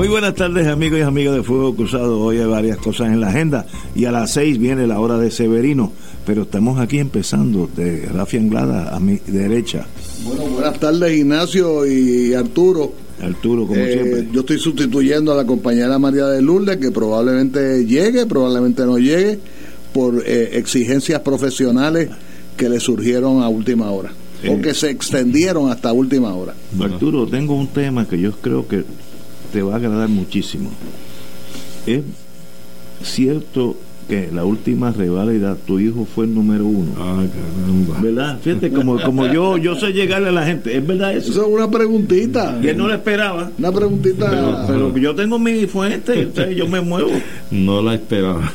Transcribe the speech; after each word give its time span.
Muy 0.00 0.08
buenas 0.08 0.34
tardes 0.34 0.66
amigos 0.66 0.98
y 0.98 1.02
amigas 1.02 1.34
de 1.34 1.42
Fuego 1.42 1.76
Cruzado. 1.76 2.20
Hoy 2.20 2.38
hay 2.38 2.46
varias 2.46 2.78
cosas 2.78 3.08
en 3.08 3.20
la 3.20 3.28
agenda 3.28 3.66
y 3.94 4.06
a 4.06 4.10
las 4.12 4.30
seis 4.32 4.56
viene 4.58 4.86
la 4.86 4.98
hora 4.98 5.18
de 5.18 5.30
Severino. 5.30 5.92
Pero 6.24 6.44
estamos 6.44 6.80
aquí 6.80 6.96
empezando 6.98 7.68
de 7.76 8.06
Rafi 8.06 8.38
Anglada 8.38 8.96
a 8.96 8.98
mi 8.98 9.18
derecha. 9.26 9.86
Bueno, 10.24 10.44
buenas 10.54 10.80
tardes 10.80 11.18
Ignacio 11.18 11.86
y 11.86 12.32
Arturo. 12.32 12.94
Arturo, 13.22 13.66
como 13.66 13.78
Eh, 13.78 13.92
siempre. 13.92 14.28
Yo 14.32 14.40
estoy 14.40 14.58
sustituyendo 14.58 15.32
a 15.32 15.36
la 15.36 15.44
compañera 15.44 15.98
María 15.98 16.24
de 16.28 16.40
Lourdes, 16.40 16.78
que 16.78 16.90
probablemente 16.90 17.84
llegue, 17.84 18.24
probablemente 18.24 18.86
no 18.86 18.96
llegue, 18.98 19.38
por 19.92 20.22
eh, 20.26 20.52
exigencias 20.56 21.20
profesionales 21.20 22.08
que 22.56 22.70
le 22.70 22.80
surgieron 22.80 23.42
a 23.42 23.50
última 23.50 23.90
hora, 23.90 24.12
Eh. 24.42 24.48
o 24.48 24.62
que 24.62 24.72
se 24.72 24.88
extendieron 24.88 25.70
hasta 25.70 25.92
última 25.92 26.32
hora. 26.32 26.54
Arturo, 26.80 27.26
tengo 27.26 27.54
un 27.54 27.66
tema 27.66 28.08
que 28.08 28.18
yo 28.18 28.32
creo 28.40 28.66
que 28.66 28.82
te 29.52 29.62
va 29.62 29.74
a 29.74 29.76
agradar 29.76 30.08
muchísimo. 30.08 30.70
Es 31.86 32.02
cierto 33.02 33.76
que 34.10 34.28
la 34.32 34.44
última 34.44 34.90
rivalidad 34.90 35.56
tu 35.64 35.78
hijo 35.78 36.04
fue 36.04 36.24
el 36.24 36.34
número 36.34 36.66
uno. 36.66 36.90
Ay, 36.98 37.28
caramba. 37.28 38.00
¿Verdad? 38.00 38.40
Fíjate, 38.42 38.72
como, 38.72 39.00
como 39.00 39.26
yo, 39.28 39.56
yo 39.56 39.76
sé 39.76 39.92
llegarle 39.92 40.30
a 40.30 40.32
la 40.32 40.44
gente. 40.44 40.76
¿Es 40.76 40.84
verdad 40.84 41.14
eso? 41.14 41.30
Eso 41.30 41.46
es 41.46 41.52
una 41.52 41.70
preguntita. 41.70 42.58
Y 42.60 42.68
él 42.68 42.76
no 42.76 42.88
lo 42.88 42.94
esperaba. 42.94 43.52
Una 43.56 43.70
preguntita. 43.70 44.66
Pero 44.66 44.96
yo 44.98 45.14
tengo 45.14 45.38
mi 45.38 45.64
fuente, 45.66 46.28
sea, 46.34 46.50
yo 46.50 46.66
me 46.66 46.80
muevo. 46.80 47.12
No 47.52 47.80
la 47.82 47.94
esperaba. 47.94 48.52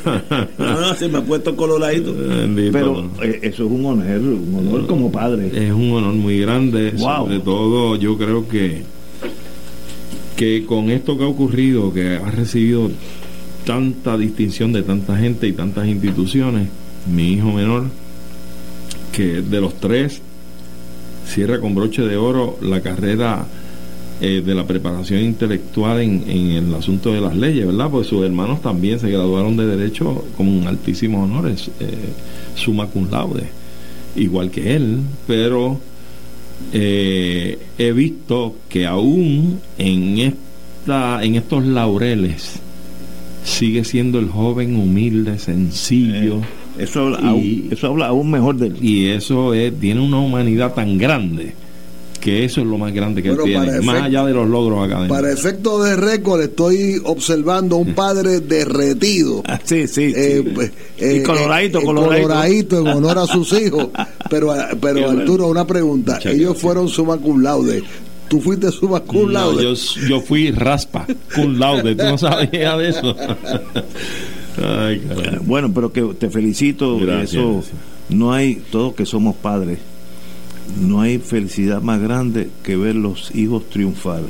No, 0.58 0.80
no, 0.80 0.94
se 0.94 1.08
me 1.08 1.18
ha 1.18 1.22
puesto 1.22 1.56
coloradito. 1.56 2.14
Bendito. 2.14 2.72
Pero 2.72 3.10
eh, 3.22 3.40
eso 3.42 3.64
es 3.64 3.70
un 3.70 3.86
honor, 3.86 4.18
un 4.18 4.54
honor 4.58 4.86
como 4.86 5.10
padre. 5.10 5.50
es 5.54 5.72
un 5.72 5.90
honor 5.92 6.14
muy 6.14 6.38
grande. 6.40 6.92
Wow. 6.98 7.24
Sobre 7.24 7.40
todo, 7.40 7.96
yo 7.96 8.18
creo 8.18 8.46
que 8.46 8.82
que 10.36 10.66
con 10.66 10.90
esto 10.90 11.16
que 11.16 11.24
ha 11.24 11.28
ocurrido, 11.28 11.92
que 11.92 12.16
ha 12.16 12.30
recibido 12.30 12.90
tanta 13.64 14.16
distinción 14.16 14.72
de 14.72 14.82
tanta 14.82 15.16
gente 15.16 15.48
y 15.48 15.52
tantas 15.52 15.88
instituciones, 15.88 16.68
mi 17.12 17.32
hijo 17.32 17.52
menor, 17.52 17.86
que 19.12 19.40
de 19.40 19.60
los 19.60 19.74
tres 19.80 20.20
cierra 21.26 21.60
con 21.60 21.74
broche 21.74 22.02
de 22.02 22.16
oro 22.16 22.58
la 22.60 22.80
carrera 22.80 23.46
eh, 24.20 24.42
de 24.44 24.54
la 24.54 24.66
preparación 24.66 25.20
intelectual 25.20 26.00
en, 26.00 26.24
en 26.28 26.50
el 26.52 26.74
asunto 26.74 27.12
de 27.12 27.20
las 27.20 27.36
leyes, 27.36 27.66
¿verdad? 27.66 27.90
Pues 27.90 28.06
sus 28.06 28.24
hermanos 28.24 28.62
también 28.62 29.00
se 29.00 29.10
graduaron 29.10 29.56
de 29.56 29.66
Derecho 29.66 30.24
con 30.36 30.66
altísimos 30.66 31.24
honores, 31.24 31.70
eh, 31.80 31.90
summa 32.54 32.86
cum 32.86 33.10
laude, 33.10 33.44
igual 34.14 34.50
que 34.50 34.76
él, 34.76 35.00
pero 35.26 35.80
eh, 36.72 37.58
he 37.78 37.92
visto 37.92 38.56
que 38.68 38.86
aún 38.86 39.60
en, 39.78 40.18
esta, 40.18 41.22
en 41.24 41.34
estos 41.36 41.64
laureles 41.64 42.60
sigue 43.44 43.84
siendo 43.84 44.18
el 44.18 44.28
joven 44.28 44.76
humilde, 44.76 45.38
sencillo. 45.38 46.40
Eso 46.78 47.06
habla, 47.06 47.20
Y- 47.22 47.26
aún, 47.26 47.68
eso 47.70 47.86
habla 47.88 48.06
aún 48.08 48.30
mejor 48.30 48.56
de 48.56 48.66
él. 48.68 48.76
Y 48.82 49.06
eso 49.06 49.54
es, 49.54 49.78
tiene 49.78 50.00
una 50.00 50.18
humanidad 50.18 50.74
tan 50.74 50.98
grande 50.98 51.54
que 52.26 52.44
eso 52.44 52.60
es 52.60 52.66
lo 52.66 52.76
más 52.76 52.92
grande 52.92 53.22
que 53.22 53.28
él 53.28 53.38
tiene, 53.44 53.58
más 53.66 53.68
efecto- 53.76 53.90
allá 54.02 54.24
de 54.24 54.34
los 54.34 54.48
logros 54.48 54.84
académicos. 54.84 55.16
Para 55.16 55.32
efecto 55.32 55.80
de 55.84 55.94
récord, 55.94 56.42
estoy 56.42 57.00
observando 57.04 57.76
un 57.76 57.94
padre 57.94 58.40
derretido. 58.40 59.44
Ah, 59.48 59.60
sí, 59.62 59.86
sí, 59.86 60.12
sí. 60.12 60.14
Eh, 60.16 60.52
pues, 60.52 60.72
y 60.98 61.22
coloradito, 61.22 61.78
eh, 61.78 61.84
coloradito. 61.84 62.26
coloradito 62.28 62.78
en 62.80 62.86
honor 62.88 63.18
a 63.18 63.26
sus 63.26 63.52
hijos. 63.52 63.88
Pero, 64.28 64.52
pero 64.80 64.94
Qué 64.96 65.04
bueno. 65.04 65.20
Arturo, 65.20 65.46
una 65.46 65.64
pregunta. 65.68 66.14
Muchas 66.14 66.32
Ellos 66.32 66.40
gracias. 66.46 66.62
fueron 66.62 66.88
summa 66.88 67.16
cum 67.18 67.40
laude. 67.42 67.84
¿Tú 68.28 68.40
fuiste 68.40 68.72
summa 68.72 68.98
cum 68.98 69.26
No, 69.26 69.28
laude? 69.30 69.62
yo, 69.62 69.74
yo 70.08 70.20
fui 70.20 70.50
raspa, 70.50 71.06
cum 71.32 71.56
laude, 71.60 71.94
tú 71.94 72.02
no 72.02 72.18
sabías 72.18 72.76
de 72.76 72.88
eso. 72.88 73.14
Ay, 74.58 75.00
Eh. 75.10 75.38
Bueno, 75.44 75.70
pero 75.72 75.92
que 75.92 76.02
te 76.18 76.28
felicito. 76.30 76.98
Gracias, 76.98 77.34
eso 77.34 77.52
gracias. 77.54 77.74
no 78.08 78.32
hay, 78.32 78.56
todos 78.72 78.94
que 78.94 79.06
somos 79.06 79.36
padres, 79.36 79.78
no 80.80 81.00
hay 81.00 81.18
felicidad 81.18 81.82
más 81.82 82.00
grande 82.00 82.48
que 82.62 82.76
ver 82.76 82.94
los 82.96 83.34
hijos 83.34 83.68
triunfar 83.70 84.22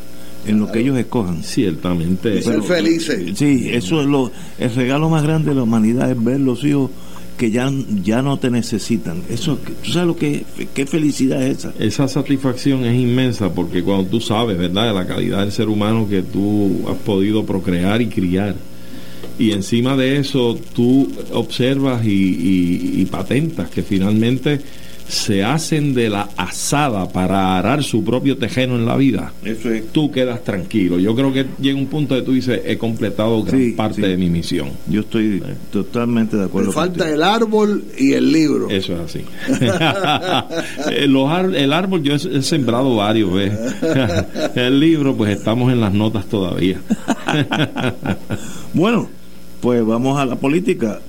en 0.47 0.61
lo 0.61 0.71
que 0.71 0.81
ellos 0.81 0.97
escojan. 0.99 1.43
Ciertamente. 1.43 2.41
Ser 2.43 2.63
felices. 2.63 3.37
Sí, 3.37 3.69
eso 3.73 4.01
es 4.01 4.07
lo, 4.07 4.31
el 4.59 4.75
regalo 4.75 5.09
más 5.11 5.23
grande 5.25 5.51
de 5.51 5.57
la 5.57 5.63
humanidad 5.65 6.11
es 6.11 6.23
ver 6.23 6.41
los 6.41 6.63
hijos 6.65 6.91
que 7.37 7.51
ya, 7.51 7.71
ya 8.03 8.23
no 8.23 8.39
te 8.39 8.51
necesitan. 8.51 9.19
Eso, 9.29 9.59
¿tú 9.85 9.91
sabes 9.91 10.07
lo 10.09 10.17
que 10.17 10.45
qué 10.73 10.87
felicidad 10.87 11.43
es 11.43 11.59
esa? 11.59 11.73
Esa 11.79 12.09
satisfacción 12.09 12.85
es 12.85 12.99
inmensa 12.99 13.53
porque 13.53 13.83
cuando 13.83 14.09
tú 14.09 14.21
sabes, 14.21 14.57
¿verdad?, 14.57 14.89
de 14.89 14.95
la 14.95 15.07
calidad 15.07 15.41
del 15.41 15.53
ser 15.53 15.69
humano 15.69 16.09
que 16.09 16.23
tú 16.23 16.81
has 16.89 16.97
podido 16.97 17.45
procrear 17.45 18.01
y 18.01 18.07
criar. 18.07 18.55
Y 19.39 19.51
encima 19.53 19.97
de 19.99 20.17
eso 20.17 20.59
tú 20.75 21.13
observas 21.33 22.07
y, 22.07 22.11
y- 22.11 23.01
y 23.03 23.05
patentas 23.05 23.69
que 23.69 23.83
finalmente 23.83 24.61
se 25.09 25.45
hacen 25.45 25.95
de 25.95 26.09
la 26.11 26.29
asada 26.37 27.09
para 27.09 27.59
arar 27.59 27.83
su 27.85 28.03
propio 28.05 28.37
tejeno 28.39 28.75
en 28.75 28.87
la 28.87 28.97
vida. 28.97 29.33
Eso 29.45 29.71
es. 29.71 29.93
Tú 29.93 30.11
quedas 30.11 30.43
tranquilo. 30.43 30.99
Yo 30.99 31.15
creo 31.15 31.33
que 31.33 31.47
llega 31.61 31.79
un 31.79 31.87
punto 31.87 32.15
de 32.15 32.23
tú 32.23 32.33
dices, 32.33 32.61
he 32.65 32.77
completado 32.77 33.43
gran 33.45 33.61
Sí, 33.61 33.71
parte 33.73 33.97
sí. 33.97 34.03
de 34.03 34.17
mi 34.17 34.29
misión. 34.29 34.71
Yo 34.89 35.01
estoy 35.03 35.43
totalmente 35.73 36.37
de 36.37 36.45
acuerdo. 36.47 36.73
Falta 36.73 36.99
contigo. 37.05 37.15
el 37.15 37.23
árbol 37.23 37.85
y 37.97 38.13
el 38.15 38.33
libro. 38.33 38.69
Eso 38.71 38.95
es 38.95 39.01
así. 39.01 39.21
Eh, 40.91 41.07
Los 41.07 41.31
el 41.55 41.73
árbol 41.73 42.03
yo 42.03 42.15
he, 42.15 42.39
he 42.39 42.43
sembrado 42.43 42.97
varios 42.97 43.33
veces. 43.33 43.59
el 44.55 44.81
libro, 44.81 45.15
pues 45.17 45.37
estamos 45.37 45.73
en 45.73 45.81
las 45.81 45.93
notas 45.93 46.27
todavía. 46.27 46.81
Bueno, 48.75 49.09
pues 49.61 49.85
vamos 49.85 50.19
a 50.19 50.27
la 50.27 50.37
política. 50.37 51.01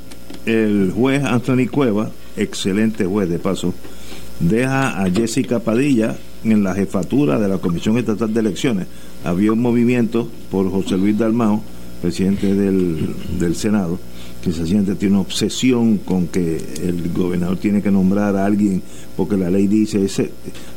El 0.45 0.91
juez 0.95 1.23
Anthony 1.23 1.67
Cueva, 1.69 2.09
excelente 2.37 3.05
juez 3.05 3.29
de 3.29 3.39
paso, 3.39 3.73
deja 4.39 5.01
a 5.01 5.09
Jessica 5.09 5.59
Padilla 5.59 6.17
en 6.43 6.63
la 6.63 6.73
jefatura 6.73 7.39
de 7.39 7.47
la 7.47 7.57
Comisión 7.57 7.97
Estatal 7.97 8.33
de 8.33 8.39
Elecciones. 8.39 8.87
Había 9.23 9.51
un 9.51 9.61
movimiento 9.61 10.29
por 10.51 10.69
José 10.69 10.97
Luis 10.97 11.17
Dalmao, 11.17 11.61
presidente 12.01 12.53
del, 12.53 13.09
del 13.39 13.55
Senado, 13.55 13.99
que 14.43 14.51
sencillamente 14.51 14.95
tiene 14.95 15.15
una 15.15 15.21
obsesión 15.21 15.97
con 15.97 16.27
que 16.27 16.57
el 16.83 17.11
gobernador 17.11 17.57
tiene 17.57 17.81
que 17.81 17.91
nombrar 17.91 18.35
a 18.35 18.45
alguien, 18.45 18.81
porque 19.15 19.35
la 19.35 19.49
ley 19.49 19.67
dice, 19.67 20.05
ese, 20.05 20.31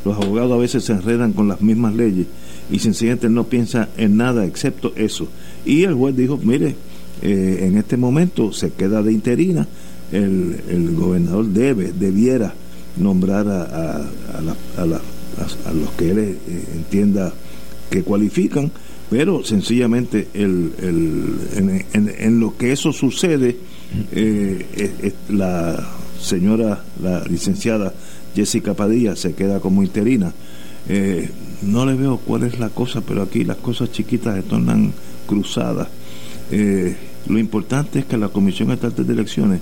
los 0.04 0.16
abogados 0.16 0.52
a 0.52 0.56
veces 0.56 0.84
se 0.84 0.92
enredan 0.92 1.32
con 1.32 1.48
las 1.48 1.60
mismas 1.60 1.94
leyes 1.94 2.26
y 2.70 2.78
sencillamente 2.78 3.28
no 3.28 3.44
piensa 3.44 3.88
en 3.96 4.16
nada 4.16 4.46
excepto 4.46 4.92
eso. 4.96 5.28
Y 5.64 5.82
el 5.82 5.94
juez 5.94 6.16
dijo, 6.16 6.38
mire, 6.42 6.74
eh, 7.22 7.66
en 7.68 7.76
este 7.76 7.96
momento 7.96 8.52
se 8.52 8.70
queda 8.70 9.02
de 9.02 9.12
interina, 9.12 9.68
el, 10.12 10.56
el 10.68 10.94
gobernador 10.94 11.46
debe, 11.46 11.92
debiera 11.92 12.54
nombrar 12.96 13.46
a, 13.48 13.62
a, 13.62 13.96
a 13.96 14.40
la- 14.40 14.56
a 14.82 14.86
la- 14.86 15.00
los 15.74 15.90
que 15.92 16.10
él 16.10 16.18
eh, 16.18 16.36
entienda 16.74 17.32
que 17.90 18.02
cualifican, 18.02 18.70
pero 19.08 19.42
sencillamente 19.44 20.28
el, 20.34 20.72
el- 20.82 21.34
en, 21.56 21.84
en- 21.92 22.14
en 22.18 22.40
lo 22.40 22.56
que 22.56 22.72
eso 22.72 22.92
sucede, 22.92 23.56
eh, 24.12 24.66
eh, 24.76 24.92
eh, 25.02 25.12
la 25.30 25.88
señora, 26.20 26.84
la 27.02 27.24
licenciada 27.24 27.94
Jessica 28.34 28.74
Padilla 28.74 29.16
se 29.16 29.32
queda 29.34 29.60
como 29.60 29.82
interina. 29.82 30.32
No 31.62 31.84
le 31.86 31.94
veo 31.94 32.18
cuál 32.18 32.44
es 32.44 32.58
la 32.58 32.68
cosa, 32.70 33.00
pero 33.00 33.22
aquí 33.22 33.44
las 33.44 33.58
cosas 33.58 33.92
chiquitas 33.92 34.34
se 34.36 34.42
tornan 34.42 34.92
cruzadas. 35.26 35.88
Eh, 36.50 36.96
lo 37.28 37.38
importante 37.38 38.00
es 38.00 38.04
que 38.06 38.16
la 38.16 38.28
Comisión 38.28 38.70
Estatal 38.72 39.06
de 39.06 39.12
Elecciones 39.12 39.60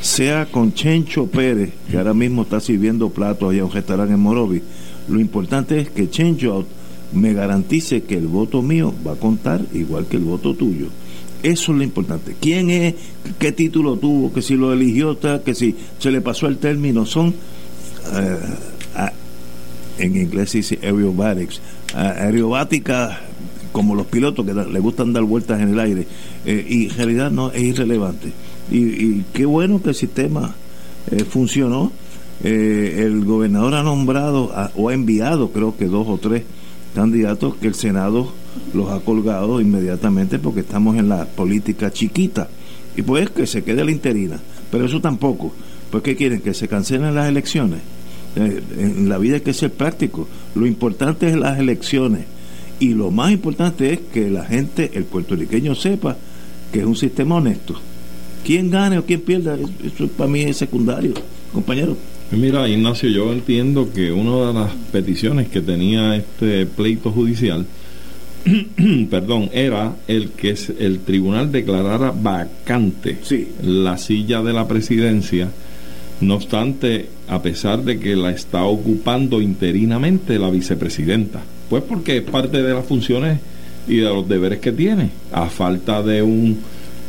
sea 0.00 0.46
con 0.46 0.72
Chencho 0.72 1.26
Pérez, 1.26 1.70
que 1.90 1.98
ahora 1.98 2.14
mismo 2.14 2.42
está 2.42 2.60
sirviendo 2.60 3.10
platos 3.10 3.50
allá 3.50 3.58
en 3.60 3.64
un 3.64 3.72
restaurante 3.72 4.14
en 4.14 4.20
Morovi. 4.20 4.62
Lo 5.08 5.20
importante 5.20 5.80
es 5.80 5.90
que 5.90 6.08
Chencho 6.08 6.64
me 7.12 7.32
garantice 7.32 8.02
que 8.04 8.16
el 8.16 8.28
voto 8.28 8.62
mío 8.62 8.94
va 9.06 9.12
a 9.12 9.16
contar 9.16 9.60
igual 9.74 10.06
que 10.06 10.16
el 10.16 10.24
voto 10.24 10.54
tuyo. 10.54 10.86
Eso 11.42 11.72
es 11.72 11.78
lo 11.78 11.82
importante. 11.84 12.36
¿Quién 12.40 12.70
es? 12.70 12.94
¿Qué 13.38 13.50
título 13.52 13.96
tuvo? 13.96 14.32
Que 14.32 14.42
si 14.42 14.54
lo 14.56 14.72
eligió, 14.72 15.18
que 15.42 15.54
si 15.54 15.74
se 15.98 16.10
le 16.12 16.20
pasó 16.20 16.46
el 16.46 16.58
término. 16.58 17.06
Son, 17.06 17.28
eh, 17.30 18.36
a- 18.94 19.12
en 19.98 20.16
inglés 20.16 20.50
se 20.50 20.58
dice 20.58 20.78
aerobatics, 20.82 21.60
a- 21.94 22.10
aerobática 22.10 23.20
como 23.72 23.94
los 23.94 24.06
pilotos 24.06 24.44
que 24.44 24.52
le 24.52 24.80
gustan 24.80 25.12
dar 25.12 25.22
vueltas 25.22 25.60
en 25.60 25.70
el 25.70 25.80
aire, 25.80 26.06
eh, 26.44 26.66
y 26.68 26.84
en 26.84 26.96
realidad 26.96 27.30
no 27.30 27.50
es 27.52 27.62
irrelevante. 27.62 28.32
Y, 28.70 29.22
qué 29.32 29.46
bueno 29.46 29.82
que 29.82 29.90
el 29.90 29.94
sistema 29.94 30.54
eh, 31.10 31.24
funcionó. 31.24 31.92
Eh, 32.42 33.02
el 33.04 33.24
gobernador 33.24 33.74
ha 33.74 33.82
nombrado 33.82 34.50
o 34.74 34.88
ha 34.88 34.94
enviado, 34.94 35.50
creo 35.50 35.76
que 35.76 35.86
dos 35.86 36.06
o 36.08 36.16
tres 36.16 36.44
candidatos 36.94 37.56
que 37.56 37.66
el 37.66 37.74
Senado 37.74 38.32
los 38.72 38.90
ha 38.90 39.00
colgado 39.00 39.60
inmediatamente 39.60 40.38
porque 40.38 40.60
estamos 40.60 40.96
en 40.96 41.08
la 41.08 41.26
política 41.26 41.90
chiquita. 41.90 42.48
Y 42.96 43.02
pues 43.02 43.30
que 43.30 43.46
se 43.46 43.62
quede 43.62 43.84
la 43.84 43.90
interina. 43.90 44.40
Pero 44.70 44.86
eso 44.86 45.00
tampoco. 45.00 45.52
Pues 45.90 46.02
¿qué 46.02 46.16
quieren? 46.16 46.40
Que 46.40 46.54
se 46.54 46.68
cancelen 46.68 47.14
las 47.14 47.28
elecciones. 47.28 47.80
en 48.36 49.08
la 49.08 49.18
vida 49.18 49.36
hay 49.36 49.40
que 49.42 49.52
ser 49.52 49.72
práctico. 49.72 50.26
Lo 50.54 50.66
importante 50.66 51.28
es 51.28 51.36
las 51.36 51.58
elecciones 51.58 52.24
y 52.80 52.94
lo 52.94 53.10
más 53.10 53.30
importante 53.30 53.92
es 53.92 54.00
que 54.12 54.30
la 54.30 54.44
gente, 54.46 54.92
el 54.94 55.04
puertorriqueño, 55.04 55.74
sepa 55.74 56.16
que 56.72 56.80
es 56.80 56.84
un 56.84 56.96
sistema 56.96 57.36
honesto. 57.36 57.74
Quién 58.44 58.70
gane 58.70 58.98
o 58.98 59.04
quién 59.04 59.20
pierda, 59.20 59.56
eso 59.84 60.08
para 60.08 60.30
mí 60.30 60.40
es 60.42 60.56
secundario, 60.56 61.12
compañero. 61.52 61.96
Mira, 62.32 62.68
Ignacio, 62.68 63.08
yo 63.10 63.32
entiendo 63.32 63.92
que 63.92 64.12
una 64.12 64.46
de 64.46 64.54
las 64.54 64.72
peticiones 64.92 65.48
que 65.48 65.60
tenía 65.60 66.14
este 66.14 66.64
pleito 66.64 67.10
judicial, 67.10 67.66
perdón, 69.10 69.50
era 69.52 69.96
el 70.06 70.30
que 70.30 70.54
el 70.78 71.00
tribunal 71.00 71.50
declarara 71.50 72.12
vacante 72.12 73.18
la 73.62 73.98
silla 73.98 74.42
de 74.42 74.52
la 74.52 74.68
presidencia. 74.68 75.50
No 76.20 76.36
obstante, 76.36 77.08
a 77.28 77.42
pesar 77.42 77.82
de 77.82 77.98
que 77.98 78.14
la 78.14 78.30
está 78.30 78.64
ocupando 78.64 79.40
interinamente 79.40 80.38
la 80.38 80.50
vicepresidenta. 80.50 81.40
Pues 81.68 81.82
porque 81.82 82.18
es 82.18 82.22
parte 82.22 82.62
de 82.62 82.74
las 82.74 82.86
funciones 82.86 83.40
y 83.90 83.96
de 83.96 84.08
los 84.08 84.28
deberes 84.28 84.60
que 84.60 84.72
tiene. 84.72 85.10
A 85.32 85.46
falta 85.46 86.02
de 86.02 86.22
un 86.22 86.58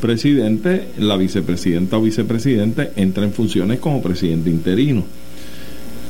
presidente, 0.02 0.88
la 0.98 1.16
vicepresidenta 1.16 1.98
o 1.98 2.02
vicepresidente 2.02 2.92
entra 2.96 3.24
en 3.24 3.32
funciones 3.32 3.80
como 3.80 4.02
presidente 4.02 4.50
interino. 4.50 5.04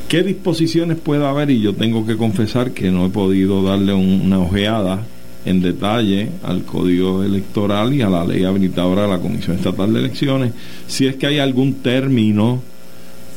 ¿Qué 0.07 0.23
disposiciones 0.23 0.97
puede 0.97 1.25
haber? 1.25 1.51
Y 1.51 1.62
yo 1.62 1.73
tengo 1.73 2.06
que 2.06 2.18
confesar 2.18 2.71
que 2.71 2.89
no 2.89 3.06
he 3.06 3.09
podido 3.09 3.63
darle 3.63 3.94
una 3.94 4.39
ojeada 4.39 5.06
en 5.45 5.62
detalle 5.62 6.29
al 6.44 6.63
código 6.63 7.24
electoral 7.24 7.94
y 7.94 8.01
a 8.01 8.09
la 8.09 8.25
ley 8.25 8.44
habilitadora 8.44 9.03
de 9.03 9.07
la 9.09 9.19
Comisión 9.19 9.57
Estatal 9.57 9.94
de 9.94 10.00
Elecciones, 10.00 10.53
si 10.88 11.07
es 11.07 11.15
que 11.15 11.27
hay 11.27 11.39
algún 11.39 11.75
término 11.75 12.62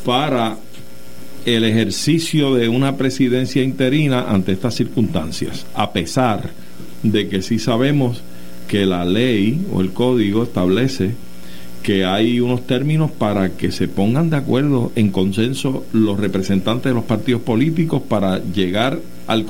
para 0.04 0.56
el 1.46 1.64
ejercicio 1.64 2.54
de 2.54 2.68
una 2.68 2.96
presidencia 2.96 3.62
interina 3.62 4.26
ante 4.28 4.52
estas 4.52 4.74
circunstancias, 4.74 5.66
a 5.74 5.92
pesar 5.92 6.50
de 7.04 7.28
que 7.28 7.40
sí 7.40 7.60
sabemos 7.60 8.22
que 8.66 8.86
la 8.86 9.04
ley 9.04 9.64
o 9.72 9.80
el 9.80 9.92
código 9.92 10.42
establece 10.42 11.12
que 11.84 12.06
hay 12.06 12.40
unos 12.40 12.66
términos 12.66 13.10
para 13.10 13.50
que 13.50 13.70
se 13.70 13.88
pongan 13.88 14.30
de 14.30 14.38
acuerdo 14.38 14.90
en 14.96 15.10
consenso 15.10 15.84
los 15.92 16.18
representantes 16.18 16.90
de 16.90 16.94
los 16.94 17.04
partidos 17.04 17.42
políticos 17.42 18.02
para 18.08 18.42
llegar 18.42 18.98
al, 19.26 19.44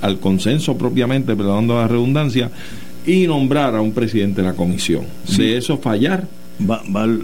al 0.00 0.18
consenso 0.20 0.78
propiamente, 0.78 1.34
perdonando 1.34 1.74
la 1.74 1.88
redundancia, 1.88 2.50
y 3.04 3.26
nombrar 3.26 3.74
a 3.74 3.80
un 3.80 3.92
presidente 3.92 4.40
de 4.40 4.48
la 4.48 4.54
comisión. 4.54 5.04
De 5.36 5.56
eso 5.56 5.78
fallar, 5.78 6.28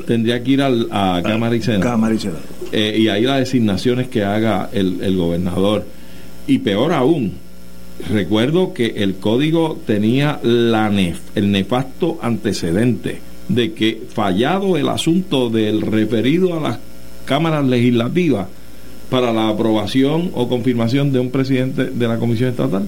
tendría 0.07 0.43
que 0.43 0.51
ir 0.51 0.63
al, 0.63 0.89
a, 0.91 1.21
Cámara 1.23 1.55
y 1.55 1.63
Senado. 1.63 1.83
Cámara 1.83 2.15
y 2.15 2.19
eh, 2.73 2.99
y 2.99 3.09
ahí 3.09 3.23
las 3.23 3.39
designaciones 3.39 4.09
que 4.09 4.25
haga 4.25 4.69
el, 4.73 5.17
gobernador. 5.17 5.87
Y 6.49 6.59
peor 6.59 6.93
aún, 6.93 7.33
recuerdo 8.11 8.75
que 8.75 8.87
el 8.97 9.17
código 9.17 9.79
tenía 9.87 10.41
la 10.43 10.91
nef, 10.91 11.21
el 11.35 11.51
nefasto 11.51 12.19
antecedente 12.23 13.21
de 13.49 13.73
que 13.73 14.03
fallado 14.09 14.77
el 14.77 14.89
asunto 14.89 15.51
del 15.51 15.83
referido 15.83 16.55
a 16.55 16.61
las 16.61 16.79
cámaras 17.25 17.67
legislativas 17.67 18.49
para 19.11 19.33
la 19.33 19.49
aprobación 19.49 20.31
o 20.35 20.49
confirmación 20.49 21.13
de 21.13 21.21
un 21.21 21.31
presidente 21.31 21.87
de 21.87 22.09
la 22.09 22.19
Comisión 22.19 22.51
Estatal, 22.51 22.87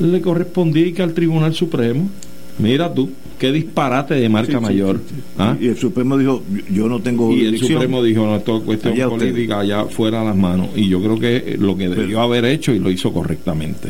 le 0.00 0.20
correspondía 0.20 0.92
que 0.92 1.02
al 1.02 1.14
Tribunal 1.14 1.54
Supremo, 1.54 2.08
mira 2.58 2.92
tú, 2.92 3.10
qué 3.38 3.52
disparate 3.52 4.14
de 4.14 4.28
marca 4.28 4.60
mayor. 4.60 5.00
¿Ah? 5.38 5.56
Y 5.60 5.68
el 5.68 5.76
Supremo 5.76 6.16
dijo, 6.16 6.42
yo 6.70 6.88
no 6.88 7.00
tengo 7.00 7.32
Y 7.32 7.46
el 7.46 7.58
Supremo 7.58 8.02
dijo, 8.02 8.24
no, 8.24 8.36
esto 8.36 8.58
es 8.58 8.62
cuestión 8.62 9.10
política, 9.10 9.60
allá 9.60 9.84
fuera 9.86 10.22
las 10.24 10.36
manos. 10.36 10.68
Y 10.76 10.88
yo 10.88 11.02
creo 11.02 11.18
que 11.18 11.56
lo 11.58 11.76
que 11.76 11.88
debió 11.88 12.20
haber 12.20 12.44
hecho 12.44 12.72
y 12.72 12.78
lo 12.78 12.90
hizo 12.90 13.12
correctamente. 13.12 13.88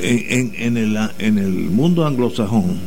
En, 0.00 0.52
en, 0.56 0.76
el, 0.76 0.96
en 1.18 1.38
el 1.38 1.50
mundo 1.50 2.06
anglosajón 2.06 2.78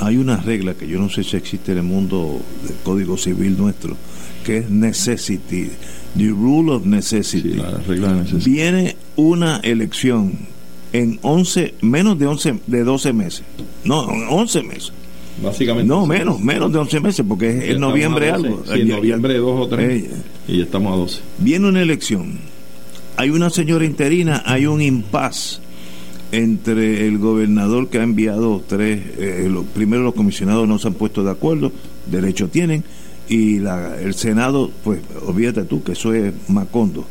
hay 0.00 0.16
una 0.16 0.36
regla 0.36 0.74
que 0.74 0.86
yo 0.86 0.98
no 0.98 1.08
sé 1.08 1.24
si 1.24 1.36
existe 1.36 1.72
en 1.72 1.78
el 1.78 1.84
mundo 1.84 2.40
del 2.66 2.76
Código 2.84 3.16
Civil 3.16 3.56
nuestro, 3.56 3.96
que 4.44 4.58
es 4.58 4.70
necessity, 4.70 5.70
the 6.16 6.28
rule 6.28 6.72
of 6.72 6.84
necessity. 6.84 7.54
la 7.54 7.78
regla 7.86 8.12
de 8.12 8.22
necessity. 8.22 8.50
Viene 8.50 8.96
una 9.16 9.56
elección 9.58 10.34
en 10.92 11.18
11, 11.22 11.74
menos 11.80 12.18
de 12.18 12.26
11, 12.26 12.60
de 12.66 12.84
12 12.84 13.12
meses. 13.12 13.42
No, 13.84 14.00
11 14.00 14.62
meses. 14.62 14.92
Básicamente. 15.42 15.88
No, 15.88 16.06
menos, 16.06 16.40
menos 16.40 16.72
de 16.72 16.78
11 16.78 17.00
meses, 17.00 17.24
porque 17.26 17.70
es 17.70 17.78
noviembre 17.78 18.30
algo. 18.30 18.62
en 18.68 18.88
noviembre 18.88 19.36
2 19.36 19.60
o 19.60 19.68
3. 19.68 20.02
Eh, 20.04 20.10
y 20.48 20.60
estamos 20.62 20.92
a 20.92 20.96
12. 20.96 21.20
Viene 21.38 21.68
una 21.68 21.82
elección. 21.82 22.38
Hay 23.16 23.30
una 23.30 23.50
señora 23.50 23.84
interina, 23.84 24.42
hay 24.46 24.66
un 24.66 24.80
impas 24.82 25.60
entre 26.32 27.06
el 27.06 27.18
gobernador 27.18 27.88
que 27.88 27.98
ha 27.98 28.02
enviado 28.02 28.62
tres, 28.66 29.00
eh, 29.18 29.50
primero 29.74 30.02
los 30.02 30.14
comisionados 30.14 30.66
no 30.66 30.78
se 30.78 30.88
han 30.88 30.94
puesto 30.94 31.22
de 31.22 31.30
acuerdo, 31.30 31.72
derecho 32.10 32.48
tienen, 32.48 32.84
y 33.28 33.58
la, 33.58 33.98
el 34.00 34.14
Senado, 34.14 34.70
pues 34.84 35.00
olvídate 35.24 35.62
tú 35.64 35.82
que 35.82 35.92
eso 35.92 36.12
es 36.12 36.32
Macondo. 36.48 37.04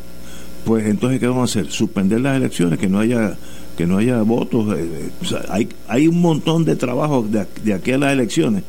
Pues 0.63 0.88
entonces, 0.88 1.19
¿qué 1.19 1.27
vamos 1.27 1.56
a 1.56 1.60
hacer? 1.60 1.72
Suspender 1.72 2.22
las 2.22 2.38
elecciones, 2.38 2.80
que 2.80 2.88
no 2.88 3.00
haya 3.00 3.38
que 3.75 3.86
no 3.86 3.98
haya 3.98 4.22
votos. 4.22 4.77
Eh, 4.77 4.86
eh, 4.86 5.36
hay, 5.50 5.69
hay 5.88 6.07
un 6.07 6.22
montón 6.22 6.66
de 6.66 6.75
trabajo 6.75 7.25
de, 7.27 7.74
aquí 7.74 7.92
a 7.92 7.98
las 7.98 8.13
elecciones 8.13 8.63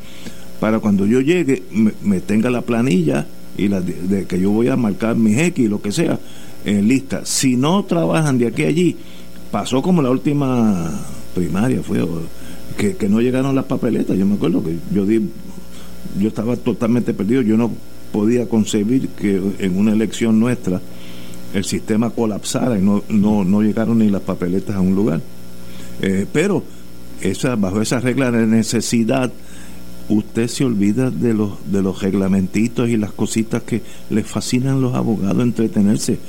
para 0.59 0.79
cuando 0.79 1.05
yo 1.05 1.21
llegue 1.21 1.63
me, 1.71 2.19
tenga 2.19 2.49
la 2.49 2.61
planilla 2.61 3.27
y 3.57 3.67
la 3.67 3.79
de, 3.79 4.25
que 4.25 4.39
yo 4.39 4.51
voy 4.51 4.69
a 4.69 4.75
marcar 4.75 5.15
mis 5.15 5.37
X 5.37 5.65
y 5.65 5.67
lo 5.67 5.81
que 5.81 5.91
sea 5.91 6.19
en 6.65 6.87
lista. 6.87 7.21
Si 7.25 7.55
no 7.55 7.85
trabajan 7.85 8.37
de 8.37 8.47
aquí 8.47 8.63
a 8.63 8.67
allí, 8.67 8.97
pasó 9.51 9.81
como 9.81 10.01
la 10.01 10.09
última 10.09 10.91
primaria, 11.35 11.81
fue 11.81 12.05
que, 12.77 12.95
que 12.95 13.09
no 13.09 13.21
llegaron 13.21 13.55
las 13.55 13.65
papeletas. 13.65 14.17
Yo 14.17 14.25
me 14.25 14.35
acuerdo 14.35 14.63
que 14.63 14.75
yo 14.93 15.05
di, 15.05 15.29
yo 16.19 16.27
estaba 16.27 16.55
totalmente 16.57 17.13
perdido, 17.13 17.41
yo 17.41 17.57
no 17.57 17.71
podía 18.11 18.47
concebir 18.49 19.09
que 19.09 19.39
en 19.59 19.77
una 19.77 19.93
elección 19.93 20.39
nuestra 20.39 20.81
el 21.53 21.65
sistema 21.65 22.09
colapsara 22.09 22.77
y 22.77 22.81
no, 22.81 23.03
no, 23.09 23.43
no 23.43 23.61
llegaron 23.61 23.99
ni 23.99 24.09
las 24.09 24.21
papeletas 24.21 24.75
a 24.75 24.81
un 24.81 24.95
lugar. 24.95 25.21
Eh, 26.01 26.25
pero 26.31 26.63
esa, 27.21 27.55
bajo 27.55 27.81
esa 27.81 27.99
regla 27.99 28.31
de 28.31 28.45
necesidad, 28.45 29.31
usted 30.09 30.47
se 30.47 30.65
olvida 30.65 31.09
de 31.09 31.33
los, 31.33 31.53
de 31.71 31.81
los 31.81 32.01
reglamentitos 32.01 32.89
y 32.89 32.97
las 32.97 33.11
cositas 33.11 33.63
que 33.63 33.81
les 34.09 34.25
fascinan 34.25 34.77
a 34.77 34.79
los 34.79 34.95
abogados 34.95 35.41
entretenerse. 35.41 36.19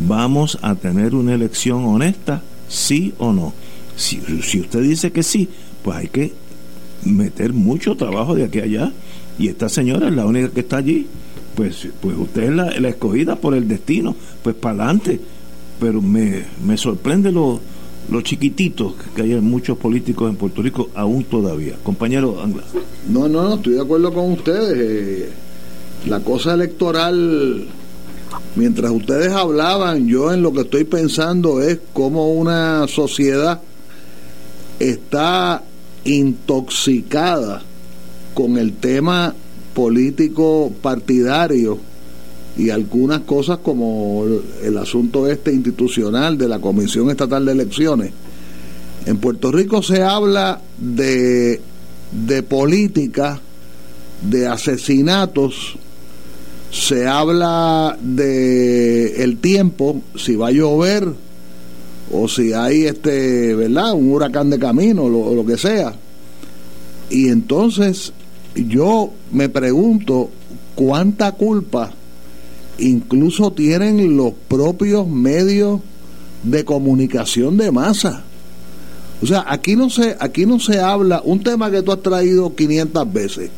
Vamos 0.00 0.58
a 0.62 0.74
tener 0.74 1.14
una 1.14 1.34
elección 1.34 1.84
honesta, 1.84 2.42
sí 2.68 3.12
o 3.18 3.32
no. 3.32 3.52
Si, 3.96 4.20
si 4.42 4.60
usted 4.60 4.82
dice 4.82 5.12
que 5.12 5.22
sí, 5.22 5.48
pues 5.82 5.98
hay 5.98 6.08
que 6.08 6.32
meter 7.04 7.52
mucho 7.52 7.96
trabajo 7.96 8.34
de 8.34 8.44
aquí 8.44 8.60
a 8.60 8.64
allá. 8.64 8.92
Y 9.38 9.48
esta 9.48 9.68
señora 9.68 10.08
es 10.08 10.14
la 10.14 10.26
única 10.26 10.48
que 10.50 10.60
está 10.60 10.78
allí 10.78 11.06
pues, 11.54 11.88
pues 12.00 12.16
usted 12.16 12.44
es 12.44 12.80
la, 12.80 12.88
escogida 12.88 13.36
por 13.36 13.54
el 13.54 13.68
destino, 13.68 14.14
pues 14.42 14.54
para 14.54 14.84
adelante. 14.84 15.20
Pero 15.80 16.00
me, 16.00 16.44
me 16.64 16.76
sorprende 16.76 17.32
lo, 17.32 17.60
lo 18.10 18.20
chiquititos 18.20 18.94
que 19.14 19.22
hay 19.22 19.34
muchos 19.40 19.78
políticos 19.78 20.30
en 20.30 20.36
Puerto 20.36 20.62
Rico 20.62 20.90
aún 20.94 21.24
todavía. 21.24 21.74
Compañero 21.82 22.40
Angla. 22.42 22.62
No, 23.08 23.28
no, 23.28 23.42
no, 23.42 23.54
estoy 23.54 23.74
de 23.74 23.80
acuerdo 23.82 24.12
con 24.12 24.32
ustedes. 24.32 24.74
Eh, 24.76 25.30
la 26.06 26.20
cosa 26.20 26.54
electoral, 26.54 27.66
mientras 28.56 28.90
ustedes 28.90 29.32
hablaban, 29.32 30.08
yo 30.08 30.32
en 30.32 30.42
lo 30.42 30.52
que 30.52 30.62
estoy 30.62 30.84
pensando 30.84 31.60
es 31.60 31.78
cómo 31.92 32.32
una 32.32 32.86
sociedad 32.88 33.60
está 34.78 35.62
intoxicada 36.04 37.62
con 38.34 38.58
el 38.58 38.72
tema 38.72 39.34
político 39.74 40.72
partidario 40.82 41.78
y 42.56 42.70
algunas 42.70 43.20
cosas 43.20 43.58
como 43.58 44.24
el 44.62 44.78
asunto 44.78 45.26
este 45.26 45.52
institucional 45.52 46.36
de 46.36 46.48
la 46.48 46.58
Comisión 46.58 47.10
Estatal 47.10 47.46
de 47.46 47.52
Elecciones. 47.52 48.12
En 49.06 49.16
Puerto 49.16 49.50
Rico 49.50 49.82
se 49.82 50.02
habla 50.02 50.60
de, 50.78 51.60
de 52.12 52.42
política, 52.42 53.40
de 54.22 54.46
asesinatos, 54.46 55.76
se 56.70 57.06
habla 57.06 57.98
de 58.00 59.22
el 59.22 59.38
tiempo, 59.38 60.02
si 60.16 60.36
va 60.36 60.48
a 60.48 60.52
llover 60.52 61.08
o 62.12 62.28
si 62.28 62.52
hay 62.52 62.84
este, 62.84 63.54
¿verdad? 63.54 63.94
Un 63.94 64.12
huracán 64.12 64.50
de 64.50 64.58
camino 64.58 65.04
o 65.04 65.34
lo 65.34 65.46
que 65.46 65.56
sea. 65.56 65.94
Y 67.10 67.28
entonces 67.28 68.12
yo 68.54 69.12
me 69.30 69.48
pregunto 69.48 70.30
cuánta 70.74 71.32
culpa 71.32 71.92
incluso 72.78 73.52
tienen 73.52 74.16
los 74.16 74.32
propios 74.48 75.06
medios 75.06 75.80
de 76.42 76.64
comunicación 76.64 77.56
de 77.56 77.70
masa. 77.70 78.24
O 79.22 79.26
sea, 79.26 79.44
aquí 79.46 79.76
no 79.76 79.88
se 79.88 80.16
aquí 80.18 80.46
no 80.46 80.58
se 80.58 80.80
habla 80.80 81.22
un 81.24 81.42
tema 81.42 81.70
que 81.70 81.82
tú 81.82 81.92
has 81.92 82.02
traído 82.02 82.54
500 82.54 83.12
veces. 83.12 83.50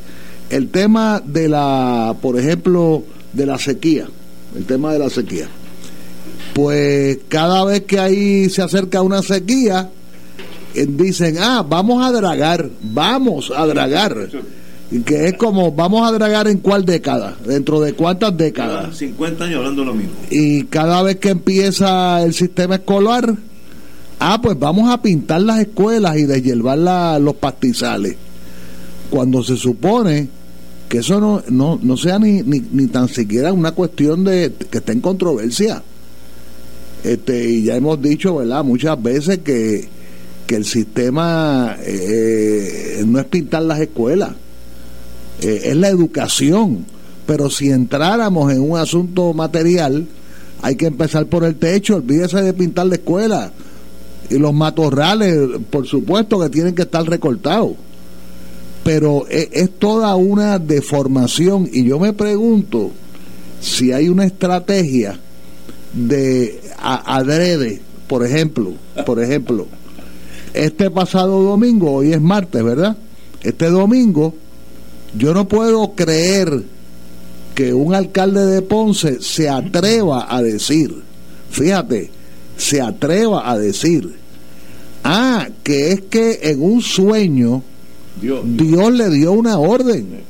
El 0.50 0.68
tema 0.68 1.22
de 1.24 1.48
la, 1.48 2.14
por 2.20 2.38
ejemplo, 2.38 3.02
de 3.32 3.46
la 3.46 3.58
sequía, 3.58 4.06
el 4.54 4.66
tema 4.66 4.92
de 4.92 4.98
la 4.98 5.08
sequía. 5.08 5.48
Pues 6.52 7.18
cada 7.28 7.64
vez 7.64 7.82
que 7.82 7.98
ahí 7.98 8.50
se 8.50 8.60
acerca 8.60 9.00
una 9.00 9.22
sequía, 9.22 9.90
eh, 10.74 10.86
dicen, 10.86 11.36
"Ah, 11.40 11.64
vamos 11.66 12.04
a 12.06 12.12
dragar, 12.12 12.70
vamos 12.82 13.50
a 13.56 13.66
dragar." 13.66 14.28
Que 15.04 15.26
es 15.26 15.34
como, 15.34 15.72
vamos 15.72 16.06
a 16.08 16.12
dragar 16.12 16.46
en 16.46 16.58
cuál 16.58 16.84
década, 16.84 17.36
dentro 17.44 17.80
de 17.80 17.94
cuántas 17.94 18.36
décadas. 18.36 18.96
50 18.96 19.44
años 19.44 19.58
hablando 19.58 19.84
lo 19.84 19.94
mismo. 19.94 20.12
Y 20.30 20.64
cada 20.64 21.02
vez 21.02 21.16
que 21.16 21.30
empieza 21.30 22.22
el 22.22 22.34
sistema 22.34 22.76
escolar, 22.76 23.34
ah, 24.20 24.40
pues 24.42 24.58
vamos 24.58 24.90
a 24.90 25.02
pintar 25.02 25.42
las 25.42 25.60
escuelas 25.60 26.16
y 26.16 26.24
deshiervar 26.24 27.20
los 27.20 27.34
pastizales. 27.34 28.16
Cuando 29.10 29.42
se 29.42 29.56
supone 29.56 30.28
que 30.88 30.98
eso 30.98 31.18
no, 31.18 31.42
no, 31.48 31.78
no 31.82 31.96
sea 31.96 32.18
ni, 32.18 32.42
ni, 32.42 32.62
ni, 32.70 32.86
tan 32.86 33.08
siquiera 33.08 33.52
una 33.52 33.72
cuestión 33.72 34.22
de 34.22 34.52
que 34.70 34.78
esté 34.78 34.92
en 34.92 35.00
controversia. 35.00 35.82
Este, 37.02 37.50
y 37.50 37.64
ya 37.64 37.76
hemos 37.76 38.00
dicho, 38.00 38.36
¿verdad?, 38.36 38.64
muchas 38.64 39.02
veces 39.02 39.38
que, 39.38 39.88
que 40.46 40.56
el 40.56 40.64
sistema 40.64 41.76
eh, 41.82 43.02
no 43.06 43.18
es 43.18 43.26
pintar 43.26 43.62
las 43.62 43.80
escuelas 43.80 44.30
eh, 45.40 45.62
es 45.64 45.76
la 45.76 45.88
educación. 45.88 46.86
Pero 47.26 47.48
si 47.50 47.70
entráramos 47.70 48.52
en 48.52 48.60
un 48.60 48.76
asunto 48.76 49.32
material, 49.32 50.06
hay 50.62 50.76
que 50.76 50.86
empezar 50.86 51.26
por 51.26 51.44
el 51.44 51.56
techo, 51.56 51.96
olvídese 51.96 52.42
de 52.42 52.52
pintar 52.52 52.86
la 52.86 52.96
escuela. 52.96 53.52
Y 54.30 54.38
los 54.38 54.54
matorrales, 54.54 55.36
por 55.70 55.86
supuesto 55.86 56.38
que 56.40 56.48
tienen 56.48 56.74
que 56.74 56.82
estar 56.82 57.04
recortados. 57.04 57.72
Pero 58.82 59.26
es, 59.28 59.48
es 59.52 59.70
toda 59.78 60.14
una 60.16 60.58
deformación 60.58 61.68
y 61.72 61.84
yo 61.84 61.98
me 61.98 62.12
pregunto 62.12 62.90
si 63.60 63.92
hay 63.92 64.08
una 64.08 64.24
estrategia 64.24 65.18
de 65.94 66.60
adrede, 66.78 67.80
por 68.06 68.26
ejemplo, 68.26 68.74
por 69.06 69.22
ejemplo, 69.22 69.66
este 70.52 70.90
pasado 70.90 71.42
domingo, 71.42 71.92
hoy 71.92 72.12
es 72.12 72.20
martes, 72.20 72.62
¿verdad? 72.62 72.96
Este 73.42 73.70
domingo 73.70 74.34
yo 75.16 75.34
no 75.34 75.46
puedo 75.48 75.94
creer 75.94 76.62
que 77.54 77.72
un 77.72 77.94
alcalde 77.94 78.46
de 78.46 78.62
Ponce 78.62 79.22
se 79.22 79.48
atreva 79.48 80.26
a 80.28 80.42
decir, 80.42 80.94
fíjate, 81.50 82.10
se 82.56 82.80
atreva 82.80 83.48
a 83.48 83.58
decir, 83.58 84.14
ah, 85.04 85.48
que 85.62 85.92
es 85.92 86.00
que 86.02 86.40
en 86.42 86.62
un 86.62 86.82
sueño 86.82 87.62
Dios, 88.20 88.92
le 88.92 89.10
dio 89.10 89.32
una 89.32 89.58
orden. 89.58 90.22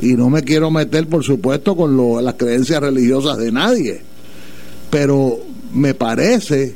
Y 0.00 0.12
no 0.14 0.28
me 0.28 0.42
quiero 0.42 0.70
meter, 0.70 1.06
por 1.08 1.24
supuesto, 1.24 1.76
con 1.76 1.96
lo, 1.96 2.20
las 2.20 2.34
creencias 2.34 2.80
religiosas 2.80 3.38
de 3.38 3.50
nadie, 3.50 4.00
pero 4.90 5.38
me 5.72 5.94
parece 5.94 6.74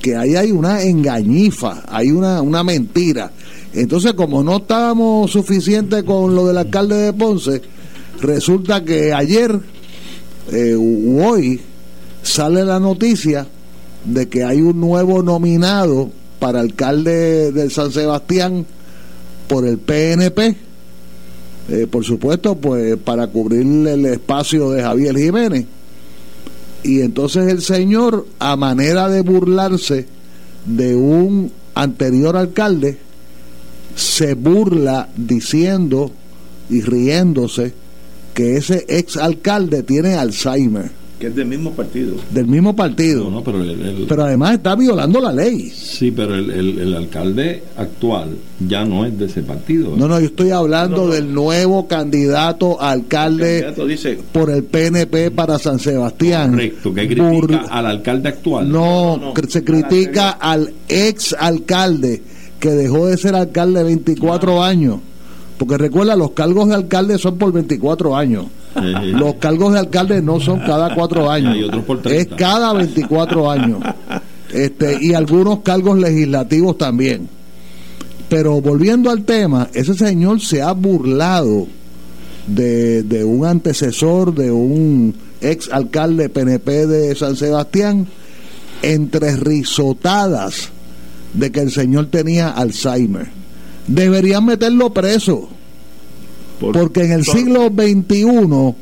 que 0.00 0.16
ahí 0.16 0.36
hay 0.36 0.52
una 0.52 0.82
engañifa, 0.82 1.84
hay 1.88 2.10
una, 2.10 2.40
una 2.42 2.62
mentira. 2.62 3.32
Entonces, 3.74 4.12
como 4.14 4.42
no 4.42 4.56
estábamos 4.56 5.30
suficientes 5.30 6.02
con 6.02 6.34
lo 6.34 6.46
del 6.46 6.58
alcalde 6.58 6.96
de 6.96 7.12
Ponce, 7.12 7.62
resulta 8.20 8.84
que 8.84 9.12
ayer 9.14 9.58
eh, 10.50 10.74
hoy 10.74 11.60
sale 12.22 12.64
la 12.64 12.78
noticia 12.78 13.46
de 14.04 14.28
que 14.28 14.44
hay 14.44 14.60
un 14.60 14.80
nuevo 14.80 15.22
nominado 15.22 16.10
para 16.38 16.60
alcalde 16.60 17.52
del 17.52 17.70
San 17.70 17.92
Sebastián 17.92 18.66
por 19.48 19.66
el 19.66 19.78
PNP, 19.78 20.56
eh, 21.68 21.86
por 21.90 22.04
supuesto, 22.04 22.56
pues 22.56 22.96
para 22.96 23.28
cubrir 23.28 23.62
el 23.86 24.04
espacio 24.06 24.70
de 24.70 24.82
Javier 24.82 25.16
Jiménez. 25.16 25.66
Y 26.82 27.00
entonces 27.00 27.50
el 27.50 27.62
señor, 27.62 28.26
a 28.38 28.56
manera 28.56 29.08
de 29.08 29.22
burlarse 29.22 30.06
de 30.66 30.96
un 30.96 31.52
anterior 31.74 32.36
alcalde, 32.36 32.98
se 33.94 34.34
burla 34.34 35.08
diciendo 35.16 36.10
y 36.70 36.80
riéndose 36.80 37.72
que 38.34 38.56
ese 38.56 38.84
ex 38.88 39.16
alcalde 39.16 39.82
tiene 39.82 40.14
Alzheimer. 40.14 41.02
Que 41.22 41.28
es 41.28 41.36
del 41.36 41.46
mismo 41.46 41.70
partido. 41.70 42.16
Del 42.30 42.48
mismo 42.48 42.74
partido. 42.74 43.44
pero, 44.08 44.24
además 44.24 44.54
está 44.54 44.74
violando 44.74 45.20
la 45.20 45.32
ley. 45.32 45.70
Sí, 45.70 46.10
pero 46.10 46.34
el, 46.34 46.94
alcalde 46.96 47.62
actual 47.76 48.30
ya 48.66 48.84
no 48.84 49.06
es 49.06 49.16
de 49.16 49.26
ese 49.26 49.44
partido. 49.44 49.96
No, 49.96 50.08
no, 50.08 50.18
yo 50.18 50.26
estoy 50.26 50.50
hablando 50.50 51.08
del 51.08 51.32
nuevo 51.32 51.86
candidato 51.86 52.82
a 52.82 52.90
alcalde 52.90 53.72
por 54.32 54.50
el 54.50 54.64
PNP 54.64 55.30
para 55.30 55.60
San 55.60 55.78
Sebastián. 55.78 56.50
Correcto, 56.50 56.92
que 56.92 57.06
critica 57.06 57.66
al 57.70 57.86
alcalde 57.86 58.28
actual. 58.28 58.68
No, 58.68 59.32
se 59.48 59.62
critica 59.62 60.30
al 60.30 60.72
ex 60.88 61.36
alcalde 61.38 62.20
que 62.62 62.70
dejó 62.70 63.08
de 63.08 63.18
ser 63.18 63.34
alcalde 63.34 63.82
24 63.82 64.62
años. 64.62 65.00
Porque 65.58 65.76
recuerda, 65.76 66.14
los 66.14 66.30
cargos 66.30 66.68
de 66.68 66.76
alcalde 66.76 67.18
son 67.18 67.36
por 67.36 67.52
24 67.52 68.16
años. 68.16 68.46
Los 68.76 69.34
cargos 69.34 69.72
de 69.72 69.80
alcalde 69.80 70.22
no 70.22 70.38
son 70.38 70.60
cada 70.60 70.94
cuatro 70.94 71.28
años. 71.30 71.56
Es 72.04 72.28
cada 72.28 72.72
24 72.72 73.50
años. 73.50 73.80
Este, 74.52 74.96
y 75.04 75.12
algunos 75.12 75.62
cargos 75.62 75.98
legislativos 75.98 76.78
también. 76.78 77.28
Pero 78.28 78.60
volviendo 78.60 79.10
al 79.10 79.24
tema, 79.24 79.68
ese 79.74 79.94
señor 79.94 80.40
se 80.40 80.62
ha 80.62 80.70
burlado 80.70 81.66
de, 82.46 83.02
de 83.02 83.24
un 83.24 83.44
antecesor, 83.44 84.32
de 84.36 84.52
un 84.52 85.16
ex 85.40 85.68
alcalde 85.72 86.28
PNP 86.28 86.86
de 86.86 87.14
San 87.16 87.34
Sebastián, 87.34 88.06
entre 88.82 89.34
risotadas 89.34 90.70
de 91.34 91.50
que 91.50 91.60
el 91.60 91.70
señor 91.70 92.06
tenía 92.06 92.50
Alzheimer. 92.50 93.28
Deberían 93.86 94.44
meterlo 94.44 94.92
preso. 94.92 95.48
porque 96.60 97.04
en 97.04 97.12
el 97.12 97.24
siglo 97.24 97.66
XXI, 97.66 98.74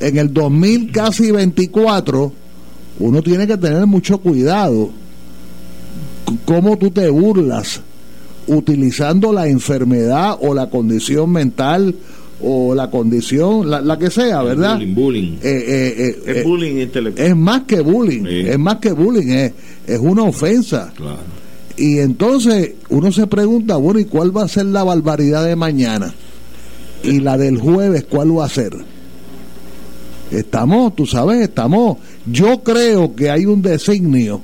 en 0.00 0.18
el 0.18 0.32
2000 0.32 0.90
casi 0.90 1.30
24, 1.30 2.32
uno 2.98 3.22
tiene 3.22 3.46
que 3.46 3.56
tener 3.56 3.86
mucho 3.86 4.18
cuidado. 4.18 4.90
Cómo 6.44 6.76
tú 6.76 6.90
te 6.90 7.08
burlas 7.08 7.80
utilizando 8.48 9.32
la 9.32 9.46
enfermedad 9.46 10.36
o 10.40 10.52
la 10.54 10.68
condición 10.68 11.30
mental 11.30 11.94
o 12.40 12.74
la 12.74 12.90
condición, 12.90 13.68
la, 13.68 13.98
que 13.98 14.10
sea, 14.10 14.42
¿verdad? 14.42 14.80
bullying, 14.94 15.34
eh, 15.42 15.64
eh, 15.96 16.22
eh, 16.24 16.42
bullying 16.44 16.88
Es 17.16 17.36
más 17.36 17.62
que 17.64 17.80
bullying, 17.80 18.24
es 18.26 18.58
más 18.58 18.76
que 18.76 18.92
bullying, 18.92 19.28
es, 19.28 19.52
es 19.86 19.98
una 19.98 20.22
ofensa. 20.22 20.92
Claro. 20.96 21.18
Y 21.78 22.00
entonces 22.00 22.72
uno 22.88 23.12
se 23.12 23.28
pregunta, 23.28 23.76
bueno, 23.76 24.00
¿y 24.00 24.04
cuál 24.04 24.36
va 24.36 24.42
a 24.42 24.48
ser 24.48 24.66
la 24.66 24.82
barbaridad 24.82 25.44
de 25.44 25.54
mañana? 25.54 26.12
Y 27.04 27.20
la 27.20 27.38
del 27.38 27.58
jueves, 27.58 28.04
¿cuál 28.10 28.36
va 28.36 28.46
a 28.46 28.48
ser? 28.48 28.72
Estamos, 30.32 30.96
tú 30.96 31.06
sabes, 31.06 31.40
estamos. 31.40 31.98
Yo 32.26 32.64
creo 32.64 33.14
que 33.14 33.30
hay 33.30 33.46
un 33.46 33.62
designio 33.62 34.42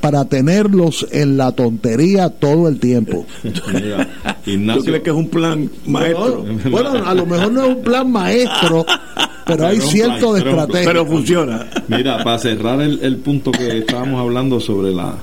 para 0.00 0.24
tenerlos 0.26 1.04
en 1.10 1.36
la 1.36 1.50
tontería 1.50 2.30
todo 2.30 2.68
el 2.68 2.78
tiempo. 2.78 3.26
Ignacio, 4.46 4.84
crees 4.84 5.02
que 5.02 5.10
es 5.10 5.16
un 5.16 5.28
plan 5.28 5.68
maestro? 5.86 6.44
bueno, 6.70 7.04
a 7.04 7.12
lo 7.14 7.26
mejor 7.26 7.50
no 7.50 7.64
es 7.64 7.76
un 7.76 7.82
plan 7.82 8.12
maestro, 8.12 8.86
pero, 9.44 9.66
hay 9.66 9.80
cierto 9.80 10.34
de 10.34 10.38
estrategia. 10.38 10.86
Pero 10.86 11.04
funciona. 11.04 11.66
Mira, 11.88 12.22
para 12.22 12.38
cerrar 12.38 12.80
el, 12.80 13.00
el 13.02 13.16
punto 13.16 13.50
que 13.50 13.78
estábamos 13.78 14.20
hablando 14.20 14.60
sobre 14.60 14.92
la 14.92 15.16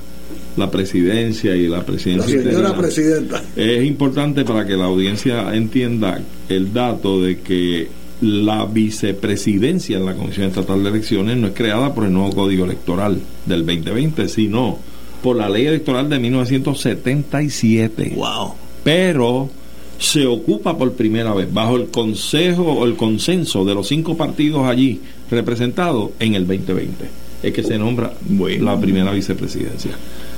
la 0.56 0.70
presidencia 0.70 1.56
y 1.56 1.66
la 1.68 1.84
presidencia. 1.84 2.36
La 2.36 2.42
señora 2.42 2.76
presidenta. 2.76 3.42
Es 3.56 3.84
importante 3.84 4.44
para 4.44 4.66
que 4.66 4.76
la 4.76 4.84
audiencia 4.84 5.54
entienda 5.54 6.20
el 6.48 6.72
dato 6.72 7.20
de 7.20 7.40
que 7.40 7.88
la 8.20 8.64
vicepresidencia 8.64 9.96
en 9.96 10.06
la 10.06 10.14
Comisión 10.14 10.46
Estatal 10.46 10.82
de 10.82 10.90
Elecciones 10.90 11.36
no 11.36 11.48
es 11.48 11.52
creada 11.54 11.94
por 11.94 12.04
el 12.04 12.12
nuevo 12.12 12.32
Código 12.34 12.64
Electoral 12.64 13.20
del 13.44 13.66
2020, 13.66 14.28
sino 14.28 14.78
por 15.22 15.36
la 15.36 15.48
ley 15.48 15.66
electoral 15.66 16.08
de 16.08 16.18
1977. 16.18 18.12
Wow. 18.14 18.54
Pero 18.84 19.50
se 19.98 20.26
ocupa 20.26 20.76
por 20.76 20.92
primera 20.92 21.32
vez 21.34 21.52
bajo 21.52 21.76
el 21.76 21.86
consejo 21.86 22.64
o 22.64 22.84
el 22.84 22.96
consenso 22.96 23.64
de 23.64 23.74
los 23.74 23.88
cinco 23.88 24.16
partidos 24.16 24.66
allí 24.66 25.00
representados 25.30 26.10
en 26.18 26.34
el 26.34 26.46
2020. 26.46 27.06
Es 27.42 27.52
que 27.52 27.62
se 27.62 27.78
nombra 27.78 28.12
la 28.60 28.80
primera 28.80 29.12
vicepresidencia. 29.12 29.92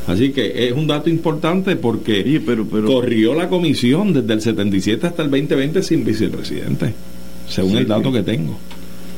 Así 0.06 0.30
que 0.30 0.68
es 0.68 0.72
un 0.72 0.86
dato 0.86 1.10
importante 1.10 1.76
porque 1.76 2.40
corrió 2.86 3.34
la 3.34 3.48
comisión 3.48 4.12
desde 4.12 4.32
el 4.32 4.40
77 4.40 5.06
hasta 5.06 5.22
el 5.22 5.30
2020 5.30 5.82
sin 5.82 6.04
vicepresidente, 6.04 6.94
según 7.48 7.76
el 7.76 7.88
dato 7.88 8.12
que 8.12 8.22
tengo. 8.22 8.56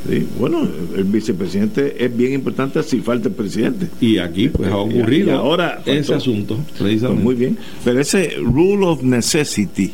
Sí, 0.09 0.27
bueno, 0.39 0.67
el 0.97 1.05
vicepresidente 1.05 2.03
es 2.03 2.17
bien 2.17 2.33
importante 2.33 2.83
si 2.83 3.01
falta 3.01 3.29
el 3.29 3.35
presidente. 3.35 3.89
Y 4.01 4.19
aquí 4.19 4.49
pues 4.49 4.71
ha 4.71 4.77
ocurrido 4.77 5.37
ahora 5.37 5.83
ese 5.85 6.15
asunto, 6.15 6.57
precisamente. 6.79 7.07
Pues 7.07 7.25
muy 7.25 7.35
bien. 7.35 7.59
Pero 7.85 8.01
ese 8.01 8.37
rule 8.41 8.87
of 8.87 9.03
necessity, 9.03 9.93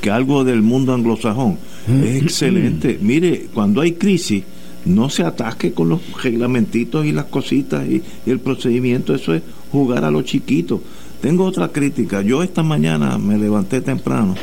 que 0.00 0.10
algo 0.10 0.44
del 0.44 0.62
mundo 0.62 0.94
anglosajón, 0.94 1.58
es 2.04 2.22
excelente. 2.22 2.98
Mire, 3.00 3.46
cuando 3.52 3.80
hay 3.80 3.92
crisis, 3.92 4.44
no 4.84 5.10
se 5.10 5.22
ataque 5.22 5.72
con 5.72 5.88
los 5.88 6.00
reglamentitos 6.22 7.06
y 7.06 7.12
las 7.12 7.26
cositas 7.26 7.86
y, 7.88 8.02
el 8.26 8.40
procedimiento, 8.40 9.14
eso 9.14 9.34
es 9.34 9.42
jugar 9.70 10.04
a 10.04 10.10
los 10.10 10.24
chiquitos. 10.24 10.80
Tengo 11.20 11.44
otra 11.44 11.68
crítica. 11.68 12.22
Yo 12.22 12.42
esta 12.42 12.62
mañana 12.62 13.18
me 13.18 13.36
levanté 13.36 13.80
temprano, 13.80 14.34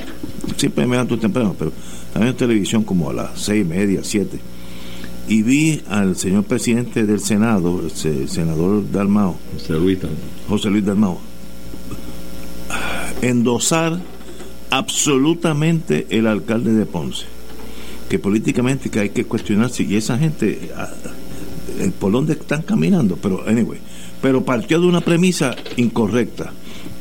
siempre 0.57 0.85
me 0.85 0.91
levanto 0.91 1.17
temprano, 1.17 1.55
pero 1.57 1.71
también 2.11 2.31
en 2.31 2.37
televisión 2.37 2.83
como 2.83 3.09
a 3.09 3.13
las 3.13 3.39
seis 3.39 3.65
y 3.65 3.67
media, 3.67 4.01
siete, 4.03 4.39
y 5.27 5.41
vi 5.41 5.81
al 5.89 6.17
señor 6.17 6.43
presidente 6.43 7.05
del 7.05 7.19
Senado, 7.19 7.81
el 7.81 8.29
senador 8.29 8.91
Dalmao, 8.91 9.37
José 9.53 9.73
Luis 9.73 9.99
José 10.49 10.69
Luis 10.69 10.85
Dalmao, 10.85 11.19
endosar 13.21 13.99
absolutamente 14.69 16.07
el 16.09 16.27
alcalde 16.27 16.73
de 16.73 16.85
Ponce. 16.85 17.25
Que 18.09 18.19
políticamente 18.19 18.91
que 18.91 18.99
hay 18.99 19.09
que 19.09 19.25
cuestionarse 19.25 19.81
y 19.81 19.95
esa 19.95 20.17
gente 20.19 20.69
ah, 20.77 20.89
por 21.99 22.11
dónde 22.11 22.33
están 22.33 22.61
caminando. 22.61 23.17
Pero 23.19 23.43
anyway 23.47 23.79
pero 24.25 24.43
partió 24.43 24.81
de 24.81 24.87
una 24.87 25.01
premisa 25.01 25.55
incorrecta. 25.77 26.51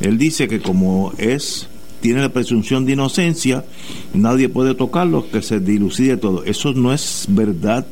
Él 0.02 0.18
dice 0.18 0.46
que 0.46 0.60
como 0.60 1.14
es 1.16 1.68
tiene 2.02 2.20
la 2.20 2.28
presunción 2.28 2.84
de 2.84 2.92
inocencia 2.92 3.64
nadie 4.12 4.50
puede 4.50 4.74
tocarlo 4.74 5.30
que 5.30 5.40
se 5.40 5.58
dilucide 5.58 6.18
todo. 6.18 6.44
Eso 6.44 6.74
no 6.74 6.92
es 6.92 7.24
verdad. 7.30 7.86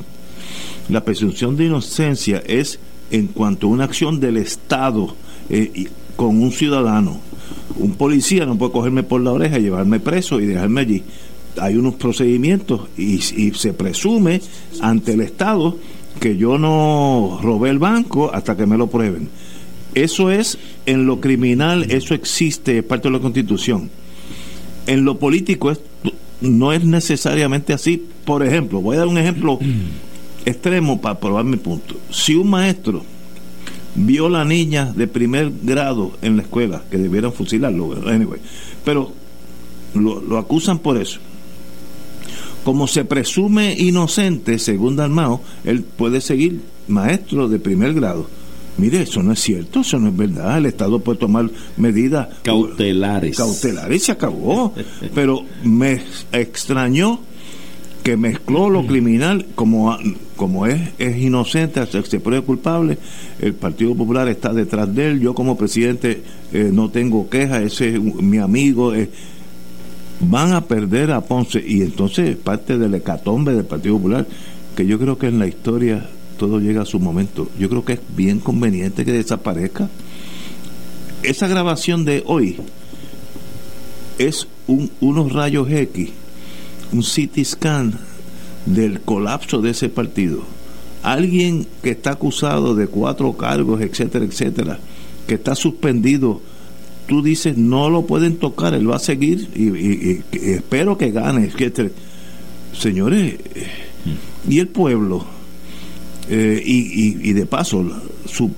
La 0.87 1.03
presunción 1.03 1.57
de 1.57 1.65
inocencia 1.65 2.43
es 2.45 2.77
en 3.09 3.25
cuanto 3.25 3.65
a 3.65 3.69
una 3.71 3.85
acción 3.85 4.19
del 4.19 4.37
Estado 4.37 5.15
eh, 5.49 5.87
con 6.15 6.39
un 6.39 6.51
ciudadano. 6.51 7.19
Un 7.77 7.95
policía 7.95 8.45
no 8.45 8.55
puede 8.55 8.71
cogerme 8.71 9.01
por 9.01 9.19
la 9.19 9.31
oreja 9.31 9.57
llevarme 9.57 9.99
preso 9.99 10.39
y 10.39 10.45
dejarme 10.45 10.81
allí. 10.81 11.03
Hay 11.59 11.75
unos 11.75 11.95
procedimientos 11.95 12.81
y, 12.99 13.17
se 13.17 13.73
presume 13.73 14.41
ante 14.79 15.13
el 15.13 15.21
Estado 15.21 15.75
que 16.23 16.37
yo 16.37 16.57
no 16.57 17.37
robé 17.43 17.69
el 17.69 17.79
banco 17.79 18.33
hasta 18.33 18.55
que 18.55 18.65
me 18.65 18.77
lo 18.77 18.87
prueben. 18.87 19.27
Eso 19.93 20.31
es 20.31 20.57
en 20.85 21.05
lo 21.05 21.19
criminal, 21.19 21.91
eso 21.91 22.13
existe, 22.13 22.77
es 22.77 22.83
parte 22.85 23.09
de 23.09 23.15
la 23.15 23.19
Constitución. 23.19 23.89
En 24.87 25.03
lo 25.03 25.19
político 25.19 25.73
no 26.39 26.71
es 26.71 26.85
necesariamente 26.85 27.73
así. 27.73 28.07
Por 28.23 28.41
ejemplo, 28.41 28.79
voy 28.79 28.95
a 28.95 28.99
dar 28.99 29.09
un 29.09 29.17
ejemplo 29.17 29.59
extremo 30.45 31.01
para 31.01 31.19
probar 31.19 31.43
mi 31.43 31.57
punto. 31.57 31.97
Si 32.09 32.35
un 32.35 32.49
maestro 32.49 33.03
vio 33.93 34.27
a 34.27 34.29
la 34.29 34.45
niña 34.45 34.93
de 34.95 35.07
primer 35.07 35.51
grado 35.61 36.13
en 36.21 36.37
la 36.37 36.43
escuela, 36.43 36.83
que 36.89 36.97
debieran 36.97 37.33
fusilarlo, 37.33 37.97
anyway, 38.07 38.39
pero 38.85 39.11
lo 39.93 40.37
acusan 40.37 40.79
por 40.79 40.95
eso 40.95 41.19
como 42.63 42.87
se 42.87 43.05
presume 43.05 43.75
inocente, 43.77 44.59
según 44.59 44.95
Dalmao, 44.95 45.41
él 45.63 45.83
puede 45.83 46.21
seguir 46.21 46.61
maestro 46.87 47.49
de 47.49 47.59
primer 47.59 47.93
grado. 47.93 48.27
Mire, 48.77 49.03
eso 49.03 49.21
no 49.21 49.33
es 49.33 49.39
cierto, 49.39 49.81
eso 49.81 49.99
no 49.99 50.09
es 50.09 50.17
verdad. 50.17 50.57
El 50.57 50.65
Estado 50.65 50.99
puede 50.99 51.19
tomar 51.19 51.49
medidas 51.77 52.27
cautelares. 52.41 53.37
Cautelares 53.37 54.03
se 54.03 54.11
acabó. 54.11 54.73
Pero 55.13 55.43
me 55.63 56.01
extrañó 56.31 57.19
que 58.03 58.17
mezcló 58.17 58.69
lo 58.69 58.85
criminal 58.85 59.45
como, 59.55 59.97
como 60.35 60.65
es, 60.65 60.81
es 60.99 61.17
inocente, 61.17 61.81
se 61.85 62.19
pruebe 62.19 62.43
culpable, 62.43 62.97
el 63.39 63.53
Partido 63.53 63.95
Popular 63.95 64.27
está 64.27 64.51
detrás 64.53 64.93
de 64.93 65.07
él, 65.07 65.21
yo 65.21 65.33
como 65.33 65.57
presidente 65.57 66.21
eh, 66.51 66.69
no 66.73 66.89
tengo 66.89 67.29
queja, 67.29 67.61
ese 67.61 67.95
es 67.95 68.01
mi 68.01 68.39
amigo, 68.39 68.93
eh, 68.93 69.09
van 70.29 70.53
a 70.53 70.61
perder 70.61 71.11
a 71.11 71.21
Ponce 71.21 71.63
y 71.65 71.81
entonces 71.81 72.35
parte 72.37 72.77
del 72.77 72.95
hecatombe 72.95 73.53
del 73.53 73.65
Partido 73.65 73.95
Popular, 73.97 74.25
que 74.75 74.85
yo 74.85 74.99
creo 74.99 75.17
que 75.17 75.27
en 75.27 75.39
la 75.39 75.47
historia 75.47 76.07
todo 76.37 76.59
llega 76.59 76.81
a 76.81 76.85
su 76.85 76.99
momento. 76.99 77.49
Yo 77.59 77.69
creo 77.69 77.85
que 77.85 77.93
es 77.93 77.99
bien 78.15 78.39
conveniente 78.39 79.05
que 79.05 79.11
desaparezca. 79.11 79.89
Esa 81.21 81.47
grabación 81.47 82.05
de 82.05 82.23
hoy 82.25 82.57
es 84.17 84.47
un, 84.67 84.91
unos 84.99 85.31
rayos 85.31 85.69
X, 85.69 86.09
un 86.91 87.01
CT 87.01 87.43
scan 87.45 87.99
del 88.65 89.01
colapso 89.01 89.61
de 89.61 89.71
ese 89.71 89.89
partido. 89.89 90.43
Alguien 91.01 91.67
que 91.81 91.91
está 91.91 92.11
acusado 92.11 92.75
de 92.75 92.87
cuatro 92.87 93.33
cargos, 93.33 93.81
etcétera, 93.81 94.25
etcétera, 94.25 94.79
que 95.27 95.35
está 95.35 95.55
suspendido 95.55 96.41
tú 97.07 97.21
dices 97.21 97.57
no 97.57 97.89
lo 97.89 98.05
pueden 98.05 98.37
tocar, 98.37 98.73
él 98.73 98.89
va 98.89 98.97
a 98.97 98.99
seguir 98.99 99.49
y, 99.55 100.21
espero 100.31 100.97
que 100.97 101.11
gane. 101.11 101.51
señores, 102.73 103.35
y 104.47 104.59
el 104.59 104.67
pueblo, 104.67 105.25
eh, 106.29 106.61
y, 106.65 107.29
y, 107.29 107.33
de 107.33 107.45
paso, 107.45 107.85
su, 108.25 108.51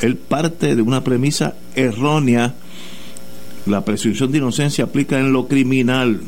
él 0.00 0.16
parte 0.16 0.76
de 0.76 0.82
una 0.82 1.02
premisa 1.02 1.54
errónea. 1.74 2.54
La 3.66 3.84
presunción 3.84 4.30
de 4.30 4.38
inocencia 4.38 4.84
aplica 4.84 5.18
en 5.18 5.32
lo 5.32 5.48
criminal. 5.48 6.20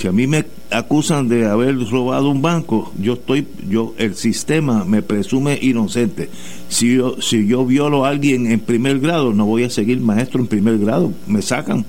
Si 0.00 0.08
a 0.08 0.12
mí 0.12 0.26
me 0.26 0.46
acusan 0.70 1.28
de 1.28 1.44
haber 1.44 1.78
robado 1.90 2.30
un 2.30 2.40
banco, 2.40 2.90
yo 2.98 3.12
estoy, 3.12 3.46
yo, 3.68 3.92
el 3.98 4.14
sistema 4.14 4.86
me 4.86 5.02
presume 5.02 5.58
inocente. 5.60 6.30
Si 6.70 6.94
yo, 6.94 7.20
si 7.20 7.46
yo 7.46 7.66
violo 7.66 8.06
a 8.06 8.08
alguien 8.08 8.50
en 8.50 8.60
primer 8.60 8.98
grado, 8.98 9.34
no 9.34 9.44
voy 9.44 9.64
a 9.64 9.68
seguir 9.68 10.00
maestro 10.00 10.40
en 10.40 10.46
primer 10.46 10.78
grado, 10.78 11.12
me 11.26 11.42
sacan 11.42 11.84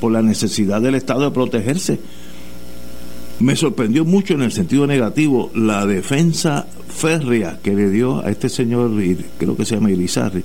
por 0.00 0.12
la 0.12 0.22
necesidad 0.22 0.80
del 0.80 0.94
Estado 0.94 1.24
de 1.24 1.30
protegerse. 1.30 2.00
Me 3.38 3.54
sorprendió 3.54 4.06
mucho 4.06 4.32
en 4.32 4.40
el 4.40 4.52
sentido 4.52 4.86
negativo 4.86 5.50
la 5.54 5.84
defensa 5.84 6.66
férrea 6.88 7.58
que 7.62 7.74
le 7.74 7.90
dio 7.90 8.24
a 8.24 8.30
este 8.30 8.48
señor, 8.48 8.92
creo 9.36 9.58
que 9.58 9.66
se 9.66 9.74
llama 9.74 9.90
Irizarri, 9.90 10.42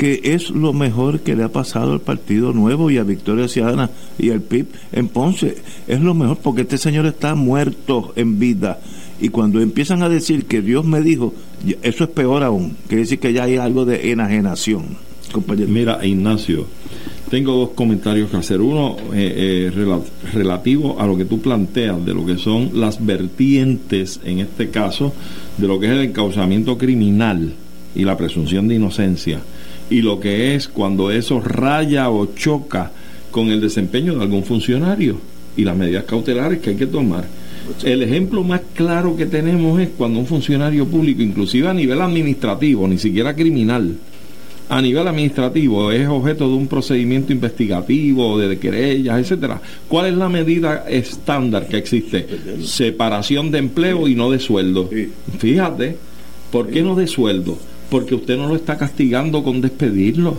que 0.00 0.18
es 0.24 0.48
lo 0.48 0.72
mejor 0.72 1.20
que 1.20 1.36
le 1.36 1.42
ha 1.42 1.52
pasado 1.52 1.92
al 1.92 2.00
Partido 2.00 2.54
Nuevo 2.54 2.90
y 2.90 2.96
a 2.96 3.02
Victoria 3.02 3.48
Ciudadana 3.48 3.90
y 4.18 4.30
al 4.30 4.40
PIB 4.40 4.68
en 4.92 5.08
Ponce. 5.08 5.58
Es 5.86 6.00
lo 6.00 6.14
mejor 6.14 6.38
porque 6.38 6.62
este 6.62 6.78
señor 6.78 7.04
está 7.04 7.34
muerto 7.34 8.14
en 8.16 8.38
vida. 8.38 8.80
Y 9.20 9.28
cuando 9.28 9.60
empiezan 9.60 10.02
a 10.02 10.08
decir 10.08 10.46
que 10.46 10.62
Dios 10.62 10.86
me 10.86 11.02
dijo, 11.02 11.34
eso 11.82 12.04
es 12.04 12.10
peor 12.10 12.42
aún. 12.42 12.78
Quiere 12.88 13.02
decir 13.02 13.18
que 13.18 13.34
ya 13.34 13.42
hay 13.42 13.58
algo 13.58 13.84
de 13.84 14.10
enajenación. 14.10 14.96
Mira, 15.68 16.02
Ignacio, 16.02 16.66
tengo 17.28 17.52
dos 17.52 17.70
comentarios 17.74 18.30
que 18.30 18.38
hacer. 18.38 18.62
Uno 18.62 18.96
eh, 19.12 19.70
eh, 19.76 20.00
relativo 20.32 20.98
a 20.98 21.06
lo 21.06 21.14
que 21.18 21.26
tú 21.26 21.42
planteas 21.42 22.02
de 22.06 22.14
lo 22.14 22.24
que 22.24 22.38
son 22.38 22.70
las 22.72 23.04
vertientes, 23.04 24.18
en 24.24 24.38
este 24.38 24.70
caso, 24.70 25.12
de 25.58 25.68
lo 25.68 25.78
que 25.78 25.88
es 25.88 25.92
el 25.92 26.00
encauzamiento 26.00 26.78
criminal 26.78 27.52
y 27.94 28.04
la 28.04 28.16
presunción 28.16 28.66
de 28.66 28.76
inocencia 28.76 29.40
y 29.90 30.02
lo 30.02 30.20
que 30.20 30.54
es 30.54 30.68
cuando 30.68 31.10
eso 31.10 31.40
raya 31.40 32.08
o 32.10 32.34
choca 32.34 32.92
con 33.30 33.50
el 33.50 33.60
desempeño 33.60 34.14
de 34.14 34.22
algún 34.22 34.44
funcionario 34.44 35.20
y 35.56 35.64
las 35.64 35.76
medidas 35.76 36.04
cautelares 36.04 36.60
que 36.60 36.70
hay 36.70 36.76
que 36.76 36.86
tomar. 36.86 37.24
El 37.84 38.02
ejemplo 38.02 38.42
más 38.42 38.62
claro 38.74 39.16
que 39.16 39.26
tenemos 39.26 39.80
es 39.80 39.90
cuando 39.90 40.18
un 40.18 40.26
funcionario 40.26 40.86
público, 40.86 41.22
inclusive 41.22 41.68
a 41.68 41.74
nivel 41.74 42.00
administrativo, 42.00 42.88
ni 42.88 42.98
siquiera 42.98 43.34
criminal, 43.34 43.96
a 44.70 44.80
nivel 44.80 45.06
administrativo 45.08 45.90
es 45.90 46.08
objeto 46.08 46.48
de 46.48 46.54
un 46.54 46.68
procedimiento 46.68 47.32
investigativo, 47.32 48.38
de 48.38 48.56
querellas, 48.56 49.18
etcétera. 49.18 49.60
¿Cuál 49.88 50.06
es 50.06 50.14
la 50.14 50.28
medida 50.28 50.84
estándar 50.88 51.66
que 51.66 51.76
existe? 51.76 52.24
Separación 52.62 53.50
de 53.50 53.58
empleo 53.58 54.06
y 54.06 54.14
no 54.14 54.30
de 54.30 54.38
sueldo. 54.38 54.88
Fíjate, 55.38 55.96
¿por 56.52 56.68
qué 56.68 56.82
no 56.82 56.94
de 56.94 57.08
sueldo? 57.08 57.58
Porque 57.90 58.14
usted 58.14 58.36
no 58.36 58.46
lo 58.46 58.56
está 58.56 58.78
castigando 58.78 59.42
con 59.42 59.60
despedirlo. 59.60 60.38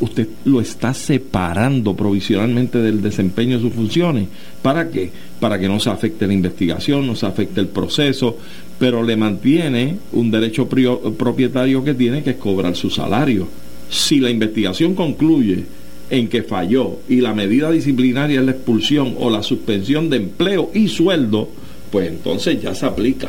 Usted 0.00 0.28
lo 0.44 0.60
está 0.60 0.94
separando 0.94 1.94
provisionalmente 1.94 2.78
del 2.78 3.00
desempeño 3.00 3.56
de 3.56 3.62
sus 3.62 3.72
funciones. 3.72 4.26
¿Para 4.60 4.90
qué? 4.90 5.10
Para 5.40 5.58
que 5.58 5.68
no 5.68 5.80
se 5.80 5.90
afecte 5.90 6.26
la 6.26 6.34
investigación, 6.34 7.06
no 7.06 7.14
se 7.14 7.26
afecte 7.26 7.60
el 7.60 7.68
proceso, 7.68 8.36
pero 8.78 9.02
le 9.02 9.16
mantiene 9.16 9.98
un 10.12 10.30
derecho 10.30 10.68
propietario 10.68 11.84
que 11.84 11.94
tiene, 11.94 12.22
que 12.22 12.36
cobrar 12.36 12.74
su 12.74 12.90
salario. 12.90 13.48
Si 13.88 14.18
la 14.18 14.30
investigación 14.30 14.94
concluye 14.94 15.64
en 16.10 16.28
que 16.28 16.42
falló 16.42 16.98
y 17.08 17.20
la 17.20 17.32
medida 17.32 17.70
disciplinaria 17.70 18.40
es 18.40 18.46
la 18.46 18.52
expulsión 18.52 19.14
o 19.18 19.30
la 19.30 19.42
suspensión 19.42 20.10
de 20.10 20.16
empleo 20.16 20.70
y 20.74 20.88
sueldo, 20.88 21.48
pues 21.92 22.08
entonces 22.08 22.60
ya 22.60 22.74
se 22.74 22.86
aplica. 22.86 23.28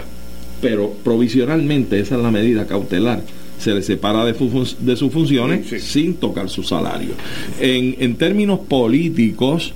Pero 0.60 0.92
provisionalmente 1.04 2.00
esa 2.00 2.16
es 2.16 2.22
la 2.24 2.32
medida 2.32 2.66
cautelar 2.66 3.22
se 3.64 3.74
le 3.74 3.82
separa 3.82 4.26
de, 4.26 4.34
de 4.34 4.96
sus 4.98 5.12
funciones 5.12 5.68
sin 5.82 6.16
tocar 6.16 6.50
su 6.50 6.64
salario. 6.64 7.14
En, 7.60 7.96
en 8.00 8.16
términos 8.16 8.60
políticos, 8.60 9.74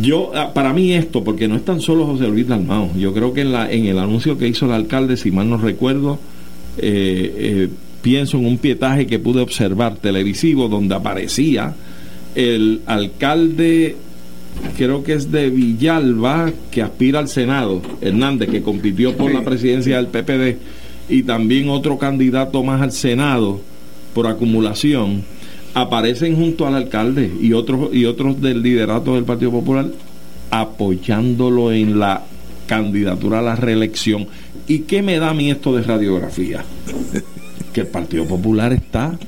yo, 0.00 0.30
ah, 0.34 0.54
para 0.54 0.72
mí 0.72 0.92
esto, 0.92 1.24
porque 1.24 1.48
no 1.48 1.56
es 1.56 1.64
tan 1.64 1.80
solo 1.80 2.06
José 2.06 2.28
Luis 2.28 2.46
Dalmao, 2.46 2.90
yo 2.96 3.12
creo 3.12 3.32
que 3.34 3.40
en, 3.40 3.52
la, 3.52 3.70
en 3.70 3.86
el 3.86 3.98
anuncio 3.98 4.38
que 4.38 4.46
hizo 4.46 4.66
el 4.66 4.72
alcalde, 4.72 5.16
si 5.16 5.32
mal 5.32 5.50
no 5.50 5.56
recuerdo, 5.56 6.20
eh, 6.78 7.34
eh, 7.36 7.68
pienso 8.02 8.38
en 8.38 8.46
un 8.46 8.58
pietaje 8.58 9.08
que 9.08 9.18
pude 9.18 9.40
observar 9.42 9.96
televisivo 9.96 10.68
donde 10.68 10.94
aparecía 10.94 11.74
el 12.36 12.82
alcalde, 12.86 13.96
creo 14.76 15.02
que 15.02 15.14
es 15.14 15.32
de 15.32 15.50
Villalba, 15.50 16.52
que 16.70 16.82
aspira 16.82 17.18
al 17.18 17.28
Senado, 17.28 17.82
Hernández, 18.00 18.48
que 18.48 18.62
compitió 18.62 19.16
por 19.16 19.32
la 19.34 19.42
presidencia 19.42 19.96
del 19.96 20.06
PPD, 20.06 20.58
y 21.10 21.22
también 21.22 21.68
otro 21.68 21.98
candidato 21.98 22.62
más 22.62 22.80
al 22.80 22.92
Senado 22.92 23.60
por 24.14 24.26
acumulación 24.26 25.22
aparecen 25.74 26.36
junto 26.36 26.66
al 26.66 26.74
alcalde 26.74 27.30
y 27.40 27.52
otros 27.52 27.90
y 27.92 28.04
otros 28.04 28.40
del 28.40 28.62
liderato 28.62 29.14
del 29.14 29.24
Partido 29.24 29.50
Popular 29.50 29.86
apoyándolo 30.50 31.72
en 31.72 31.98
la 31.98 32.22
candidatura 32.66 33.40
a 33.40 33.42
la 33.42 33.56
reelección. 33.56 34.26
¿Y 34.66 34.80
qué 34.80 35.02
me 35.02 35.18
da 35.18 35.30
a 35.30 35.34
mí 35.34 35.50
esto 35.50 35.74
de 35.74 35.82
radiografía? 35.82 36.64
que 37.72 37.80
el 37.82 37.86
Partido 37.86 38.26
Popular 38.26 38.72
está 38.72 39.18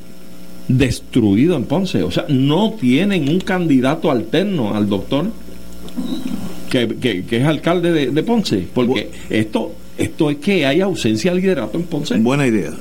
destruido 0.69 1.57
en 1.57 1.65
Ponce. 1.65 2.03
O 2.03 2.11
sea, 2.11 2.27
no 2.29 2.73
tienen 2.73 3.29
un 3.29 3.41
candidato 3.41 4.11
alterno 4.11 4.75
al 4.75 4.89
doctor 4.89 5.27
que, 6.71 7.25
es 7.31 7.45
alcalde 7.45 8.11
de, 8.11 8.23
Ponce. 8.23 8.67
Porque 8.73 9.11
esto, 9.31 9.73
esto 10.03 10.31
es 10.31 10.37
que 10.39 10.67
hay 10.67 10.81
ausencia 10.81 11.33
de 11.33 11.41
liderato 11.41 11.79
en 11.79 11.85
Ponce. 11.85 12.17
Buena 12.19 12.47
idea. 12.47 12.73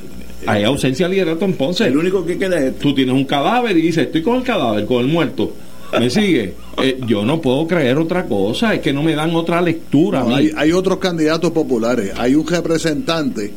Hay 0.48 0.64
ausencia 0.64 1.08
de 1.08 1.16
liderato 1.16 1.46
en 1.46 1.54
Ponce. 1.54 1.86
El 1.86 1.98
único 1.98 2.26
que 2.26 2.38
queda 2.38 2.60
es. 2.60 2.78
Tú 2.80 2.94
tienes 2.94 3.14
un 3.14 3.26
cadáver 3.26 3.78
y 3.78 3.82
dices, 3.82 4.08
estoy 4.08 4.22
con 4.22 4.38
el 4.38 4.44
cadáver, 4.44 4.86
con 4.86 5.06
el 5.06 5.08
muerto. 5.08 5.54
¿Me 6.00 6.10
sigue? 6.10 6.54
Eh, 6.82 7.00
yo 7.06 7.24
no 7.26 7.42
puedo 7.42 7.68
creer 7.68 7.98
otra 7.98 8.26
cosa, 8.26 8.74
es 8.74 8.80
que 8.80 8.92
no 8.92 9.04
me 9.04 9.14
dan 9.14 9.36
otra 9.36 9.62
lectura. 9.62 10.24
hay, 10.28 10.50
hay, 10.56 10.72
otros 10.72 10.98
candidatos 10.98 11.52
populares. 11.52 12.14
Hay 12.18 12.34
un 12.34 12.48
representante 12.48 13.52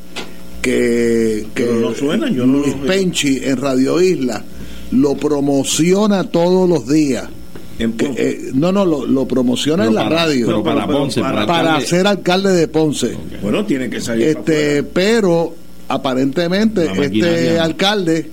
que, 0.61 1.47
que 1.55 1.65
no 1.81 1.95
suena, 1.95 2.29
yo 2.29 2.45
Luis 2.45 2.75
Penchi 2.87 3.41
en 3.43 3.57
Radio 3.57 3.99
Isla 4.03 4.45
lo 4.91 5.15
promociona 5.15 6.25
todos 6.25 6.69
los 6.69 6.89
días. 6.89 7.29
Eh, 7.79 8.51
no, 8.55 8.71
no, 8.71 8.85
lo, 8.85 9.27
promociona 9.27 9.87
en 9.87 9.95
la 9.95 10.09
radio. 10.09 10.63
para, 10.63 10.87
Ponce, 10.87 11.21
para, 11.21 11.81
ser 11.81 12.07
alcalde 12.07 12.53
de 12.53 12.69
Ponce. 12.69 13.17
Bueno, 13.43 13.65
tiene 13.65 13.91
que 13.91 14.01
salir. 14.01 14.29
Este, 14.29 14.83
pero 14.83 15.55
aparentemente 15.89 16.89
este 17.03 17.59
alcalde 17.59 18.31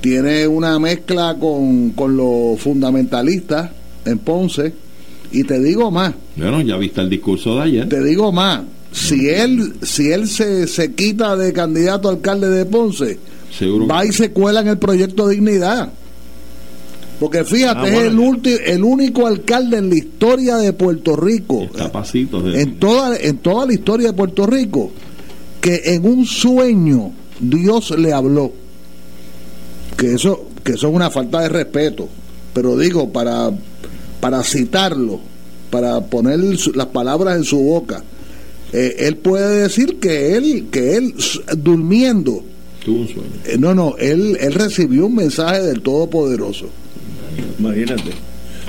tiene 0.00 0.46
una 0.46 0.78
mezcla 0.78 1.36
con, 1.38 1.90
con 1.90 2.16
los 2.16 2.58
fundamentalistas 2.60 3.70
en 4.04 4.18
Ponce. 4.18 4.72
Y 5.30 5.44
te 5.44 5.60
digo 5.60 5.90
más. 5.90 6.14
Bueno, 6.36 6.62
ya 6.62 6.78
viste 6.78 7.02
el 7.02 7.10
discurso 7.10 7.56
de 7.56 7.62
ayer. 7.62 7.88
Te 7.88 8.02
digo 8.02 8.32
más. 8.32 8.62
Si 8.90 9.28
él, 9.28 9.74
si 9.82 10.10
él 10.10 10.26
se, 10.26 10.66
se 10.66 10.94
quita 10.94 11.36
de 11.36 11.52
candidato 11.52 12.08
a 12.08 12.12
alcalde 12.12 12.48
de 12.48 12.64
Ponce, 12.64 13.18
va 13.90 14.06
y 14.06 14.12
se 14.12 14.30
cuela 14.30 14.60
en 14.60 14.68
el 14.68 14.78
proyecto 14.78 15.28
Dignidad. 15.28 15.92
Porque 17.18 17.44
fíjate, 17.44 17.80
ah, 17.80 17.88
es 17.88 18.04
el, 18.04 18.60
el 18.66 18.84
único 18.84 19.26
alcalde 19.26 19.78
en 19.78 19.88
la 19.88 19.96
historia 19.96 20.56
de 20.56 20.72
Puerto 20.72 21.16
Rico. 21.16 21.68
en, 22.54 22.78
toda, 22.78 23.16
en 23.16 23.38
toda 23.38 23.66
la 23.66 23.72
historia 23.72 24.08
de 24.08 24.12
Puerto 24.12 24.46
Rico 24.46 24.92
que 25.60 25.82
en 25.94 26.06
un 26.06 26.24
sueño 26.26 27.12
Dios 27.40 27.90
le 27.98 28.12
habló. 28.12 28.52
Que 29.96 30.14
eso, 30.14 30.46
que 30.64 30.72
eso 30.72 30.88
es 30.88 30.94
una 30.94 31.10
falta 31.10 31.40
de 31.40 31.48
respeto. 31.48 32.08
Pero 32.54 32.76
digo, 32.78 33.12
para, 33.12 33.50
para 34.20 34.42
citarlo, 34.42 35.20
para 35.70 36.00
poner 36.06 36.38
las 36.74 36.86
palabras 36.86 37.36
en 37.36 37.44
su 37.44 37.58
boca, 37.58 38.02
eh, 38.72 38.96
él 39.00 39.16
puede 39.16 39.62
decir 39.62 39.98
que 39.98 40.36
él, 40.36 40.68
que 40.70 40.96
él 40.96 41.14
durmiendo, 41.58 42.42
tuvo 42.84 43.00
un 43.00 43.08
sueño. 43.08 43.30
Eh, 43.46 43.56
no, 43.58 43.74
no, 43.74 43.96
él, 43.98 44.36
él 44.40 44.54
recibió 44.54 45.06
un 45.06 45.16
mensaje 45.16 45.62
del 45.62 45.82
Todopoderoso. 45.82 46.66
Imagínate. 47.58 48.12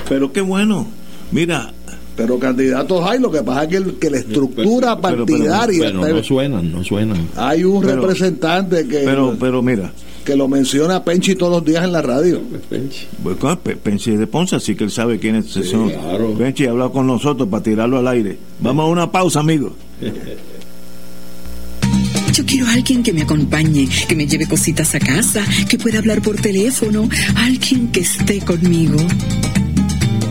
Pero 0.07 0.31
qué 0.31 0.41
bueno. 0.41 0.87
Mira, 1.31 1.71
pero 2.19 2.37
candidatos 2.37 3.01
hay, 3.09 3.17
lo 3.17 3.31
que 3.31 3.41
pasa 3.43 3.63
es 3.63 3.69
que, 3.69 3.95
que 3.95 4.09
la 4.09 4.17
estructura 4.17 4.99
partidaria. 4.99 5.85
Pero, 5.85 6.15
no 6.15 6.21
suenan, 6.21 6.69
no 6.69 6.83
suenan. 6.83 7.29
Hay 7.37 7.63
un 7.63 7.81
representante 7.81 8.85
que. 8.89 8.99
Pero, 9.05 9.37
pero 9.39 9.61
mira. 9.61 9.93
Que 10.25 10.35
lo 10.35 10.49
menciona 10.49 11.01
Penchi 11.01 11.35
todos 11.35 11.53
los 11.53 11.65
días 11.65 11.85
en 11.85 11.93
la 11.93 12.01
radio. 12.01 12.41
Penchi. 12.69 13.07
Penchi 13.81 14.11
es 14.11 14.19
de 14.19 14.27
Ponce, 14.27 14.57
así 14.57 14.75
que 14.75 14.83
él 14.83 14.91
sabe 14.91 15.17
quién 15.17 15.37
es 15.37 15.45
son. 15.45 15.93
Penchi 16.37 16.65
ha 16.65 16.71
hablado 16.71 16.91
con 16.91 17.07
nosotros 17.07 17.47
para 17.47 17.63
tirarlo 17.63 17.99
al 17.99 18.07
aire. 18.09 18.37
Vamos 18.59 18.83
a 18.83 18.87
una 18.89 19.09
pausa, 19.09 19.39
amigos. 19.39 19.71
Yo 22.39 22.45
quiero 22.45 22.67
a 22.67 22.71
alguien 22.71 23.03
que 23.03 23.11
me 23.11 23.23
acompañe, 23.23 23.89
que 24.07 24.15
me 24.15 24.25
lleve 24.25 24.47
cositas 24.47 24.95
a 24.95 24.99
casa, 24.99 25.43
que 25.67 25.77
pueda 25.77 25.99
hablar 25.99 26.21
por 26.21 26.37
teléfono, 26.39 27.09
alguien 27.35 27.89
que 27.89 27.99
esté 27.99 28.39
conmigo. 28.39 28.97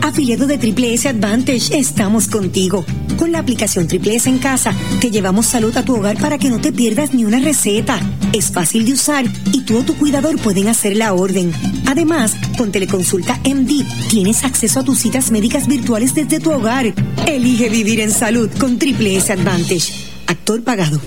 Afiliado 0.01 0.47
de 0.47 0.57
Triple 0.57 0.95
S 0.95 1.07
Advantage, 1.07 1.79
estamos 1.79 2.29
contigo. 2.29 2.87
Con 3.19 3.31
la 3.31 3.41
aplicación 3.41 3.89
Triple 3.89 4.17
S 4.17 4.27
en 4.27 4.39
casa, 4.39 4.73
te 5.03 5.11
llevamos 5.11 5.45
salud 5.45 5.77
a 5.77 5.85
tu 5.85 5.97
hogar 5.97 6.17
para 6.17 6.39
que 6.39 6.49
no 6.49 6.63
te 6.63 6.73
pierdas 6.73 7.13
ni 7.13 7.27
una 7.27 7.41
receta. 7.41 8.01
Es 8.33 8.53
fácil 8.53 8.87
de 8.87 8.95
usar 8.95 9.27
y 9.53 9.61
tú 9.65 9.77
o 9.77 9.83
tu 9.83 9.95
cuidador 9.95 10.41
pueden 10.41 10.69
hacer 10.69 10.97
la 10.97 11.13
orden. 11.13 11.53
Además, 11.85 12.35
con 12.57 12.73
Teleconsulta 12.73 13.39
MD, 13.45 13.85
tienes 14.09 14.45
acceso 14.45 14.81
a 14.81 14.83
tus 14.83 14.99
citas 14.99 15.31
médicas 15.31 15.67
virtuales 15.67 16.15
desde 16.15 16.41
tu 16.41 16.53
hogar. 16.53 16.87
Elige 17.27 17.69
vivir 17.69 18.01
en 18.01 18.11
salud 18.11 18.49
con 18.59 18.79
Triple 18.79 19.15
S 19.17 19.31
Advantage. 19.31 19.93
Actor 20.27 20.65
pagado. 20.65 21.03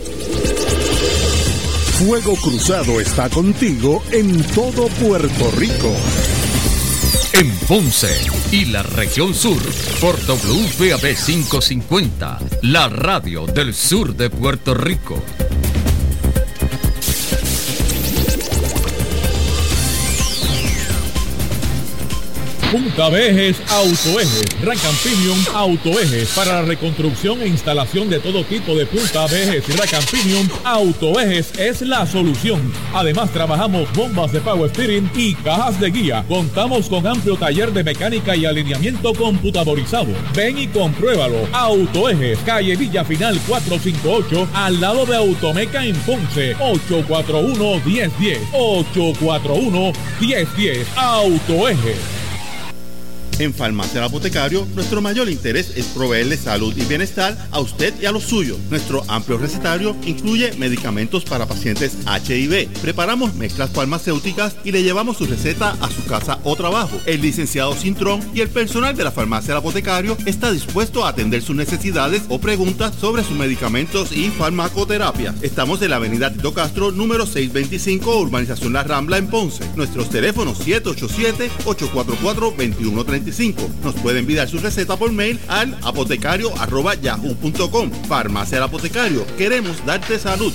Fuego 2.03 2.35
Cruzado 2.35 2.99
está 2.99 3.29
contigo 3.29 4.01
en 4.11 4.41
todo 4.55 4.87
Puerto 4.87 5.51
Rico 5.51 5.95
en 7.33 7.49
Ponce 7.67 8.09
y 8.51 8.65
la 8.65 8.83
región 8.83 9.33
sur 9.33 9.61
por 9.99 10.15
WPAB 10.15 11.15
550, 11.15 12.39
la 12.63 12.89
radio 12.89 13.45
del 13.45 13.73
sur 13.73 14.15
de 14.15 14.29
Puerto 14.29 14.73
Rico. 14.73 15.15
Punta 22.71 23.09
Vejes 23.09 23.57
Autoejes, 23.69 24.45
Racan 24.63 24.95
Pinion 25.03 25.37
Autoejes, 25.53 26.29
para 26.29 26.53
la 26.53 26.61
reconstrucción 26.61 27.41
e 27.41 27.47
instalación 27.47 28.09
de 28.09 28.19
todo 28.19 28.45
tipo 28.45 28.73
de 28.75 28.85
punta 28.85 29.27
vejes 29.27 29.67
y 29.67 29.73
Racan 29.73 30.03
Pinion 30.09 30.49
Autoejes 30.63 31.51
es 31.59 31.81
la 31.81 32.05
solución. 32.05 32.71
Además 32.93 33.29
trabajamos 33.33 33.91
bombas 33.93 34.31
de 34.31 34.39
power 34.39 34.69
steering 34.69 35.11
y 35.15 35.33
cajas 35.35 35.81
de 35.81 35.91
guía. 35.91 36.23
Contamos 36.29 36.87
con 36.87 37.05
amplio 37.05 37.35
taller 37.35 37.73
de 37.73 37.83
mecánica 37.83 38.37
y 38.37 38.45
alineamiento 38.45 39.13
computadorizado. 39.15 40.13
Ven 40.33 40.57
y 40.57 40.67
compruébalo. 40.67 41.49
Autoejes, 41.51 42.39
calle 42.45 42.77
Villa 42.77 43.03
Final 43.03 43.37
458, 43.49 44.47
al 44.53 44.79
lado 44.79 45.05
de 45.05 45.17
Automeca 45.17 45.85
en 45.85 45.95
Ponce, 45.97 46.55
841 46.61 47.81
1010 47.85 48.39
841 48.53 49.91
1010 50.21 50.87
Autoejes. 50.95 52.20
En 53.41 53.55
Farmacia 53.55 54.05
Apotecario, 54.05 54.67
nuestro 54.75 55.01
mayor 55.01 55.27
interés 55.27 55.73
es 55.75 55.87
proveerle 55.87 56.37
salud 56.37 56.77
y 56.77 56.85
bienestar 56.85 57.35
a 57.49 57.59
usted 57.59 57.91
y 57.99 58.05
a 58.05 58.11
los 58.11 58.21
suyos. 58.21 58.59
Nuestro 58.69 59.03
amplio 59.07 59.39
recetario 59.39 59.95
incluye 60.05 60.53
medicamentos 60.59 61.25
para 61.25 61.47
pacientes 61.47 61.97
HIV. 62.05 62.69
Preparamos 62.83 63.33
mezclas 63.33 63.71
farmacéuticas 63.71 64.57
y 64.63 64.71
le 64.71 64.83
llevamos 64.83 65.17
su 65.17 65.25
receta 65.25 65.75
a 65.81 65.89
su 65.89 66.05
casa 66.05 66.37
o 66.43 66.55
trabajo. 66.55 66.95
El 67.07 67.21
licenciado 67.21 67.73
Cintrón 67.73 68.21
y 68.35 68.41
el 68.41 68.49
personal 68.49 68.95
de 68.95 69.05
la 69.05 69.11
Farmacia 69.11 69.57
Apotecario 69.57 70.15
está 70.27 70.51
dispuesto 70.51 71.03
a 71.03 71.09
atender 71.09 71.41
sus 71.41 71.55
necesidades 71.55 72.21
o 72.29 72.39
preguntas 72.39 72.93
sobre 73.01 73.23
sus 73.23 73.35
medicamentos 73.35 74.11
y 74.11 74.29
farmacoterapia. 74.29 75.33
Estamos 75.41 75.81
en 75.81 75.89
la 75.89 75.95
avenida 75.95 76.31
Tito 76.31 76.53
Castro, 76.53 76.91
número 76.91 77.25
625, 77.25 78.19
Urbanización 78.19 78.73
La 78.73 78.83
Rambla, 78.83 79.17
en 79.17 79.25
Ponce. 79.25 79.65
Nuestros 79.75 80.11
teléfonos 80.11 80.59
787-844-2135 83.31 83.55
nos 83.83 83.95
puede 83.95 84.19
enviar 84.19 84.47
su 84.47 84.59
receta 84.59 84.97
por 84.97 85.11
mail 85.11 85.39
al 85.47 85.77
apotecario 85.83 86.51
Farmacia 88.07 88.57
el 88.57 88.63
Apotecario. 88.63 89.25
Queremos 89.37 89.85
darte 89.85 90.19
salud. 90.19 90.53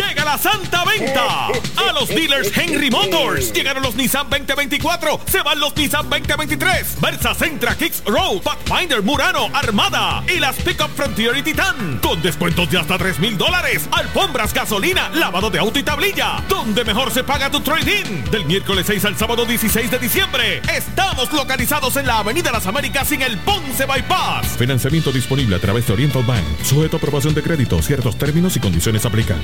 Llega 0.00 0.24
la 0.24 0.38
santa 0.38 0.82
venta 0.84 1.48
a 1.48 1.92
los 1.92 2.08
dealers 2.08 2.56
Henry 2.56 2.90
Motors. 2.90 3.52
Llegaron 3.52 3.82
los 3.82 3.94
Nissan 3.96 4.30
2024, 4.30 5.20
se 5.26 5.42
van 5.42 5.60
los 5.60 5.76
Nissan 5.76 6.08
2023. 6.08 6.98
Versa 7.02 7.34
Centra, 7.34 7.76
Kicks 7.76 8.02
Road, 8.06 8.40
Pathfinder, 8.40 9.02
Murano, 9.02 9.50
Armada 9.52 10.24
y 10.26 10.40
las 10.40 10.56
Pickup 10.56 10.88
Frontier 10.96 11.36
y 11.36 11.42
Titan. 11.42 11.98
Con 12.02 12.22
descuentos 12.22 12.70
de 12.70 12.78
hasta 12.78 12.96
3 12.96 13.18
mil 13.18 13.36
dólares. 13.36 13.88
Alfombras, 13.92 14.54
gasolina, 14.54 15.10
lavado 15.10 15.50
de 15.50 15.58
auto 15.58 15.78
y 15.78 15.82
tablilla. 15.82 16.42
Donde 16.48 16.82
mejor 16.82 17.10
se 17.10 17.22
paga 17.22 17.50
tu 17.50 17.60
trading. 17.60 18.24
Del 18.30 18.46
miércoles 18.46 18.86
6 18.86 19.04
al 19.04 19.18
sábado 19.18 19.44
16 19.44 19.90
de 19.90 19.98
diciembre. 19.98 20.62
Estamos 20.74 21.30
localizados 21.30 21.94
en 21.96 22.06
la 22.06 22.20
Avenida 22.20 22.50
Las 22.50 22.66
Américas 22.66 23.12
en 23.12 23.20
el 23.20 23.36
Ponce 23.36 23.84
Bypass. 23.84 24.56
Financiamiento 24.56 25.12
disponible 25.12 25.56
a 25.56 25.58
través 25.58 25.86
de 25.86 25.92
Oriental 25.92 26.22
Bank. 26.22 26.44
Sujeto 26.64 26.96
a 26.96 26.98
aprobación 26.98 27.34
de 27.34 27.42
crédito. 27.42 27.82
Ciertos 27.82 28.16
términos 28.16 28.56
y 28.56 28.60
condiciones 28.60 29.04
aplican. 29.04 29.42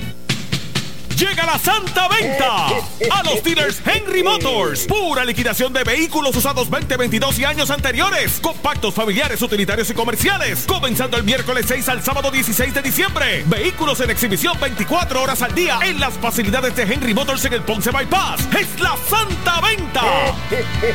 Llega 1.16 1.46
la 1.46 1.58
santa 1.58 2.08
venta 2.08 2.66
a 3.10 3.22
los 3.22 3.42
dealers 3.42 3.80
Henry 3.86 4.22
Motors. 4.22 4.86
Pura 4.86 5.24
liquidación 5.24 5.72
de 5.72 5.82
vehículos 5.82 6.36
usados 6.36 6.68
2022 6.68 7.38
y 7.38 7.44
años 7.44 7.70
anteriores. 7.70 8.38
Compactos 8.38 8.92
familiares, 8.92 9.40
utilitarios 9.40 9.88
y 9.88 9.94
comerciales. 9.94 10.66
Comenzando 10.66 11.16
el 11.16 11.24
miércoles 11.24 11.64
6 11.68 11.88
al 11.88 12.02
sábado 12.02 12.30
16 12.30 12.74
de 12.74 12.82
diciembre. 12.82 13.44
Vehículos 13.46 13.98
en 14.00 14.10
exhibición 14.10 14.60
24 14.60 15.22
horas 15.22 15.40
al 15.40 15.54
día 15.54 15.78
en 15.82 15.98
las 15.98 16.12
facilidades 16.18 16.76
de 16.76 16.82
Henry 16.82 17.14
Motors 17.14 17.46
en 17.46 17.54
el 17.54 17.62
Ponce 17.62 17.90
Bypass. 17.90 18.46
Es 18.54 18.78
la 18.78 18.94
santa 19.08 19.62
venta. 19.62 20.02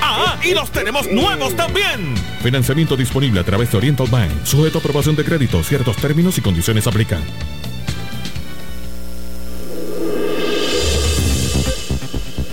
Ah, 0.01 0.38
y 0.43 0.53
los 0.53 0.71
tenemos 0.71 1.07
nuevos 1.07 1.55
también. 1.55 2.13
Financiamiento 2.43 2.95
disponible 2.95 3.39
a 3.39 3.43
través 3.43 3.71
de 3.71 3.77
Oriental 3.77 4.07
Bank. 4.07 4.29
Sujeto 4.43 4.77
a 4.77 4.81
aprobación 4.81 5.15
de 5.15 5.25
crédito. 5.25 5.63
Ciertos 5.63 5.95
términos 5.95 6.38
y 6.38 6.41
condiciones 6.41 6.86
aplican. 6.86 7.23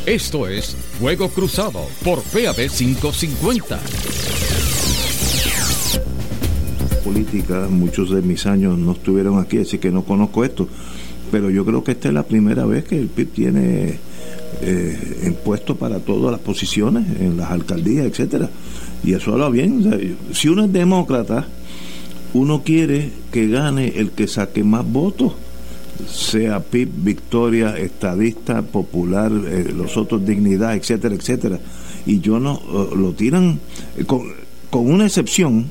Esto 0.09 0.49
es 0.49 0.75
Fuego 0.99 1.29
Cruzado 1.29 1.87
por 2.03 2.23
PAB 2.23 2.71
550. 2.71 3.79
Política, 7.05 7.67
muchos 7.69 8.09
de 8.09 8.23
mis 8.23 8.47
años 8.47 8.79
no 8.79 8.93
estuvieron 8.93 9.39
aquí, 9.39 9.59
así 9.59 9.77
que 9.77 9.91
no 9.91 10.05
conozco 10.05 10.47
esto. 10.47 10.67
Pero 11.31 11.51
yo 11.51 11.63
creo 11.67 11.85
que 11.85 11.93
esta 11.93 12.09
es 12.09 12.15
la 12.15 12.23
primera 12.23 12.65
vez 12.65 12.85
que 12.85 12.99
el 12.99 13.09
PIB 13.09 13.33
tiene 13.33 13.99
eh, 14.63 15.21
impuestos 15.27 15.77
para 15.77 15.99
todas 15.99 16.33
las 16.33 16.41
posiciones 16.41 17.05
en 17.21 17.37
las 17.37 17.51
alcaldías, 17.51 18.07
etcétera. 18.07 18.49
Y 19.05 19.13
eso 19.13 19.35
habla 19.35 19.51
bien. 19.51 20.17
si 20.33 20.49
uno 20.49 20.65
es 20.65 20.73
demócrata, 20.73 21.47
uno 22.33 22.63
quiere 22.63 23.11
que 23.31 23.47
gane 23.47 23.89
el 23.97 24.13
que 24.13 24.27
saque 24.27 24.65
más 24.65 24.91
votos 24.91 25.35
sea 26.07 26.61
PIB, 26.61 26.91
Victoria, 26.97 27.77
Estadista, 27.77 28.63
Popular, 28.63 29.33
eh, 29.33 29.73
los 29.75 29.97
otros 29.97 30.25
Dignidad, 30.25 30.75
etcétera, 30.75 31.15
etcétera. 31.15 31.59
Y 32.07 32.21
yo 32.21 32.39
no, 32.39 32.57
eh, 32.57 32.97
lo 32.97 33.13
tiran 33.13 33.59
eh, 33.97 34.05
con, 34.05 34.23
con, 34.71 34.91
una 34.91 35.07
excepción, 35.07 35.67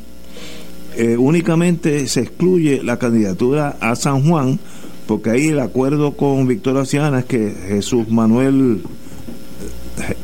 únicamente 1.19 2.07
se 2.07 2.21
excluye 2.21 2.81
la 2.83 2.97
candidatura 2.97 3.77
a 3.79 3.95
San 3.95 4.27
Juan, 4.27 4.59
porque 5.05 5.29
ahí 5.29 5.49
el 5.49 5.59
acuerdo 5.59 6.17
con 6.17 6.47
Victoria 6.47 6.85
Ciudadana 6.85 7.19
es 7.19 7.25
que 7.25 7.53
Jesús 7.67 8.09
Manuel, 8.09 8.81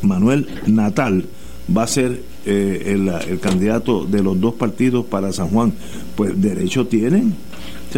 Manuel 0.02 0.48
Natal 0.66 1.26
va 1.74 1.84
a 1.84 1.86
ser 1.86 2.22
el, 2.44 3.08
el 3.08 3.38
candidato 3.38 4.04
de 4.04 4.24
los 4.24 4.40
dos 4.40 4.54
partidos 4.54 5.06
para 5.06 5.32
San 5.32 5.50
Juan. 5.50 5.72
Pues 6.16 6.42
derecho 6.42 6.88
tienen 6.88 7.34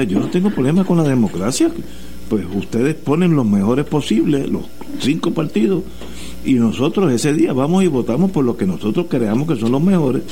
yo 0.04 0.20
no 0.20 0.28
tengo 0.28 0.50
problema 0.50 0.85
con 0.85 0.98
la 0.98 1.04
democracia. 1.04 1.70
Pues 2.28 2.44
ustedes 2.54 2.94
ponen 2.94 3.37
los 3.37 3.46
mejores 3.46 3.85
posibles, 3.85 4.48
los 4.48 4.64
cinco 4.98 5.32
partidos, 5.32 5.85
y 6.44 6.54
nosotros 6.54 7.12
ese 7.12 7.32
día 7.32 7.52
vamos 7.52 7.85
y 7.85 7.87
votamos 7.87 8.32
por 8.32 8.44
lo 8.44 8.56
que 8.56 8.66
nosotros 8.66 9.06
creamos 9.09 9.46
que 9.48 9.56
son 9.56 9.72
los 9.72 9.82
mejores. 9.82 10.22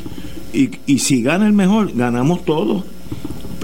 Y, 0.53 0.71
y 0.87 0.99
si 0.99 1.23
gana 1.23 1.47
el 1.47 1.53
mejor, 1.53 1.93
ganamos 1.95 2.45
todos 2.45 2.85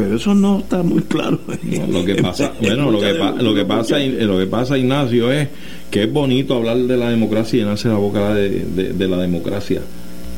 pero 0.00 0.16
eso 0.16 0.34
no 0.34 0.60
está 0.60 0.82
muy 0.82 1.02
claro. 1.02 1.38
lo 1.90 2.04
que 2.06 2.14
pasa, 2.14 2.54
bueno, 2.58 2.90
lo 2.90 3.00
que, 3.00 3.14
pasa, 3.14 3.98
lo 3.98 4.38
que 4.38 4.46
pasa, 4.46 4.78
Ignacio, 4.78 5.30
es 5.30 5.48
que 5.90 6.04
es 6.04 6.12
bonito 6.12 6.56
hablar 6.56 6.78
de 6.78 6.96
la 6.96 7.10
democracia 7.10 7.58
y 7.58 7.60
llenarse 7.60 7.88
la 7.88 7.96
boca 7.96 8.34
de, 8.34 8.64
de, 8.94 9.08
la 9.08 9.18
democracia, 9.18 9.82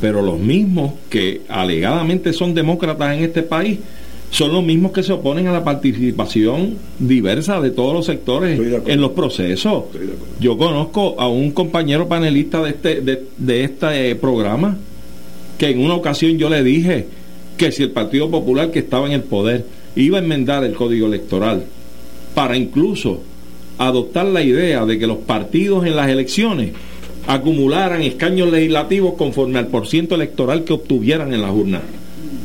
pero 0.01 0.21
los 0.21 0.37
mismos 0.37 0.95
que 1.09 1.43
alegadamente 1.47 2.33
son 2.33 2.53
demócratas 2.53 3.15
en 3.15 3.23
este 3.23 3.41
país 3.41 3.79
son 4.33 4.51
los 4.51 4.63
mismos 4.63 4.91
que 4.91 5.03
se 5.03 5.13
oponen 5.13 5.45
a 5.45 5.53
la 5.53 5.63
participación 5.63 6.75
diversa 6.97 7.61
de 7.61 7.69
todos 7.69 7.93
los 7.93 8.07
sectores 8.07 8.59
en 8.87 8.99
los 8.99 9.11
procesos. 9.11 9.83
Yo 10.39 10.57
conozco 10.57 11.15
a 11.19 11.27
un 11.27 11.51
compañero 11.51 12.07
panelista 12.07 12.63
de 12.63 12.69
este, 12.71 13.01
de, 13.01 13.63
este 13.63 14.15
programa 14.15 14.75
que 15.59 15.69
en 15.69 15.79
una 15.79 15.93
ocasión 15.93 16.39
yo 16.39 16.49
le 16.49 16.63
dije 16.63 17.05
que 17.57 17.71
si 17.71 17.83
el 17.83 17.91
Partido 17.91 18.31
Popular 18.31 18.71
que 18.71 18.79
estaba 18.79 19.05
en 19.05 19.13
el 19.13 19.21
poder 19.21 19.67
iba 19.95 20.17
a 20.17 20.21
enmendar 20.21 20.63
el 20.63 20.73
código 20.73 21.05
electoral 21.05 21.65
para 22.33 22.57
incluso 22.57 23.21
adoptar 23.77 24.25
la 24.25 24.41
idea 24.41 24.83
de 24.83 24.97
que 24.97 25.05
los 25.05 25.17
partidos 25.17 25.85
en 25.85 25.95
las 25.95 26.09
elecciones 26.09 26.71
acumularan 27.27 28.01
escaños 28.01 28.51
legislativos 28.51 29.13
conforme 29.13 29.59
al 29.59 29.67
porciento 29.67 30.15
electoral 30.15 30.63
que 30.63 30.73
obtuvieran 30.73 31.35
en 31.35 31.41
las 31.43 31.51
urnas 31.51 31.83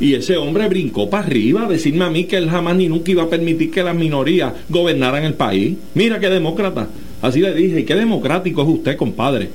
y 0.00 0.14
ese 0.14 0.36
hombre 0.36 0.68
brincó 0.68 1.10
para 1.10 1.26
arriba 1.26 1.64
a 1.64 1.68
decirme 1.68 2.04
a 2.04 2.10
mí 2.10 2.24
que 2.24 2.36
él 2.36 2.48
jamás 2.48 2.76
ni 2.76 2.88
nunca 2.88 3.10
iba 3.10 3.24
a 3.24 3.28
permitir 3.28 3.70
que 3.70 3.82
las 3.82 3.94
minorías 3.94 4.52
gobernaran 4.68 5.24
el 5.24 5.34
país. 5.34 5.76
Mira 5.94 6.20
qué 6.20 6.30
demócrata. 6.30 6.88
Así 7.20 7.40
le 7.40 7.52
dije, 7.54 7.80
y 7.80 7.84
qué 7.84 7.96
democrático 7.96 8.62
es 8.62 8.68
usted, 8.68 8.96
compadre. 8.96 9.48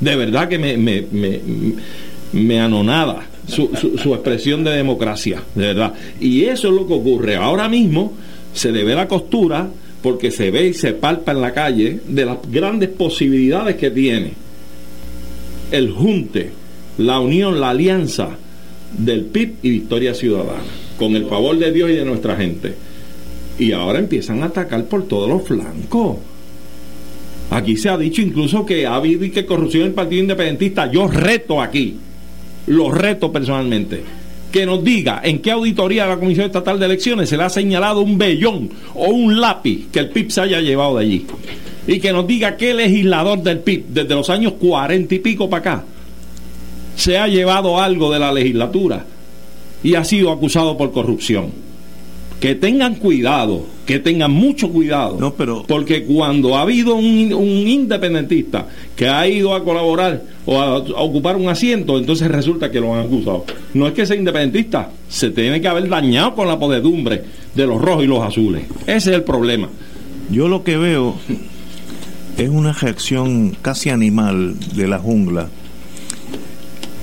De 0.00 0.14
verdad 0.14 0.48
que 0.48 0.58
me, 0.58 0.76
me, 0.76 1.04
me, 1.10 1.40
me 2.32 2.60
anonada 2.60 3.26
su, 3.48 3.70
su, 3.74 4.14
expresión 4.14 4.62
de 4.62 4.70
democracia, 4.70 5.42
de 5.54 5.66
verdad. 5.66 5.94
Y 6.20 6.44
eso 6.44 6.68
es 6.68 6.74
lo 6.74 6.86
que 6.86 6.94
ocurre. 6.94 7.34
Ahora 7.34 7.68
mismo 7.68 8.12
se 8.52 8.70
le 8.70 8.84
ve 8.84 8.94
la 8.94 9.08
costura 9.08 9.68
porque 10.00 10.30
se 10.30 10.52
ve 10.52 10.68
y 10.68 10.74
se 10.74 10.92
palpa 10.92 11.32
en 11.32 11.40
la 11.40 11.52
calle 11.52 11.98
de 12.06 12.24
las 12.24 12.38
grandes 12.48 12.90
posibilidades 12.90 13.74
que 13.74 13.90
tiene 13.90 14.32
el 15.72 15.90
junte, 15.90 16.50
la 16.98 17.18
unión, 17.18 17.60
la 17.60 17.70
alianza 17.70 18.38
del 18.96 19.24
PIB 19.24 19.54
y 19.62 19.70
Victoria 19.70 20.14
Ciudadana, 20.14 20.62
con 20.98 21.14
el 21.14 21.26
favor 21.26 21.58
de 21.58 21.72
Dios 21.72 21.90
y 21.90 21.94
de 21.94 22.04
nuestra 22.04 22.36
gente. 22.36 22.74
Y 23.58 23.72
ahora 23.72 23.98
empiezan 23.98 24.42
a 24.42 24.46
atacar 24.46 24.84
por 24.84 25.06
todos 25.06 25.28
los 25.28 25.42
flancos. 25.42 26.16
Aquí 27.50 27.76
se 27.76 27.88
ha 27.88 27.96
dicho 27.96 28.20
incluso 28.20 28.64
que 28.64 28.86
ha 28.86 28.94
habido 28.94 29.24
y 29.24 29.30
que 29.30 29.46
corrupción 29.46 29.82
en 29.82 29.88
el 29.88 29.94
Partido 29.94 30.22
Independentista. 30.22 30.90
Yo 30.90 31.08
reto 31.08 31.60
aquí, 31.60 31.96
lo 32.66 32.90
reto 32.90 33.32
personalmente, 33.32 34.02
que 34.52 34.66
nos 34.66 34.84
diga 34.84 35.20
en 35.24 35.40
qué 35.40 35.50
auditoría 35.50 36.04
de 36.04 36.10
la 36.10 36.18
Comisión 36.18 36.46
Estatal 36.46 36.78
de 36.78 36.86
Elecciones 36.86 37.28
se 37.28 37.36
le 37.36 37.42
ha 37.42 37.50
señalado 37.50 38.00
un 38.00 38.18
vellón 38.18 38.70
o 38.94 39.08
un 39.08 39.40
lápiz 39.40 39.88
que 39.90 40.00
el 40.00 40.10
PIB 40.10 40.30
se 40.30 40.40
haya 40.42 40.60
llevado 40.60 40.98
de 40.98 41.04
allí. 41.04 41.26
Y 41.86 42.00
que 42.00 42.12
nos 42.12 42.26
diga 42.26 42.56
qué 42.56 42.74
legislador 42.74 43.42
del 43.42 43.60
PIB, 43.60 43.86
desde 43.88 44.14
los 44.14 44.28
años 44.28 44.54
cuarenta 44.54 45.14
y 45.14 45.18
pico 45.18 45.48
para 45.48 45.60
acá, 45.60 45.84
se 46.98 47.16
ha 47.16 47.28
llevado 47.28 47.80
algo 47.80 48.12
de 48.12 48.18
la 48.18 48.32
legislatura 48.32 49.04
y 49.84 49.94
ha 49.94 50.02
sido 50.02 50.32
acusado 50.32 50.76
por 50.76 50.90
corrupción. 50.90 51.52
Que 52.40 52.56
tengan 52.56 52.96
cuidado, 52.96 53.66
que 53.86 54.00
tengan 54.00 54.32
mucho 54.32 54.68
cuidado. 54.70 55.16
No, 55.18 55.32
pero... 55.32 55.64
Porque 55.66 56.04
cuando 56.04 56.56
ha 56.56 56.62
habido 56.62 56.96
un, 56.96 57.32
independentista 57.68 58.66
que 58.96 59.08
ha 59.08 59.28
ido 59.28 59.54
a 59.54 59.62
colaborar 59.62 60.22
o 60.44 60.60
a, 60.60 60.78
ocupar 60.78 61.36
un 61.36 61.48
asiento, 61.48 61.98
entonces 61.98 62.28
resulta 62.28 62.68
que 62.70 62.80
lo 62.80 62.94
han 62.94 63.06
acusado. 63.06 63.44
No 63.74 63.86
es 63.86 63.92
que 63.92 64.04
sea 64.04 64.16
independentista, 64.16 64.90
se 65.08 65.30
tiene 65.30 65.60
que 65.60 65.68
haber 65.68 65.88
dañado 65.88 66.34
con 66.34 66.48
la 66.48 66.58
podedumbre 66.58 67.22
de 67.54 67.66
los 67.66 67.80
rojos 67.80 68.04
y 68.04 68.08
los 68.08 68.24
azules. 68.24 68.64
Ese 68.88 69.10
es 69.10 69.16
el 69.16 69.22
problema. 69.22 69.68
Yo 70.30 70.48
lo 70.48 70.64
que 70.64 70.76
veo 70.76 71.14
es 72.36 72.48
una 72.48 72.72
reacción 72.72 73.56
casi 73.62 73.90
animal 73.90 74.56
de 74.74 74.88
la 74.88 74.98
jungla 74.98 75.48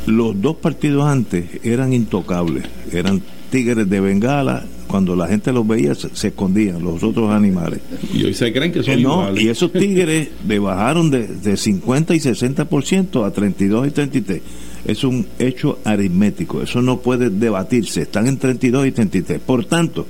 los 0.06 0.40
dos 0.42 0.58
partidos 0.58 1.08
antes 1.08 1.46
eran 1.64 1.94
intocables, 1.94 2.66
eran 2.92 3.22
tigres 3.50 3.90
de 3.90 4.00
Bengala, 4.00 4.66
cuando 4.88 5.16
la 5.16 5.28
gente 5.28 5.52
los 5.52 5.68
veía 5.68 5.96
se, 5.96 6.28
escondían 6.28 6.84
los 6.84 7.04
otros 7.04 7.32
animales. 7.32 7.80
Y 8.14 8.24
hoy 8.24 8.34
se 8.34 8.54
creen 8.54 8.72
que 8.72 8.84
son 8.84 9.00
eh, 9.00 9.42
Y 9.42 9.48
esos 9.48 9.72
tigres 9.72 10.30
le 10.48 10.60
bajaron 10.60 11.10
de, 11.10 11.28
de 11.28 11.58
50 11.58 12.16
y 12.16 12.20
60% 12.20 13.26
a 13.26 13.32
32 13.32 13.88
y 13.88 13.92
33. 13.92 14.42
Es 14.86 15.04
un 15.04 15.26
hecho 15.40 15.80
aritmético, 15.84 16.62
eso 16.62 16.82
no 16.82 17.00
puede 17.00 17.30
debatirse, 17.30 18.04
están 18.04 18.28
en 18.28 18.38
32 18.38 18.88
y 18.88 18.92
33. 18.92 19.40
Por 19.40 19.66
tanto, 19.66 20.06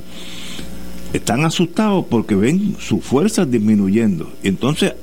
están 1.13 1.45
asustados 1.45 2.05
porque 2.10 2.36
ven 2.36 2.75
sus 2.79 3.03
fuerzas 3.03 3.49
disminuyendo. 3.49 4.29
Entonces 4.43 4.93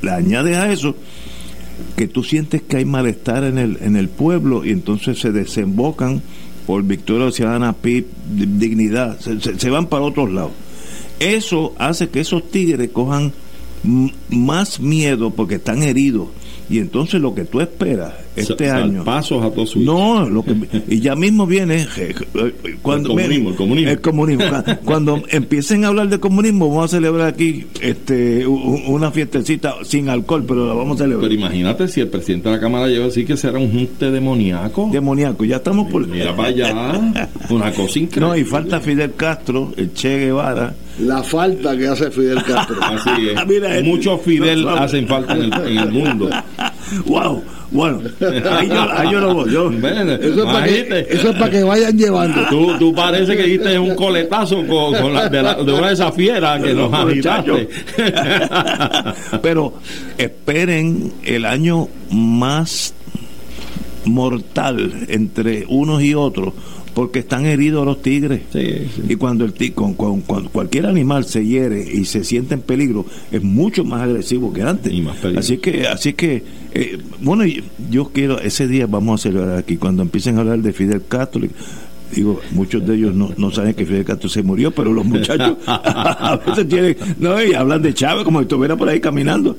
le 0.00 0.10
añades 0.10 0.56
a 0.56 0.72
eso 0.72 0.96
que 1.96 2.08
tú 2.08 2.22
sientes 2.22 2.62
que 2.62 2.78
hay 2.78 2.84
malestar 2.84 3.44
en 3.44 3.58
el, 3.58 3.78
en 3.80 3.96
el 3.96 4.08
pueblo 4.08 4.64
y 4.64 4.70
entonces 4.70 5.18
se 5.18 5.32
desembocan 5.32 6.22
por 6.66 6.82
Victoria 6.84 7.30
Ciudadana, 7.30 7.72
PIB, 7.72 8.06
dignidad, 8.58 9.18
se, 9.20 9.70
van 9.70 9.86
para 9.86 10.04
otros 10.04 10.30
lados. 10.32 10.52
Eso 11.18 11.74
hace 11.78 12.08
que 12.08 12.20
esos 12.20 12.50
tigres 12.50 12.90
cojan 12.90 13.32
más 14.30 14.80
miedo 14.80 15.30
porque 15.30 15.56
están 15.56 15.82
heridos 15.82 16.28
y 16.72 16.78
entonces 16.78 17.20
lo 17.20 17.34
que 17.34 17.44
tú 17.44 17.60
esperas 17.60 18.14
este 18.34 18.70
año 18.70 19.04
pasos 19.04 19.44
a 19.44 19.50
todos 19.50 19.76
no 19.76 20.26
lo 20.28 20.42
que 20.42 20.56
y 20.88 21.00
ya 21.00 21.14
mismo 21.14 21.46
viene 21.46 21.86
cuando 22.80 23.12
el 23.12 23.18
comunismo, 23.18 23.50
el 23.50 23.56
comunismo. 23.56 23.90
el 23.90 24.00
comunismo 24.00 24.44
cuando 24.84 25.22
empiecen 25.28 25.84
a 25.84 25.88
hablar 25.88 26.08
de 26.08 26.18
comunismo 26.18 26.68
vamos 26.70 26.86
a 26.86 26.96
celebrar 26.96 27.28
aquí 27.28 27.66
este 27.82 28.46
una 28.46 29.10
fiestecita 29.10 29.74
sin 29.84 30.08
alcohol 30.08 30.44
pero 30.48 30.66
la 30.66 30.74
vamos 30.74 31.00
a 31.00 31.04
celebrar. 31.04 31.28
Pero 31.28 31.34
imagínate 31.34 31.88
si 31.88 32.00
el 32.00 32.08
presidente 32.08 32.48
de 32.48 32.54
la 32.54 32.60
cámara 32.60 32.88
lleva 32.88 33.06
así 33.06 33.26
que 33.26 33.36
será 33.36 33.58
un 33.58 33.70
junte 33.70 34.10
demoníaco. 34.10 34.88
Demoníaco 34.90 35.44
ya 35.44 35.56
estamos 35.56 35.90
por 35.90 36.06
mira 36.06 36.34
para 36.34 36.48
allá. 36.48 36.72
Una 37.50 37.70
cosa 37.72 37.98
increíble 37.98 38.20
no 38.20 38.36
y 38.36 38.44
falta 38.44 38.80
Fidel 38.80 39.12
Castro 39.14 39.72
el 39.76 39.92
Che 39.92 40.18
Guevara 40.18 40.74
la 40.98 41.22
falta 41.22 41.76
que 41.76 41.88
hace 41.88 42.10
Fidel 42.10 42.42
Castro 42.44 42.76
así 42.82 43.30
es 43.30 43.84
muchos 43.84 44.20
Fidel 44.22 44.68
hacen 44.68 45.06
falta 45.08 45.34
en 45.34 45.44
el, 45.44 45.52
en 45.52 45.78
el 45.78 45.90
mundo 45.90 46.30
wow 47.06 47.42
bueno, 47.72 48.02
ahí 48.20 48.68
yo, 48.68 48.92
ahí 48.92 49.10
yo 49.10 49.34
voy. 49.34 49.50
Yo. 49.50 49.70
Eso, 49.72 50.44
es 50.44 50.52
para 50.52 50.66
que, 50.66 51.06
eso 51.08 51.30
es 51.30 51.36
para 51.36 51.50
que 51.50 51.62
vayan 51.62 51.96
llevando. 51.96 52.42
Tú, 52.50 52.78
tú 52.78 52.92
parece 52.92 53.34
que 53.34 53.44
diste 53.44 53.78
un 53.78 53.94
coletazo 53.94 54.56
con, 54.66 54.94
con 54.94 55.14
la, 55.14 55.28
de, 55.30 55.42
la, 55.42 55.54
de, 55.54 55.72
una 55.72 55.86
de 55.88 55.94
esas 55.94 56.14
fieras 56.14 56.62
que 56.62 56.74
nos 56.74 56.92
agitaste. 56.92 57.68
Pero 59.40 59.74
esperen 60.18 61.14
el 61.24 61.46
año 61.46 61.88
más 62.10 62.92
mortal 64.04 65.06
entre 65.08 65.64
unos 65.68 66.02
y 66.02 66.14
otros 66.14 66.52
porque 66.94 67.20
están 67.20 67.46
heridos 67.46 67.86
los 67.86 68.02
tigres. 68.02 68.42
Y 69.08 69.16
cuando 69.16 69.44
el 69.44 69.52
tigre, 69.52 69.74
con, 69.74 69.94
cuando 69.94 70.50
cualquier 70.50 70.86
animal 70.86 71.24
se 71.24 71.46
hiere 71.46 71.82
y 71.82 72.04
se 72.04 72.24
siente 72.24 72.54
en 72.54 72.60
peligro, 72.60 73.06
es 73.30 73.42
mucho 73.42 73.84
más 73.84 74.02
agresivo 74.02 74.52
que 74.52 74.62
antes. 74.62 74.92
así 75.36 75.58
que, 75.58 75.86
así 75.86 76.12
que, 76.12 76.42
eh, 76.72 76.98
bueno, 77.20 77.44
yo 77.90 78.10
quiero, 78.12 78.38
ese 78.40 78.68
día 78.68 78.86
vamos 78.86 79.20
a 79.20 79.22
celebrar 79.22 79.58
aquí, 79.58 79.76
cuando 79.76 80.02
empiecen 80.02 80.36
a 80.36 80.40
hablar 80.40 80.58
de 80.60 80.72
Fidel 80.72 81.02
Castro, 81.08 81.42
digo, 82.14 82.40
muchos 82.50 82.86
de 82.86 82.94
ellos 82.94 83.14
no, 83.14 83.30
no 83.36 83.50
saben 83.50 83.74
que 83.74 83.86
Fidel 83.86 84.04
Castro 84.04 84.28
se 84.28 84.42
murió, 84.42 84.70
pero 84.70 84.92
los 84.92 85.04
muchachos 85.04 85.56
a 85.66 86.40
veces 86.46 86.68
tienen, 86.68 86.96
no, 87.18 87.42
y 87.42 87.54
hablan 87.54 87.82
de 87.82 87.94
Chávez 87.94 88.24
como 88.24 88.40
si 88.40 88.44
estuviera 88.44 88.76
por 88.76 88.88
ahí 88.88 89.00
caminando. 89.00 89.56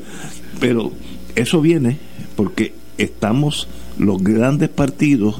Pero 0.59 0.91
eso 1.35 1.61
viene 1.61 1.97
porque 2.35 2.73
estamos, 2.97 3.67
los 3.97 4.23
grandes 4.23 4.69
partidos, 4.69 5.35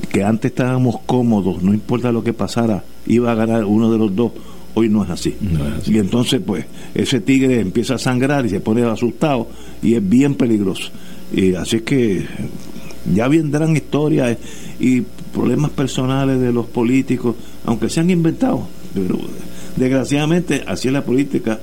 que 0.00 0.24
antes 0.24 0.50
estábamos 0.50 0.96
cómodos, 1.06 1.62
no 1.62 1.72
importa 1.72 2.12
lo 2.12 2.22
que 2.22 2.32
pasara, 2.32 2.84
iba 3.06 3.32
a 3.32 3.34
ganar 3.34 3.64
uno 3.64 3.90
de 3.90 3.98
los 3.98 4.14
dos, 4.14 4.32
hoy 4.74 4.88
no 4.88 5.04
es 5.04 5.10
así. 5.10 5.34
Y 5.86 5.98
entonces, 5.98 6.40
pues, 6.44 6.64
ese 6.94 7.20
tigre 7.20 7.60
empieza 7.60 7.94
a 7.94 7.98
sangrar 7.98 8.46
y 8.46 8.50
se 8.50 8.60
pone 8.60 8.82
asustado 8.82 9.48
y 9.82 9.94
es 9.94 10.08
bien 10.08 10.34
peligroso. 10.34 10.90
Y 11.32 11.54
así 11.54 11.80
que 11.80 12.24
ya 13.14 13.28
vendrán 13.28 13.76
historias 13.76 14.36
y 14.78 15.02
problemas 15.32 15.70
personales 15.70 16.40
de 16.40 16.52
los 16.52 16.66
políticos, 16.66 17.36
aunque 17.64 17.88
se 17.88 18.00
han 18.00 18.10
inventado, 18.10 18.66
pero 18.94 19.18
desgraciadamente 19.76 20.64
así 20.66 20.88
es 20.88 20.94
la 20.94 21.04
política 21.04 21.60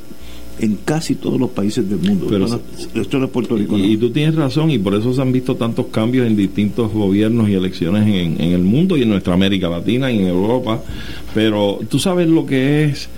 en 0.60 0.78
casi 0.84 1.16
todos 1.16 1.40
los 1.40 1.52
países 1.52 1.88
del 1.90 2.00
mundo. 2.00 2.28
Pero, 2.30 2.46
esto 2.46 3.24
es 3.24 3.30
Puerto 3.30 3.56
Rico. 3.56 3.78
Y, 3.78 3.98
tú 3.98 4.10
tienes 4.10 4.36
razón, 4.36 4.72
y 4.72 4.80
por 4.80 4.96
eso 4.96 5.14
se 5.14 5.22
han 5.22 5.32
visto 5.32 5.56
tantos 5.56 5.88
cambios 5.88 6.28
en 6.28 6.36
distintos 6.36 6.92
gobiernos 6.92 7.50
y 7.50 7.54
elecciones 7.54 8.08
en, 8.08 8.42
en, 8.42 8.54
el 8.54 8.64
mundo 8.64 8.98
y 8.98 9.04
en 9.04 9.10
nuestra 9.10 9.34
América 9.34 9.70
Latina 9.70 10.12
y 10.12 10.20
en 10.20 10.28
Europa. 10.28 10.82
Pero 11.34 11.80
tú 11.90 12.00
sabes 12.00 12.28
lo 12.28 12.46
que 12.46 12.86
es 12.86 13.10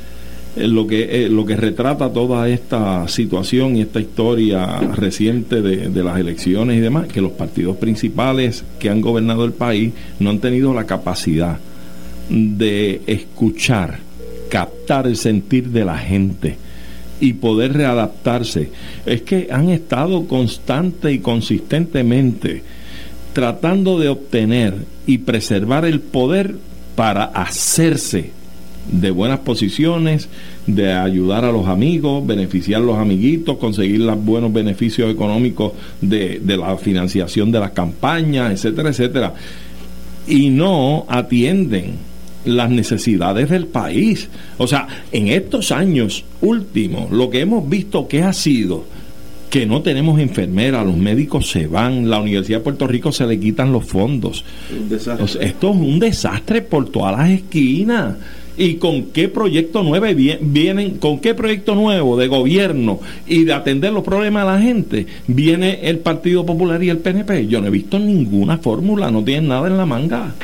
eh, 0.55 0.67
lo 0.67 0.87
que 0.87 1.25
eh, 1.25 1.29
lo 1.29 1.45
que 1.45 1.55
retrata 1.55 2.11
toda 2.11 2.49
esta 2.49 3.07
situación 3.07 3.77
y 3.77 3.81
esta 3.81 3.99
historia 3.99 4.79
reciente 4.79 5.61
de, 5.61 5.89
de, 5.89 6.03
las 6.03 6.19
elecciones 6.19 6.77
y 6.77 6.79
demás 6.79 7.07
que 7.07 7.21
los 7.21 7.33
partidos 7.33 7.77
principales 7.77 8.65
que 8.79 8.89
han 8.89 8.99
gobernado 8.99 9.45
el 9.45 9.53
país 9.53 9.93
no 10.19 10.31
han 10.31 10.39
tenido 10.39 10.73
la 10.73 10.85
capacidad 10.85 11.59
de 12.29 13.01
escuchar 13.05 13.99
captar 14.49 15.05
el 15.05 15.17
sentir 15.17 15.69
de 15.69 15.85
la 15.85 15.97
gente 15.97 16.57
y 17.19 17.33
poder 17.33 17.73
readaptarse. 17.73 18.71
Es 19.05 19.21
que 19.21 19.49
han 19.51 19.69
estado 19.69 20.27
constante 20.27 21.11
y 21.11 21.19
consistentemente 21.19 22.63
tratando 23.33 23.99
de 23.99 24.09
obtener 24.09 24.75
y 25.05 25.19
preservar 25.19 25.85
el 25.85 25.99
poder 25.99 26.55
para 26.95 27.25
hacerse 27.25 28.31
de 28.91 29.11
buenas 29.11 29.39
posiciones, 29.39 30.29
de 30.65 30.91
ayudar 30.93 31.45
a 31.45 31.51
los 31.51 31.67
amigos, 31.67 32.25
beneficiar 32.25 32.81
a 32.81 32.85
los 32.85 32.97
amiguitos, 32.97 33.57
conseguir 33.57 33.99
los 34.01 34.23
buenos 34.23 34.51
beneficios 34.51 35.11
económicos 35.11 35.73
de, 36.01 36.39
de 36.39 36.57
la 36.57 36.75
financiación 36.77 37.51
de 37.51 37.59
las 37.59 37.71
campañas, 37.71 38.51
etcétera, 38.51 38.89
etcétera. 38.89 39.33
Y 40.27 40.49
no 40.49 41.05
atienden 41.07 42.08
las 42.45 42.69
necesidades 42.69 43.49
del 43.49 43.67
país. 43.67 44.29
O 44.57 44.67
sea, 44.67 44.87
en 45.11 45.27
estos 45.27 45.71
años 45.71 46.23
últimos, 46.41 47.11
lo 47.11 47.29
que 47.29 47.41
hemos 47.41 47.67
visto 47.67 48.07
que 48.07 48.23
ha 48.23 48.33
sido 48.33 48.85
que 49.49 49.65
no 49.65 49.81
tenemos 49.81 50.19
enfermeras, 50.19 50.85
los 50.85 50.97
médicos 50.97 51.49
se 51.49 51.67
van, 51.67 52.09
la 52.09 52.21
Universidad 52.21 52.59
de 52.59 52.63
Puerto 52.63 52.87
Rico 52.87 53.11
se 53.11 53.25
le 53.25 53.39
quitan 53.39 53.71
los 53.71 53.85
fondos. 53.85 54.45
esto 55.39 55.69
es 55.71 55.75
un 55.75 55.99
desastre 55.99 56.61
por 56.61 56.89
todas 56.89 57.17
las 57.17 57.29
esquinas. 57.31 58.15
¿Y 58.57 58.73
con 58.75 59.05
qué 59.05 59.29
proyecto 59.29 59.83
nuevo 59.83 60.05
vienen, 60.41 60.97
con 60.97 61.19
qué 61.19 61.33
proyecto 61.33 61.75
nuevo 61.75 62.17
de 62.17 62.27
gobierno 62.27 62.99
y 63.25 63.45
de 63.45 63.53
atender 63.53 63.93
los 63.93 64.03
problemas 64.03 64.45
de 64.45 64.51
la 64.51 64.59
gente 64.59 65.05
viene 65.27 65.79
el 65.83 65.99
Partido 65.99 66.45
Popular 66.45 66.83
y 66.83 66.89
el 66.89 66.97
PNP? 66.97 67.47
Yo 67.47 67.61
no 67.61 67.67
he 67.67 67.71
visto 67.71 67.97
ninguna 67.97 68.57
fórmula, 68.57 69.11
no 69.11 69.23
tienen 69.23 69.47
nada 69.47 69.67
en 69.67 69.77
la 69.77 69.85
manga 69.85 70.35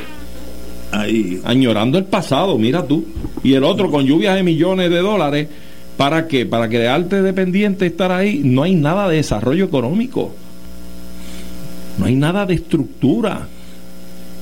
añorando 1.44 1.98
el 1.98 2.06
pasado, 2.06 2.58
mira 2.58 2.86
tú. 2.86 3.06
Y 3.44 3.54
el 3.54 3.64
otro 3.64 3.92
con 3.92 4.06
lluvias 4.06 4.36
de 4.36 4.44
millones 4.44 4.90
de 4.90 5.00
dólares. 5.00 5.48
¿Para 5.98 6.28
qué? 6.28 6.46
Para 6.46 6.68
crearte 6.68 7.22
dependiente, 7.22 7.86
estar 7.86 8.12
ahí. 8.12 8.42
No 8.44 8.64
hay 8.64 8.76
nada 8.76 9.08
de 9.08 9.18
desarrollo 9.18 9.66
económico. 9.66 10.34
No 11.98 12.06
hay 12.06 12.16
nada 12.16 12.46
de 12.46 12.56
estructura. 12.56 13.48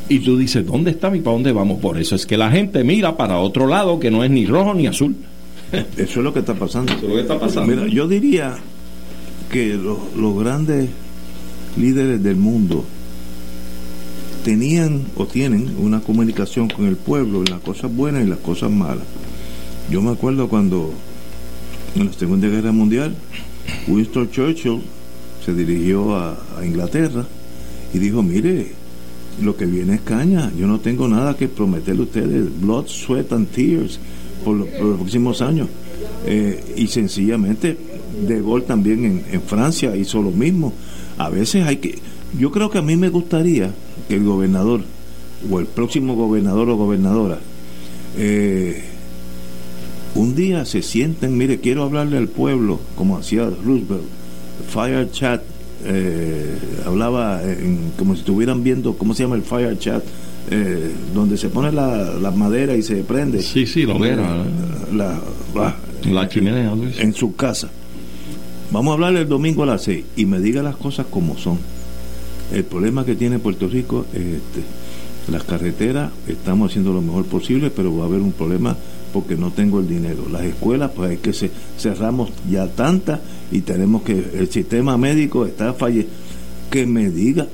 Y 0.09 0.19
tú 0.19 0.37
dices, 0.37 0.65
¿dónde 0.65 0.91
está 0.91 1.15
y 1.15 1.21
para 1.21 1.33
dónde 1.33 1.51
vamos? 1.51 1.79
Por 1.79 1.99
eso 1.99 2.15
es 2.15 2.25
que 2.25 2.37
la 2.37 2.51
gente 2.51 2.83
mira 2.83 3.15
para 3.15 3.37
otro 3.37 3.67
lado 3.67 3.99
que 3.99 4.11
no 4.11 4.23
es 4.23 4.31
ni 4.31 4.45
rojo 4.45 4.73
ni 4.73 4.87
azul. 4.87 5.15
Eso 5.71 5.87
es 5.97 6.17
lo 6.17 6.33
que 6.33 6.39
está 6.39 6.53
pasando. 6.55 6.91
Eso 6.91 7.03
es 7.03 7.09
lo 7.09 7.15
que 7.15 7.21
está 7.21 7.39
pasando. 7.39 7.75
Mira, 7.75 7.87
yo 7.87 8.07
diría 8.07 8.55
que 9.51 9.75
los, 9.75 9.97
los 10.17 10.37
grandes 10.39 10.89
líderes 11.77 12.21
del 12.21 12.35
mundo 12.35 12.83
tenían 14.43 15.05
o 15.15 15.25
tienen 15.25 15.75
una 15.79 16.01
comunicación 16.01 16.69
con 16.69 16.85
el 16.85 16.97
pueblo 16.97 17.39
en 17.39 17.49
las 17.49 17.61
cosas 17.61 17.93
buenas 17.95 18.25
y 18.25 18.27
las 18.27 18.39
cosas 18.39 18.69
malas. 18.69 19.05
Yo 19.89 20.01
me 20.01 20.11
acuerdo 20.11 20.47
cuando 20.49 20.93
en 21.95 22.05
la 22.05 22.13
Segunda 22.13 22.47
Guerra 22.47 22.71
Mundial 22.71 23.15
Winston 23.87 24.29
Churchill 24.29 24.81
se 25.43 25.53
dirigió 25.53 26.15
a, 26.15 26.37
Inglaterra 26.63 27.25
y 27.93 27.99
dijo, 27.99 28.23
mire, 28.23 28.71
lo 29.41 29.57
que 29.57 29.65
viene 29.65 29.95
es 29.95 30.01
caña, 30.01 30.51
yo 30.57 30.67
no 30.67 30.79
tengo 30.79 31.07
nada 31.07 31.35
que 31.35 31.49
prometerle 31.49 32.01
a 32.01 32.05
ustedes, 32.05 32.61
blood, 32.61 32.87
sweat 32.87 33.31
and 33.33 33.49
tears 33.49 33.99
por, 34.45 34.55
los 34.55 34.67
próximos 34.69 35.41
años. 35.41 35.67
Eh, 36.25 36.75
y 36.77 36.87
sencillamente 36.87 37.77
De 38.25 38.41
Gaulle 38.41 38.65
también 38.65 39.03
en, 39.03 39.25
en 39.31 39.41
Francia 39.41 39.95
hizo 39.95 40.21
lo 40.21 40.31
mismo. 40.31 40.73
A 41.17 41.29
veces 41.29 41.65
hay 41.65 41.77
que, 41.77 41.99
yo 42.39 42.51
creo 42.51 42.69
que 42.69 42.77
a 42.77 42.81
mí 42.81 42.95
me 42.95 43.09
gustaría 43.09 43.73
que 44.07 44.15
el 44.15 44.23
gobernador 44.23 44.81
o 45.49 45.59
el 45.59 45.65
próximo 45.65 46.15
gobernador 46.15 46.69
o 46.69 46.77
gobernadora 46.77 47.39
eh, 48.17 48.83
un 50.15 50.35
día 50.35 50.65
se 50.65 50.83
sienten, 50.83 51.37
mire, 51.37 51.59
quiero 51.59 51.83
hablarle 51.83 52.17
al 52.17 52.27
pueblo, 52.27 52.79
como 52.95 53.17
hacía 53.17 53.49
Roosevelt, 53.49 54.03
Fire 54.69 55.09
Chat, 55.11 55.41
eh, 55.85 56.55
hablaba 56.85 57.41
como 57.97 58.13
si 58.13 58.19
estuvieran 58.19 58.63
viendo, 58.63 58.95
¿cómo 58.95 59.15
se 59.15 59.23
llama 59.23 59.35
el 59.35 59.41
Fire 59.41 59.77
Chat? 59.79 60.03
Eh, 60.51 60.91
donde 61.15 61.37
se 61.37 61.49
pone 61.49 61.71
la, 61.71 62.13
la, 62.21 62.29
madera 62.31 62.75
y 62.75 62.83
se 62.83 62.97
prende. 63.03 63.41
Sí, 63.41 63.65
sí, 63.65 63.83
lo 63.83 63.97
La, 63.97 64.43
la, 65.55 65.75
la 66.03 66.29
chimenea. 66.29 66.73
En 66.99 67.13
su 67.13 67.35
casa. 67.35 67.69
Vamos 68.71 68.91
a 68.91 68.93
hablarle 68.95 69.21
el 69.21 69.29
domingo 69.29 69.63
a 69.63 69.67
las 69.67 69.83
seis 69.83 70.03
y 70.15 70.25
me 70.25 70.39
diga 70.39 70.61
las 70.61 70.75
cosas 70.75 71.05
como 71.09 71.37
son 71.37 71.57
el 72.53 72.63
problema 72.63 73.05
que 73.05 73.15
tiene 73.15 73.39
Puerto 73.39 73.67
Rico 73.67 74.05
es 74.13 74.21
este. 74.21 75.31
Las 75.31 75.43
carreteras 75.43 76.11
estamos 76.27 76.69
haciendo 76.69 76.93
lo 76.93 77.01
mejor 77.01 77.25
posible, 77.25 77.69
pero 77.69 77.95
va 77.95 78.03
a 78.03 78.07
haber 78.07 78.19
un 78.19 78.33
problema 78.33 78.75
porque 79.13 79.35
no 79.35 79.51
tengo 79.51 79.79
el 79.79 79.87
dinero. 79.87 80.25
Las 80.31 80.43
escuelas, 80.43 80.91
pues 80.95 81.11
hay 81.11 81.17
que 81.17 81.33
cerramos 81.77 82.29
ya 82.49 82.67
tantas 82.67 83.19
y 83.51 83.61
tenemos 83.61 84.03
que 84.03 84.13
el 84.37 84.49
sistema 84.49 84.97
médico 84.97 85.45
está 85.45 85.73
fallecido. 85.73 86.11
Que 86.69 86.85
me 86.85 87.09
diga, 87.09 87.47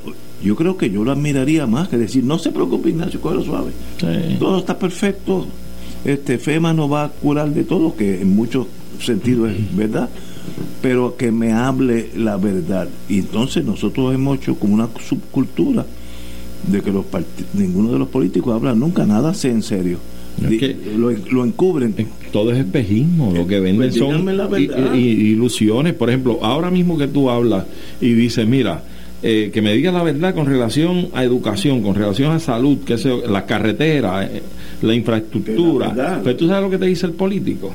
yo 0.43 0.55
creo 0.55 0.77
que 0.77 0.89
yo 0.89 1.03
lo 1.03 1.11
admiraría 1.11 1.67
más 1.67 1.89
que 1.89 1.97
decir, 1.97 2.23
no 2.23 2.39
se 2.39 2.51
preocupe 2.51 2.89
Ignacio, 2.89 3.19
lo 3.23 3.43
suave. 3.43 3.71
Todo 4.39 4.59
está 4.59 4.79
perfecto. 4.79 5.47
Este 6.05 6.37
FEMA 6.37 6.73
no 6.73 6.87
va 6.87 7.05
a 7.05 7.09
curar 7.09 7.53
de 7.53 7.65
todo, 7.65 7.95
que 7.95 8.21
en 8.21 8.35
muchos 8.35 8.67
sentidos 9.01 9.51
es 9.51 9.75
verdad, 9.75 10.09
pero 10.81 11.15
que 11.17 11.31
me 11.31 11.53
hable 11.53 12.09
la 12.15 12.37
verdad. 12.37 12.87
Y 13.07 13.19
entonces 13.19 13.65
nosotros 13.65 14.13
hemos 14.13 14.37
hecho 14.37 14.55
como 14.55 14.73
una 14.73 14.89
subcultura 15.07 15.85
de 16.67 16.81
que 16.81 16.91
los 16.91 17.05
ninguno 17.53 17.91
de 17.91 17.99
los 17.99 18.09
políticos 18.09 18.53
habla 18.53 18.75
nunca 18.75 19.05
nada 19.05 19.33
sé 19.33 19.49
en 19.49 19.63
serio. 19.63 19.97
lo, 20.97 21.45
encubren. 21.45 21.95
Todo 22.31 22.51
es 22.51 22.59
espejismo, 22.59 23.33
lo 23.33 23.47
que 23.47 23.59
venden 23.59 23.89
pues 23.89 23.95
son 23.95 24.95
ilusiones. 24.95 25.93
Por 25.93 26.09
ejemplo, 26.09 26.39
ahora 26.41 26.69
mismo 26.69 26.97
que 26.97 27.07
tú 27.07 27.29
hablas 27.29 27.65
y 27.99 28.13
dices, 28.13 28.47
mira, 28.47 28.83
eh, 29.21 29.51
que 29.53 29.61
me 29.61 29.73
diga 29.73 29.91
la 29.91 30.01
verdad 30.01 30.33
con 30.33 30.45
relación 30.45 31.09
a 31.13 31.23
educación, 31.23 31.81
con 31.81 31.95
relación 31.95 32.31
a 32.31 32.39
salud, 32.39 32.77
que 32.85 32.97
sea, 32.97 33.15
la 33.27 33.45
carretera, 33.45 34.25
eh, 34.25 34.41
la 34.81 34.93
infraestructura. 34.93 35.93
Pero 35.93 36.23
pues 36.23 36.37
tú 36.37 36.47
sabes 36.47 36.63
lo 36.63 36.69
que 36.69 36.77
te 36.77 36.85
dice 36.85 37.05
el 37.05 37.13
político. 37.13 37.73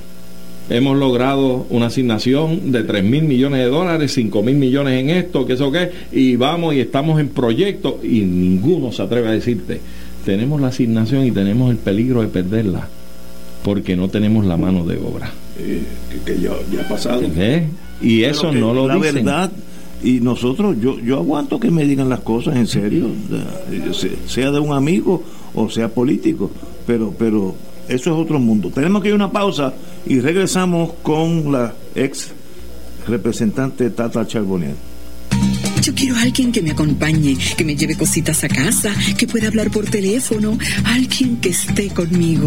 Hemos 0.70 0.96
logrado 0.96 1.66
una 1.68 1.86
asignación 1.86 2.72
de 2.72 2.84
3 2.84 3.04
mil 3.04 3.24
millones 3.24 3.60
de 3.60 3.66
dólares, 3.66 4.12
5 4.14 4.42
mil 4.42 4.56
millones 4.56 5.00
en 5.00 5.10
esto, 5.10 5.44
que 5.44 5.54
eso 5.54 5.70
qué, 5.70 5.90
y 6.10 6.36
vamos 6.36 6.74
y 6.74 6.80
estamos 6.80 7.20
en 7.20 7.28
proyectos 7.28 7.96
y 8.02 8.20
ninguno 8.22 8.90
se 8.90 9.02
atreve 9.02 9.28
a 9.28 9.32
decirte, 9.32 9.80
tenemos 10.24 10.60
la 10.60 10.68
asignación 10.68 11.26
y 11.26 11.32
tenemos 11.32 11.70
el 11.70 11.76
peligro 11.76 12.22
de 12.22 12.28
perderla 12.28 12.88
porque 13.62 13.96
no 13.96 14.08
tenemos 14.08 14.44
la 14.44 14.56
mano 14.56 14.84
de 14.84 14.98
obra. 14.98 15.32
Eh, 15.58 15.82
que, 16.24 16.38
ya, 16.38 16.52
ha 16.52 16.88
pasado. 16.88 17.22
Y 18.00 18.24
eso 18.24 18.52
no 18.52 18.74
lo 18.74 18.88
la 18.88 18.98
verdad 18.98 19.50
y 20.02 20.20
nosotros 20.20 20.76
yo 20.80 21.00
yo 21.00 21.16
aguanto 21.16 21.58
que 21.58 21.70
me 21.70 21.84
digan 21.84 22.10
las 22.10 22.20
cosas 22.20 22.56
en 22.56 22.66
serio 22.66 23.06
sea 24.26 24.50
de 24.50 24.58
un 24.58 24.74
amigo 24.74 25.22
o 25.54 25.70
sea 25.70 25.88
político 25.88 26.50
pero 26.86 27.14
pero 27.18 27.54
eso 27.88 28.10
es 28.10 28.16
otro 28.16 28.38
mundo 28.38 28.70
tenemos 28.70 29.02
que 29.02 29.08
ir 29.08 29.12
a 29.12 29.16
una 29.16 29.30
pausa 29.30 29.72
y 30.06 30.20
regresamos 30.20 30.92
con 31.02 31.52
la 31.52 31.72
ex 31.94 32.30
representante 33.06 33.90
Tata 33.90 34.26
Charbonnier 34.26 34.74
yo 35.84 35.94
quiero 35.94 36.16
a 36.16 36.22
alguien 36.22 36.50
que 36.50 36.62
me 36.62 36.70
acompañe, 36.70 37.36
que 37.58 37.62
me 37.62 37.76
lleve 37.76 37.94
cositas 37.94 38.42
a 38.42 38.48
casa, 38.48 38.90
que 39.18 39.26
pueda 39.26 39.48
hablar 39.48 39.70
por 39.70 39.84
teléfono, 39.84 40.56
alguien 40.86 41.36
que 41.42 41.50
esté 41.50 41.88
conmigo. 41.88 42.46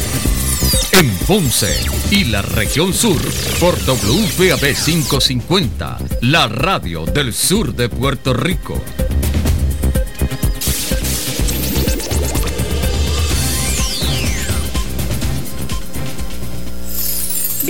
en 1.01 1.09
Ponce 1.25 1.83
y 2.11 2.25
la 2.25 2.43
región 2.43 2.93
sur 2.93 3.19
por 3.59 3.75
WPAB 3.75 4.75
550, 4.75 5.97
la 6.21 6.47
radio 6.47 7.05
del 7.05 7.33
sur 7.33 7.73
de 7.73 7.89
Puerto 7.89 8.33
Rico. 8.35 8.79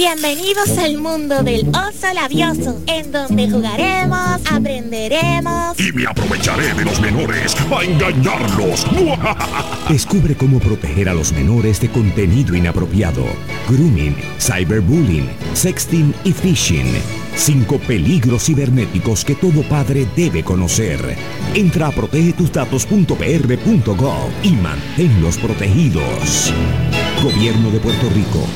Bienvenidos 0.04 0.80
al 0.80 0.98
mundo 0.98 1.44
del 1.44 1.70
oso 1.70 2.12
labioso, 2.12 2.82
en 2.88 3.12
donde 3.12 3.48
jugaremos, 3.48 4.42
aprenderemos 4.52 5.80
y 5.80 5.92
me 5.92 6.08
aprovecharé 6.08 6.74
de 6.74 6.86
los 6.86 7.00
menores 7.00 7.54
para 7.70 7.84
engañarlos. 7.84 8.88
Descubre 9.90 10.36
cómo 10.36 10.60
proteger 10.60 11.08
a 11.08 11.14
los 11.14 11.32
menores 11.32 11.80
de 11.82 11.92
contenido 11.92 12.56
inapropiado, 12.56 13.24
grooming, 13.70 14.16
cyberbullying, 14.40 15.30
sexting 15.54 16.16
y 16.24 16.34
phishing. 16.34 16.92
Cinco 17.36 17.78
peligros 17.78 18.46
cibernéticos 18.46 19.24
que 19.24 19.36
todo 19.36 19.62
padre 19.70 20.08
debe 20.16 20.44
conocer. 20.44 21.16
Entra 21.54 21.90
a 21.90 21.92
protegetusdatos.pr.gov 21.92 24.32
y 24.42 24.54
manténlos 24.54 25.38
protegidos. 25.38 26.52
Gobierno 27.22 27.70
de 27.70 27.80
Puerto 27.80 28.10
Rico. 28.16 28.48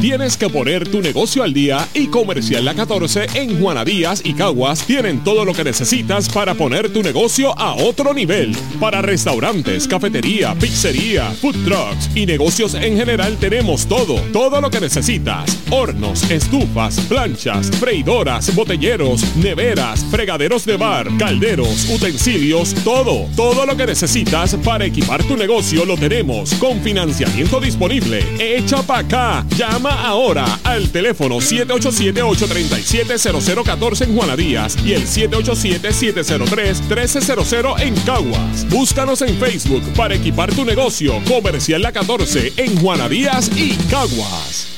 Tienes 0.00 0.36
que 0.36 0.50
poner 0.50 0.86
tu 0.86 1.00
negocio 1.00 1.42
al 1.42 1.54
día 1.54 1.88
y 1.94 2.08
Comercial 2.08 2.66
La 2.66 2.74
14 2.74 3.28
en 3.34 3.58
Juana 3.58 3.82
Díaz 3.82 4.20
y 4.22 4.34
Caguas 4.34 4.86
tienen 4.86 5.24
todo 5.24 5.46
lo 5.46 5.54
que 5.54 5.64
necesitas 5.64 6.28
para 6.28 6.54
poner 6.54 6.92
tu 6.92 7.02
negocio 7.02 7.58
a 7.58 7.74
otro 7.74 8.12
nivel. 8.12 8.54
Para 8.78 9.00
restaurantes, 9.00 9.88
cafetería, 9.88 10.54
pizzería, 10.54 11.30
food 11.40 11.56
trucks 11.64 12.10
y 12.14 12.26
negocios 12.26 12.74
en 12.74 12.96
general 12.96 13.38
tenemos 13.38 13.86
todo, 13.86 14.20
todo 14.34 14.60
lo 14.60 14.70
que 14.70 14.80
necesitas. 14.80 15.56
Hornos, 15.70 16.30
estufas, 16.30 17.00
planchas, 17.00 17.70
freidoras, 17.70 18.54
botelleros, 18.54 19.24
neveras, 19.36 20.04
fregaderos 20.10 20.66
de 20.66 20.76
bar, 20.76 21.08
calderos, 21.18 21.88
utensilios, 21.88 22.74
todo, 22.84 23.28
todo 23.34 23.64
lo 23.64 23.74
que 23.74 23.86
necesitas 23.86 24.56
para 24.56 24.84
equipar 24.84 25.24
tu 25.24 25.38
negocio 25.38 25.86
lo 25.86 25.96
tenemos 25.96 26.52
con 26.54 26.82
financiamiento 26.82 27.60
disponible. 27.60 28.22
Echa 28.38 28.82
pa' 28.82 28.98
acá, 28.98 29.46
llama 29.56 29.85
ahora 29.92 30.44
al 30.64 30.90
teléfono 30.90 31.36
787-837-0014 31.36 34.02
en 34.02 34.14
Juana 34.14 34.36
Díaz 34.36 34.76
y 34.84 34.92
el 34.92 35.06
787-703-1300 35.06 37.80
en 37.80 37.94
Caguas. 38.00 38.68
Búscanos 38.68 39.22
en 39.22 39.38
Facebook 39.38 39.82
para 39.96 40.14
equipar 40.14 40.54
tu 40.54 40.62
negocio. 40.64 41.14
Comercial 41.26 41.80
La 41.82 41.92
14 41.92 42.52
en 42.56 42.78
Juana 42.78 43.08
Díaz 43.08 43.50
y 43.56 43.74
Caguas. 43.90 44.75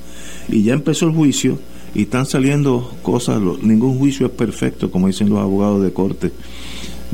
Y 0.47 0.63
ya 0.63 0.73
empezó 0.73 1.05
el 1.05 1.13
juicio 1.13 1.59
y 1.93 2.03
están 2.03 2.25
saliendo 2.25 2.91
cosas, 3.03 3.39
ningún 3.61 3.99
juicio 3.99 4.25
es 4.25 4.31
perfecto, 4.31 4.89
como 4.89 5.07
dicen 5.07 5.29
los 5.29 5.39
abogados 5.39 5.83
de 5.83 5.93
corte. 5.93 6.31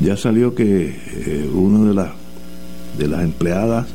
Ya 0.01 0.15
salió 0.15 0.55
que 0.55 0.95
eh, 1.25 1.49
una 1.53 1.87
de 1.87 1.93
las 1.93 2.09
de 2.97 3.07
las 3.09 3.23
empleadas 3.23 3.87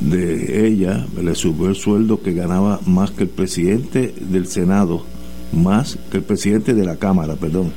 de 0.00 0.66
ella 0.66 1.06
le 1.22 1.34
subió 1.34 1.68
el 1.68 1.76
sueldo 1.76 2.22
que 2.22 2.32
ganaba 2.32 2.80
más 2.86 3.10
que 3.10 3.24
el 3.24 3.28
presidente 3.28 4.14
del 4.20 4.46
Senado, 4.46 5.04
más 5.52 5.98
que 6.10 6.18
el 6.18 6.22
presidente 6.22 6.74
de 6.74 6.84
la 6.84 6.96
Cámara, 6.96 7.36
perdón 7.36 7.72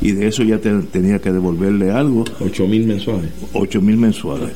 y 0.00 0.12
de 0.12 0.26
eso 0.26 0.42
ya 0.42 0.58
tenía 0.58 1.18
que 1.18 1.32
devolverle 1.32 1.90
algo. 1.90 2.24
8 2.40 2.66
mil 2.66 2.86
mensuales. 2.86 3.30
8 3.52 3.80
mil 3.80 3.96
mensuales, 3.96 4.50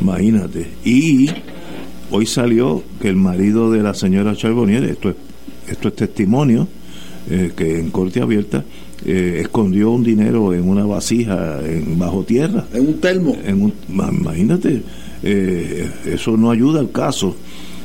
imagínate. 0.00 0.66
Y 0.82 1.28
hoy 2.10 2.24
salió 2.24 2.82
que 3.00 3.08
el 3.08 3.16
marido 3.16 3.70
de 3.70 3.82
la 3.82 3.94
señora 3.94 4.34
Charbonnier, 4.34 4.84
esto 4.84 5.10
es, 5.10 5.16
esto 5.68 5.88
es 5.88 5.94
testimonio, 5.94 6.68
eh, 7.30 7.52
que 7.54 7.78
en 7.78 7.90
corte 7.90 8.22
abierta, 8.22 8.64
eh, 9.04 9.40
escondió 9.42 9.90
un 9.90 10.02
dinero 10.02 10.54
en 10.54 10.66
una 10.66 10.86
vasija 10.86 11.60
en, 11.62 11.98
bajo 11.98 12.24
tierra. 12.24 12.64
En 12.72 12.86
un 12.86 12.94
termo. 12.94 13.36
En 13.44 13.62
un, 13.62 13.74
imagínate, 13.88 14.82
eh, 15.22 15.90
eso 16.06 16.36
no 16.36 16.50
ayuda 16.50 16.80
al 16.80 16.90
caso. 16.90 17.36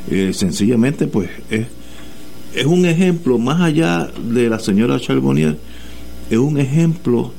Eh, 0.09 0.31
sencillamente, 0.33 1.07
pues 1.07 1.29
es, 1.49 1.67
es 2.55 2.65
un 2.65 2.85
ejemplo, 2.85 3.37
más 3.37 3.61
allá 3.61 4.09
de 4.29 4.49
la 4.49 4.59
señora 4.59 4.99
Charbonnier, 4.99 5.57
es 6.29 6.37
un 6.37 6.59
ejemplo 6.59 7.31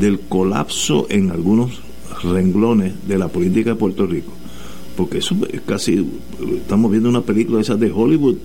del 0.00 0.20
colapso 0.20 1.06
en 1.10 1.30
algunos 1.30 1.80
renglones 2.22 2.94
de 3.06 3.18
la 3.18 3.28
política 3.28 3.70
de 3.70 3.76
Puerto 3.76 4.06
Rico. 4.06 4.32
Porque 4.96 5.18
eso 5.18 5.36
es 5.52 5.60
casi, 5.60 6.04
estamos 6.56 6.90
viendo 6.90 7.08
una 7.08 7.20
película 7.20 7.60
esa 7.60 7.76
de 7.76 7.90
Hollywood, 7.90 8.36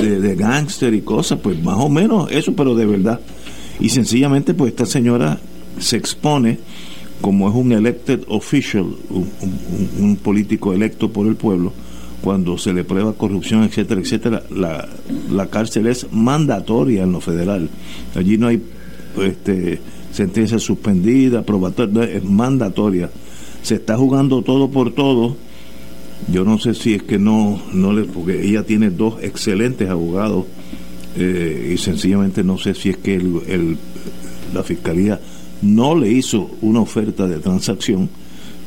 de, 0.00 0.20
de 0.20 0.34
gángster 0.34 0.92
y 0.94 1.02
cosas, 1.02 1.38
pues 1.40 1.62
más 1.62 1.76
o 1.78 1.88
menos 1.88 2.30
eso, 2.32 2.54
pero 2.54 2.74
de 2.74 2.86
verdad. 2.86 3.20
Y 3.78 3.90
sencillamente, 3.90 4.54
pues 4.54 4.70
esta 4.70 4.86
señora 4.86 5.38
se 5.78 5.96
expone 5.96 6.58
como 7.20 7.48
es 7.48 7.54
un 7.54 7.72
elected 7.72 8.20
official, 8.28 8.86
un, 9.10 10.16
político 10.16 10.72
electo 10.72 11.10
por 11.10 11.26
el 11.26 11.36
pueblo, 11.36 11.72
cuando 12.20 12.58
se 12.58 12.72
le 12.72 12.84
prueba 12.84 13.12
corrupción, 13.12 13.64
etcétera, 13.64 14.00
etcétera, 14.00 14.42
la, 14.50 14.88
la 15.30 15.46
cárcel 15.48 15.86
es 15.86 16.06
mandatoria 16.10 17.02
en 17.02 17.12
lo 17.12 17.20
federal. 17.20 17.68
Allí 18.14 18.38
no 18.38 18.48
hay 18.48 18.62
este, 19.22 19.80
sentencia 20.12 20.58
suspendida, 20.58 21.42
probatoria, 21.42 22.04
es 22.04 22.24
mandatoria. 22.24 23.10
Se 23.62 23.76
está 23.76 23.96
jugando 23.96 24.42
todo 24.42 24.70
por 24.70 24.92
todo. 24.92 25.36
Yo 26.32 26.44
no 26.44 26.58
sé 26.58 26.74
si 26.74 26.94
es 26.94 27.02
que 27.02 27.18
no, 27.18 27.60
no 27.72 27.92
le, 27.92 28.04
porque 28.04 28.46
ella 28.46 28.62
tiene 28.62 28.90
dos 28.90 29.22
excelentes 29.22 29.90
abogados 29.90 30.46
eh, 31.16 31.72
y 31.74 31.78
sencillamente 31.78 32.42
no 32.42 32.58
sé 32.58 32.74
si 32.74 32.90
es 32.90 32.96
que 32.96 33.14
el, 33.14 33.76
la 34.54 34.62
fiscalía 34.62 35.20
no 35.64 35.96
le 35.96 36.10
hizo 36.10 36.50
una 36.60 36.80
oferta 36.80 37.26
de 37.26 37.38
transacción, 37.38 38.08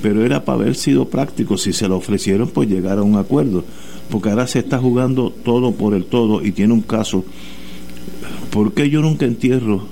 pero 0.01 0.25
era 0.25 0.43
para 0.43 0.61
haber 0.61 0.75
sido 0.75 1.07
práctico. 1.09 1.57
Si 1.57 1.73
se 1.73 1.87
lo 1.87 1.97
ofrecieron, 1.97 2.49
pues 2.49 2.69
llegar 2.69 2.97
a 2.97 3.03
un 3.03 3.15
acuerdo. 3.15 3.63
Porque 4.09 4.29
ahora 4.29 4.47
se 4.47 4.59
está 4.59 4.79
jugando 4.79 5.31
todo 5.31 5.71
por 5.73 5.93
el 5.93 6.05
todo 6.05 6.43
y 6.43 6.51
tiene 6.51 6.73
un 6.73 6.81
caso. 6.81 7.23
¿Por 8.51 8.73
qué 8.73 8.89
yo 8.89 9.01
nunca 9.01 9.25
entierro, 9.25 9.83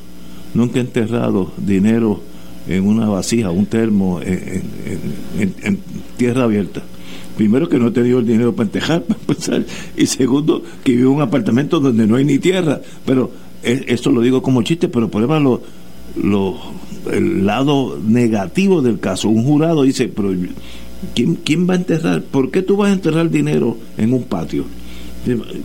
nunca 0.53 0.79
he 0.79 0.81
enterrado 0.81 1.51
dinero 1.57 2.21
en 2.67 2.85
una 2.85 3.07
vasija, 3.07 3.51
un 3.51 3.65
termo, 3.65 4.19
en 4.21 5.79
tierra 6.17 6.45
abierta? 6.45 6.83
primero 7.35 7.69
que 7.69 7.77
no 7.77 7.87
he 7.87 7.91
tenido 7.91 8.19
el 8.19 8.25
dinero 8.25 8.55
para 8.55 8.67
entejar, 8.67 9.03
para 9.07 9.19
empezar, 9.19 9.65
y 9.95 10.05
segundo 10.05 10.63
que 10.83 10.93
vivo 10.93 11.11
en 11.11 11.17
un 11.17 11.21
apartamento 11.21 11.79
donde 11.79 12.07
no 12.07 12.15
hay 12.15 12.25
ni 12.25 12.39
tierra. 12.39 12.81
Pero 13.05 13.31
esto 13.63 14.11
lo 14.11 14.21
digo 14.21 14.41
como 14.41 14.61
chiste, 14.61 14.87
pero 14.87 15.09
por 15.09 15.23
ejemplo, 15.23 15.61
lo, 16.21 16.57
el 17.11 17.45
lado 17.45 17.99
negativo 18.03 18.81
del 18.81 18.99
caso, 18.99 19.29
un 19.29 19.43
jurado 19.43 19.83
dice, 19.83 20.07
pero 20.07 20.33
¿quién, 21.13 21.35
¿quién 21.35 21.69
va 21.69 21.73
a 21.73 21.77
enterrar? 21.77 22.21
¿Por 22.23 22.51
qué 22.51 22.61
tú 22.61 22.77
vas 22.77 22.89
a 22.89 22.93
enterrar 22.93 23.29
dinero 23.29 23.77
en 23.97 24.13
un 24.13 24.23
patio? 24.23 24.65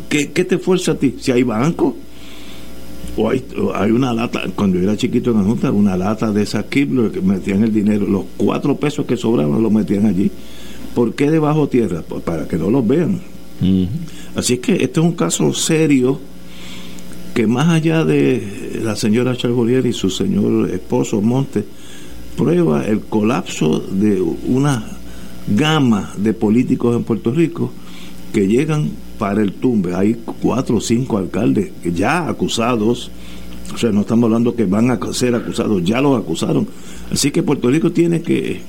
¿Qué, 0.09 0.27
te 0.27 0.59
fuerza 0.59 0.93
a 0.93 0.95
ti? 0.95 1.17
Si 1.19 1.33
hay 1.33 1.43
banco, 1.43 1.97
o 3.17 3.29
hay, 3.29 3.45
hay, 3.75 3.91
una 3.91 4.13
lata, 4.13 4.43
cuando 4.55 4.79
yo 4.79 4.85
era 4.85 4.97
chiquito 4.97 5.33
en 5.33 5.39
la 5.39 5.43
Junta, 5.45 5.71
una 5.71 5.97
lata 5.97 6.33
de 6.33 6.43
esas 6.43 6.65
Kibler 6.67 7.11
que 7.11 7.21
metían 7.21 7.63
el 7.63 7.73
dinero, 7.73 8.07
los 8.07 8.25
cuatro 8.37 8.77
pesos 8.77 9.05
que 9.05 9.17
sobraban 9.17 9.63
los 9.63 9.73
metían 9.73 10.07
allí. 10.07 10.31
¿Por 10.95 11.15
qué 11.15 11.31
debajo 11.31 11.69
tierra? 11.69 12.03
Pues 12.09 12.23
para 12.23 12.49
que 12.49 12.57
no 12.57 12.71
los 12.71 12.87
vean. 12.87 13.21
Así 14.35 14.55
es 14.55 14.61
que 14.61 14.73
este 14.73 15.01
es 15.01 15.07
un 15.07 15.13
caso 15.13 15.53
serio 15.53 16.19
que 17.41 17.47
más 17.47 17.71
allá 17.71 18.05
de 18.05 18.83
la 18.85 18.95
señora 18.95 19.35
Chargolier 19.35 19.87
y 19.87 19.95
su 19.95 20.11
señor 20.11 20.69
esposo 20.69 21.23
Monte, 21.23 21.65
prueba 22.37 22.85
el 22.85 23.01
colapso 23.01 23.79
de 23.79 24.21
una 24.21 24.85
gama 25.49 26.13
de 26.19 26.35
políticos 26.35 26.95
en 26.95 27.03
Puerto 27.03 27.33
Rico 27.33 27.73
que 28.35 28.47
llegan 28.47 28.91
para 29.19 29.41
el 29.41 29.55
tumbe. 29.55 29.95
Hay 29.95 30.19
cuatro 30.43 30.77
o 30.77 30.81
cinco 30.83 31.17
alcaldes 31.17 31.71
ya 31.83 32.29
acusados, 32.29 33.11
o 33.73 33.79
sea, 33.79 33.91
no 33.91 34.03
estamos 34.03 34.25
hablando 34.25 34.55
que 34.55 34.67
van 34.67 34.91
a 34.91 34.99
ser 35.15 35.35
acusados, 35.35 35.83
ya 35.83 36.03
los 36.03 36.21
acusaron. 36.21 36.69
Así 37.11 37.31
que 37.31 37.43
Puerto 37.43 37.71
Rico 37.71 37.91
tiene 37.91 38.21
que 38.21 38.61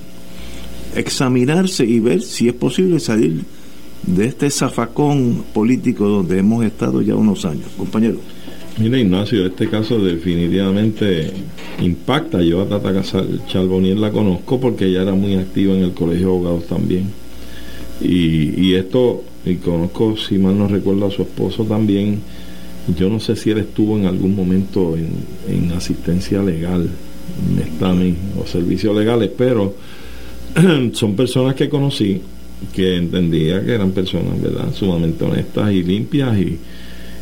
examinarse 0.96 1.86
y 1.86 2.00
ver 2.00 2.22
si 2.22 2.48
es 2.48 2.54
posible 2.54 3.02
salir 3.02 3.44
de 4.04 4.28
este 4.28 4.50
zafacón 4.50 5.44
político 5.54 6.08
donde 6.08 6.40
hemos 6.40 6.64
estado 6.64 7.02
ya 7.02 7.16
unos 7.16 7.44
años. 7.44 7.68
Compañero. 7.78 8.20
Mira, 8.78 8.98
Ignacio, 8.98 9.46
este 9.46 9.68
caso 9.70 10.00
definitivamente 10.00 11.32
impacta. 11.82 12.42
Yo 12.42 12.62
a 12.62 12.70
Tata 12.70 13.02
Charbonier 13.48 13.98
la 13.98 14.12
conozco 14.12 14.60
porque 14.60 14.86
ella 14.86 15.02
era 15.02 15.14
muy 15.14 15.36
activa 15.36 15.74
en 15.76 15.84
el 15.84 15.94
Colegio 15.94 16.28
de 16.28 16.34
Abogados 16.34 16.68
también. 16.68 17.12
Y, 18.02 18.74
esto, 18.74 19.24
y 19.46 19.56
conozco, 19.56 20.18
si 20.18 20.38
mal 20.38 20.58
no 20.58 20.68
recuerdo, 20.68 21.06
a 21.06 21.12
su 21.12 21.22
esposo 21.22 21.66
también. 21.66 22.20
Yo 22.98 23.10
no 23.10 23.20
sé 23.20 23.36
si 23.36 23.52
él 23.52 23.60
estuvo 23.60 23.98
en 23.98 24.08
algún 24.08 24.36
momento 24.36 24.96
en, 24.98 25.10
en 25.48 25.72
asistencia 25.74 26.42
legal, 26.42 26.90
o 28.40 28.48
servicios 28.48 28.96
legales, 28.96 29.30
pero 29.38 29.76
son 30.94 31.16
personas 31.16 31.56
que 31.56 31.70
conocí 31.70 32.22
que 32.74 32.96
entendía 32.96 33.64
que 33.64 33.74
eran 33.74 33.92
personas, 33.92 34.42
¿verdad?, 34.42 34.74
sumamente 34.74 35.24
honestas 35.26 35.72
y 35.72 35.84
limpias 35.84 36.38
y, 36.38 36.60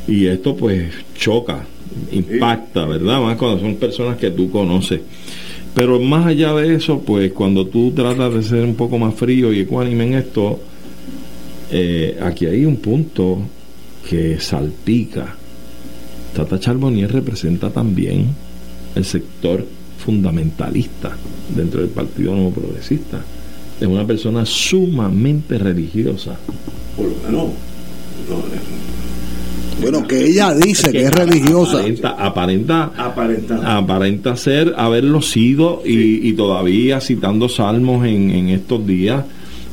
y 0.09 0.25
esto 0.25 0.55
pues 0.55 0.91
choca, 1.15 1.65
impacta, 2.11 2.85
¿verdad? 2.85 3.21
Más 3.21 3.37
cuando 3.37 3.59
son 3.59 3.75
personas 3.75 4.17
que 4.17 4.31
tú 4.31 4.49
conoces. 4.49 5.01
Pero 5.75 5.99
más 5.99 6.25
allá 6.25 6.53
de 6.55 6.75
eso, 6.75 6.99
pues 7.01 7.31
cuando 7.31 7.67
tú 7.67 7.91
tratas 7.91 8.33
de 8.33 8.41
ser 8.41 8.63
un 8.63 8.73
poco 8.73 8.97
más 8.97 9.13
frío 9.13 9.53
y 9.53 9.59
ecuánime 9.59 10.05
en 10.05 10.13
esto, 10.15 10.59
eh, 11.71 12.17
aquí 12.23 12.47
hay 12.47 12.65
un 12.65 12.77
punto 12.77 13.37
que 14.09 14.39
salpica. 14.39 15.35
Tata 16.35 16.59
Charbonnier 16.59 17.11
representa 17.11 17.69
también 17.69 18.27
el 18.95 19.05
sector 19.05 19.63
fundamentalista 20.03 21.15
dentro 21.55 21.81
del 21.81 21.89
Partido 21.91 22.33
Nuevo 22.33 22.51
Progresista. 22.51 23.23
Es 23.79 23.87
una 23.87 24.07
persona 24.07 24.43
sumamente 24.43 25.59
religiosa. 25.59 26.37
Por 26.97 27.05
lo 27.05 27.15
menos. 27.23 27.49
Bueno, 29.81 30.07
que 30.07 30.25
ella 30.25 30.53
dice 30.53 30.91
que, 30.91 31.03
es 31.03 31.11
religiosa. 31.11 31.79
Aparenta, 32.17 32.91
aparenta, 32.97 33.77
aparenta, 33.77 34.35
ser, 34.35 34.73
haberlo 34.77 35.21
sido 35.21 35.81
y, 35.85 36.33
todavía 36.33 37.01
citando 37.01 37.49
salmos 37.49 38.05
en, 38.05 38.31
en 38.31 38.49
estos 38.49 38.85
días. 38.85 39.23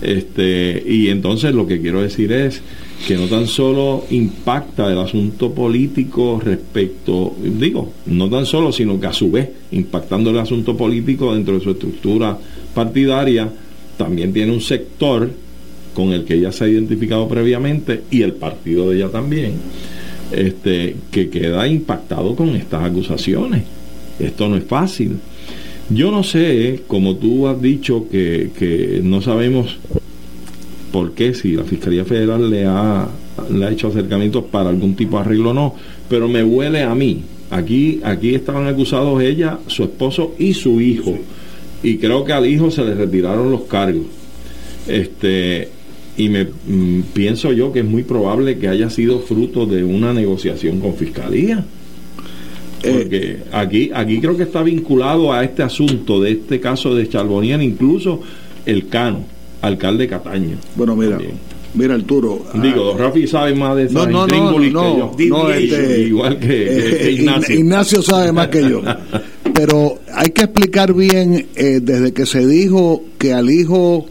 Este, 0.02 0.84
y 0.86 1.08
entonces 1.08 1.54
lo 1.54 1.66
que 1.66 1.80
quiero 1.80 2.02
decir 2.02 2.30
es 2.30 2.60
que 3.06 3.16
no 3.16 3.26
tan 3.26 3.46
solo 3.46 4.04
impacta 4.10 4.92
el 4.92 4.98
asunto 4.98 5.52
político 5.52 6.40
respecto, 6.42 7.34
digo, 7.42 7.92
no 8.06 8.28
tan 8.28 8.46
solo, 8.46 8.72
sino 8.72 9.00
que 9.00 9.06
a 9.06 9.12
su 9.12 9.30
vez, 9.30 9.48
impactando 9.72 10.30
el 10.30 10.38
asunto 10.38 10.76
político 10.76 11.34
dentro 11.34 11.54
de 11.54 11.60
su 11.60 11.70
estructura 11.70 12.36
partidaria, 12.74 13.48
también 13.96 14.32
tiene 14.32 14.52
un 14.52 14.60
sector 14.60 15.30
con 15.94 16.12
el 16.12 16.24
que 16.24 16.34
ella 16.34 16.52
se 16.52 16.64
ha 16.64 16.68
identificado 16.68 17.26
previamente 17.26 18.02
y 18.10 18.22
el 18.22 18.34
partido 18.34 18.90
de 18.90 18.96
ella 18.96 19.08
también, 19.08 19.54
este, 20.32 20.96
que 21.10 21.28
queda 21.30 21.66
impactado 21.66 22.34
con 22.34 22.50
estas 22.56 22.84
acusaciones. 22.84 23.64
Esto 24.18 24.48
no 24.48 24.56
es 24.56 24.64
fácil. 24.64 25.18
Yo 25.90 26.10
no 26.10 26.22
sé, 26.22 26.82
como 26.86 27.16
tú 27.16 27.46
has 27.46 27.60
dicho, 27.60 28.08
que, 28.10 28.50
que 28.58 29.00
no 29.02 29.22
sabemos 29.22 29.76
por 30.90 31.12
qué, 31.12 31.34
si 31.34 31.52
la 31.52 31.64
Fiscalía 31.64 32.04
Federal 32.04 32.50
le 32.50 32.64
ha, 32.66 33.08
le 33.52 33.64
ha 33.64 33.70
hecho 33.70 33.88
acercamientos 33.88 34.44
para 34.44 34.70
algún 34.70 34.96
tipo 34.96 35.16
de 35.16 35.24
arreglo 35.24 35.50
o 35.50 35.54
no, 35.54 35.74
pero 36.08 36.28
me 36.28 36.42
huele 36.42 36.82
a 36.82 36.94
mí. 36.94 37.22
Aquí, 37.50 38.00
aquí 38.02 38.34
estaban 38.34 38.66
acusados 38.66 39.22
ella, 39.22 39.58
su 39.68 39.84
esposo 39.84 40.34
y 40.38 40.54
su 40.54 40.80
hijo. 40.80 41.16
Y 41.82 41.98
creo 41.98 42.24
que 42.24 42.32
al 42.32 42.46
hijo 42.46 42.70
se 42.70 42.84
le 42.84 42.94
retiraron 42.94 43.50
los 43.50 43.62
cargos. 43.62 44.06
Este, 44.88 45.68
y 46.16 46.28
me 46.28 46.44
mm, 46.44 47.02
pienso 47.12 47.52
yo 47.52 47.72
que 47.72 47.80
es 47.80 47.84
muy 47.84 48.02
probable 48.02 48.58
que 48.58 48.68
haya 48.68 48.90
sido 48.90 49.20
fruto 49.20 49.66
de 49.66 49.84
una 49.84 50.12
negociación 50.12 50.80
con 50.80 50.94
fiscalía. 50.94 51.64
Porque 52.80 53.32
eh, 53.32 53.42
aquí, 53.52 53.90
aquí 53.92 54.20
creo 54.20 54.36
que 54.36 54.44
está 54.44 54.62
vinculado 54.62 55.32
a 55.32 55.42
este 55.44 55.62
asunto 55.62 56.20
de 56.20 56.32
este 56.32 56.60
caso 56.60 56.94
de 56.94 57.08
Charbonier, 57.08 57.60
incluso 57.62 58.20
el 58.64 58.88
Cano 58.88 59.36
alcalde 59.62 60.08
Cataño. 60.08 60.56
Bueno, 60.74 60.96
mira. 60.96 61.18
Mira, 61.74 61.94
Arturo. 61.94 62.42
Digo, 62.54 62.84
don 62.84 62.98
Rafi 62.98 63.26
sabe 63.26 63.54
más 63.54 63.76
de 63.76 63.84
eso. 63.84 64.06
no, 64.06 64.26
no, 64.26 64.58
no, 64.58 65.12
no, 65.28 65.50
este, 65.50 66.00
igual 66.02 66.38
que, 66.38 67.08
eh, 67.08 67.12
Ignacio. 67.12 67.54
Ignacio 67.54 68.02
sabe 68.02 68.32
más 68.32 68.48
que 68.48 68.62
yo. 68.62 68.80
Pero 69.54 69.98
hay 70.14 70.30
que 70.30 70.44
explicar 70.44 70.94
bien, 70.94 71.46
eh, 71.54 71.80
desde 71.82 72.12
que 72.12 72.24
se 72.24 72.46
dijo 72.46 73.04
que 73.18 73.34
al 73.34 73.50
hijo 73.50 74.06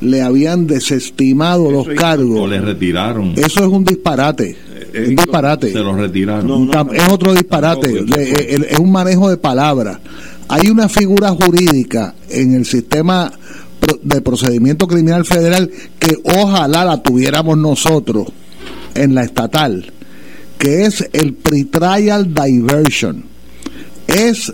le 0.00 0.22
habían 0.22 0.66
desestimado 0.66 1.70
los 1.70 1.88
cargos. 1.88 2.40
O 2.40 2.46
le 2.46 2.60
retiraron. 2.60 3.32
Eso 3.36 3.60
es 3.60 3.68
un 3.68 3.84
disparate. 3.84 4.56
es 4.92 5.08
un 5.08 5.16
disparate. 5.16 5.72
Se 5.72 5.78
lo 5.78 5.96
retiraron. 5.96 6.70
es 6.92 7.12
otro 7.12 7.34
disparate. 7.34 8.04
es 8.16 8.78
un 8.78 8.92
manejo 8.92 9.28
de 9.30 9.36
palabras. 9.36 9.98
Hay 10.48 10.68
una 10.68 10.88
figura 10.88 11.30
jurídica 11.30 12.14
en 12.28 12.54
el 12.54 12.64
sistema 12.64 13.32
de 14.02 14.20
procedimiento 14.20 14.86
criminal 14.86 15.24
federal 15.24 15.70
que 15.98 16.16
ojalá 16.24 16.84
la 16.84 17.02
tuviéramos 17.02 17.58
nosotros 17.58 18.28
en 18.94 19.14
la 19.14 19.24
estatal, 19.24 19.92
que 20.58 20.84
es 20.84 21.08
el 21.12 21.34
pretrial 21.34 22.32
diversion. 22.32 23.24
Es 24.06 24.52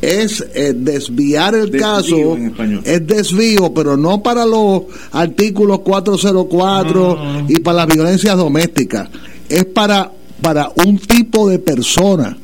es 0.00 0.44
eh, 0.54 0.74
desviar 0.76 1.54
el 1.54 1.70
caso, 1.70 2.36
es 2.84 3.06
desvío, 3.06 3.72
pero 3.74 3.96
no 3.96 4.22
para 4.22 4.46
los 4.46 4.82
artículos 5.12 5.80
404 5.80 7.18
y 7.48 7.60
para 7.60 7.78
las 7.78 7.94
violencias 7.94 8.36
domésticas, 8.36 9.08
es 9.48 9.64
para, 9.64 10.10
para 10.40 10.70
un 10.86 10.98
tipo 10.98 11.48
de 11.48 11.58
persona. 11.58 12.36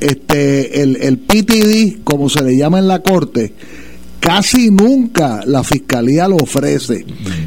Este, 0.00 0.82
el, 0.82 0.96
el 0.96 1.18
PTD, 1.18 2.02
como 2.02 2.28
se 2.28 2.42
le 2.42 2.56
llama 2.56 2.80
en 2.80 2.88
la 2.88 3.02
corte, 3.02 3.54
casi 4.18 4.70
nunca 4.70 5.42
la 5.46 5.62
fiscalía 5.62 6.28
lo 6.28 6.36
ofrece. 6.36 7.04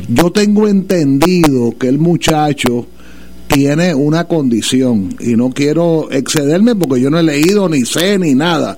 Yo 0.08 0.32
tengo 0.32 0.68
entendido 0.68 1.78
que 1.78 1.88
el 1.88 2.00
muchacho 2.00 2.88
tiene 3.48 3.96
una 3.96 4.26
condición 4.26 5.16
y 5.20 5.36
no 5.36 5.50
quiero 5.52 6.12
excederme 6.12 6.76
porque 6.76 7.02
yo 7.02 7.10
no 7.10 7.20
he 7.20 7.24
leído 7.24 7.70
ni 7.70 7.86
sé 7.86 8.20
ni 8.20 8.34
nada, 8.34 8.78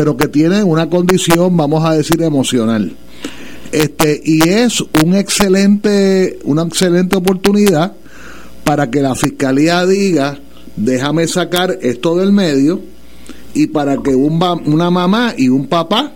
pero 0.00 0.16
que 0.16 0.28
tiene 0.28 0.64
una 0.64 0.88
condición, 0.88 1.54
vamos 1.58 1.84
a 1.84 1.92
decir, 1.92 2.22
emocional. 2.22 2.90
Este, 3.70 4.18
y 4.24 4.48
es 4.48 4.80
un 4.80 5.14
excelente, 5.14 6.38
una 6.44 6.62
excelente 6.62 7.18
oportunidad 7.18 7.92
para 8.64 8.90
que 8.90 9.02
la 9.02 9.14
fiscalía 9.14 9.84
diga, 9.84 10.38
déjame 10.74 11.26
sacar 11.26 11.78
esto 11.82 12.16
del 12.16 12.32
medio, 12.32 12.80
y 13.52 13.66
para 13.66 13.98
que 13.98 14.14
un, 14.14 14.42
una 14.64 14.90
mamá 14.90 15.34
y 15.36 15.50
un 15.50 15.66
papá 15.66 16.14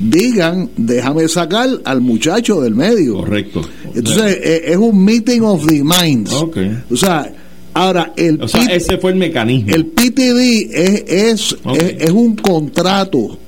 digan, 0.00 0.68
déjame 0.76 1.28
sacar 1.28 1.68
al 1.84 2.00
muchacho 2.00 2.60
del 2.60 2.74
medio. 2.74 3.18
Correcto. 3.18 3.62
Entonces, 3.94 4.38
eh, 4.42 4.62
es 4.64 4.76
un 4.76 5.04
meeting 5.04 5.42
of 5.42 5.64
the 5.66 5.84
minds. 5.84 6.32
O 6.32 6.96
sea, 6.96 7.32
Ahora, 7.74 8.12
el 8.16 8.40
ese 8.70 8.98
fue 8.98 9.12
el 9.12 9.16
mecanismo. 9.16 9.72
El 9.72 9.86
PTD 9.86 10.70
es, 10.72 11.04
es, 11.06 11.56
es, 11.98 12.10
un 12.10 12.34
contrato, 12.36 13.38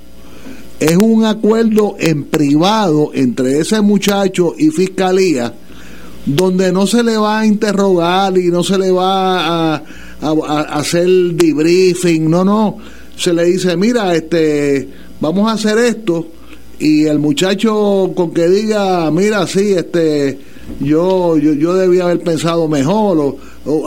es 0.78 0.96
un 0.96 1.24
acuerdo 1.24 1.96
en 1.98 2.24
privado 2.24 3.10
entre 3.14 3.58
ese 3.58 3.80
muchacho 3.80 4.54
y 4.56 4.70
fiscalía, 4.70 5.52
donde 6.24 6.72
no 6.72 6.86
se 6.86 7.02
le 7.02 7.16
va 7.16 7.40
a 7.40 7.46
interrogar 7.46 8.38
y 8.38 8.48
no 8.48 8.62
se 8.62 8.78
le 8.78 8.92
va 8.92 9.74
a, 9.74 9.82
a, 10.20 10.60
hacer 10.78 11.08
debriefing, 11.08 12.30
no, 12.30 12.44
no. 12.44 12.78
Se 13.16 13.32
le 13.32 13.44
dice, 13.44 13.76
mira, 13.76 14.14
este, 14.14 14.88
vamos 15.20 15.50
a 15.50 15.54
hacer 15.54 15.78
esto, 15.78 16.28
y 16.78 17.04
el 17.04 17.18
muchacho 17.18 18.12
con 18.14 18.32
que 18.32 18.48
diga, 18.48 19.10
mira, 19.10 19.46
sí, 19.46 19.72
este, 19.72 20.38
yo, 20.80 21.36
yo, 21.38 21.54
yo 21.54 21.74
debía 21.74 22.04
haber 22.04 22.20
pensado 22.20 22.68
mejor, 22.68 23.18
o 23.18 23.36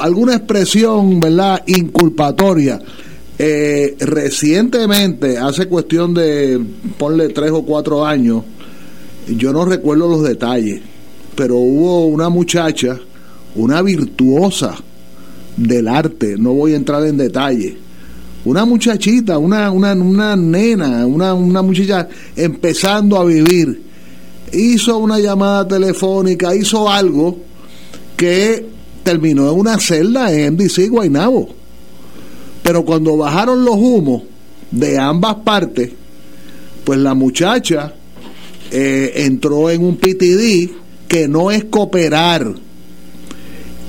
alguna 0.02 0.36
expresión, 0.36 1.20
¿verdad?, 1.20 1.64
inculpatoria. 1.68 2.82
Eh, 3.38 3.96
recientemente, 4.00 5.38
hace 5.38 5.68
cuestión 5.68 6.14
de, 6.14 6.62
ponle 6.98 7.30
tres 7.30 7.52
o 7.52 7.64
cuatro 7.64 8.06
años, 8.06 8.44
yo 9.28 9.52
no 9.52 9.66
recuerdo 9.66 10.08
los 10.08 10.24
detalles, 10.24 10.82
pero 11.36 11.58
hubo 11.58 12.06
una 12.06 12.30
muchacha, 12.30 12.98
una 13.56 13.82
virtuosa 13.82 14.76
del 15.58 15.88
arte, 15.90 16.36
no 16.38 16.54
voy 16.54 16.74
a 16.74 16.78
entrar 16.78 17.06
en 17.06 17.18
detalle, 17.18 17.78
una 18.46 18.64
muchachita, 18.64 19.38
una, 19.38 19.70
una, 19.72 19.94
una 19.94 20.36
nena, 20.38 21.06
una, 21.06 21.34
una 21.34 21.62
muchacha 21.62 22.08
empezando 22.38 23.18
a 23.18 23.26
vivir, 23.26 23.82
hizo 24.54 24.98
una 24.98 25.20
llamada 25.20 25.68
telefónica, 25.68 26.56
hizo 26.56 26.90
algo 26.90 27.38
que 28.16 28.75
terminó 29.06 29.50
en 29.50 29.58
una 29.58 29.80
celda 29.80 30.34
en 30.34 30.56
MDC 30.56 30.90
Guaynabo. 30.90 31.48
Pero 32.64 32.84
cuando 32.84 33.16
bajaron 33.16 33.64
los 33.64 33.76
humos 33.76 34.24
de 34.72 34.98
ambas 34.98 35.36
partes, 35.46 35.92
pues 36.84 37.00
la 37.00 37.14
muchacha 37.14 37.94
eh, 38.72 39.14
entró 39.16 39.70
en 39.70 39.86
un 39.86 39.98
PTD 39.98 40.72
que 41.08 41.28
no 41.28 41.52
es 41.52 41.66
cooperar 41.66 42.56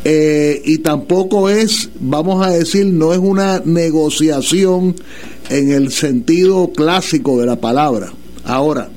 eh, 0.04 0.62
y 0.64 0.78
tampoco 0.78 1.48
es, 1.48 1.88
vamos 1.98 2.46
a 2.46 2.50
decir, 2.50 2.86
no 2.86 3.12
es 3.12 3.18
una 3.18 3.62
negociación 3.64 4.94
en 5.48 5.72
el 5.72 5.90
sentido 5.90 6.70
clásico 6.72 7.40
de 7.40 7.46
la 7.46 7.56
palabra. 7.56 8.12
Ahora, 8.44 8.90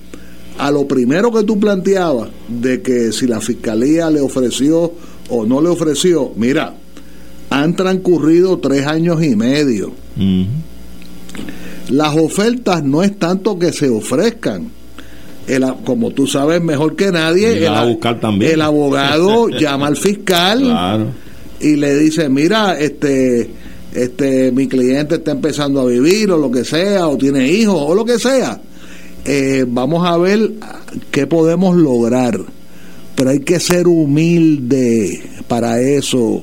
a 0.57 0.69
lo 0.69 0.85
primero 0.85 1.31
que 1.31 1.43
tú 1.43 1.57
planteabas 1.57 2.29
de 2.49 2.81
que 2.81 3.13
si 3.13 3.25
la 3.25 3.39
fiscalía 3.39 4.09
le 4.09 4.19
ofreció 4.19 4.91
o 5.29 5.45
no 5.45 5.61
le 5.61 5.69
ofreció, 5.69 6.31
mira, 6.35 6.73
han 7.49 7.75
transcurrido 7.75 8.59
tres 8.59 8.85
años 8.85 9.23
y 9.23 9.35
medio. 9.35 9.91
Las 11.89 12.15
ofertas 12.15 12.83
no 12.83 13.03
es 13.03 13.17
tanto 13.17 13.57
que 13.57 13.71
se 13.71 13.89
ofrezcan. 13.89 14.69
El, 15.47 15.65
como 15.83 16.11
tú 16.11 16.27
sabes 16.27 16.61
mejor 16.61 16.95
que 16.95 17.11
nadie, 17.11 17.57
el, 17.57 17.63
el, 18.41 18.61
abogado 18.61 19.49
llama 19.59 19.87
al 19.87 19.97
fiscal 19.97 21.11
y 21.59 21.75
le 21.75 21.97
dice, 21.97 22.29
mira, 22.29 22.79
este, 22.79 23.49
este, 23.93 24.51
mi 24.51 24.67
cliente 24.67 25.15
está 25.15 25.31
empezando 25.31 25.81
a 25.81 25.85
vivir 25.85 26.31
o 26.31 26.37
lo 26.37 26.51
que 26.51 26.63
sea, 26.63 27.07
o 27.07 27.17
tiene 27.17 27.51
hijos 27.51 27.75
o 27.79 27.95
lo 27.95 28.05
que 28.05 28.19
sea. 28.19 28.61
Eh, 29.25 29.65
vamos 29.67 30.07
a 30.07 30.17
ver 30.17 30.51
qué 31.09 31.25
podemos 31.25 31.75
lograr 31.75 32.39
pero 33.19 33.31
hay 33.31 33.41
que 33.41 33.59
ser 33.59 33.85
humilde 33.89 35.21
para 35.49 35.81
eso. 35.81 36.41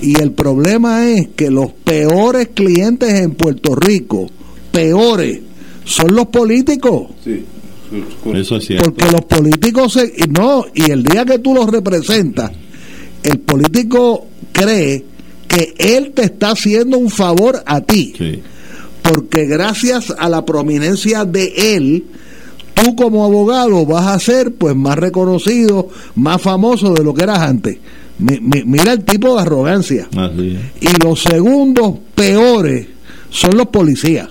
Y 0.00 0.16
el 0.22 0.30
problema 0.30 1.10
es 1.10 1.30
que 1.34 1.50
los 1.50 1.72
peores 1.72 2.50
clientes 2.54 3.12
en 3.12 3.32
Puerto 3.32 3.74
Rico, 3.74 4.30
peores, 4.70 5.40
son 5.84 6.14
los 6.14 6.26
políticos. 6.26 7.08
Sí. 7.24 7.44
Eso 8.32 8.58
es 8.58 8.64
cierto. 8.64 8.94
Porque 8.94 9.10
los 9.10 9.22
políticos 9.22 9.94
se, 9.94 10.12
no, 10.28 10.66
y 10.72 10.88
el 10.88 11.02
día 11.02 11.24
que 11.24 11.40
tú 11.40 11.52
los 11.52 11.66
representas, 11.66 12.52
el 13.24 13.40
político 13.40 14.24
cree 14.52 15.04
que 15.48 15.74
él 15.78 16.12
te 16.12 16.26
está 16.26 16.52
haciendo 16.52 16.96
un 16.96 17.10
favor 17.10 17.60
a 17.66 17.80
ti. 17.80 18.14
Porque 19.02 19.46
gracias 19.46 20.14
a 20.16 20.28
la 20.28 20.44
prominencia 20.44 21.24
de 21.24 21.74
él, 21.74 22.04
tú 22.76 22.94
como 22.94 23.24
abogado 23.24 23.86
vas 23.86 24.06
a 24.06 24.18
ser 24.20 24.54
pues 24.54 24.76
más 24.76 24.98
reconocido, 24.98 25.88
más 26.14 26.40
famoso 26.40 26.92
de 26.92 27.02
lo 27.02 27.14
que 27.14 27.24
eras 27.24 27.40
antes. 27.40 27.78
mira 28.18 28.92
el 28.92 29.04
tipo 29.04 29.34
de 29.34 29.42
arrogancia. 29.42 30.08
Y 30.80 31.02
los 31.02 31.22
segundos 31.22 31.94
peores 32.14 32.86
son 33.30 33.56
los 33.56 33.68
policías. 33.68 34.28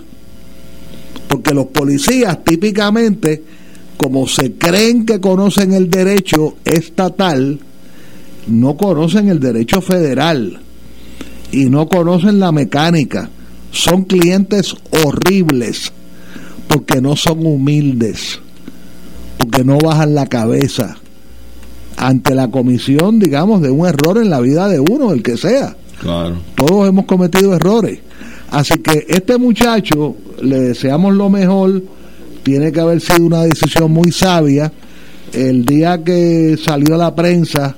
Porque 1.28 1.54
los 1.54 1.66
policías 1.68 2.43
típicamente, 2.43 3.43
como 3.98 4.28
se 4.28 4.54
creen 4.54 5.06
que 5.06 5.20
conocen 5.20 5.74
el 5.74 5.89
derecho 5.89 6.56
estatal, 6.64 7.60
no 8.48 8.78
conocen 8.78 9.30
el 9.30 9.39
derecho 9.39 9.82
federal 9.82 10.60
y 11.52 11.66
no 11.66 11.88
conocen 11.88 12.39
la 12.39 12.52
mecánica. 12.52 13.30
Son 13.72 14.04
clientes 14.04 14.76
horribles 15.04 15.91
porque 16.76 16.99
no 16.99 17.15
son 17.15 17.45
humildes, 17.45 18.38
porque 19.38 19.63
no 19.63 19.78
bajan 19.78 20.13
la 20.13 20.26
cabeza 20.26 20.97
ante 21.95 22.36
la 22.36 22.51
comisión, 22.51 23.17
digamos, 23.17 23.61
de 23.61 23.69
un 23.69 23.88
error 23.88 24.17
en 24.17 24.30
la 24.30 24.41
vida 24.41 24.67
de 24.67 24.82
uno, 24.82 25.13
el 25.13 25.23
que 25.23 25.38
sea. 25.38 25.78
Claro. 26.01 26.36
Todos 26.55 26.89
hemos 26.89 27.05
cometido 27.05 27.55
errores. 27.55 27.99
Así 28.51 28.80
que 28.80 29.05
este 29.07 29.38
muchacho, 29.38 30.17
le 30.41 30.59
deseamos 30.59 31.15
lo 31.15 31.30
mejor, 31.30 31.82
tiene 32.43 32.73
que 32.73 32.82
haber 32.82 32.99
sido 32.99 33.26
una 33.26 33.43
decisión 33.43 33.89
muy 33.93 34.11
sabia. 34.11 34.69
El 35.32 35.63
día 35.63 36.03
que 36.03 36.57
salió 36.61 36.95
a 36.95 36.97
la 36.97 37.15
prensa, 37.15 37.78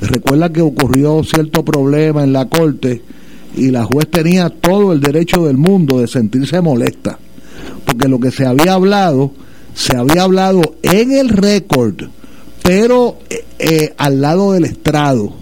recuerda 0.00 0.50
que 0.50 0.62
ocurrió 0.62 1.22
cierto 1.24 1.62
problema 1.62 2.24
en 2.24 2.32
la 2.32 2.48
corte 2.48 3.02
y 3.54 3.70
la 3.70 3.84
juez 3.84 4.08
tenía 4.10 4.48
todo 4.48 4.94
el 4.94 5.00
derecho 5.02 5.44
del 5.44 5.58
mundo 5.58 6.00
de 6.00 6.06
sentirse 6.06 6.62
molesta 6.62 7.18
porque 7.84 8.08
lo 8.08 8.18
que 8.20 8.30
se 8.30 8.46
había 8.46 8.74
hablado, 8.74 9.32
se 9.74 9.96
había 9.96 10.22
hablado 10.22 10.62
en 10.82 11.12
el 11.12 11.28
récord, 11.28 12.08
pero 12.62 13.18
eh, 13.28 13.44
eh, 13.58 13.94
al 13.96 14.20
lado 14.20 14.52
del 14.52 14.64
estrado. 14.64 15.34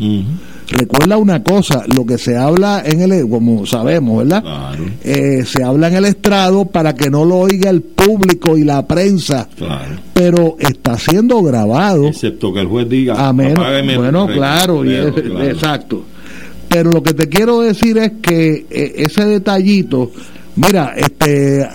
Recuerda 0.71 1.16
una 1.16 1.43
cosa, 1.43 1.83
lo 1.87 2.05
que 2.05 2.19
se 2.19 2.37
habla 2.37 2.83
en 2.85 3.01
el, 3.01 3.27
como 3.29 3.64
sabemos, 3.64 4.19
¿verdad? 4.19 4.45
Eh, 5.03 5.43
se 5.47 5.62
habla 5.62 5.89
en 5.89 5.95
el 5.95 6.05
estrado 6.05 6.66
para 6.66 6.95
que 6.95 7.09
no 7.09 7.25
lo 7.25 7.39
oiga 7.39 7.71
el 7.71 7.81
público 7.81 8.57
y 8.57 8.64
la 8.64 8.87
prensa, 8.87 9.49
pero 10.12 10.57
está 10.59 10.99
siendo 10.99 11.43
grabado. 11.43 12.07
Excepto 12.09 12.53
que 12.53 12.61
el 12.61 12.66
juez 12.66 12.87
diga, 12.87 13.29
Amén. 13.29 13.55
bueno, 13.97 14.27
claro, 14.27 14.85
exacto. 14.85 16.05
Pero 16.69 16.91
lo 16.93 17.03
que 17.03 17.14
te 17.14 17.29
quiero 17.29 17.61
decir 17.61 17.97
es 17.97 18.12
que 18.21 18.66
eh, 18.71 18.93
ese 18.97 19.25
detallito, 19.25 20.11
mira, 20.59 20.95
este, 20.97 21.67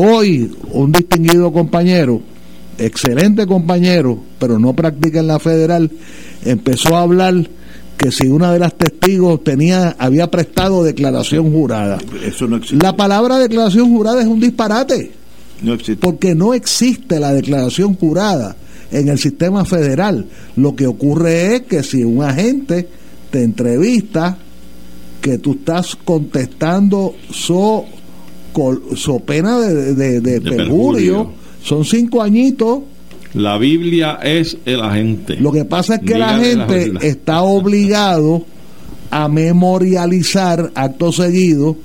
hoy 0.00 0.50
un 0.70 0.92
distinguido 0.92 1.52
compañero, 1.52 2.20
excelente 2.78 3.46
compañero, 3.46 4.18
pero 4.38 4.58
no 4.58 4.74
practica 4.74 5.20
en 5.20 5.28
la 5.28 5.38
federal, 5.38 5.90
empezó 6.44 6.96
a 6.96 7.02
hablar 7.02 7.48
que 7.96 8.10
si 8.10 8.26
una 8.26 8.52
de 8.52 8.58
las 8.58 8.74
testigos 8.74 9.42
tenía 9.44 9.96
había 9.98 10.30
prestado 10.30 10.82
declaración 10.82 11.52
jurada. 11.52 11.98
Eso 12.24 12.46
no 12.46 12.56
existe. 12.56 12.84
La 12.84 12.96
palabra 12.96 13.38
declaración 13.38 13.88
jurada 13.88 14.20
es 14.20 14.26
un 14.26 14.40
disparate. 14.40 15.12
No 15.62 15.74
existe. 15.74 15.96
Porque 15.96 16.34
no 16.34 16.54
existe 16.54 17.20
la 17.20 17.32
declaración 17.32 17.94
jurada 17.94 18.56
en 18.90 19.08
el 19.08 19.18
sistema 19.18 19.64
federal. 19.64 20.26
Lo 20.56 20.74
que 20.74 20.86
ocurre 20.86 21.56
es 21.56 21.62
que 21.62 21.82
si 21.82 22.04
un 22.04 22.22
agente 22.22 22.88
te 23.30 23.42
entrevista, 23.42 24.36
que 25.20 25.38
tú 25.38 25.52
estás 25.52 25.96
contestando 25.96 27.14
so, 27.32 27.86
so 28.96 29.20
pena 29.20 29.60
de, 29.60 29.94
de, 29.94 30.20
de, 30.20 30.40
perjurio, 30.40 30.58
perjurio. 30.58 31.32
son 31.62 31.84
cinco 31.84 32.22
añitos. 32.22 32.80
La 33.34 33.58
Biblia 33.58 34.20
es 34.22 34.56
el 34.64 34.80
agente. 34.80 35.36
Lo 35.36 35.50
que 35.50 35.64
pasa 35.64 35.96
es 35.96 36.00
que 36.02 36.16
la 36.16 36.38
Dígale 36.38 36.56
la 36.56 36.66
gente 36.68 37.08
está 37.08 37.42
obligado 37.42 38.44
a 39.10 39.28
memorializar 39.28 40.70
acto 40.74 41.12
seguido 41.12 41.76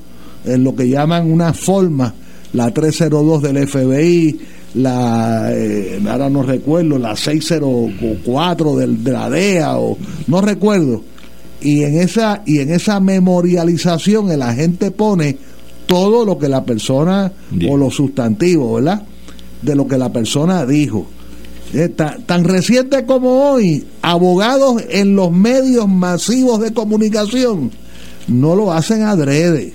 en 0.46 0.64
lo 0.64 0.76
que 0.76 0.90
llaman 0.90 1.32
una 1.32 1.54
forma, 1.54 2.14
la 2.54 2.72
302 2.72 3.42
del 3.42 3.68
FBI, 3.68 4.40
la, 4.76 5.50
eh, 5.52 6.00
ahora 6.08 6.30
no 6.30 6.44
recuerdo, 6.44 6.98
la 6.98 7.16
604 7.16 8.76
del, 8.78 9.04
de 9.04 9.12
la 9.12 9.30
DEA, 9.30 9.78
o 9.78 9.98
no 10.28 10.42
recuerdo. 10.42 11.04
Y 11.62 11.84
en 11.84 12.00
esa, 12.00 12.42
y 12.46 12.60
en 12.60 12.72
esa 12.72 13.00
memorialización 13.00 14.32
el 14.32 14.42
agente 14.42 14.92
pone 14.92 15.38
todo 15.90 16.24
lo 16.24 16.38
que 16.38 16.48
la 16.48 16.64
persona, 16.64 17.32
o 17.68 17.76
los 17.76 17.96
sustantivos, 17.96 18.76
¿verdad? 18.76 19.02
De 19.64 19.74
lo 19.76 19.88
que 19.88 19.98
la 19.98 20.14
persona 20.14 20.66
dijo. 20.68 21.08
Eh, 21.74 21.90
ta- 21.90 22.18
tan 22.26 22.44
reciente 22.44 23.06
como 23.06 23.52
hoy, 23.52 23.86
abogados 24.04 24.84
en 24.90 25.16
los 25.16 25.32
medios 25.32 25.88
masivos 25.90 26.60
de 26.62 26.72
comunicación 26.74 27.72
no 28.28 28.56
lo 28.56 28.72
hacen 28.72 29.02
adrede. 29.02 29.74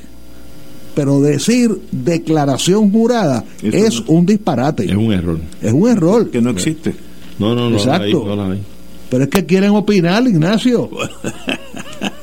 Pero 0.94 1.20
decir 1.20 1.76
declaración 1.90 2.92
jurada 2.92 3.44
es 3.62 4.00
un 4.06 4.24
disparate. 4.26 4.84
Es 4.84 4.94
un 4.94 5.12
error. 5.12 5.40
Es 5.60 5.72
un 5.72 5.88
error. 5.90 6.30
Que 6.30 6.40
no 6.40 6.50
existe. 6.50 6.94
No, 7.40 7.52
no, 7.56 7.68
no. 7.68 7.70
la 7.70 7.96
hay, 7.96 8.10
Exacto. 8.12 8.24
no 8.24 8.36
la 8.36 8.52
hay. 8.52 8.62
Pero 9.10 9.24
es 9.24 9.30
que 9.30 9.44
quieren 9.44 9.70
opinar, 9.70 10.24
Ignacio. 10.26 10.88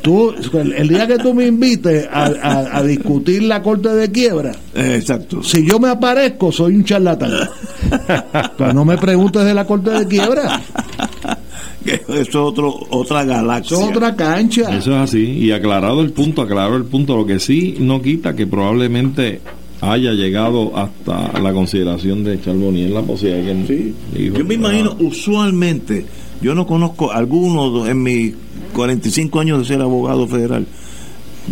Tú, 0.02 0.34
el, 0.54 0.88
día 0.88 1.06
que 1.06 1.18
tú 1.20 1.34
me 1.34 1.46
invites 1.46 2.08
a, 2.12 2.24
a- 2.26 2.78
a 2.78 2.84
discutir 2.84 3.44
la 3.44 3.62
corte 3.62 3.90
de 3.90 4.12
quiebra, 4.12 4.52
Exacto. 4.74 5.44
si 5.44 5.64
yo 5.68 5.80
me 5.80 5.90
aparezco, 5.90 6.52
soy 6.52 6.76
un 6.76 6.84
charlatán. 6.84 7.32
Pero 8.58 8.74
no 8.74 8.84
me 8.84 8.98
preguntes 8.98 9.46
de 9.46 9.54
la 9.54 9.66
corte 9.66 9.92
de 9.92 10.08
quiebra. 10.08 10.60
Eso 11.86 12.14
es 12.20 12.36
otro, 12.36 12.74
otra 12.92 13.24
galaxia. 13.26 13.76
Eso 13.78 13.90
es 13.90 13.96
otra 13.96 14.16
cancha. 14.16 14.76
Eso 14.76 14.92
es 14.92 14.98
así. 14.98 15.24
Y 15.24 15.52
aclarado 15.52 16.02
el 16.02 16.12
punto, 16.12 16.42
aclarado 16.42 16.78
el 16.78 16.86
punto, 16.86 17.18
lo 17.18 17.26
que 17.26 17.40
sí 17.40 17.78
no 17.80 18.02
quita 18.02 18.36
que 18.36 18.46
probablemente 18.48 19.42
haya 19.82 20.12
llegado 20.14 20.78
hasta 20.78 21.40
la 21.40 21.52
consideración 21.54 22.24
de 22.24 22.40
Charbonnier 22.40 22.92
la 22.92 23.02
posibilidad 23.02 23.54
de 23.56 23.66
que 23.66 23.94
dijo, 24.20 24.38
Yo 24.38 24.46
me 24.46 24.54
imagino, 24.54 24.96
usualmente, 25.00 26.06
yo 26.40 26.54
no 26.54 26.68
conozco 26.68 27.12
alguno 27.12 27.88
en 27.88 28.04
mis 28.04 28.34
45 28.72 29.40
años 29.40 29.60
de 29.60 29.66
ser 29.66 29.82
abogado 29.82 30.28
federal. 30.28 30.66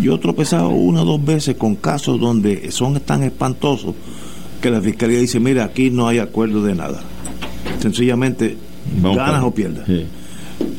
Yo 0.02 0.16
he 0.16 0.20
tropezado 0.20 0.70
una 0.70 1.02
o 1.02 1.06
dos 1.06 1.24
veces 1.24 1.56
con 1.56 1.76
casos 1.76 2.20
donde 2.20 2.72
son 2.72 3.00
tan 3.00 3.24
espantosos 3.24 3.96
que 4.62 4.70
la 4.70 4.82
fiscalía 4.82 5.20
dice: 5.20 5.40
Mira, 5.40 5.66
aquí 5.66 5.90
no 5.90 6.08
hay 6.08 6.20
acuerdo 6.20 6.64
de 6.64 6.76
nada. 6.76 7.02
Sencillamente, 7.80 8.58
Vamos 9.02 9.18
ganas 9.18 9.44
o 9.44 9.52
pierdas. 9.52 9.86
Sí. 9.88 10.06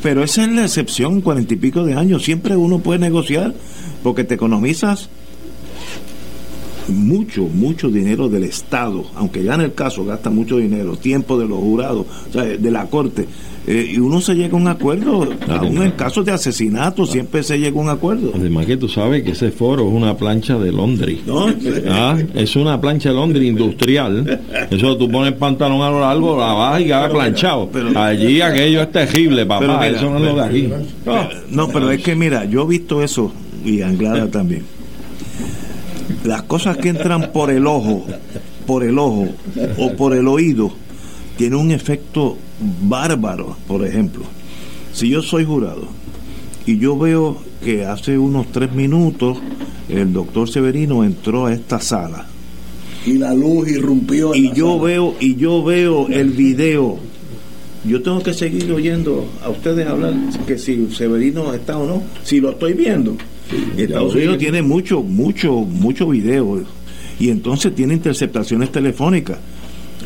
Pero 0.03 0.23
esa 0.23 0.43
es 0.43 0.51
la 0.51 0.63
excepción, 0.63 1.21
cuarenta 1.21 1.53
y 1.53 1.57
pico 1.57 1.83
de 1.83 1.93
años. 1.93 2.23
Siempre 2.23 2.55
uno 2.55 2.79
puede 2.79 2.99
negociar 2.99 3.53
porque 4.03 4.23
te 4.23 4.35
economizas 4.35 5.09
mucho, 6.87 7.43
mucho 7.43 7.89
dinero 7.89 8.29
del 8.29 8.43
Estado. 8.43 9.05
Aunque 9.15 9.43
gane 9.43 9.65
el 9.65 9.73
caso, 9.73 10.05
gasta 10.05 10.29
mucho 10.29 10.57
dinero, 10.57 10.95
tiempo 10.97 11.39
de 11.39 11.47
los 11.47 11.59
jurados, 11.59 12.05
o 12.29 12.33
sea, 12.33 12.43
de 12.43 12.71
la 12.71 12.85
corte. 12.87 13.27
Eh, 13.67 13.91
y 13.93 13.99
uno 13.99 14.21
se 14.21 14.33
llega 14.33 14.53
a 14.53 14.59
un 14.59 14.67
acuerdo, 14.67 15.29
aún 15.47 15.83
en 15.83 15.91
casos 15.91 16.25
de 16.25 16.31
asesinato, 16.31 17.05
siempre 17.05 17.43
se 17.43 17.59
llega 17.59 17.77
a 17.77 17.81
un 17.81 17.89
acuerdo. 17.89 18.31
Además 18.33 18.65
que 18.65 18.75
tú 18.75 18.89
sabes 18.89 19.23
que 19.23 19.31
ese 19.31 19.51
foro 19.51 19.87
es 19.87 19.93
una 19.93 20.17
plancha 20.17 20.57
de 20.57 20.71
Londres. 20.71 21.19
¿No? 21.27 21.47
Ah, 21.87 22.17
es 22.33 22.55
una 22.55 22.81
plancha 22.81 23.09
de 23.09 23.15
Londres 23.15 23.43
industrial. 23.43 24.41
Eso 24.71 24.97
tú 24.97 25.09
pones 25.11 25.33
pantalón 25.33 25.81
a 25.81 25.91
lo 25.91 26.01
largo, 26.01 26.39
la 26.39 26.53
bajas 26.53 26.81
y 26.81 26.85
queda 26.85 27.09
planchado. 27.09 27.69
Allí 27.95 28.41
aquello 28.41 28.81
es 28.81 28.91
terrible, 28.91 29.45
papá. 29.45 29.59
Pero 29.59 29.73
mira, 29.73 29.87
eso 29.89 30.09
no 30.09 30.17
es 30.17 30.23
lo 30.23 30.35
de 30.35 30.43
aquí. 30.43 30.69
Ah. 31.05 31.29
No, 31.49 31.67
pero 31.67 31.91
es 31.91 32.01
que 32.01 32.15
mira, 32.15 32.45
yo 32.45 32.63
he 32.63 32.67
visto 32.67 33.03
eso 33.03 33.31
y 33.63 33.81
Anglada 33.81 34.27
también. 34.27 34.63
Las 36.23 36.43
cosas 36.43 36.77
que 36.77 36.89
entran 36.89 37.31
por 37.31 37.51
el 37.51 37.67
ojo, 37.67 38.05
por 38.65 38.83
el 38.83 38.97
ojo 38.97 39.27
o 39.77 39.93
por 39.93 40.15
el 40.15 40.27
oído, 40.27 40.71
tienen 41.37 41.59
un 41.59 41.71
efecto 41.71 42.37
bárbaro. 42.83 43.57
Por 43.67 43.85
ejemplo, 43.85 44.23
si 44.93 45.09
yo 45.09 45.21
soy 45.21 45.45
jurado 45.45 45.87
y 46.65 46.77
yo 46.77 46.97
veo 46.97 47.37
que 47.63 47.85
hace 47.85 48.17
unos 48.17 48.47
tres 48.51 48.71
minutos 48.73 49.37
el 49.89 50.13
doctor 50.13 50.49
Severino 50.49 51.03
entró 51.03 51.45
a 51.47 51.53
esta 51.53 51.79
sala 51.79 52.25
Y 53.05 53.13
la 53.17 53.33
luz 53.33 53.67
irrumpió. 53.69 54.33
en 54.33 54.45
y 54.45 54.47
la 54.49 54.53
yo 54.53 54.67
sala. 54.77 54.83
veo 54.83 55.15
y 55.19 55.35
yo 55.35 55.63
veo 55.63 56.07
el 56.07 56.29
video 56.31 56.97
yo 57.83 58.01
tengo 58.03 58.21
que 58.21 58.33
seguir 58.33 58.71
oyendo 58.71 59.25
a 59.43 59.49
ustedes 59.49 59.87
hablar 59.87 60.13
que 60.45 60.57
si 60.59 60.87
Severino 60.91 61.51
está 61.53 61.77
o 61.79 61.87
no 61.87 62.03
si 62.23 62.39
lo 62.39 62.51
estoy 62.51 62.73
viendo 62.73 63.15
Estados 63.75 64.13
lo 64.13 64.19
Unidos 64.19 64.37
tiene 64.37 64.61
mucho 64.61 65.01
mucho 65.01 65.51
mucho 65.53 66.07
video 66.09 66.61
y 67.19 67.29
entonces 67.29 67.73
tiene 67.75 67.95
interceptaciones 67.95 68.71
telefónicas 68.71 69.37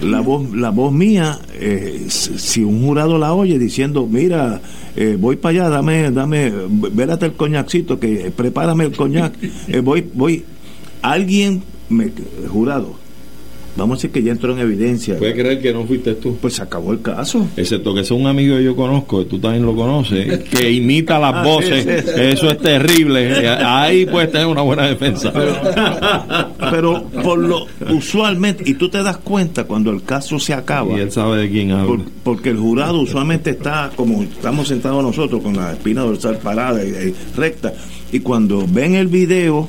la 0.01 0.21
voz 0.21 0.53
la 0.53 0.69
voz 0.71 0.91
mía 0.91 1.39
eh, 1.53 2.05
si 2.09 2.63
un 2.63 2.83
jurado 2.83 3.17
la 3.17 3.33
oye 3.33 3.57
diciendo 3.57 4.07
mira 4.07 4.61
eh, 4.95 5.17
voy 5.19 5.35
para 5.35 5.65
allá 5.65 5.69
dame 5.69 6.11
dame 6.11 6.51
vérate 6.69 7.27
el 7.27 7.33
coñacito 7.33 7.99
que 7.99 8.31
prepárame 8.35 8.85
el 8.85 8.95
coñac 8.95 9.33
eh, 9.67 9.79
voy 9.79 10.05
voy 10.13 10.43
alguien 11.01 11.63
me 11.89 12.11
jurado 12.49 13.04
vamos 13.76 13.95
a 13.95 13.97
decir 13.97 14.11
que 14.11 14.23
ya 14.23 14.32
entró 14.32 14.53
en 14.53 14.59
evidencia 14.59 15.17
¿Puedes 15.17 15.36
creer 15.36 15.61
que 15.61 15.73
no 15.73 15.84
fuiste 15.86 16.13
tú? 16.15 16.38
pues 16.41 16.53
se 16.55 16.61
acabó 16.63 16.91
el 16.93 17.01
caso 17.01 17.47
Excepto 17.57 17.93
que 17.93 18.01
es 18.01 18.11
un 18.11 18.26
amigo 18.28 18.57
que 18.57 18.63
yo 18.63 18.76
conozco, 18.76 19.21
y 19.21 19.26
tú 19.26 19.39
también 19.39 19.65
lo 19.65 19.76
conoces, 19.76 20.39
que 20.49 20.71
imita 20.71 21.19
las 21.19 21.34
Ah, 21.36 21.43
voces. 21.43 21.84
sí, 21.84 21.89
sí, 21.89 22.13
sí. 22.15 22.21
Eso 22.21 22.49
es 22.49 22.57
terrible. 22.59 23.47
Ahí 23.49 24.05
puedes 24.05 24.32
tener 24.32 24.47
una 24.47 24.61
buena 24.61 24.88
defensa. 24.88 25.32
pero 26.71 27.03
por 27.23 27.38
lo 27.39 27.65
usualmente 27.91 28.63
y 28.65 28.76
tú 28.76 28.89
te 28.89 29.01
das 29.03 29.17
cuenta 29.17 29.65
cuando 29.65 29.91
el 29.91 30.03
caso 30.03 30.39
se 30.39 30.53
acaba 30.53 30.97
Y 30.97 31.01
él 31.01 31.11
sabe 31.11 31.38
de 31.41 31.49
quién 31.49 31.71
habla. 31.71 31.88
por- 31.88 32.05
porque 32.23 32.49
el 32.49 32.57
jurado 32.57 32.99
usualmente 33.01 33.51
está 33.51 33.91
como 33.95 34.23
estamos 34.23 34.67
sentados 34.67 35.03
nosotros 35.03 35.41
con 35.43 35.55
la 35.55 35.73
espina 35.73 36.01
dorsal 36.01 36.38
parada 36.38 36.84
y, 36.84 36.89
y 36.89 37.15
recta 37.38 37.73
y 38.11 38.19
cuando 38.19 38.65
ven 38.67 38.95
el 38.95 39.07
video 39.07 39.67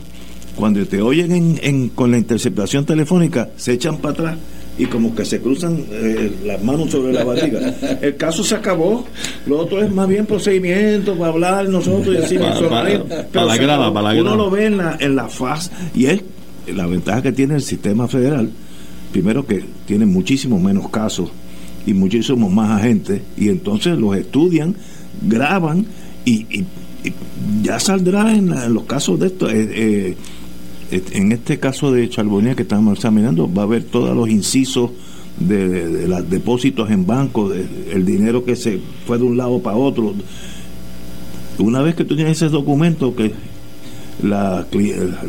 cuando 0.57 0.85
te 0.87 1.01
oyen 1.03 1.33
en, 1.33 1.61
en- 1.63 1.89
con 1.91 2.11
la 2.11 2.19
interceptación 2.19 2.85
telefónica 2.85 3.51
se 3.57 3.73
echan 3.75 3.99
para 3.99 4.15
atrás 4.15 4.39
y 4.79 4.87
como 4.87 5.15
que 5.15 5.25
se 5.25 5.41
cruzan 5.41 5.85
eh, 5.91 6.33
las 6.45 6.63
manos 6.63 6.91
sobre 6.91 7.13
la 7.13 7.25
barriga. 7.25 7.75
El 8.03 8.17
caso 8.17 8.45
se 8.45 8.55
acabó, 8.55 9.07
lo 9.47 9.59
otro 9.61 9.83
es 9.83 9.91
más 9.91 10.07
bien 10.09 10.27
procedimiento 10.27 11.15
para 11.15 11.33
hablar 11.33 11.69
nosotros 11.69 12.15
y 12.15 12.19
decir 12.21 12.41
Pa- 12.41 12.59
pa- 12.69 12.85
Pero 12.85 13.07
pa 13.33 13.45
la 13.45 13.55
se 13.55 13.63
grada, 13.63 13.75
acabó. 13.87 13.95
pa 13.95 14.03
la 14.03 14.11
Uno 14.13 14.23
grada. 14.23 14.37
lo 14.37 14.51
ve 14.51 14.67
en 14.67 14.77
la, 14.77 14.97
en 15.01 15.17
la 15.17 15.29
faz 15.29 15.71
y 15.95 16.07
es 16.07 16.21
la 16.75 16.87
ventaja 16.87 17.23
que 17.23 17.33
tiene 17.33 17.55
el 17.55 17.63
sistema 17.63 18.07
federal, 18.09 18.51
primero 19.13 19.47
que 19.47 19.65
tiene 19.87 20.05
muchísimo 20.05 20.59
menos 20.59 20.91
casos 20.91 21.31
y 21.87 21.95
muchísimos 21.95 22.53
más 22.53 22.81
agentes 22.81 23.23
y 23.39 23.49
entonces 23.49 23.97
los 23.97 24.15
estudian, 24.17 24.75
graban 25.23 25.87
y, 26.25 26.33
y- 26.51 26.65
y 27.05 27.13
ya 27.63 27.79
saldrá 27.81 28.35
en, 28.35 28.51
la- 28.51 28.67
en 28.67 28.75
los 28.75 28.83
casos 28.85 29.19
de 29.21 29.29
esto. 29.29 29.49
eh, 29.49 29.69
eh, 29.71 30.17
en 30.91 31.33
este 31.33 31.59
caso 31.59 31.91
de 31.93 32.09
Charbonnier 32.09 32.55
que 32.57 32.63
estamos 32.63 32.95
examinando 32.97 33.53
va 33.53 33.63
a 33.63 33.65
haber 33.65 33.85
todos 33.85 34.15
los 34.17 34.29
incisos 34.29 34.91
de, 35.39 36.07
los 36.09 36.29
depósitos 36.31 36.91
en 36.91 37.07
banco, 37.07 37.49
de- 37.49 37.67
el 37.93 38.05
dinero 38.07 38.45
que 38.45 38.57
se 38.57 38.79
fue 39.07 39.19
de 39.19 39.25
un 39.25 39.37
lado 39.37 39.59
para 39.61 39.77
otro. 39.77 40.15
Una 41.59 41.83
vez 41.83 41.95
que 41.95 42.05
tú 42.05 42.15
tienes 42.17 42.37
ese 42.37 42.49
documento 42.51 43.15
que 43.17 43.33
la, 44.23 44.67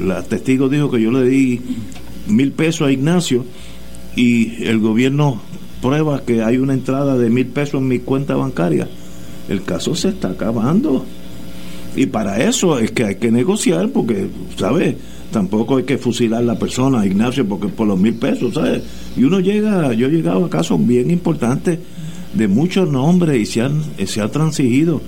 la 0.06 0.24
testigo 0.24 0.70
dijo 0.70 0.90
que 0.92 1.02
yo 1.02 1.12
le 1.12 1.24
di 1.28 1.62
mil 2.28 2.52
pesos 2.52 2.88
a 2.88 2.92
Ignacio 2.92 3.46
y 4.16 4.64
el 4.66 4.80
gobierno 4.80 5.42
prueba 5.82 6.22
que 6.24 6.44
hay 6.44 6.58
una 6.58 6.74
entrada 6.74 7.18
de 7.18 7.30
mil 7.30 7.46
pesos 7.48 7.82
en 7.82 7.88
mi 7.88 8.00
cuenta 8.00 8.36
bancaria, 8.36 8.88
el 9.50 9.64
caso 9.64 9.96
se 9.96 10.10
está 10.10 10.30
acabando. 10.30 11.06
Y 11.96 12.06
para 12.08 12.44
eso 12.44 12.78
es 12.78 12.92
que 12.92 13.06
hay 13.06 13.16
que 13.16 13.32
negociar, 13.32 13.90
porque, 13.90 14.28
¿sabes? 14.58 14.96
Tampoco 15.32 15.78
hay 15.78 15.84
que 15.84 15.98
fusilar 15.98 16.42
a 16.42 16.46
la 16.46 16.60
persona, 16.60 17.06
Ignacio, 17.06 17.48
porque 17.48 17.68
por 17.68 17.88
los 17.88 18.00
mil 18.00 18.16
pesos, 18.16 18.54
¿sabes? 18.54 18.82
Y 19.16 19.24
uno 19.24 19.40
llega, 19.40 19.94
yo 19.94 20.08
he 20.08 20.10
llegado 20.10 20.46
a 20.46 20.50
casos 20.50 20.86
bien 20.86 21.12
importantes 21.12 21.80
de 22.34 22.48
muchos 22.48 22.90
nombres 22.90 23.42
y 23.42 23.46
se, 23.46 23.62
han, 23.62 23.84
se 24.06 24.22
ha 24.22 24.30
transigido. 24.30 25.02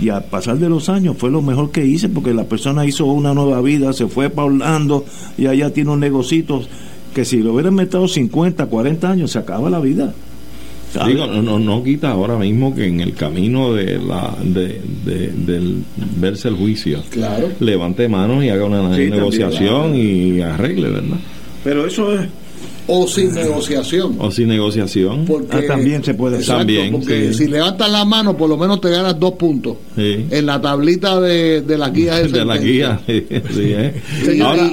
Y 0.00 0.10
a 0.10 0.20
pasar 0.20 0.58
de 0.58 0.68
los 0.68 0.88
años 0.88 1.16
fue 1.18 1.30
lo 1.30 1.42
mejor 1.42 1.70
que 1.70 1.84
hice, 1.84 2.08
porque 2.08 2.32
la 2.32 2.44
persona 2.44 2.86
hizo 2.86 3.06
una 3.06 3.34
nueva 3.34 3.60
vida, 3.60 3.92
se 3.92 4.06
fue 4.06 4.30
para 4.30 4.46
Orlando 4.46 5.04
y 5.36 5.46
allá 5.46 5.72
tiene 5.72 5.90
un 5.90 6.00
negocito 6.00 6.62
que 7.14 7.24
si 7.24 7.38
lo 7.38 7.52
hubieran 7.52 7.74
metido 7.74 8.06
50, 8.06 8.66
40 8.66 9.10
años, 9.10 9.32
se 9.32 9.38
acaba 9.38 9.68
la 9.70 9.80
vida. 9.80 10.14
Digo, 11.06 11.26
no, 11.26 11.58
no, 11.58 11.84
quita 11.84 12.10
ahora 12.10 12.36
mismo 12.36 12.74
que 12.74 12.86
en 12.86 13.00
el 13.00 13.14
camino 13.14 13.74
de 13.74 13.98
la 13.98 14.34
de, 14.42 14.80
del 15.04 15.82
verse 16.16 16.48
el 16.48 16.54
juicio, 16.54 17.02
claro. 17.10 17.50
levante 17.60 18.08
manos 18.08 18.42
y 18.42 18.48
haga 18.48 18.64
una 18.64 18.88
negociación 18.88 19.94
y 19.94 20.40
arregle, 20.40 20.88
¿verdad? 20.88 21.18
Pero 21.62 21.86
eso 21.86 22.14
es 22.14 22.28
o 22.86 23.06
sin 23.06 23.34
negociación. 23.34 24.16
O 24.18 24.30
sin 24.30 24.48
negociación. 24.48 25.26
Porque, 25.26 25.58
ah, 25.58 25.66
también 25.66 26.02
se 26.02 26.14
puede. 26.14 26.42
también. 26.42 26.92
Porque 26.92 27.34
si 27.34 27.46
levantas 27.46 27.90
la 27.90 28.04
mano, 28.04 28.36
por 28.36 28.48
lo 28.48 28.56
menos 28.56 28.80
te 28.80 28.90
ganas 28.90 29.18
dos 29.20 29.32
puntos. 29.32 29.76
En 29.96 30.46
la 30.46 30.60
tablita 30.60 31.20
de, 31.20 31.62
de 31.62 31.78
la 31.78 31.90
guía 31.90 32.16
de, 32.16 32.44
la 32.44 32.56
guía. 32.56 33.00
¿eh? 33.06 34.00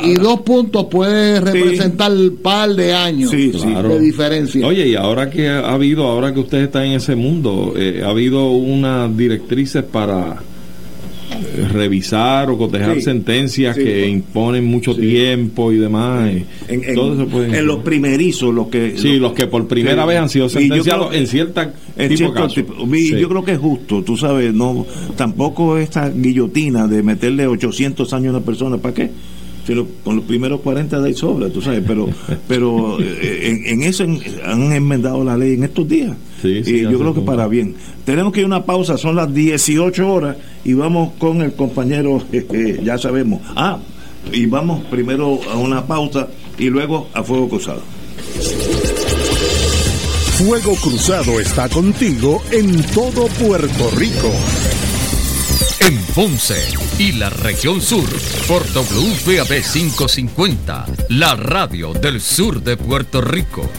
y, 0.03 0.13
dos 0.13 0.41
puntos 0.41 0.85
puede 0.85 1.41
representar 1.41 2.11
un 2.11 2.37
par 2.37 2.73
de 2.73 2.93
años 2.93 3.31
de 3.31 3.99
diferencia. 3.99 4.65
Oye, 4.65 4.87
y 4.87 4.95
ahora 4.95 5.29
que 5.29 5.49
ha 5.49 5.73
habido, 5.73 6.05
ahora 6.05 6.33
que 6.33 6.39
usted 6.39 6.59
está 6.59 6.85
en 6.85 6.93
ese 6.93 7.15
mundo, 7.15 7.73
eh, 7.75 8.01
ha 8.03 8.09
habido 8.09 8.51
unas 8.51 9.15
directrices 9.15 9.83
para 9.83 10.41
revisar 11.71 12.49
o 12.49 12.57
cotejar 12.57 13.01
sentencias 13.01 13.75
que 13.75 14.07
imponen 14.07 14.65
mucho 14.65 14.95
tiempo 14.95 15.71
y 15.71 15.77
demás. 15.77 16.31
En, 16.67 17.65
los 17.65 17.83
primerizos, 17.83 18.53
los 18.53 18.67
que. 18.67 18.97
Sí, 18.97 19.17
los, 19.17 19.33
que 19.33 19.47
por 19.47 19.67
primera 19.67 20.05
vez 20.05 20.19
han 20.19 20.29
sido 20.29 20.49
sentenciados 20.49 21.15
en 21.15 21.27
cierta 21.27 21.73
en 21.97 22.17
cierto 22.17 22.47
Yo 22.47 23.29
creo 23.29 23.43
que 23.43 23.53
es 23.53 23.59
justo, 23.59 24.03
tú 24.03 24.17
sabes, 24.17 24.53
no 24.53 24.85
tampoco 25.15 25.77
esta 25.77 26.09
guillotina 26.09 26.87
de 26.87 27.03
meterle 27.03 27.47
800 27.47 28.11
años 28.13 28.33
a 28.33 28.37
una 28.37 28.45
persona, 28.45 28.77
¿para 28.77 28.93
qué? 28.93 29.09
Con 30.03 30.17
los 30.17 30.25
primeros 30.25 30.61
40 30.61 31.01
de 31.01 31.13
sobra, 31.13 31.49
tú 31.49 31.61
sabes, 31.61 31.83
pero 31.85 32.07
pero 32.47 32.97
eh, 32.99 33.63
en, 33.65 33.83
eso 33.83 34.03
han 34.03 34.71
enmendado 34.71 35.23
la 35.23 35.37
ley 35.37 35.53
en 35.53 35.63
estos 35.63 35.87
días. 35.87 36.15
y 36.43 36.81
yo 36.81 36.99
creo 36.99 37.13
que 37.13 37.21
para 37.21 37.47
bien. 37.47 37.75
Tenemos 38.05 38.33
que 38.33 38.41
ir 38.41 38.43
a 38.45 38.47
una 38.47 38.65
pausa, 38.65 38.97
son 38.97 39.15
las 39.15 39.33
18 39.33 40.13
horas 40.13 40.37
y 40.63 40.73
vamos 40.73 41.13
con 41.17 41.41
el 41.41 41.53
compañero, 41.53 42.21
ya 42.83 42.97
sabemos. 42.97 43.41
Ah, 43.55 43.79
y 44.31 44.45
vamos 44.45 44.85
primero 44.85 45.39
a 45.51 45.57
una 45.57 45.85
pausa 45.85 46.27
y 46.57 46.69
luego 46.69 47.09
a 47.13 47.23
Fuego 47.23 47.49
Cruzado. 47.49 47.81
Fuego 50.37 50.75
Cruzado 50.75 51.39
está 51.39 51.69
contigo 51.69 52.41
en 52.51 52.83
todo 52.93 53.27
Puerto 53.39 53.89
Rico 53.97 54.31
en 55.85 55.97
Ponce 56.15 56.67
y 56.97 57.11
la 57.11 57.29
región 57.29 57.79
sur 57.79 58.09
por 58.47 58.63
WPAB 58.63 59.61
550, 59.61 60.85
la 61.09 61.35
radio 61.35 61.93
del 61.93 62.21
sur 62.21 62.63
de 62.63 62.75
Puerto 62.75 63.21
Rico. 63.21 63.69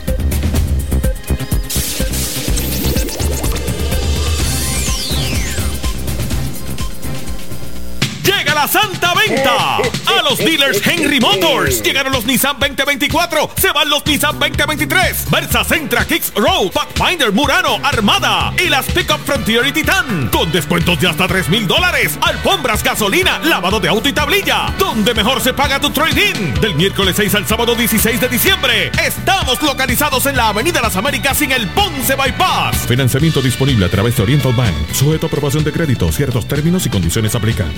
A 9.28 10.22
los 10.22 10.38
dealers 10.38 10.80
Henry 10.86 11.18
Motors. 11.18 11.82
Llegaron 11.82 12.12
los 12.12 12.24
Nissan 12.26 12.60
2024. 12.60 13.50
Se 13.56 13.72
van 13.72 13.90
los 13.90 14.06
Nissan 14.06 14.38
2023. 14.38 15.28
Versa 15.28 15.64
Centra, 15.64 16.04
Kicks 16.04 16.32
Road, 16.36 16.70
Pathfinder, 16.70 17.32
Murano, 17.32 17.80
Armada. 17.82 18.54
Y 18.64 18.68
las 18.68 18.86
Pickup 18.86 19.18
Frontier 19.24 19.66
y 19.66 19.72
Titan. 19.72 20.28
Con 20.28 20.52
descuentos 20.52 21.00
de 21.00 21.08
hasta 21.08 21.26
3 21.26 21.48
mil 21.48 21.66
dólares. 21.66 22.16
Alfombras, 22.20 22.84
gasolina, 22.84 23.40
lavado 23.40 23.80
de 23.80 23.88
auto 23.88 24.08
y 24.08 24.12
tablilla. 24.12 24.72
Donde 24.78 25.12
mejor 25.12 25.40
se 25.40 25.52
paga 25.52 25.80
tu 25.80 25.90
trading. 25.90 26.54
Del 26.60 26.76
miércoles 26.76 27.16
6 27.16 27.34
al 27.34 27.48
sábado 27.48 27.74
16 27.74 28.20
de 28.20 28.28
diciembre. 28.28 28.92
Estamos 29.04 29.60
localizados 29.60 30.24
en 30.26 30.36
la 30.36 30.50
Avenida 30.50 30.80
Las 30.80 30.94
Américas 30.94 31.36
sin 31.36 31.50
el 31.50 31.66
Ponce 31.70 32.14
Bypass. 32.14 32.86
Financiamiento 32.86 33.42
disponible 33.42 33.86
a 33.86 33.88
través 33.88 34.16
de 34.16 34.22
Oriental 34.22 34.52
Bank. 34.52 34.74
Sujeto 34.92 35.26
a 35.26 35.28
aprobación 35.28 35.64
de 35.64 35.72
crédito. 35.72 36.12
Ciertos 36.12 36.46
términos 36.46 36.86
y 36.86 36.90
condiciones 36.90 37.34
aplican. 37.34 37.72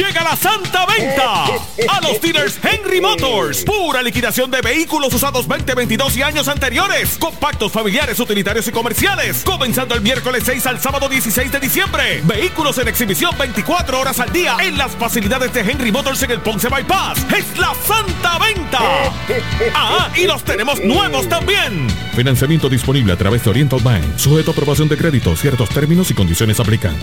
Llega 0.00 0.24
la 0.24 0.34
santa 0.34 0.86
venta 0.86 1.44
a 1.44 2.00
los 2.00 2.18
dealers 2.22 2.58
Henry 2.62 3.02
Motors. 3.02 3.64
Pura 3.64 4.02
liquidación 4.02 4.50
de 4.50 4.62
vehículos 4.62 5.12
usados 5.12 5.46
2022 5.46 6.16
y 6.16 6.22
años 6.22 6.48
anteriores. 6.48 7.18
Compactos 7.18 7.70
familiares, 7.70 8.18
utilitarios 8.18 8.66
y 8.66 8.72
comerciales. 8.72 9.42
Comenzando 9.44 9.94
el 9.94 10.00
miércoles 10.00 10.44
6 10.46 10.66
al 10.68 10.80
sábado 10.80 11.06
16 11.06 11.52
de 11.52 11.60
diciembre. 11.60 12.22
Vehículos 12.24 12.78
en 12.78 12.88
exhibición 12.88 13.36
24 13.36 14.00
horas 14.00 14.18
al 14.20 14.32
día 14.32 14.56
en 14.62 14.78
las 14.78 14.92
facilidades 14.92 15.52
de 15.52 15.60
Henry 15.60 15.92
Motors 15.92 16.22
en 16.22 16.30
el 16.30 16.40
Ponce 16.40 16.70
Bypass. 16.70 17.18
Es 17.36 17.58
la 17.58 17.74
santa 17.86 18.38
venta. 18.38 18.78
Ah, 19.74 20.08
y 20.16 20.24
los 20.24 20.42
tenemos 20.44 20.80
nuevos 20.82 21.28
también. 21.28 21.88
Financiamiento 22.16 22.70
disponible 22.70 23.12
a 23.12 23.16
través 23.16 23.44
de 23.44 23.50
Oriental 23.50 23.80
Bank. 23.82 24.16
Sujeto 24.16 24.52
a 24.52 24.54
aprobación 24.54 24.88
de 24.88 24.96
crédito. 24.96 25.36
Ciertos 25.36 25.68
términos 25.68 26.10
y 26.10 26.14
condiciones 26.14 26.58
aplican. 26.58 26.96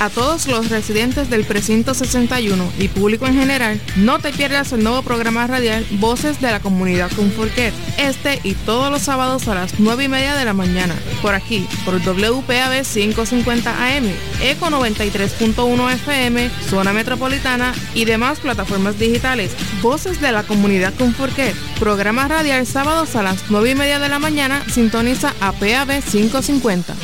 A 0.00 0.10
todos 0.10 0.46
los 0.46 0.68
residentes 0.68 1.28
del 1.28 1.44
precinto 1.44 1.92
61 1.92 2.72
y 2.78 2.86
público 2.86 3.26
en 3.26 3.34
general, 3.34 3.80
no 3.96 4.20
te 4.20 4.32
pierdas 4.32 4.72
el 4.72 4.84
nuevo 4.84 5.02
programa 5.02 5.48
radial 5.48 5.84
Voces 5.98 6.40
de 6.40 6.52
la 6.52 6.60
Comunidad 6.60 7.10
Conforquet, 7.10 7.74
este 7.98 8.38
y 8.44 8.54
todos 8.54 8.92
los 8.92 9.02
sábados 9.02 9.48
a 9.48 9.56
las 9.56 9.80
9 9.80 10.04
y 10.04 10.08
media 10.08 10.36
de 10.36 10.44
la 10.44 10.52
mañana, 10.52 10.94
por 11.20 11.34
aquí, 11.34 11.66
por 11.84 12.00
WPAB 12.00 12.84
550 12.84 13.96
AM, 13.96 14.04
ECO 14.40 14.66
93.1 14.66 15.92
FM, 15.94 16.48
Zona 16.70 16.92
Metropolitana 16.92 17.74
y 17.92 18.04
demás 18.04 18.38
plataformas 18.38 19.00
digitales. 19.00 19.50
Voces 19.82 20.20
de 20.20 20.30
la 20.30 20.44
Comunidad 20.44 20.94
Conforquet, 20.94 21.56
programa 21.80 22.28
radial 22.28 22.68
sábados 22.68 23.16
a 23.16 23.24
las 23.24 23.50
9 23.50 23.72
y 23.72 23.74
media 23.74 23.98
de 23.98 24.08
la 24.08 24.20
mañana, 24.20 24.62
sintoniza 24.72 25.34
a 25.40 25.50
PAB 25.50 26.04
550. 26.04 26.94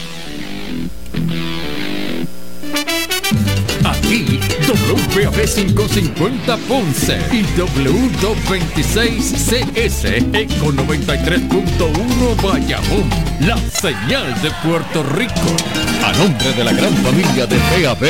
Aquí 4.15 4.39
WPAB 4.69 5.45
550 5.45 6.57
Ponce 6.69 7.19
y 7.33 7.43
W226CS 7.59 10.33
Eco 10.33 10.73
93.1 10.73 12.41
Bayamón. 12.41 13.11
La 13.41 13.57
señal 13.57 14.41
de 14.41 14.53
Puerto 14.63 15.03
Rico. 15.03 15.57
A 16.05 16.13
nombre 16.13 16.53
de 16.53 16.63
la 16.63 16.73
gran 16.73 16.95
familia 16.99 17.47
de 17.47 17.57
PAB. 17.57 18.05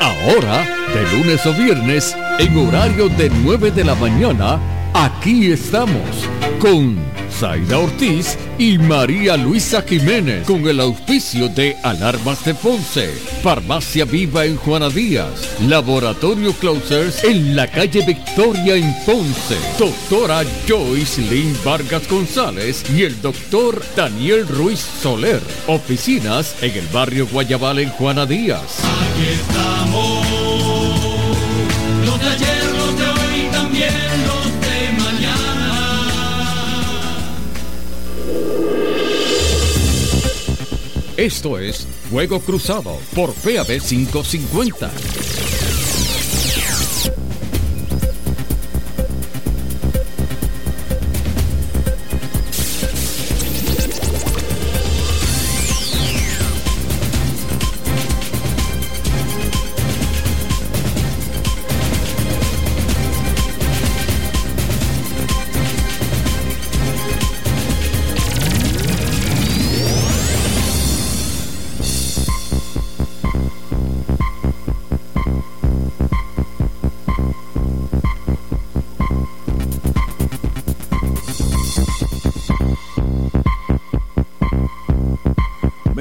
Ahora, 0.00 0.64
de 0.94 1.02
lunes 1.18 1.44
a 1.46 1.50
viernes, 1.50 2.16
en 2.38 2.56
horario 2.56 3.08
de 3.08 3.28
9 3.42 3.72
de 3.72 3.82
la 3.82 3.96
mañana, 3.96 4.60
aquí 4.94 5.50
estamos 5.50 6.28
con 6.60 6.96
Zaida 7.40 7.78
Ortiz 7.78 8.36
y 8.58 8.76
María 8.76 9.34
Luisa 9.34 9.80
Jiménez 9.80 10.46
con 10.46 10.68
el 10.68 10.78
auspicio 10.78 11.48
de 11.48 11.74
Alarmas 11.82 12.44
de 12.44 12.54
Ponce, 12.54 13.14
Farmacia 13.42 14.04
Viva 14.04 14.44
en 14.44 14.58
Juana 14.58 14.90
Díaz, 14.90 15.48
Laboratorio 15.66 16.52
Closers 16.52 17.24
en 17.24 17.56
la 17.56 17.66
calle 17.66 18.04
Victoria 18.04 18.76
en 18.76 18.94
Ponce, 19.06 19.56
doctora 19.78 20.42
Joyce 20.68 21.22
Lynn 21.22 21.56
Vargas 21.64 22.06
González 22.10 22.84
y 22.94 23.04
el 23.04 23.18
doctor 23.22 23.82
Daniel 23.96 24.46
Ruiz 24.46 24.80
Soler, 25.00 25.40
oficinas 25.66 26.62
en 26.62 26.76
el 26.76 26.86
barrio 26.88 27.26
Guayabal 27.26 27.78
en 27.78 27.88
Juana 27.88 28.26
Díaz. 28.26 28.82
Esto 41.20 41.58
es 41.58 41.86
Fuego 42.08 42.40
Cruzado 42.40 42.96
por 43.14 43.34
PAB 43.34 43.78
550. 43.78 45.49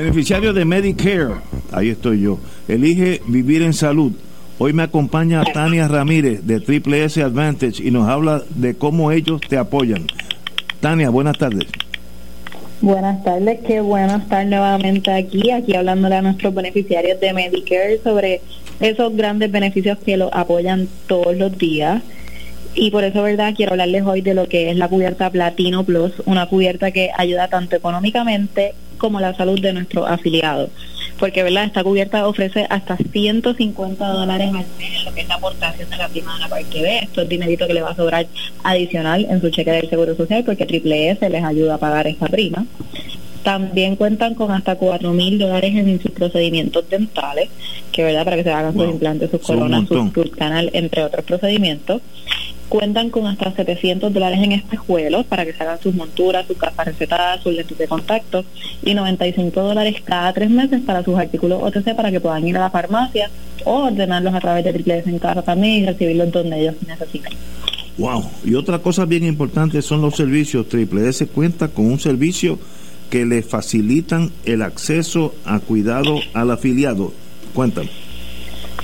Beneficiario 0.09 0.53
de 0.53 0.65
Medicare, 0.65 1.35
ahí 1.71 1.89
estoy 1.89 2.21
yo. 2.21 2.39
Elige 2.67 3.21
vivir 3.27 3.61
en 3.61 3.73
salud. 3.73 4.11
Hoy 4.57 4.73
me 4.73 4.81
acompaña 4.81 5.43
Tania 5.53 5.87
Ramírez 5.87 6.47
de 6.47 6.59
Triple 6.59 7.03
S 7.03 7.21
Advantage 7.21 7.83
y 7.83 7.91
nos 7.91 8.09
habla 8.09 8.41
de 8.55 8.73
cómo 8.73 9.11
ellos 9.11 9.39
te 9.47 9.55
apoyan. 9.55 10.07
Tania, 10.79 11.11
buenas 11.11 11.37
tardes. 11.37 11.67
Buenas 12.81 13.23
tardes, 13.23 13.59
qué 13.67 13.81
bueno 13.81 14.15
estar 14.15 14.47
nuevamente 14.47 15.11
aquí, 15.11 15.51
aquí 15.51 15.75
hablándole 15.75 16.15
a 16.15 16.23
nuestros 16.23 16.55
beneficiarios 16.55 17.19
de 17.19 17.31
Medicare 17.31 17.99
sobre 18.03 18.41
esos 18.79 19.15
grandes 19.15 19.51
beneficios 19.51 19.99
que 19.99 20.17
los 20.17 20.31
apoyan 20.33 20.87
todos 21.05 21.37
los 21.37 21.55
días. 21.55 22.01
Y 22.73 22.89
por 22.89 23.03
eso, 23.03 23.21
¿verdad? 23.21 23.53
Quiero 23.55 23.73
hablarles 23.73 24.03
hoy 24.07 24.21
de 24.21 24.33
lo 24.33 24.49
que 24.49 24.71
es 24.71 24.75
la 24.75 24.87
cubierta 24.87 25.29
Platino 25.29 25.83
Plus, 25.83 26.13
una 26.25 26.47
cubierta 26.47 26.89
que 26.89 27.11
ayuda 27.15 27.47
tanto 27.47 27.75
económicamente 27.75 28.73
como 28.99 29.19
la 29.19 29.33
salud 29.33 29.59
de 29.59 29.73
nuestros 29.73 30.07
afiliados. 30.07 30.69
Porque, 31.17 31.43
¿verdad? 31.43 31.65
Esta 31.65 31.83
cubierta 31.83 32.27
ofrece 32.27 32.67
hasta 32.69 32.95
150 32.95 34.07
dólares 34.07 34.47
al 34.49 34.53
mes 34.53 34.67
en 34.79 35.05
lo 35.05 35.13
que 35.13 35.21
es 35.21 35.27
la 35.27 35.35
aportación 35.35 35.89
de 35.89 35.97
la 35.97 36.07
prima 36.07 36.35
de 36.35 36.39
la 36.41 36.47
parte 36.47 36.81
B. 36.81 36.99
Esto 36.99 37.21
es 37.21 37.29
dinerito 37.29 37.67
que 37.67 37.73
le 37.73 37.81
va 37.81 37.89
a 37.89 37.95
sobrar 37.95 38.27
adicional 38.63 39.25
en 39.29 39.41
su 39.41 39.49
cheque 39.49 39.71
del 39.71 39.89
Seguro 39.89 40.15
Social 40.15 40.43
porque 40.45 40.65
Triple 40.65 41.09
S 41.09 41.29
les 41.29 41.43
ayuda 41.43 41.75
a 41.75 41.77
pagar 41.77 42.07
esta 42.07 42.27
prima. 42.27 42.65
También 43.43 43.95
cuentan 43.95 44.35
con 44.35 44.51
hasta 44.51 44.75
4 44.75 45.11
mil 45.13 45.39
dólares 45.39 45.73
en 45.75 46.01
sus 46.01 46.11
procedimientos 46.11 46.89
dentales, 46.89 47.49
que 47.91 48.03
verdad 48.03 48.25
para 48.25 48.37
que 48.37 48.43
se 48.43 48.51
hagan 48.51 48.73
sus 48.73 48.85
implantes, 48.85 49.31
sus 49.31 49.41
coronas, 49.41 49.87
sus 49.87 50.31
canal, 50.31 50.69
entre 50.73 51.03
otros 51.03 51.25
procedimientos. 51.25 52.01
Cuentan 52.69 53.09
con 53.09 53.25
hasta 53.25 53.51
700 53.51 54.13
dólares 54.13 54.39
en 54.41 54.51
espejuelos 54.51 55.25
para 55.25 55.43
que 55.43 55.53
se 55.53 55.63
hagan 55.63 55.81
sus 55.81 55.95
monturas, 55.95 56.45
sus 56.45 56.57
capas 56.57 56.85
recetadas, 56.85 57.41
sus 57.41 57.53
lentes 57.53 57.77
de 57.77 57.87
contacto 57.87 58.45
y 58.83 58.93
95 58.93 59.59
dólares 59.59 59.95
cada 60.03 60.31
tres 60.33 60.51
meses 60.51 60.81
para 60.85 61.03
sus 61.03 61.17
artículos 61.17 61.61
OTC 61.63 61.95
para 61.95 62.11
que 62.11 62.19
puedan 62.19 62.47
ir 62.47 62.55
a 62.57 62.61
la 62.61 62.69
farmacia 62.69 63.31
o 63.65 63.85
ordenarlos 63.85 64.33
a 64.35 64.39
través 64.39 64.63
de 64.63 64.71
Triple 64.71 64.99
S 64.99 65.09
en 65.09 65.17
casa 65.17 65.41
también 65.41 65.83
y 65.83 65.85
recibirlos 65.87 66.31
donde 66.31 66.61
ellos 66.61 66.75
necesiten. 66.87 67.33
Wow. 67.97 68.23
Y 68.45 68.53
otra 68.53 68.79
cosa 68.79 69.05
bien 69.05 69.25
importante 69.25 69.81
son 69.81 70.01
los 70.01 70.15
servicios. 70.15 70.69
Triple 70.69 71.09
S 71.09 71.25
cuenta 71.27 71.67
con 71.69 71.85
un 71.87 71.99
servicio 71.99 72.59
que 73.09 73.25
le 73.25 73.41
facilitan 73.41 74.31
el 74.45 74.61
acceso 74.61 75.33
a 75.43 75.59
cuidado 75.59 76.19
al 76.33 76.51
afiliado. 76.51 77.11
Cuéntame. 77.53 77.89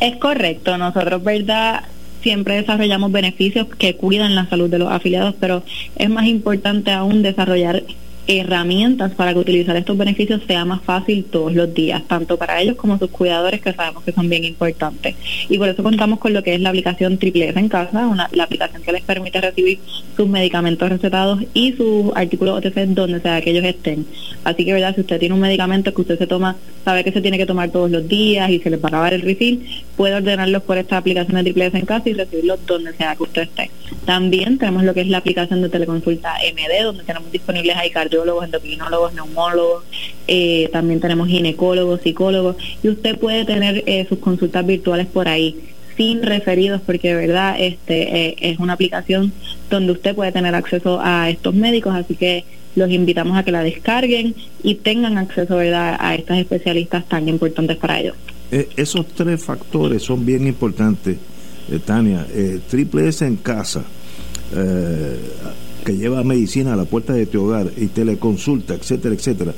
Es 0.02 0.18
correcto, 0.18 0.78
nosotros, 0.78 1.24
¿verdad? 1.24 1.86
Siempre 2.26 2.56
desarrollamos 2.56 3.12
beneficios 3.12 3.68
que 3.78 3.96
cuidan 3.98 4.34
la 4.34 4.50
salud 4.50 4.68
de 4.68 4.80
los 4.80 4.92
afiliados, 4.92 5.36
pero 5.40 5.62
es 5.96 6.10
más 6.10 6.26
importante 6.26 6.90
aún 6.90 7.22
desarrollar 7.22 7.84
herramientas 8.28 9.14
para 9.14 9.34
que 9.34 9.40
utilizar 9.40 9.76
estos 9.76 9.98
beneficios 9.98 10.42
sea 10.48 10.66
más 10.66 10.82
fácil 10.82 11.26
todos 11.26 11.54
los 11.54 11.74
días, 11.74 12.04
tanto 12.08 12.38
para 12.38 12.62
ellos 12.62 12.76
como 12.76 12.98
sus 12.98 13.10
cuidadores, 13.10 13.62
que 13.62 13.74
sabemos 13.74 14.04
que 14.04 14.12
son 14.12 14.30
bien 14.30 14.44
importantes. 14.44 15.16
Y 15.50 15.58
por 15.58 15.70
eso 15.70 15.84
contamos 15.84 16.20
con 16.20 16.34
lo 16.34 16.44
que 16.44 16.56
es 16.56 16.62
la 16.62 16.70
aplicación 16.70 17.18
Triple 17.18 17.50
S 17.50 17.60
en 17.60 17.70
casa, 17.70 18.08
una, 18.08 18.30
la 18.32 18.44
aplicación 18.44 18.82
que 18.82 18.92
les 18.92 19.04
permite 19.04 19.42
recibir 19.42 19.80
sus 20.16 20.28
medicamentos 20.28 20.90
recetados 20.90 21.40
y 21.54 21.74
sus 21.74 22.16
artículos 22.16 22.58
OTC 22.58 22.88
donde 22.88 23.20
sea 23.20 23.42
que 23.42 23.52
ellos 23.52 23.66
estén. 23.66 24.06
Así 24.44 24.66
que, 24.66 24.74
¿verdad? 24.74 24.96
Si 24.96 25.02
usted 25.02 25.20
tiene 25.20 25.36
un 25.36 25.42
medicamento 25.42 25.94
que 25.94 26.02
usted 26.02 26.18
se 26.18 26.28
toma, 26.28 26.56
sabe 26.84 27.04
que 27.04 27.12
se 27.12 27.22
tiene 27.22 27.38
que 27.38 27.46
tomar 27.46 27.70
todos 27.70 27.92
los 27.92 28.08
días 28.08 28.50
y 28.50 28.60
se 28.60 28.70
les 28.70 28.80
va 28.80 28.86
a 28.86 28.88
acabar 28.88 29.14
el 29.14 29.22
refill, 29.22 29.66
puede 29.96 30.16
ordenarlos 30.16 30.64
por 30.64 30.78
esta 30.78 30.98
aplicación 30.98 31.36
de 31.36 31.44
Triple 31.44 31.68
S 31.68 31.78
en 31.78 31.86
casa 31.86 32.10
y 32.10 32.14
recibirlos 32.14 32.66
donde 32.66 32.94
sea 32.94 33.16
que 33.16 33.24
usted 33.24 33.42
esté. 33.44 33.72
También 34.06 34.58
tenemos 34.58 34.84
lo 34.84 34.94
que 34.94 35.02
es 35.02 35.08
la 35.08 35.18
aplicación 35.18 35.62
de 35.62 35.70
teleconsulta 35.70 36.36
MD, 36.54 36.84
donde 36.84 37.04
tenemos 37.04 37.32
disponibles 37.32 37.76
ahí 37.76 37.90
cardio 37.90 38.15
endocrinólogos, 38.24 39.14
neumólogos, 39.14 39.84
eh, 40.28 40.70
también 40.72 41.00
tenemos 41.00 41.28
ginecólogos, 41.28 42.02
psicólogos, 42.02 42.56
y 42.84 42.90
usted 42.90 43.18
puede 43.18 43.46
tener 43.46 43.84
eh, 43.86 44.06
sus 44.08 44.20
consultas 44.20 44.66
virtuales 44.66 45.08
por 45.08 45.28
ahí 45.28 45.60
sin 45.98 46.24
referidos 46.24 46.82
porque 46.86 47.10
de 47.10 47.16
verdad 47.16 47.56
este 47.58 48.28
eh, 48.28 48.36
es 48.42 48.60
una 48.60 48.74
aplicación 48.74 49.32
donde 49.70 49.94
usted 49.94 50.14
puede 50.14 50.34
tener 50.34 50.54
acceso 50.54 51.00
a 51.02 51.30
estos 51.30 51.54
médicos 51.54 51.96
así 51.96 52.16
que 52.16 52.44
los 52.76 52.90
invitamos 52.92 53.38
a 53.38 53.44
que 53.44 53.54
la 53.54 53.64
descarguen 53.64 54.36
y 54.62 54.76
tengan 54.76 55.18
acceso 55.18 55.58
a 55.58 56.16
estas 56.16 56.38
especialistas 56.40 57.08
tan 57.08 57.30
importantes 57.30 57.78
para 57.78 58.02
ellos. 58.02 58.16
Esos 58.52 59.08
tres 59.08 59.42
factores 59.42 60.04
son 60.04 60.26
bien 60.26 60.46
importantes 60.48 61.16
Tania. 61.86 62.28
Triple 62.68 63.08
S 63.08 63.26
en 63.26 63.38
casa 63.38 63.86
que 65.86 65.96
lleva 65.96 66.24
medicina 66.24 66.74
a 66.74 66.76
la 66.76 66.86
puerta 66.86 67.14
de 67.14 67.28
tu 67.28 67.44
hogar 67.44 67.72
y 67.78 67.88
teleconsulta, 67.88 68.74
etcétera, 68.74 69.16
etcétera, 69.16 69.54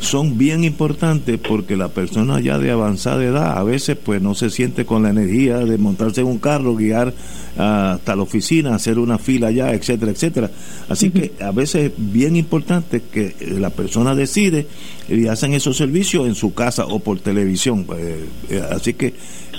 son 0.00 0.38
bien 0.38 0.64
importantes 0.64 1.38
porque 1.38 1.76
la 1.76 1.88
persona 1.88 2.40
ya 2.40 2.58
de 2.58 2.70
avanzada 2.70 3.22
edad 3.22 3.58
a 3.58 3.62
veces 3.62 3.98
pues 4.02 4.20
no 4.22 4.34
se 4.34 4.48
siente 4.48 4.86
con 4.86 5.02
la 5.02 5.10
energía 5.10 5.58
de 5.58 5.76
montarse 5.76 6.22
en 6.22 6.26
un 6.26 6.38
carro, 6.38 6.74
guiar 6.74 7.12
hasta 7.56 8.16
la 8.16 8.22
oficina, 8.22 8.74
hacer 8.74 8.98
una 8.98 9.18
fila 9.18 9.48
allá, 9.48 9.72
etcétera, 9.72 10.10
etcétera. 10.10 10.50
Así 10.88 11.10
que 11.10 11.32
a 11.40 11.52
veces 11.52 11.90
es 11.90 11.92
bien 11.96 12.34
importante 12.36 13.02
que 13.12 13.34
la 13.58 13.70
persona 13.70 14.14
decide 14.14 14.66
y 15.08 15.26
hacen 15.26 15.52
esos 15.52 15.76
servicios 15.76 16.26
en 16.26 16.34
su 16.34 16.54
casa 16.54 16.86
o 16.86 17.00
por 17.00 17.20
televisión. 17.20 17.86
Eh, 17.96 18.24
eh, 18.48 18.62
así 18.70 18.94
que 18.94 19.12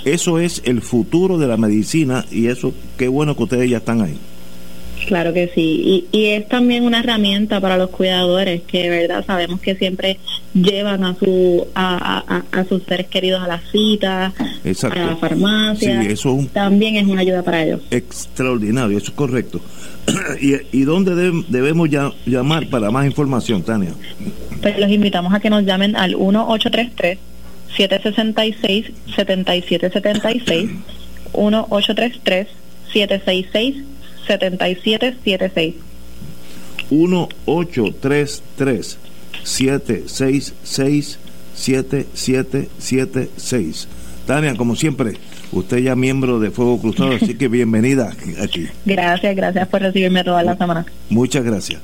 eso 0.04 0.40
es 0.40 0.62
el 0.64 0.82
futuro 0.82 1.38
de 1.38 1.46
la 1.46 1.56
medicina 1.56 2.26
y 2.32 2.48
eso 2.48 2.74
qué 2.98 3.06
bueno 3.06 3.36
que 3.36 3.44
ustedes 3.44 3.70
ya 3.70 3.78
están 3.78 4.00
ahí. 4.00 4.18
Claro 5.06 5.32
que 5.32 5.50
sí, 5.54 6.06
y, 6.12 6.16
y, 6.16 6.26
es 6.26 6.48
también 6.48 6.84
una 6.84 7.00
herramienta 7.00 7.60
para 7.60 7.76
los 7.76 7.90
cuidadores 7.90 8.62
que, 8.62 8.84
de 8.84 8.90
verdad, 8.90 9.24
sabemos 9.26 9.60
que 9.60 9.74
siempre 9.74 10.18
llevan 10.54 11.04
a 11.04 11.14
su 11.16 11.66
a, 11.74 12.42
a, 12.50 12.64
sus 12.64 12.82
seres 12.84 13.08
queridos 13.08 13.42
a 13.42 13.48
la 13.48 13.60
cita, 13.72 14.26
a 14.26 14.94
la 14.94 15.16
farmacia. 15.16 16.02
eso 16.02 16.38
también 16.52 16.96
es 16.96 17.06
una 17.06 17.22
ayuda 17.22 17.42
para 17.42 17.64
ellos. 17.64 17.80
Extraordinario, 17.90 18.96
eso 18.96 19.08
es 19.08 19.12
correcto. 19.12 19.60
¿Y, 20.40 20.54
y 20.72 20.84
dónde 20.84 21.14
debemos 21.48 21.88
llamar 22.26 22.68
para 22.68 22.90
más 22.90 23.06
información, 23.06 23.62
Tania? 23.62 23.94
Pues 24.60 24.78
los 24.78 24.90
invitamos 24.90 25.34
a 25.34 25.40
que 25.40 25.50
nos 25.50 25.64
llamen 25.64 25.96
al 25.96 26.16
1833 26.16 27.18
766 27.76 28.92
7776 29.16 30.70
1833 31.34 32.46
766 32.92 33.91
7776. 34.26 35.74
1833 36.90 38.98
766 39.44 41.18
7776. 41.54 43.88
Tania, 44.26 44.56
como 44.56 44.74
siempre, 44.76 45.14
usted 45.50 45.78
ya 45.78 45.96
miembro 45.96 46.38
de 46.38 46.50
Fuego 46.50 46.78
Cruzado, 46.80 47.12
así 47.12 47.34
que 47.34 47.48
bienvenida 47.48 48.12
aquí. 48.40 48.68
Gracias, 48.86 49.36
gracias 49.36 49.68
por 49.68 49.82
recibirme 49.82 50.24
toda 50.24 50.42
la 50.42 50.56
semana. 50.56 50.86
Muchas 51.10 51.44
gracias. 51.44 51.82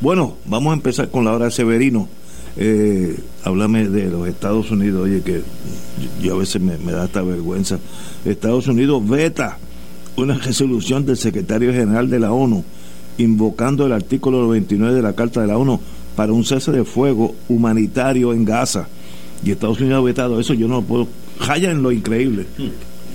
Bueno, 0.00 0.38
vamos 0.44 0.72
a 0.72 0.74
empezar 0.74 1.10
con 1.10 1.24
la 1.24 1.32
hora 1.32 1.50
Severino. 1.50 2.08
Eh, 2.56 3.16
háblame 3.44 3.88
de 3.88 4.10
los 4.10 4.28
Estados 4.28 4.70
Unidos, 4.70 5.04
oye, 5.04 5.22
que 5.22 5.40
yo 6.22 6.34
a 6.34 6.38
veces 6.38 6.60
me, 6.60 6.76
me 6.78 6.92
da 6.92 7.06
esta 7.06 7.22
vergüenza. 7.22 7.78
Estados 8.24 8.68
Unidos 8.68 9.08
veta 9.08 9.58
una 10.16 10.34
resolución 10.38 11.06
del 11.06 11.16
secretario 11.16 11.72
general 11.72 12.10
de 12.10 12.20
la 12.20 12.32
ONU 12.32 12.64
invocando 13.18 13.86
el 13.86 13.92
artículo 13.92 14.48
29 14.48 14.94
de 14.94 15.02
la 15.02 15.14
Carta 15.14 15.40
de 15.40 15.46
la 15.46 15.58
ONU 15.58 15.80
para 16.16 16.32
un 16.32 16.44
cese 16.44 16.72
de 16.72 16.84
fuego 16.84 17.34
humanitario 17.48 18.32
en 18.32 18.44
Gaza. 18.44 18.88
Y 19.44 19.50
Estados 19.50 19.80
Unidos 19.80 19.98
ha 19.98 20.04
vetado 20.04 20.40
eso, 20.40 20.54
yo 20.54 20.68
no 20.68 20.76
lo 20.76 20.82
puedo. 20.82 21.08
Jaya 21.38 21.70
en 21.70 21.82
lo 21.82 21.90
increíble. 21.90 22.46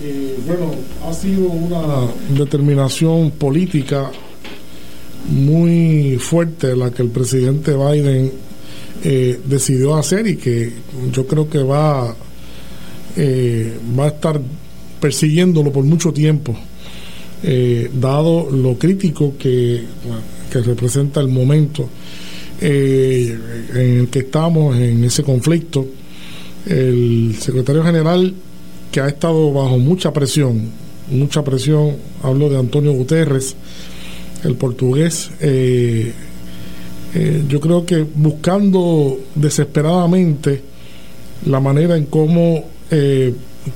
Eh, 0.03 0.37
bueno, 0.45 0.71
ha 1.07 1.13
sido 1.13 1.47
una 1.47 2.07
determinación 2.37 3.31
política 3.31 4.11
muy 5.29 6.17
fuerte 6.19 6.75
la 6.75 6.91
que 6.91 7.01
el 7.01 7.09
presidente 7.09 7.75
Biden 7.75 8.31
eh, 9.03 9.39
decidió 9.45 9.95
hacer 9.95 10.27
y 10.27 10.37
que 10.37 10.71
yo 11.11 11.25
creo 11.27 11.49
que 11.49 11.59
va, 11.59 12.15
eh, 13.15 13.77
va 13.97 14.05
a 14.05 14.07
estar 14.07 14.39
persiguiéndolo 14.99 15.71
por 15.71 15.83
mucho 15.83 16.11
tiempo. 16.11 16.55
Eh, 17.43 17.91
dado 17.93 18.49
lo 18.49 18.79
crítico 18.79 19.35
que, 19.37 19.83
representa 20.65 21.19
el 21.19 21.27
momento 21.27 21.87
eh, 22.59 23.37
en 23.75 23.99
el 23.99 24.07
que 24.07 24.19
estamos 24.19 24.75
en 24.75 25.03
ese 25.03 25.21
conflicto, 25.21 25.85
el 26.65 27.35
secretario 27.39 27.83
general 27.83 28.33
que 28.91 29.01
ha 29.01 29.07
estado 29.07 29.53
bajo 29.53 29.77
mucha 29.77 30.11
presión, 30.11 30.71
mucha 31.11 31.43
presión, 31.43 31.97
hablo 32.23 32.49
de 32.49 32.57
Antonio 32.57 32.91
Guterres, 32.93 33.55
el 34.43 34.55
portugués, 34.55 35.29
eh, 35.41 36.11
yo 37.47 37.59
creo 37.59 37.85
que 37.85 38.03
buscando 38.15 39.19
desesperadamente 39.35 40.61
la 41.45 41.59
manera 41.59 41.95
en 41.95 42.05
cómo 42.05 42.65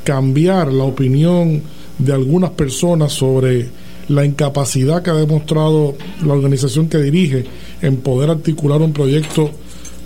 cambiar 0.03 0.73
la 0.73 0.83
opinión 0.85 1.61
de 2.01 2.13
algunas 2.13 2.51
personas 2.51 3.13
sobre 3.13 3.69
la 4.07 4.25
incapacidad 4.25 5.01
que 5.01 5.11
ha 5.11 5.15
demostrado 5.15 5.95
la 6.25 6.33
organización 6.33 6.89
que 6.89 6.97
dirige 6.97 7.45
en 7.81 7.97
poder 7.97 8.29
articular 8.29 8.81
un 8.81 8.91
proyecto 8.91 9.51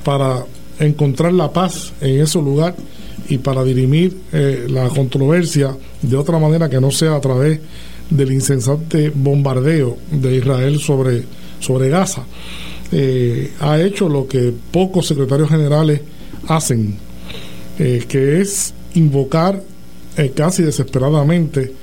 para 0.04 0.46
encontrar 0.80 1.34
la 1.34 1.52
paz 1.52 1.94
en 2.02 2.22
ese 2.22 2.40
lugar 2.40 2.76
y 3.30 3.38
para 3.38 3.64
dirimir 3.64 4.16
eh, 4.32 4.68
la 4.70 4.90
controversia 4.90 5.76
de 6.02 6.18
otra 6.18 6.38
manera 6.38 6.70
que 6.70 6.82
no 6.82 6.92
sea 6.92 7.16
a 7.16 7.22
través 7.22 7.60
del 8.10 8.32
insensante 8.32 9.10
bombardeo 9.10 9.98
de 10.12 10.36
Israel 10.36 10.80
sobre, 10.80 11.24
sobre 11.60 11.90
Gaza. 11.90 12.24
Eh, 12.92 13.54
ha 13.62 13.82
hecho 13.82 14.08
lo 14.10 14.28
que 14.28 14.54
pocos 14.72 15.08
secretarios 15.08 15.50
generales 15.50 16.02
hacen, 16.48 16.98
eh, 17.80 18.04
que 18.08 18.42
es 18.42 18.74
invocar 18.94 19.64
casi 20.34 20.64
desesperadamente 20.64 21.74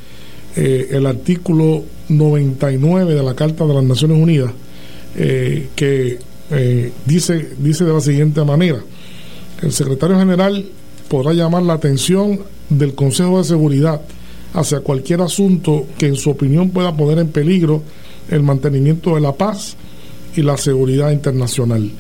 el 0.57 1.07
artículo 1.07 1.83
99 2.09 3.15
de 3.15 3.23
la 3.23 3.35
Carta 3.35 3.67
de 3.67 3.75
las 3.75 3.85
Naciones 3.85 4.19
Unidas, 4.19 4.51
que 5.15 6.19
dice, 7.07 7.49
dice 7.59 7.85
de 7.85 7.93
la 7.93 8.01
siguiente 8.01 8.45
manera, 8.45 8.79
el 9.63 9.73
secretario 9.73 10.19
general 10.19 10.67
podrá 11.09 11.33
llamar 11.33 11.63
la 11.63 11.75
atención 11.75 12.41
del 12.69 12.95
Consejo 12.95 13.39
de 13.39 13.45
Seguridad 13.45 14.01
hacia 14.55 14.81
cualquier 14.81 15.21
asunto 15.23 15.87
que 15.99 16.07
en 16.07 16.17
su 16.17 16.31
opinión 16.31 16.71
pueda 16.71 16.95
poner 16.95 17.19
en 17.19 17.29
peligro 17.29 17.83
el 18.31 18.43
mantenimiento 18.43 19.15
de 19.15 19.21
la 19.21 19.33
paz 19.33 19.77
y 20.37 20.43
la 20.43 20.57
seguridad 20.57 21.11
internacional. 21.11 21.91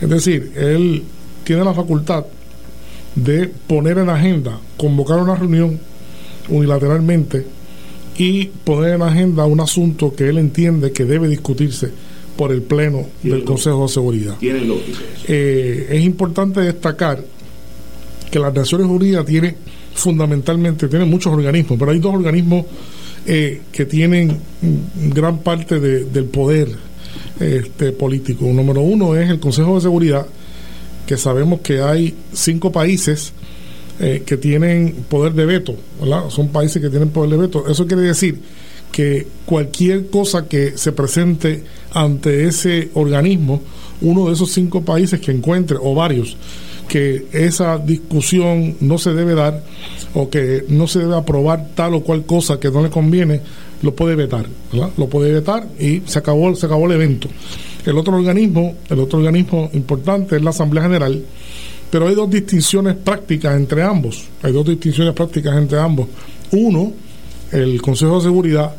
Es 0.00 0.08
decir, 0.08 0.52
él 0.56 1.02
tiene 1.44 1.64
la 1.64 1.74
facultad 1.74 2.24
de 3.14 3.48
poner 3.66 3.98
en 3.98 4.08
agenda, 4.08 4.58
convocar 4.76 5.18
una 5.18 5.34
reunión 5.34 5.78
unilateralmente 6.48 7.44
y 8.18 8.46
poner 8.46 8.94
en 8.94 9.02
agenda 9.02 9.46
un 9.46 9.60
asunto 9.60 10.14
que 10.14 10.28
él 10.28 10.38
entiende 10.38 10.92
que 10.92 11.04
debe 11.04 11.28
discutirse 11.28 11.90
por 12.36 12.52
el 12.52 12.62
Pleno 12.62 13.06
del 13.22 13.44
Consejo 13.44 13.82
de 13.82 13.88
Seguridad. 13.88 14.36
Eh, 14.40 15.86
es 15.90 16.04
importante 16.04 16.60
destacar 16.60 17.22
que 18.30 18.38
las 18.38 18.54
Naciones 18.54 18.86
Unidas 18.86 19.24
tiene 19.26 19.54
fundamentalmente, 19.94 20.88
tiene 20.88 21.04
muchos 21.04 21.32
organismos, 21.32 21.78
pero 21.78 21.90
hay 21.90 21.98
dos 21.98 22.14
organismos 22.14 22.64
eh, 23.26 23.60
que 23.70 23.84
tienen 23.84 24.36
gran 25.14 25.38
parte 25.38 25.78
del 25.78 26.24
poder 26.24 26.68
este, 27.38 27.92
político. 27.92 28.46
Número 28.46 28.80
uno 28.80 29.14
es 29.16 29.28
el 29.28 29.38
Consejo 29.38 29.76
de 29.76 29.82
Seguridad, 29.82 30.26
que 31.06 31.16
sabemos 31.16 31.60
que 31.60 31.80
hay 31.80 32.14
cinco 32.32 32.72
países 32.72 33.32
eh, 34.00 34.22
que 34.24 34.36
tienen 34.36 35.04
poder 35.08 35.32
de 35.34 35.46
veto, 35.46 35.76
Son 36.28 36.48
países 36.48 36.80
que 36.80 36.88
tienen 36.88 37.10
poder 37.10 37.30
de 37.30 37.36
veto. 37.36 37.64
Eso 37.68 37.86
quiere 37.86 38.02
decir 38.02 38.40
que 38.90 39.26
cualquier 39.46 40.10
cosa 40.10 40.46
que 40.46 40.76
se 40.76 40.92
presente 40.92 41.64
ante 41.92 42.44
ese 42.46 42.90
organismo, 42.94 43.62
uno 44.00 44.26
de 44.26 44.34
esos 44.34 44.50
cinco 44.50 44.82
países 44.82 45.20
que 45.20 45.32
encuentre, 45.32 45.78
o 45.80 45.94
varios, 45.94 46.36
que 46.88 47.26
esa 47.32 47.78
discusión 47.78 48.76
no 48.80 48.98
se 48.98 49.14
debe 49.14 49.34
dar 49.34 49.64
o 50.14 50.28
que 50.28 50.64
no 50.68 50.86
se 50.86 50.98
debe 50.98 51.16
aprobar 51.16 51.70
tal 51.74 51.94
o 51.94 52.02
cual 52.02 52.24
cosa 52.26 52.60
que 52.60 52.70
no 52.70 52.82
le 52.82 52.90
conviene, 52.90 53.40
lo 53.82 53.94
puede 53.94 54.14
vetar, 54.14 54.46
Lo 54.96 55.08
puede 55.08 55.32
vetar 55.32 55.66
y 55.78 56.02
se 56.06 56.18
acabó, 56.18 56.54
se 56.54 56.66
acabó 56.66 56.86
el 56.86 56.92
evento. 56.92 57.28
El 57.84 57.98
otro 57.98 58.14
organismo, 58.16 58.76
el 58.88 59.00
otro 59.00 59.18
organismo 59.18 59.70
importante 59.72 60.36
es 60.36 60.42
la 60.42 60.50
Asamblea 60.50 60.84
General, 60.84 61.24
pero 61.92 62.08
hay 62.08 62.16
dos 62.16 62.28
distinciones 62.28 62.96
prácticas 62.96 63.54
entre 63.54 63.84
ambos. 63.84 64.24
Hay 64.42 64.52
dos 64.52 64.66
distinciones 64.66 65.14
prácticas 65.14 65.56
entre 65.56 65.78
ambos. 65.78 66.08
Uno, 66.50 66.92
el 67.52 67.80
Consejo 67.80 68.16
de 68.16 68.22
Seguridad 68.22 68.74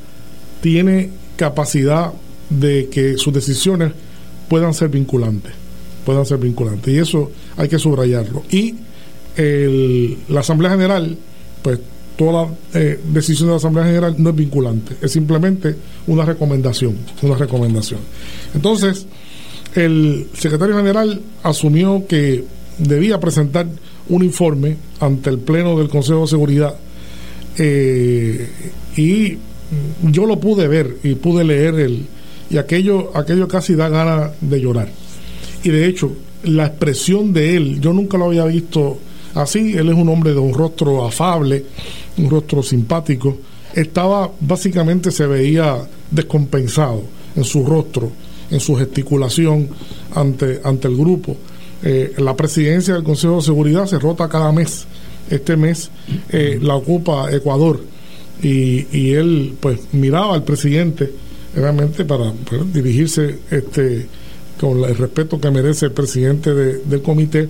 tiene 0.59 1.11
capacidad 1.37 2.11
de 2.49 2.89
que 2.89 3.17
sus 3.17 3.33
decisiones 3.33 3.93
puedan 4.49 4.73
ser 4.73 4.89
vinculantes 4.89 5.63
puedan 6.03 6.25
ser 6.25 6.37
vinculantes. 6.37 6.93
Y 6.93 6.99
eso 6.99 7.31
hay 7.57 7.67
que 7.67 7.79
subrayarlo. 7.79 8.43
Y 8.51 8.75
la 10.29 10.41
Asamblea 10.41 10.71
General, 10.71 11.17
pues 11.61 11.79
toda 12.17 12.49
eh, 12.75 12.99
decisión 13.11 13.47
de 13.47 13.53
la 13.53 13.57
Asamblea 13.57 13.85
General 13.85 14.15
no 14.19 14.29
es 14.29 14.35
vinculante, 14.35 14.95
es 15.01 15.11
simplemente 15.11 15.75
una 16.05 16.23
recomendación, 16.23 16.95
una 17.23 17.35
recomendación. 17.35 17.99
Entonces, 18.53 19.07
el 19.73 20.27
secretario 20.37 20.75
general 20.75 21.19
asumió 21.41 22.05
que 22.07 22.45
debía 22.77 23.19
presentar 23.19 23.67
un 24.09 24.23
informe 24.23 24.77
ante 24.99 25.29
el 25.29 25.39
Pleno 25.39 25.77
del 25.77 25.89
Consejo 25.89 26.21
de 26.21 26.27
Seguridad 26.27 26.75
eh, 27.57 28.49
y 28.97 29.37
yo 30.03 30.25
lo 30.25 30.39
pude 30.39 30.67
ver 30.67 30.97
y 31.03 31.15
pude 31.15 31.43
leer 31.43 31.75
el 31.75 32.05
y 32.49 32.57
aquello 32.57 33.15
aquello 33.15 33.47
casi 33.47 33.75
da 33.75 33.89
ganas 33.89 34.31
de 34.41 34.61
llorar 34.61 34.89
y 35.63 35.69
de 35.69 35.87
hecho, 35.87 36.11
la 36.43 36.65
expresión 36.65 37.31
de 37.31 37.55
él, 37.55 37.79
yo 37.79 37.93
nunca 37.93 38.17
lo 38.17 38.25
había 38.25 38.45
visto 38.45 38.99
así. 39.33 39.73
Él 39.73 39.89
es 39.89 39.95
un 39.95 40.09
hombre 40.09 40.33
de 40.33 40.39
un 40.39 40.53
rostro 40.53 41.05
afable, 41.05 41.65
un 42.17 42.29
rostro 42.29 42.61
simpático. 42.61 43.37
Estaba, 43.73 44.29
básicamente 44.41 45.09
se 45.09 45.25
veía 45.25 45.77
descompensado 46.11 47.03
en 47.35 47.45
su 47.45 47.65
rostro, 47.65 48.11
en 48.51 48.59
su 48.59 48.75
gesticulación 48.75 49.69
ante, 50.13 50.59
ante 50.63 50.89
el 50.89 50.97
grupo. 50.97 51.37
Eh, 51.83 52.13
la 52.17 52.35
presidencia 52.35 52.93
del 52.93 53.03
Consejo 53.03 53.37
de 53.37 53.41
Seguridad 53.41 53.85
se 53.85 53.99
rota 53.99 54.29
cada 54.29 54.51
mes. 54.51 54.85
Este 55.29 55.57
mes 55.57 55.89
eh, 56.29 56.59
la 56.61 56.75
ocupa 56.75 57.31
Ecuador 57.31 57.81
y, 58.41 58.87
y, 58.91 59.13
él 59.13 59.55
pues 59.59 59.79
miraba 59.93 60.35
al 60.35 60.43
presidente 60.43 61.11
realmente 61.55 62.03
para, 62.03 62.31
para 62.31 62.63
dirigirse 62.63 63.39
este 63.49 64.07
con 64.59 64.83
el 64.83 64.95
respeto 64.95 65.39
que 65.41 65.51
merece 65.51 65.87
el 65.87 65.91
presidente 65.91 66.53
del 66.53 67.01
comité, 67.01 67.49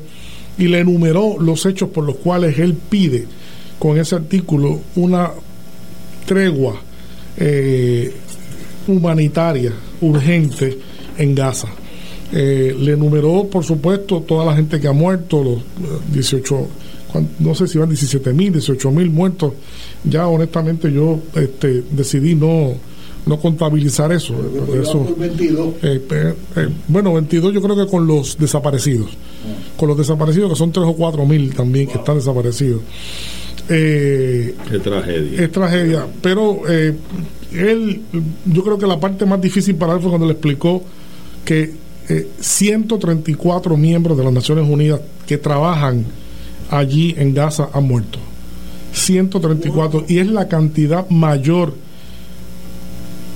y 0.57 0.67
le 0.67 0.79
enumeró 0.79 1.37
los 1.39 1.65
hechos 1.65 1.89
por 1.89 2.05
los 2.05 2.15
cuales 2.17 2.57
él 2.59 2.75
pide 2.89 3.25
con 3.79 3.99
ese 3.99 4.15
artículo 4.15 4.81
una 4.95 5.31
tregua 6.25 6.81
eh, 7.37 8.13
humanitaria 8.87 9.73
urgente 10.01 10.77
en 11.17 11.35
Gaza. 11.35 11.67
Eh, 12.35 12.75
le 12.77 12.93
enumeró, 12.93 13.47
por 13.47 13.63
supuesto, 13.63 14.21
toda 14.21 14.45
la 14.45 14.55
gente 14.55 14.79
que 14.79 14.87
ha 14.87 14.91
muerto, 14.91 15.43
los 15.43 15.59
18, 16.11 16.67
no 17.39 17.53
sé 17.53 17.67
si 17.67 17.77
van 17.77 17.89
17 17.89 18.33
mil, 18.33 18.53
18 18.53 18.91
mil 18.91 19.09
muertos. 19.11 19.53
Ya 20.03 20.27
honestamente 20.27 20.91
yo 20.91 21.19
este, 21.35 21.83
decidí 21.91 22.33
no, 22.33 22.73
no 23.27 23.39
contabilizar 23.39 24.11
eso. 24.11 24.33
eso 24.81 25.15
22. 25.15 25.75
Eh, 25.83 26.01
eh, 26.55 26.69
bueno, 26.87 27.13
22 27.13 27.53
yo 27.53 27.61
creo 27.61 27.75
que 27.75 27.89
con 27.89 28.07
los 28.07 28.37
desaparecidos. 28.37 29.11
Ah. 29.11 29.75
Con 29.77 29.89
los 29.89 29.97
desaparecidos, 29.97 30.49
que 30.49 30.55
son 30.55 30.71
3 30.71 30.85
o 30.87 30.95
4 30.95 31.25
mil 31.25 31.53
también 31.53 31.87
que 31.87 31.99
están 31.99 32.15
desaparecidos. 32.15 32.81
Eh, 33.69 34.55
es 34.71 34.81
tragedia. 34.81 35.41
Es 35.41 35.51
tragedia. 35.51 36.07
Pero 36.21 36.61
eh, 36.67 36.95
él, 37.53 38.01
yo 38.45 38.63
creo 38.63 38.77
que 38.77 38.87
la 38.87 38.99
parte 38.99 39.25
más 39.25 39.41
difícil 39.41 39.75
para 39.75 39.93
él 39.93 40.01
fue 40.01 40.09
cuando 40.09 40.27
le 40.27 40.33
explicó 40.33 40.83
que 41.45 41.71
134 42.39 43.77
miembros 43.77 44.17
de 44.17 44.23
las 44.23 44.33
Naciones 44.33 44.69
Unidas 44.69 45.01
que 45.25 45.37
trabajan 45.37 46.05
allí 46.69 47.15
en 47.17 47.33
Gaza 47.33 47.69
han 47.73 47.85
muerto. 47.85 48.19
134. 48.93 50.05
Y 50.07 50.19
es 50.19 50.27
la 50.27 50.47
cantidad 50.47 51.09
mayor 51.09 51.73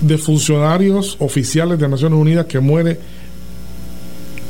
de 0.01 0.17
funcionarios 0.17 1.17
oficiales 1.19 1.79
de 1.79 1.87
Naciones 1.87 2.19
Unidas 2.19 2.45
que 2.45 2.59
muere 2.59 2.99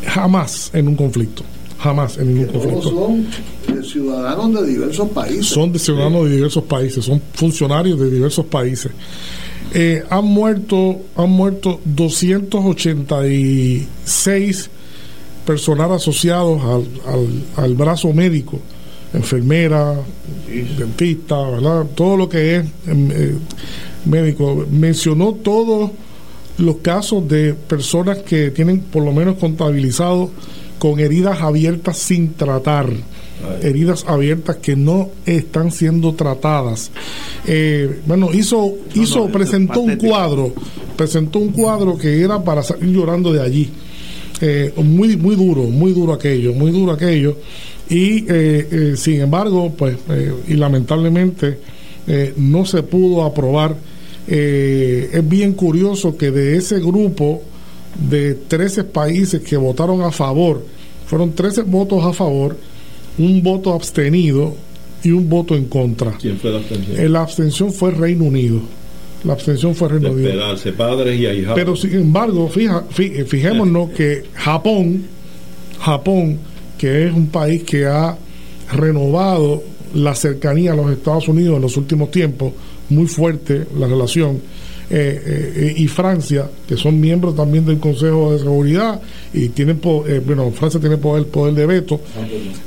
jamás 0.06 0.72
en 0.74 0.88
un 0.88 0.96
conflicto. 0.96 1.44
Jamás 1.80 2.18
en 2.18 2.34
ningún 2.34 2.48
conflicto. 2.48 2.90
Son 2.90 3.28
ciudadanos 3.84 4.54
de 4.54 4.68
diversos 4.68 5.10
países. 5.10 5.46
Son 5.46 5.72
de 5.72 5.80
ciudadanos 5.80 6.26
de 6.26 6.36
diversos 6.36 6.64
países, 6.64 7.06
son 7.06 7.22
funcionarios 7.34 8.00
de 8.00 8.10
diversos 8.10 8.46
países. 8.46 8.92
Eh, 9.80 10.04
han 10.10 10.26
muerto, 10.26 11.02
han 11.16 11.30
muerto 11.30 11.80
286 11.86 14.72
personal 15.46 15.92
asociados 15.92 16.60
al, 17.06 17.44
al, 17.56 17.76
brazo 17.76 18.12
médico, 18.12 18.60
enfermera, 19.14 19.94
dentista, 20.80 21.40
¿verdad? 21.52 21.86
todo 21.94 22.18
lo 22.18 22.28
que 22.28 22.56
es 22.56 22.66
em, 22.88 23.12
eh, 23.12 23.36
médico, 24.06 24.66
mencionó 24.72 25.34
todos 25.34 25.92
los 26.58 26.78
casos 26.78 27.28
de 27.28 27.54
personas 27.54 28.18
que 28.18 28.50
tienen 28.50 28.80
por 28.80 29.04
lo 29.04 29.14
menos 29.14 29.36
contabilizados 29.36 30.32
con 30.80 31.00
heridas 31.00 31.40
abiertas 31.40 32.00
sin 32.00 32.34
tratar, 32.34 32.90
heridas 33.62 34.06
abiertas 34.08 34.58
que 34.58 34.76
no 34.76 35.10
están 35.26 35.72
siendo 35.72 36.14
tratadas. 36.14 36.92
Eh, 37.46 38.02
bueno, 38.06 38.30
hizo, 38.34 38.74
hizo, 38.96 39.28
presentó 39.28 39.82
un 39.82 39.96
cuadro, 39.96 40.54
presentó 40.96 41.40
un 41.40 41.50
cuadro 41.50 41.98
que 41.98 42.22
era 42.22 42.44
para 42.44 42.64
salir 42.64 42.96
llorando 42.96 43.32
de 43.34 43.42
allí. 43.42 43.70
Eh, 44.42 44.74
muy, 44.78 45.18
muy 45.18 45.36
duro, 45.36 45.64
muy 45.64 45.94
duro 45.94 46.14
aquello, 46.14 46.54
muy 46.54 46.72
duro 46.72 46.94
aquello. 46.94 47.38
Y 47.90 48.26
eh, 48.28 48.94
sin 48.98 49.22
embargo, 49.22 49.74
pues, 49.78 49.98
y 50.48 50.54
lamentablemente 50.54 51.58
no 52.38 52.66
se 52.66 52.84
pudo 52.84 53.24
aprobar 53.24 53.76
es 54.28 55.30
bien 55.30 55.54
curioso 55.54 56.18
que 56.18 56.32
de 56.32 56.58
ese 56.58 56.80
grupo 56.80 57.44
de 58.10 58.34
13 58.36 58.84
países 58.84 59.42
que 59.42 59.56
votaron 59.56 60.02
a 60.02 60.12
favor 60.12 60.64
Fueron 61.08 61.32
13 61.32 61.62
votos 61.64 62.04
a 62.04 62.12
favor, 62.12 62.58
un 63.18 63.42
voto 63.44 63.74
abstenido 63.74 64.56
y 65.04 65.12
un 65.12 65.30
voto 65.30 65.56
en 65.56 65.66
contra. 65.66 66.12
¿Quién 66.18 66.38
fue 66.38 66.52
la 66.52 66.58
abstención? 66.58 67.00
Eh, 67.00 67.10
La 67.10 67.22
abstención 67.22 67.72
fue 67.72 67.92
Reino 67.92 68.26
Unido. 68.26 68.60
La 69.24 69.34
abstención 69.34 69.74
fue 69.76 69.90
Reino 69.90 70.12
Unido. 70.12 70.30
Padres 70.78 71.20
y 71.20 71.26
ahijados. 71.26 71.56
Pero 71.60 71.76
sin 71.76 71.94
embargo, 71.96 72.48
fija, 72.50 72.84
fi- 72.90 73.24
fijémonos 73.26 73.90
que 73.92 74.24
Japón, 74.34 75.04
Japón, 75.80 76.38
que 76.78 77.08
es 77.08 77.14
un 77.14 77.28
país 77.28 77.64
que 77.64 77.86
ha 77.86 78.18
renovado 78.72 79.64
la 79.96 80.14
cercanía 80.16 80.74
a 80.74 80.76
los 80.76 80.92
Estados 80.92 81.28
Unidos 81.28 81.56
en 81.56 81.62
los 81.62 81.78
últimos 81.78 82.12
tiempos, 82.12 82.54
muy 82.90 83.08
fuerte 83.08 83.66
la 83.78 83.88
relación, 83.88 84.40
eh, 84.90 85.54
eh, 85.56 85.74
y 85.78 85.88
Francia, 85.88 86.50
que 86.68 86.78
son 86.78 87.00
miembros 87.00 87.36
también 87.36 87.66
del 87.66 87.78
Consejo 87.80 88.32
de 88.34 88.40
Seguridad 88.40 89.02
y 89.34 89.50
tienen, 89.50 89.78
po- 89.80 90.06
eh, 90.08 90.22
bueno, 90.26 90.50
Francia 90.52 90.80
tiene 90.80 90.98
poder, 90.98 91.26
poder 91.28 91.54
de 91.56 91.66
veto, 91.66 92.00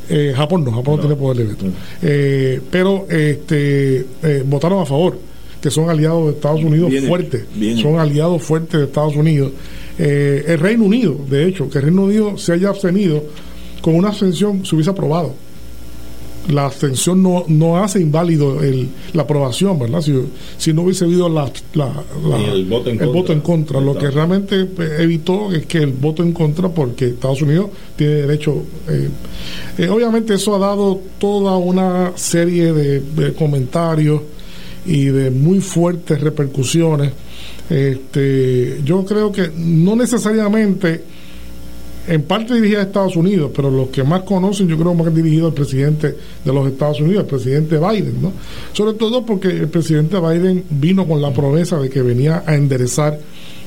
eh, 0.08 0.32
Japón 0.36 0.64
no, 0.64 0.70
Japón 0.72 0.96
no, 0.96 1.00
tiene 1.00 1.16
poder 1.16 1.38
de 1.38 1.44
veto, 1.44 1.66
Eh, 2.02 2.60
pero 2.70 3.06
este, 3.08 4.04
votaron 4.46 4.80
a 4.82 4.86
favor, 4.86 5.18
que 5.62 5.70
son 5.70 5.88
aliados 5.90 6.26
de 6.26 6.30
Estados 6.32 6.62
Unidos 6.62 6.90
fuertes, 7.08 7.44
son 7.82 7.98
aliados 7.98 8.42
fuertes 8.42 8.80
de 8.80 8.86
Estados 8.86 9.16
Unidos. 9.16 9.52
Eh, 9.98 10.44
el 10.48 10.58
Reino 10.58 10.84
Unido, 10.84 11.16
de 11.28 11.46
hecho, 11.46 11.68
que 11.68 11.78
el 11.78 11.84
Reino 11.84 12.04
Unido 12.04 12.38
se 12.38 12.52
haya 12.54 12.68
abstenido, 12.70 13.22
con 13.82 13.94
una 13.94 14.08
abstención 14.08 14.64
se 14.64 14.74
hubiese 14.74 14.90
aprobado. 14.90 15.34
La 16.48 16.64
abstención 16.66 17.22
no, 17.22 17.44
no 17.48 17.76
hace 17.82 18.00
inválido 18.00 18.62
el, 18.62 18.88
la 19.12 19.22
aprobación, 19.22 19.78
¿verdad? 19.78 20.00
Si, 20.00 20.12
si 20.56 20.72
no 20.72 20.82
hubiese 20.82 21.04
habido 21.04 21.28
la, 21.28 21.50
la- 21.74 22.02
la- 22.28 22.38
Ni 22.38 22.44
el 22.44 22.64
voto 22.64 22.88
en 22.90 22.94
el 22.94 22.98
contra. 23.00 23.20
voto 23.20 23.32
en 23.34 23.40
contra. 23.40 23.80
Lo 23.80 23.96
que 23.96 24.10
realmente 24.10 24.60
eh, 24.62 24.68
evitó 25.00 25.52
es 25.52 25.66
que 25.66 25.78
el 25.78 25.92
voto 25.92 26.22
en 26.22 26.32
contra, 26.32 26.68
porque 26.70 27.08
Estados 27.08 27.42
Unidos 27.42 27.68
tiene 27.94 28.14
derecho. 28.14 28.62
eh, 28.88 29.08
eh, 29.78 29.88
obviamente, 29.88 30.34
eso 30.34 30.54
ha 30.56 30.58
dado 30.58 31.00
toda 31.18 31.56
una 31.58 32.12
serie 32.16 32.72
de, 32.72 33.00
de 33.00 33.32
comentarios 33.34 34.22
y 34.86 35.04
de 35.04 35.30
muy 35.30 35.60
fuertes 35.60 36.20
repercusiones. 36.20 37.12
Este, 37.68 38.80
yo 38.84 39.04
creo 39.04 39.30
que 39.30 39.50
no 39.56 39.94
necesariamente 39.94 41.02
en 42.06 42.22
parte 42.22 42.54
dirigida 42.54 42.80
a 42.80 42.82
Estados 42.82 43.16
Unidos, 43.16 43.50
pero 43.54 43.70
los 43.70 43.88
que 43.88 44.02
más 44.02 44.22
conocen, 44.22 44.68
yo 44.68 44.78
creo 44.78 44.94
más 44.94 45.14
dirigido 45.14 45.48
al 45.48 45.54
presidente 45.54 46.16
de 46.44 46.52
los 46.52 46.66
Estados 46.66 47.00
Unidos, 47.00 47.24
el 47.24 47.28
presidente 47.28 47.78
Biden, 47.78 48.22
¿no? 48.22 48.32
Sobre 48.72 48.94
todo 48.94 49.24
porque 49.24 49.48
el 49.48 49.68
presidente 49.68 50.18
Biden 50.18 50.64
vino 50.70 51.06
con 51.06 51.20
la 51.20 51.32
promesa 51.32 51.78
de 51.78 51.90
que 51.90 52.02
venía 52.02 52.42
a 52.46 52.54
enderezar 52.54 53.18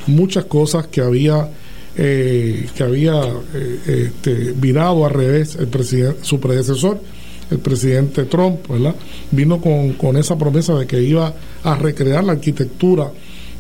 muchas 0.07 0.45
cosas 0.45 0.88
que 0.88 1.01
había 1.01 1.49
eh, 1.95 2.68
que 2.76 2.84
había 2.84 3.22
eh, 3.53 4.10
este, 4.10 4.51
virado 4.53 5.05
al 5.05 5.14
revés 5.14 5.55
el 5.55 5.69
su 6.22 6.39
predecesor, 6.39 6.99
el 7.51 7.60
presidente 7.60 8.23
Trump, 8.23 8.68
¿verdad? 8.68 8.95
Vino 9.30 9.61
con, 9.61 9.93
con 9.93 10.18
esa 10.18 10.35
promesa 10.38 10.73
de 10.73 10.88
que 10.88 11.01
iba 11.01 11.34
a 11.64 11.76
recrear 11.76 12.23
la 12.23 12.34
arquitectura 12.34 13.11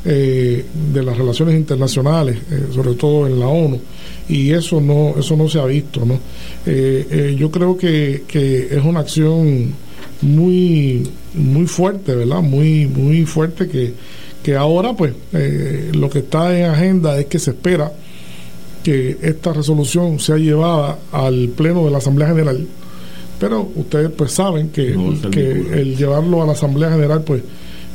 eh, 0.05 0.65
de 0.91 1.03
las 1.03 1.17
relaciones 1.17 1.55
internacionales, 1.55 2.37
eh, 2.51 2.67
sobre 2.73 2.93
todo 2.93 3.25
en 3.25 3.39
la 3.39 3.47
ONU, 3.47 3.79
y 4.27 4.51
eso 4.51 4.81
no 4.81 5.15
eso 5.17 5.37
no 5.37 5.47
se 5.47 5.59
ha 5.59 5.65
visto, 5.65 6.05
¿no? 6.05 6.15
Eh, 6.65 7.07
eh, 7.09 7.35
yo 7.37 7.49
creo 7.49 7.77
que, 7.77 8.23
que 8.27 8.67
es 8.71 8.83
una 8.83 8.99
acción 8.99 9.73
muy 10.21 11.07
muy 11.33 11.67
fuerte, 11.67 12.15
¿verdad? 12.15 12.41
Muy 12.41 12.85
muy 12.85 13.25
fuerte 13.25 13.67
que, 13.67 13.93
que 14.43 14.55
ahora 14.55 14.93
pues 14.93 15.13
lo 15.93 16.09
que 16.09 16.19
está 16.19 16.57
en 16.57 16.65
agenda 16.65 17.17
es 17.19 17.25
que 17.27 17.39
se 17.39 17.51
espera 17.51 17.91
que 18.83 19.17
esta 19.21 19.53
resolución 19.53 20.19
sea 20.19 20.37
llevada 20.37 20.99
al 21.11 21.49
pleno 21.55 21.85
de 21.85 21.91
la 21.91 21.99
Asamblea 21.99 22.27
General 22.27 22.67
pero 23.39 23.69
ustedes 23.75 24.09
pues 24.11 24.31
saben 24.31 24.69
que, 24.69 24.91
No 24.91 25.29
que 25.29 25.51
el 25.51 25.97
llevarlo 25.97 26.43
a 26.43 26.45
la 26.45 26.53
Asamblea 26.53 26.91
General 26.91 27.23
pues 27.23 27.41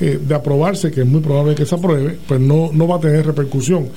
eh, 0.00 0.18
de 0.26 0.34
aprobarse 0.34 0.90
que 0.90 1.00
es 1.02 1.06
muy 1.06 1.20
probable 1.20 1.54
que 1.54 1.66
se 1.66 1.74
apruebe 1.74 2.18
pues 2.26 2.40
no, 2.40 2.70
no 2.72 2.86
va 2.88 2.96
a 2.96 3.00
tener 3.00 3.26
repercusión 3.26 3.88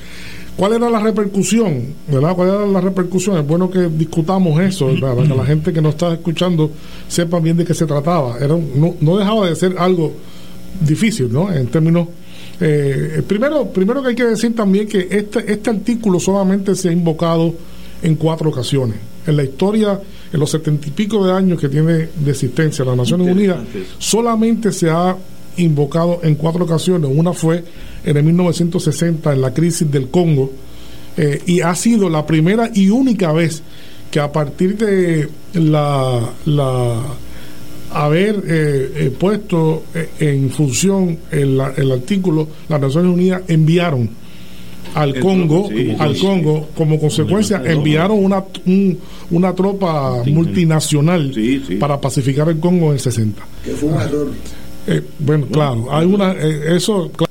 ¿Cuál 0.58 0.74
era 0.74 0.90
la 0.90 1.00
repercusión? 1.00 1.86
¿Verdad? 2.10 2.36
¿Cuál 2.36 2.50
era 2.50 2.66
la 2.68 2.82
repercusión? 2.82 3.38
Es 3.38 3.48
bueno 3.48 3.72
que 3.72 3.88
discutamos 3.88 4.60
eso, 4.62 4.88
¿verdad? 4.88 5.16
para 5.16 5.28
que 5.30 5.36
la 5.36 5.46
gente 5.46 5.72
que 5.72 5.82
nos 5.82 5.94
está 5.94 6.12
escuchando 6.14 6.70
sepa 7.08 7.40
bien 7.40 7.56
de 7.56 7.64
qué 7.64 7.74
se 7.74 7.86
trataba. 7.86 8.38
Era 8.38 8.54
un- 8.56 8.70
no, 8.76 8.94
no 9.00 9.18
dejaba 9.18 9.48
de 9.50 9.56
ser 9.56 9.76
algo 9.80 10.12
difícil, 10.82 11.32
¿no? 11.32 11.52
En 11.52 11.68
términos... 11.68 12.10
eh, 12.60 13.24
primero, 13.26 13.66
primero 13.72 14.04
que 14.04 14.10
hay 14.10 14.16
que 14.16 14.26
decir 14.26 14.54
también 14.54 14.88
que 14.90 15.08
este, 15.10 15.52
este 15.52 15.70
artículo 15.70 16.20
solamente 16.20 16.76
se 16.76 16.90
ha 16.90 16.92
invocado 16.92 17.54
en 18.04 18.16
cuatro 18.16 18.50
ocasiones. 18.50 18.98
En 19.26 19.38
la 19.38 19.44
historia, 19.44 20.00
en 20.34 20.40
los 20.40 20.52
setenta 20.52 20.86
y 20.86 20.92
pico 20.92 21.26
de 21.26 21.32
años 21.32 21.60
que 21.62 21.70
tiene 21.70 22.10
de 22.14 22.32
existencia 22.32 22.84
las 22.84 22.98
Naciones 22.98 23.28
Unidas, 23.32 23.60
solamente 24.00 24.72
se 24.74 24.90
ha 24.90 25.16
invocado 25.58 26.20
en 26.24 26.36
cuatro 26.36 26.66
ocasiones. 26.66 27.10
Una 27.14 27.34
fue 27.34 27.64
en 28.04 28.18
el 28.18 28.24
1960 28.24 29.34
en 29.34 29.42
la 29.42 29.54
crisis 29.54 29.90
del 29.92 30.10
Congo 30.10 30.52
eh, 31.18 31.42
y 31.46 31.62
ha 31.62 31.76
sido 31.76 32.10
la 32.10 32.26
primera 32.26 32.70
y 32.74 32.90
única 32.90 33.32
vez 33.32 33.62
que 34.10 34.20
a 34.20 34.32
partir 34.32 34.78
de 34.78 35.30
la, 35.54 36.20
la 36.46 37.02
haber 37.94 38.36
eh, 38.48 38.92
eh, 38.96 39.16
puesto 39.18 39.84
eh, 39.94 40.10
en 40.20 40.50
función 40.50 41.18
el, 41.32 41.62
el 41.78 41.92
artículo, 41.92 42.48
las 42.70 42.80
Naciones 42.82 43.14
Unidas 43.14 43.42
enviaron 43.48 44.10
al 44.96 45.20
Congo, 45.22 45.70
sí, 45.70 45.96
al 46.00 46.16
sí. 46.16 46.22
Congo, 46.22 46.68
como 46.76 47.00
consecuencia, 47.00 47.62
enviaron 47.66 48.24
una, 48.24 48.44
un- 48.66 48.98
una 49.30 49.54
tropa 49.56 50.22
multinacional 50.26 51.34
para 51.80 52.00
pacificar 52.02 52.50
el 52.50 52.60
Congo 52.60 52.88
en 52.88 52.94
el 52.94 53.00
60. 53.00 53.42
Que 53.64 53.72
fue 53.72 53.90
un 53.90 54.02
error. 54.02 54.32
Eh, 54.88 55.04
bueno, 55.20 55.46
claro, 55.52 55.88
hay 55.92 56.06
una, 56.08 56.32
eh, 56.34 56.76
eso, 56.76 57.12
cla- 57.12 57.28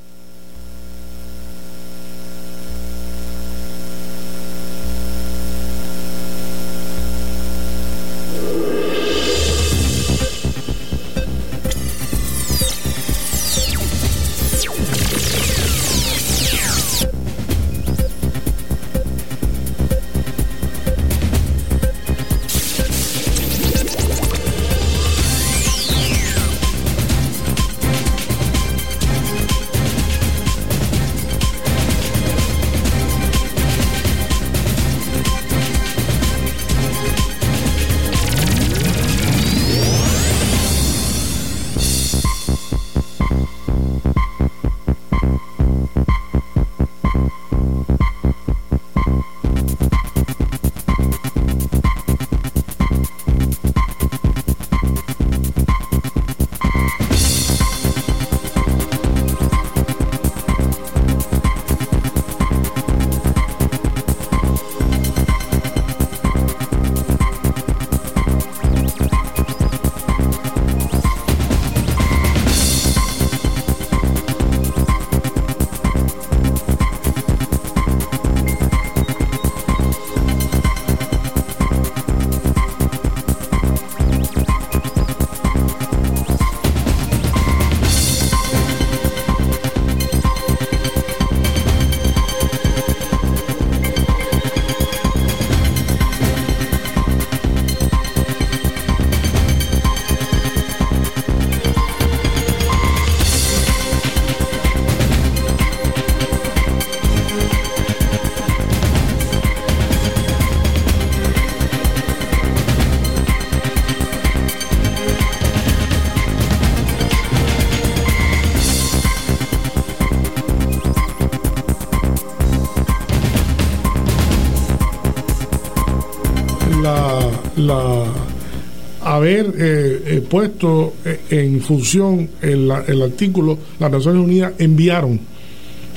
puesto 130.30 130.94
eh, 131.04 131.20
en 131.30 131.60
función 131.60 132.30
el, 132.40 132.70
el 132.86 133.02
artículo, 133.02 133.58
las 133.78 133.90
Naciones 133.90 134.22
Unidas 134.24 134.52
enviaron 134.58 135.20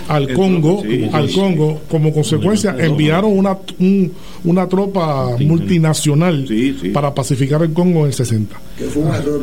al 0.10 0.34
Congo, 0.34 0.82
sí, 0.84 1.08
al 1.14 1.30
sí. 1.30 1.36
Congo, 1.36 1.82
como 1.90 2.12
consecuencia, 2.12 2.76
enviaron 2.78 3.38
una, 3.38 3.58
un- 3.80 4.12
una 4.44 4.68
tropa 4.68 5.38
multinacional 5.40 6.46
para 6.94 7.14
pacificar 7.14 7.62
el 7.62 7.72
Congo 7.72 8.02
en 8.02 8.08
el 8.08 8.14
60. 8.14 8.56
Que 8.78 8.84
fue 8.86 9.04
un 9.04 9.14
error. 9.14 9.42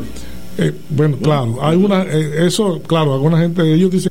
Eh, 0.59 0.73
bueno, 0.91 1.17
claro, 1.23 1.57
hay 1.62 1.77
una, 1.79 2.03
eh, 2.03 2.47
eso, 2.47 2.83
claro, 2.87 3.15
alguna 3.15 3.39
gente, 3.39 3.62
ellos 3.73 3.91
dicen 3.91 4.10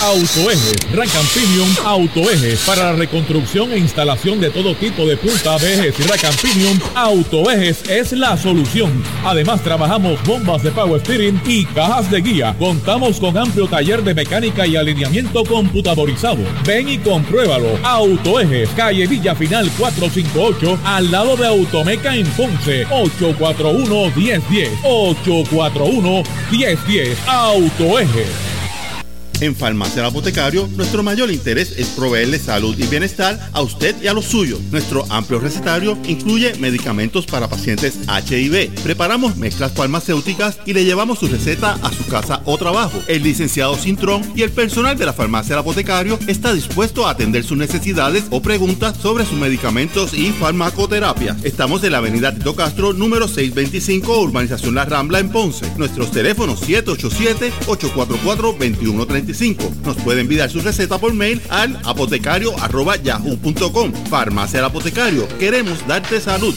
Autoejes, 0.00 0.74
Pinion 1.34 1.68
Autoejes 1.84 2.60
para 2.66 2.84
la 2.84 2.92
reconstrucción 2.94 3.72
e 3.72 3.78
instalación 3.78 4.40
de 4.40 4.50
todo 4.50 4.74
tipo 4.74 5.06
de 5.06 5.16
punta 5.16 5.56
vejes 5.56 5.94
y 6.00 6.02
Racan 6.02 6.34
Pinion 6.42 6.82
Autoejes 6.96 7.88
es 7.88 8.12
la 8.12 8.36
solución. 8.36 8.90
Además 9.24 9.62
trabajamos 9.62 10.20
bombas 10.24 10.64
de 10.64 10.72
power 10.72 11.00
steering 11.00 11.40
y 11.46 11.64
cajas 11.66 12.10
de 12.10 12.20
guía. 12.20 12.56
Contamos 12.58 13.20
con 13.20 13.38
amplio 13.38 13.68
taller 13.68 14.02
de 14.02 14.14
mecánica 14.14 14.66
y 14.66 14.74
alineamiento 14.74 15.44
computadorizado. 15.44 16.38
Ven 16.66 16.88
y 16.88 16.98
compruébalo. 16.98 17.78
Autoejes, 17.84 18.70
calle 18.70 19.06
Villa 19.06 19.36
Final 19.36 19.70
458 19.78 20.78
al 20.84 21.10
lado 21.10 21.36
de 21.36 21.46
Automeca 21.46 22.16
en 22.16 22.26
Ponce 22.28 22.84
841 22.90 24.12
1010 24.16 24.70
841 24.82 26.22
1010 26.50 27.18
Autoejes. 27.28 28.47
En 29.40 29.54
Farmacia 29.54 30.00
El 30.00 30.06
Apotecario, 30.06 30.68
nuestro 30.74 31.04
mayor 31.04 31.30
interés 31.30 31.72
es 31.76 31.88
proveerle 31.88 32.40
salud 32.40 32.76
y 32.76 32.86
bienestar 32.86 33.38
a 33.52 33.60
usted 33.60 33.94
y 34.02 34.08
a 34.08 34.12
los 34.12 34.24
suyos. 34.24 34.60
Nuestro 34.72 35.04
amplio 35.10 35.38
recetario 35.38 35.96
incluye 36.08 36.56
medicamentos 36.56 37.26
para 37.26 37.48
pacientes 37.48 37.98
HIV. 38.08 38.70
Preparamos 38.82 39.36
mezclas 39.36 39.72
farmacéuticas 39.72 40.58
y 40.66 40.72
le 40.72 40.84
llevamos 40.84 41.20
su 41.20 41.28
receta 41.28 41.78
a 41.82 41.92
su 41.92 42.04
casa 42.06 42.42
o 42.46 42.58
trabajo. 42.58 43.00
El 43.06 43.22
licenciado 43.22 43.76
Cintrón 43.76 44.22
y 44.34 44.42
el 44.42 44.50
personal 44.50 44.98
de 44.98 45.06
la 45.06 45.12
Farmacia 45.12 45.52
El 45.52 45.60
Apotecario 45.60 46.18
está 46.26 46.52
dispuesto 46.52 47.06
a 47.06 47.10
atender 47.10 47.44
sus 47.44 47.56
necesidades 47.56 48.24
o 48.30 48.42
preguntas 48.42 48.96
sobre 49.00 49.24
sus 49.24 49.38
medicamentos 49.38 50.14
y 50.14 50.32
farmacoterapia. 50.32 51.36
Estamos 51.44 51.84
en 51.84 51.92
la 51.92 51.98
avenida 51.98 52.34
Tito 52.34 52.56
Castro, 52.56 52.92
número 52.92 53.28
625, 53.28 54.20
Urbanización 54.20 54.74
La 54.74 54.84
Rambla, 54.84 55.20
en 55.20 55.30
Ponce. 55.30 55.64
Nuestros 55.76 56.10
teléfonos 56.10 56.58
787-844-2135. 59.32 59.84
Nos 59.84 59.96
puede 59.98 60.20
enviar 60.20 60.50
su 60.50 60.60
receta 60.60 60.98
por 60.98 61.14
mail 61.14 61.40
al 61.50 61.78
apotecario.yahoo.com. 61.84 63.92
Farmacia 64.08 64.58
El 64.58 64.66
Apotecario. 64.66 65.28
Queremos 65.38 65.86
darte 65.86 66.20
salud. 66.20 66.54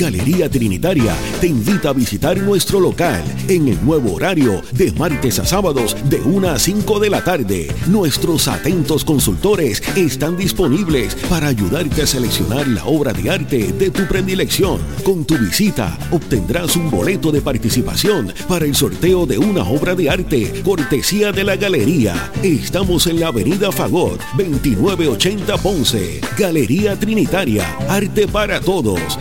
Galería 0.00 0.48
Trinitaria 0.48 1.14
te 1.42 1.46
invita 1.46 1.90
a 1.90 1.92
visitar 1.92 2.38
nuestro 2.38 2.80
local 2.80 3.22
en 3.48 3.68
el 3.68 3.84
nuevo 3.84 4.14
horario 4.14 4.62
de 4.72 4.92
martes 4.92 5.38
a 5.38 5.44
sábados 5.44 5.94
de 6.08 6.18
1 6.22 6.48
a 6.48 6.58
5 6.58 7.00
de 7.00 7.10
la 7.10 7.22
tarde. 7.22 7.68
Nuestros 7.86 8.48
atentos 8.48 9.04
consultores 9.04 9.82
están 9.96 10.38
disponibles 10.38 11.14
para 11.28 11.48
ayudarte 11.48 12.00
a 12.00 12.06
seleccionar 12.06 12.66
la 12.66 12.86
obra 12.86 13.12
de 13.12 13.28
arte 13.28 13.72
de 13.74 13.90
tu 13.90 14.06
predilección. 14.08 14.80
Con 15.04 15.26
tu 15.26 15.36
visita 15.36 15.98
obtendrás 16.10 16.76
un 16.76 16.90
boleto 16.90 17.30
de 17.30 17.42
participación 17.42 18.32
para 18.48 18.64
el 18.64 18.74
sorteo 18.74 19.26
de 19.26 19.36
una 19.36 19.64
obra 19.64 19.94
de 19.94 20.08
arte 20.08 20.62
cortesía 20.64 21.30
de 21.30 21.44
la 21.44 21.56
Galería. 21.56 22.32
Estamos 22.42 23.06
en 23.06 23.20
la 23.20 23.28
Avenida 23.28 23.70
Fagot 23.70 24.18
2980 24.38 25.58
Ponce. 25.58 26.22
Galería 26.38 26.98
Trinitaria, 26.98 27.76
arte 27.86 28.26
para 28.26 28.62
todos. 28.62 29.18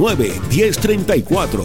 259-1034. 0.00 1.60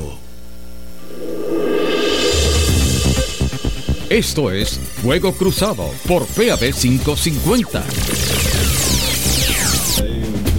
Esto 4.09 4.51
es 4.51 4.77
Fuego 4.77 5.31
Cruzado 5.31 5.85
por 6.05 6.25
PAB 6.25 6.73
550. 6.73 7.83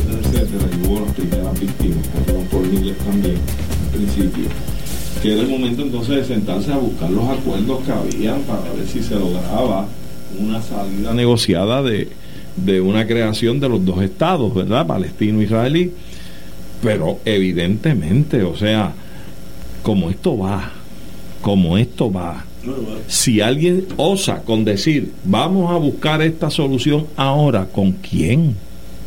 etcétera, 0.09 0.65
y 0.73 0.86
hubo 0.86 1.01
las 1.01 1.12
primeras 1.15 1.61
víctimas, 1.61 2.09
que 2.09 2.19
fueron 2.24 2.44
por 2.47 2.65
el 2.65 2.74
inglés 2.74 2.97
también, 3.05 3.36
al 3.36 3.90
principio. 3.90 4.47
Que 5.23 5.32
era 5.35 5.43
el 5.43 5.48
momento 5.48 5.82
entonces 5.82 6.16
de 6.16 6.24
sentarse 6.24 6.73
a 6.73 6.78
buscar 6.78 7.11
los 7.11 7.28
acuerdos 7.28 7.85
que 7.85 7.93
habían 7.93 8.40
para 8.43 8.73
ver 8.73 8.89
si 8.90 9.03
se 9.03 9.16
lograba 9.16 9.86
una 10.39 10.62
salida 10.62 11.12
negociada 11.12 11.82
de, 11.82 12.09
de 12.57 12.81
una 12.81 13.07
creación 13.07 13.61
de 13.61 13.69
los 13.69 13.85
dos 13.85 14.03
estados, 14.03 14.55
¿verdad? 14.55 14.86
Palestino-israelí. 14.86 15.93
Pero 16.82 17.19
evidentemente, 17.24 18.43
o 18.43 18.57
sea, 18.57 18.93
como 19.82 20.11
esto 20.11 20.36
va, 20.39 20.73
como 21.43 21.78
esto 21.78 22.12
va, 22.12 22.44
si 23.07 23.40
alguien 23.40 23.86
osa 23.97 24.43
con 24.43 24.65
decir, 24.65 25.12
vamos 25.24 25.70
a 25.73 25.77
buscar 25.77 26.20
esta 26.23 26.51
solución 26.51 27.07
ahora, 27.16 27.66
¿con 27.66 27.93
quién? 27.93 28.57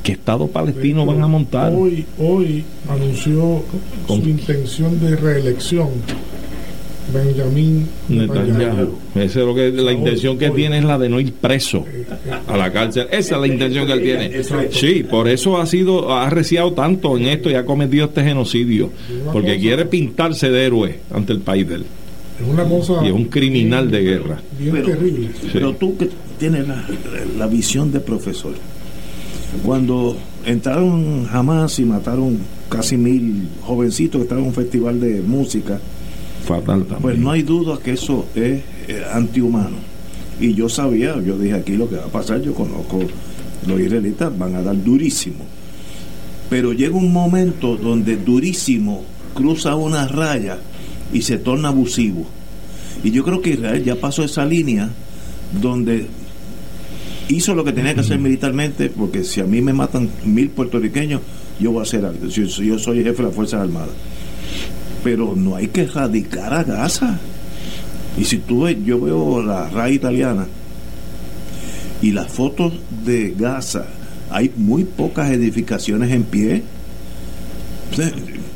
¿Qué 0.03 0.13
Estado 0.13 0.47
palestino 0.47 1.05
van 1.05 1.21
a 1.21 1.27
montar? 1.27 1.73
Hoy, 1.73 2.05
hoy 2.17 2.63
anunció 2.89 3.63
Con- 4.07 4.23
su 4.23 4.29
intención 4.29 4.99
de 5.01 5.15
reelección 5.17 5.89
Benjamín 7.13 7.87
Netanyahu. 8.07 8.89
Esa 9.15 9.39
es 9.39 9.45
lo 9.45 9.55
que 9.55 9.71
la 9.71 9.91
intención 9.91 10.37
que 10.37 10.49
tiene 10.51 10.77
es 10.79 10.83
la 10.83 10.97
de 10.97 11.09
no 11.09 11.19
ir 11.19 11.33
preso 11.33 11.85
a 12.47 12.57
la 12.57 12.71
cárcel. 12.71 13.07
Esa 13.11 13.35
es 13.35 13.41
la 13.41 13.47
intención 13.47 13.85
que 13.87 13.93
él 13.93 14.01
tiene. 14.03 14.43
Sí, 14.71 15.03
por 15.09 15.27
eso 15.27 15.57
ha 15.59 15.65
sido 15.65 16.11
ha 16.13 16.27
arreciado 16.27 16.73
tanto 16.73 17.17
en 17.17 17.25
esto 17.25 17.49
y 17.49 17.55
ha 17.55 17.65
cometido 17.65 18.05
este 18.05 18.23
genocidio, 18.23 18.91
porque 19.33 19.57
quiere 19.59 19.85
pintarse 19.85 20.49
de 20.49 20.65
héroe 20.65 20.99
ante 21.13 21.33
el 21.33 21.39
país 21.39 21.67
de 21.67 21.75
él. 21.75 21.85
Es 22.41 22.47
una 22.47 22.63
cosa 22.63 22.93
Y 23.03 23.07
es 23.07 23.13
un 23.13 23.25
criminal 23.25 23.91
de 23.91 24.01
guerra. 24.01 24.41
bien 24.57 24.71
Pero- 24.71 24.85
terrible. 24.87 25.29
Pero 25.51 25.73
tú 25.73 25.97
que 25.97 26.09
tienes 26.37 26.67
la, 26.67 26.85
la 27.37 27.47
visión 27.47 27.91
de 27.91 27.99
profesor, 27.99 28.53
cuando 29.65 30.15
entraron 30.45 31.25
jamás 31.25 31.79
y 31.79 31.85
mataron 31.85 32.37
casi 32.69 32.97
mil 32.97 33.47
jovencitos 33.61 34.19
que 34.19 34.23
estaban 34.23 34.43
en 34.43 34.49
un 34.49 34.55
festival 34.55 34.99
de 35.01 35.21
música. 35.21 35.79
Fatal 36.49 36.81
también. 36.81 37.01
Pues 37.01 37.17
no 37.19 37.29
hay 37.31 37.43
duda 37.43 37.77
que 37.77 37.91
eso 37.91 38.25
es 38.33 38.63
eh, 38.87 39.03
antihumano. 39.13 39.77
Y 40.39 40.55
yo 40.55 40.67
sabía, 40.67 41.21
yo 41.21 41.37
dije 41.37 41.53
aquí 41.53 41.73
lo 41.73 41.87
que 41.87 41.97
va 41.97 42.05
a 42.05 42.07
pasar, 42.07 42.41
yo 42.41 42.55
conozco 42.55 43.01
los 43.67 43.79
israelitas, 43.79 44.35
van 44.35 44.55
a 44.55 44.63
dar 44.63 44.83
durísimo. 44.83 45.45
Pero 46.49 46.73
llega 46.73 46.95
un 46.95 47.13
momento 47.13 47.77
donde 47.77 48.17
durísimo 48.17 49.03
cruza 49.35 49.75
una 49.75 50.07
raya 50.07 50.57
y 51.13 51.21
se 51.21 51.37
torna 51.37 51.67
abusivo. 51.67 52.25
Y 53.03 53.11
yo 53.11 53.23
creo 53.23 53.41
que 53.41 53.51
Israel 53.51 53.83
ya 53.83 53.95
pasó 53.95 54.23
esa 54.23 54.43
línea 54.43 54.89
donde 55.61 56.07
hizo 57.27 57.53
lo 57.53 57.63
que 57.63 57.73
tenía 57.73 57.93
que 57.93 58.01
hacer 58.01 58.17
militarmente, 58.17 58.89
porque 58.89 59.23
si 59.23 59.39
a 59.39 59.45
mí 59.45 59.61
me 59.61 59.73
matan 59.73 60.09
mil 60.25 60.49
puertorriqueños, 60.49 61.21
yo 61.59 61.71
voy 61.71 61.81
a 61.81 61.83
hacer 61.83 62.05
algo. 62.05 62.25
Yo, 62.27 62.43
yo 62.45 62.79
soy 62.79 63.03
jefe 63.03 63.17
de 63.17 63.23
las 63.23 63.35
Fuerzas 63.35 63.61
Armadas. 63.61 63.93
Pero 65.03 65.33
no 65.35 65.55
hay 65.55 65.67
que 65.67 65.81
erradicar 65.81 66.53
a 66.53 66.63
Gaza. 66.63 67.19
Y 68.17 68.25
si 68.25 68.37
tú 68.39 68.63
ves, 68.63 68.77
yo 68.83 68.99
veo 68.99 69.41
la 69.41 69.69
RAI 69.69 69.95
italiana 69.95 70.47
y 72.01 72.11
las 72.11 72.31
fotos 72.31 72.73
de 73.05 73.33
Gaza, 73.37 73.85
hay 74.29 74.51
muy 74.55 74.83
pocas 74.83 75.31
edificaciones 75.31 76.11
en 76.11 76.23
pie. 76.23 76.63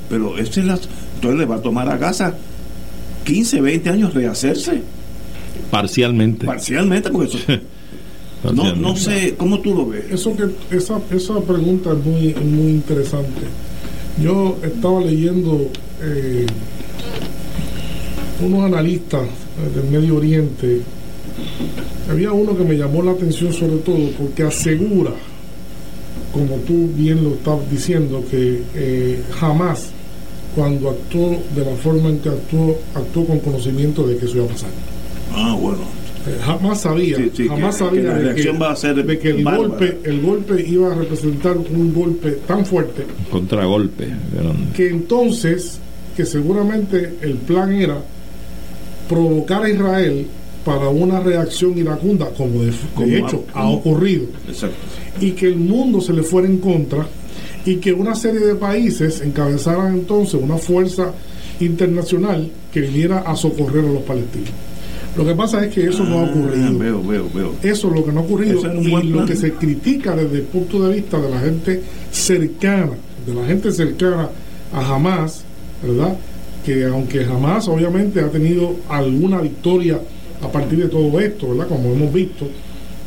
Pero 0.09 0.37
ese 0.37 0.61
es 0.61 0.65
la, 0.65 0.79
entonces 1.15 1.39
le 1.39 1.45
va 1.45 1.55
a 1.55 1.61
tomar 1.61 1.89
a 1.89 1.97
Gaza 1.97 2.33
15, 3.25 3.61
20 3.61 3.89
años 3.89 4.13
rehacerse. 4.13 4.81
Parcialmente. 5.71 6.45
Parcialmente, 6.45 7.09
porque 7.09 7.37
eso, 7.37 8.53
no, 8.53 8.75
no 8.75 8.95
sé, 8.95 9.35
¿cómo 9.37 9.59
tú 9.59 9.73
lo 9.73 9.87
ves? 9.87 10.05
Eso 10.11 10.35
que, 10.35 10.75
esa, 10.75 10.99
esa 11.11 11.39
pregunta 11.41 11.91
es 11.91 12.05
muy, 12.05 12.27
es 12.29 12.45
muy 12.45 12.71
interesante. 12.71 13.41
Yo 14.21 14.57
estaba 14.61 15.01
leyendo 15.01 15.69
eh, 16.03 16.45
unos 18.41 18.63
analistas 18.65 19.21
eh, 19.23 19.79
del 19.79 19.89
Medio 19.89 20.17
Oriente. 20.17 20.81
Había 22.09 22.31
uno 22.31 22.55
que 22.57 22.63
me 22.63 22.75
llamó 22.75 23.01
la 23.01 23.11
atención 23.11 23.53
sobre 23.53 23.77
todo 23.77 24.09
porque 24.19 24.43
asegura, 24.43 25.11
como 26.33 26.55
tú 26.57 26.89
bien 26.95 27.23
lo 27.23 27.31
estás 27.35 27.59
diciendo, 27.71 28.23
que 28.29 28.61
eh, 28.75 29.21
jamás 29.39 29.89
cuando 30.55 30.89
actuó 30.89 31.29
de 31.55 31.65
la 31.65 31.75
forma 31.77 32.09
en 32.09 32.19
que 32.19 32.29
actuó, 32.29 32.77
actuó 32.93 33.25
con 33.25 33.39
conocimiento 33.39 34.05
de 34.05 34.17
que 34.17 34.25
eso 34.25 34.37
iba 34.37 34.45
a 34.45 34.49
pasar. 34.49 34.69
Ah, 35.33 35.57
bueno. 35.59 35.79
Eh, 36.27 36.37
jamás 36.41 36.81
sabía, 36.81 37.17
Sí, 37.17 37.31
sí, 37.35 37.47
jamás 37.47 37.75
que- 37.75 37.83
sabía 37.85 38.01
que 38.01 38.07
la 38.07 38.33
de, 38.33 38.35
que, 38.43 38.51
va 38.51 38.71
a 38.71 38.75
ser 38.75 39.03
de 39.05 39.19
que 39.19 39.29
el 39.31 39.43
golpe, 39.43 39.97
el 40.03 40.21
golpe 40.21 40.65
iba 40.65 40.91
a 40.91 40.95
representar 40.95 41.57
un 41.57 41.93
golpe 41.93 42.31
tan 42.47 42.65
fuerte 42.65 43.03
Contragolpe. 43.29 44.07
que 44.73 44.87
entonces, 44.89 45.79
que 46.15 46.25
seguramente 46.25 47.15
el 47.21 47.33
plan 47.35 47.73
era 47.73 47.97
provocar 49.09 49.63
a 49.63 49.69
Israel 49.69 50.27
para 50.65 50.87
una 50.89 51.19
reacción 51.19 51.77
iracunda, 51.77 52.29
como 52.29 52.61
de, 52.61 52.67
de 52.67 52.73
Como 52.95 53.07
hecho 53.07 53.43
ha- 53.53 53.61
ha 53.63 53.69
ocurrido, 53.69 54.25
Exacto. 54.47 54.75
y 55.19 55.31
que 55.31 55.47
el 55.47 55.57
mundo 55.57 55.99
se 55.99 56.13
le 56.13 56.23
fuera 56.23 56.47
en 56.47 56.57
contra 56.59 57.05
y 57.65 57.75
que 57.77 57.91
una 57.93 58.15
serie 58.15 58.39
de 58.41 58.55
países 58.55 59.21
encabezaran 59.21 59.93
entonces 59.93 60.39
una 60.41 60.57
fuerza 60.57 61.11
internacional 61.59 62.49
que 62.71 62.81
viniera 62.81 63.19
a 63.19 63.35
socorrer 63.35 63.85
a 63.85 63.91
los 63.91 64.03
palestinos. 64.03 64.49
Lo 65.17 65.25
que 65.25 65.35
pasa 65.35 65.63
es 65.65 65.73
que 65.73 65.85
eso 65.87 66.03
no 66.05 66.19
ha 66.19 66.21
Ah, 66.25 66.29
ocurrido. 66.31 66.77
Veo, 66.79 67.03
veo, 67.03 67.29
veo. 67.33 67.53
Eso 67.61 67.87
es 67.89 67.93
lo 67.93 68.03
que 68.03 68.11
no 68.11 68.21
ha 68.21 68.23
ocurrido 68.23 68.59
y 68.81 69.03
lo 69.03 69.17
plan. 69.17 69.25
que 69.27 69.35
se 69.35 69.53
critica 69.53 70.15
desde 70.15 70.37
el 70.37 70.43
punto 70.43 70.81
de 70.87 70.95
vista 70.95 71.19
de 71.21 71.29
la 71.29 71.39
gente 71.39 71.81
cercana, 72.11 72.93
de 73.27 73.33
la 73.33 73.45
gente 73.45 73.71
cercana 73.71 74.29
a 74.73 74.95
Hamas, 74.95 75.43
¿verdad? 75.85 76.15
Que 76.65 76.85
aunque 76.85 77.23
Hamas 77.25 77.67
obviamente 77.67 78.19
ha 78.21 78.29
tenido 78.29 78.75
alguna 78.89 79.41
victoria 79.41 79.99
a 80.41 80.51
partir 80.51 80.79
de 80.79 80.87
todo 80.89 81.19
esto, 81.19 81.49
¿verdad? 81.49 81.67
Como 81.67 81.91
hemos 81.93 82.13
visto, 82.13 82.47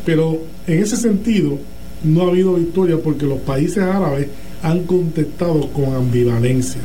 pero 0.05 0.39
en 0.67 0.83
ese 0.83 0.97
sentido 0.97 1.59
no 2.05 2.23
ha 2.23 2.29
habido 2.29 2.55
victoria 2.55 2.97
porque 3.03 3.27
los 3.27 3.39
países 3.41 3.79
árabes 3.83 4.29
han 4.63 4.85
contestado 4.85 5.69
con 5.69 5.95
ambivalencia 5.95 6.81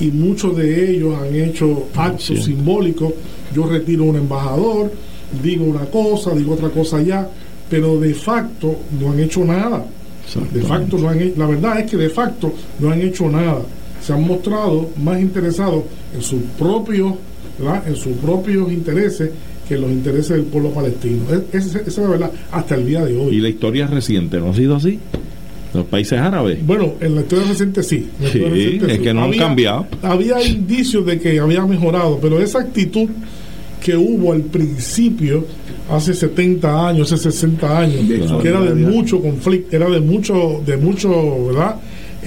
y 0.00 0.06
muchos 0.10 0.56
de 0.56 0.90
ellos 0.90 1.14
han 1.20 1.34
hecho 1.34 1.88
actos 1.94 2.24
Sí. 2.26 2.36
simbólicos. 2.42 3.12
Yo 3.54 3.66
retiro 3.66 4.04
un 4.04 4.16
embajador, 4.16 4.92
digo 5.42 5.64
una 5.64 5.86
cosa, 5.86 6.34
digo 6.34 6.54
otra 6.54 6.68
cosa 6.68 6.98
allá, 6.98 7.28
pero 7.70 7.98
de 7.98 8.12
facto 8.14 8.76
no 9.00 9.12
han 9.12 9.20
hecho 9.20 9.44
nada. 9.44 9.84
De 10.52 10.60
facto 10.62 10.98
no 10.98 11.08
han 11.08 11.32
la 11.36 11.46
verdad 11.46 11.80
es 11.80 11.90
que 11.90 11.96
de 11.96 12.10
facto 12.10 12.52
no 12.80 12.90
han 12.90 13.00
hecho 13.00 13.28
nada. 13.30 13.62
Se 14.06 14.12
han 14.12 14.26
mostrado 14.26 14.90
más 15.02 15.20
interesados 15.20 15.82
en 16.14 16.22
sus 16.22 16.40
propios, 16.58 17.14
¿verdad? 17.58 17.82
en 17.88 17.96
sus 17.96 18.12
propios 18.18 18.70
intereses 18.70 19.30
que 19.66 19.74
en 19.74 19.80
los 19.80 19.90
intereses 19.90 20.28
del 20.36 20.42
pueblo 20.44 20.70
palestino. 20.70 21.22
Es- 21.52 21.64
Esa 21.66 21.80
es 21.80 21.98
la 21.98 22.08
verdad 22.08 22.30
hasta 22.52 22.74
el 22.76 22.86
día 22.86 23.04
de 23.04 23.16
hoy. 23.16 23.34
Y 23.36 23.40
la 23.40 23.48
historia 23.48 23.86
reciente 23.88 24.38
no 24.38 24.50
ha 24.50 24.54
sido 24.54 24.76
así. 24.76 24.98
Los 25.74 25.84
países 25.86 26.18
árabes. 26.18 26.64
Bueno, 26.64 26.94
en 27.00 27.16
la 27.16 27.22
historia 27.22 27.46
reciente 27.48 27.82
sí. 27.82 28.06
La 28.20 28.30
Sí, 28.30 28.38
historia 28.38 28.54
reciente 28.54 28.92
es 28.94 28.98
que 29.00 29.12
no 29.12 29.24
han 29.24 29.32
cambiado. 29.32 29.86
Había 30.02 30.40
indicios 30.42 31.04
de 31.04 31.18
que 31.18 31.38
había 31.40 31.66
mejorado, 31.66 32.18
pero 32.22 32.40
esa 32.40 32.60
actitud 32.60 33.08
que 33.84 33.96
hubo 33.96 34.32
al 34.32 34.42
principio, 34.42 35.44
hace 35.90 36.14
70 36.14 36.88
años, 36.88 37.12
hace 37.12 37.30
60 37.30 37.78
años, 37.80 38.08
De 38.08 38.20
que 38.42 38.48
era 38.48 38.60
de 38.62 38.74
mucho 38.74 39.20
conflicto, 39.20 39.74
era 39.76 39.88
de 39.90 40.00
mucho, 40.00 40.62
de 40.64 40.76
mucho, 40.76 41.46
¿verdad? 41.46 41.76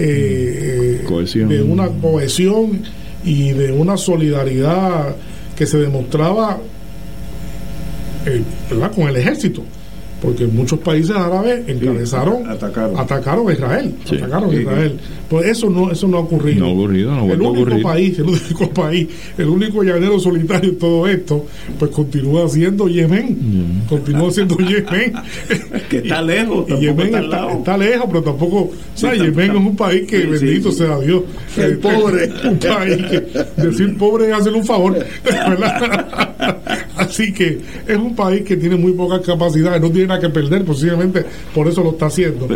Eh, 0.01 1.03
Cohesión. 1.05 1.49
De 1.49 1.61
una 1.61 1.89
cohesión 1.89 2.81
y 3.25 3.51
de 3.51 3.71
una 3.71 3.97
solidaridad 3.97 5.15
que 5.57 5.65
se 5.65 5.77
demostraba 5.77 6.57
eh, 8.25 8.43
con 8.95 9.09
el 9.09 9.17
ejército 9.17 9.63
porque 10.21 10.45
muchos 10.47 10.79
países 10.79 11.15
árabes 11.15 11.67
encabezaron 11.67 12.49
atacaron. 12.49 12.99
atacaron 12.99 13.49
a 13.49 13.53
Israel 13.53 13.93
Sí. 14.05 14.15
atacaron 14.17 14.49
a 14.49 14.53
Sí, 14.53 14.59
Israel 14.61 14.99
pues 15.29 15.45
eso 15.47 15.69
no 15.69 15.91
eso 15.91 16.07
no 16.07 16.17
ha 16.17 16.21
ocurrido 16.21 16.59
No 16.61 16.65
ha 16.67 16.73
ocurrido, 16.73 17.11
no 17.11 17.21
ha 17.21 17.23
el 17.33 17.41
único 17.41 17.49
ocurrir. 17.61 17.83
país 17.83 18.19
el 18.19 18.25
único 18.25 18.69
país 18.71 19.07
el 19.37 19.47
único 19.47 19.83
llanero 19.83 20.19
solitario 20.19 20.69
en 20.71 20.77
todo 20.79 21.07
esto 21.07 21.45
pues 21.77 21.91
continúa 21.91 22.47
siendo 22.49 22.87
Yemen 22.87 23.83
continúa 23.87 24.31
siendo 24.31 24.57
Yemen 24.57 25.13
Que 25.89 25.97
está 25.99 26.21
lejos, 26.21 26.65
y 26.69 26.79
Yemen 26.81 27.05
está 27.07 27.17
al 27.19 27.23
está, 27.25 27.37
lado. 27.37 27.49
está 27.59 27.77
lejos, 27.77 28.05
pero 28.07 28.23
tampoco. 28.23 28.57
o 28.59 28.71
sea, 28.95 29.13
Yemen 29.15 29.39
está- 29.39 29.53
es 29.59 29.65
un 29.67 29.75
país 29.75 30.07
que, 30.07 30.17
Sí, 30.17 30.23
sí, 30.23 30.45
bendito 30.45 30.71
sí. 30.71 30.77
sea 30.79 30.99
Dios. 30.99 31.23
El 31.57 31.71
eh, 31.73 31.75
pobre. 31.77 32.29
Un 32.49 32.57
país 32.59 32.97
que 33.07 33.61
decir 33.61 33.97
pobre 33.97 34.27
es 34.29 34.33
hacerle 34.33 34.59
un 34.59 34.65
favor. 34.65 34.93
¿verdad? 35.23 36.59
Así 37.09 37.33
que 37.33 37.59
es 37.87 37.97
un 37.97 38.15
país 38.15 38.43
que 38.43 38.55
tiene 38.55 38.75
muy 38.75 38.93
pocas 38.93 39.21
capacidades, 39.21 39.81
no 39.81 39.89
tiene 39.89 40.07
nada 40.07 40.19
que 40.19 40.29
perder, 40.29 40.63
posiblemente 40.63 41.25
por 41.55 41.67
eso 41.67 41.83
lo 41.83 41.91
está 41.91 42.05
haciendo. 42.05 42.47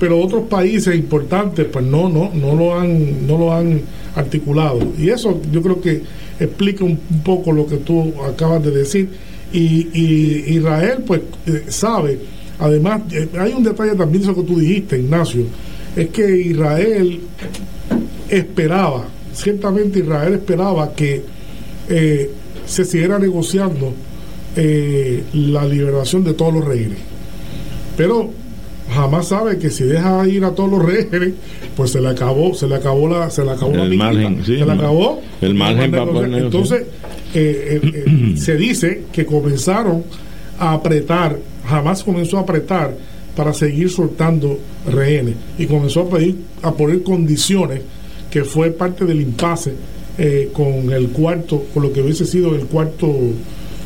Pero 0.00 0.18
otros 0.18 0.44
países 0.48 0.94
importantes, 0.94 1.66
pues 1.70 1.84
no, 1.84 2.08
no, 2.08 2.30
no 2.32 2.54
lo 2.54 2.78
han, 2.78 3.26
no 3.26 3.36
lo 3.36 3.52
han 3.52 3.82
articulado. 4.14 4.80
Y 4.98 5.10
eso 5.10 5.40
yo 5.52 5.60
creo 5.62 5.80
que 5.80 6.02
explica 6.40 6.84
un, 6.84 6.98
un 7.10 7.22
poco 7.22 7.52
lo 7.52 7.66
que 7.66 7.76
tú 7.76 8.14
acabas 8.24 8.64
de 8.64 8.70
decir. 8.70 9.10
Y, 9.52 9.88
y 9.92 10.56
Israel, 10.56 11.04
pues, 11.06 11.20
eh, 11.46 11.64
sabe, 11.68 12.18
además, 12.58 13.02
eh, 13.12 13.28
hay 13.38 13.52
un 13.52 13.62
detalle 13.62 13.94
también 13.94 14.22
de 14.22 14.30
eso 14.30 14.34
que 14.34 14.46
tú 14.46 14.58
dijiste, 14.58 14.98
Ignacio, 14.98 15.44
es 15.96 16.08
que 16.08 16.38
Israel 16.38 17.20
esperaba, 18.28 19.06
ciertamente 19.34 19.98
Israel 20.00 20.34
esperaba 20.34 20.92
que 20.94 21.22
eh, 21.88 22.30
se 22.68 22.84
siguiera 22.84 23.18
negociando 23.18 23.92
eh, 24.54 25.24
la 25.32 25.64
liberación 25.66 26.22
de 26.22 26.34
todos 26.34 26.52
los 26.52 26.64
rehenes. 26.64 26.98
Pero 27.96 28.30
jamás 28.94 29.28
sabe 29.28 29.58
que 29.58 29.70
si 29.70 29.84
deja 29.84 30.26
ir 30.28 30.44
a 30.44 30.52
todos 30.52 30.70
los 30.70 30.84
rehenes, 30.84 31.34
pues 31.76 31.90
se 31.90 32.00
le 32.00 32.08
acabó, 32.08 32.54
se 32.54 32.68
le 32.68 32.76
acabó 32.76 33.08
la, 33.08 33.30
se 33.30 33.44
le 33.44 33.52
acabó 33.52 33.72
la 33.72 33.84
piquita, 33.84 34.04
margen, 34.04 34.36
sí, 34.44 34.58
se 34.58 34.66
le 34.66 34.72
acabó 34.72 35.20
el 35.40 35.54
margen 35.54 35.90
para 35.90 36.06
poder 36.06 36.28
negociar. 36.28 36.44
Entonces, 36.44 36.82
eh, 37.34 37.80
eh, 37.82 38.32
se 38.36 38.56
dice 38.56 39.04
que 39.12 39.24
comenzaron 39.24 40.04
a 40.58 40.74
apretar, 40.74 41.38
jamás 41.66 42.04
comenzó 42.04 42.38
a 42.38 42.42
apretar 42.42 42.94
para 43.34 43.54
seguir 43.54 43.88
soltando 43.90 44.58
rehenes 44.86 45.36
y 45.58 45.66
comenzó 45.66 46.02
a 46.02 46.10
pedir, 46.10 46.36
a 46.62 46.72
poner 46.72 47.02
condiciones 47.02 47.82
que 48.30 48.44
fue 48.44 48.70
parte 48.70 49.04
del 49.04 49.20
impasse 49.20 49.74
eh, 50.18 50.50
con 50.52 50.92
el 50.92 51.08
cuarto, 51.10 51.64
con 51.72 51.84
lo 51.84 51.92
que 51.92 52.02
hubiese 52.02 52.26
sido 52.26 52.54
el 52.54 52.62
cuarto, 52.66 53.06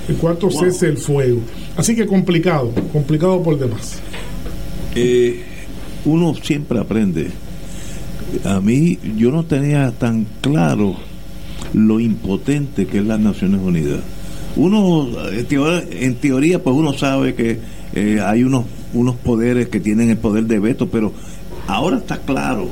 el 0.08 0.16
cuarto 0.16 0.48
Wow. 0.48 0.60
cese 0.64 0.86
del 0.86 0.98
fuego. 0.98 1.40
Así 1.76 1.94
que 1.94 2.06
complicado, 2.06 2.72
complicado 2.92 3.42
por 3.42 3.58
demás. 3.58 3.98
Eh, 4.94 5.42
uno 6.04 6.34
siempre 6.34 6.78
aprende. 6.78 7.28
A 8.44 8.60
mí, 8.60 8.98
yo 9.16 9.30
no 9.30 9.44
tenía 9.44 9.90
tan 9.92 10.26
claro 10.40 10.96
lo 11.74 12.00
impotente 12.00 12.86
que 12.86 12.98
es 12.98 13.04
las 13.04 13.20
Naciones 13.20 13.60
Unidas. 13.62 14.00
Uno, 14.56 15.08
en 15.30 15.44
teoría, 15.46 15.84
en 15.90 16.14
teoría, 16.16 16.62
pues 16.62 16.76
uno 16.76 16.92
sabe 16.94 17.34
que 17.34 17.58
eh, 17.94 18.20
hay 18.24 18.44
unos, 18.44 18.64
unos 18.94 19.16
poderes 19.16 19.68
que 19.68 19.80
tienen 19.80 20.10
el 20.10 20.18
poder 20.18 20.44
de 20.44 20.58
veto, 20.58 20.88
pero 20.88 21.12
ahora 21.66 21.98
está 21.98 22.18
claro. 22.18 22.68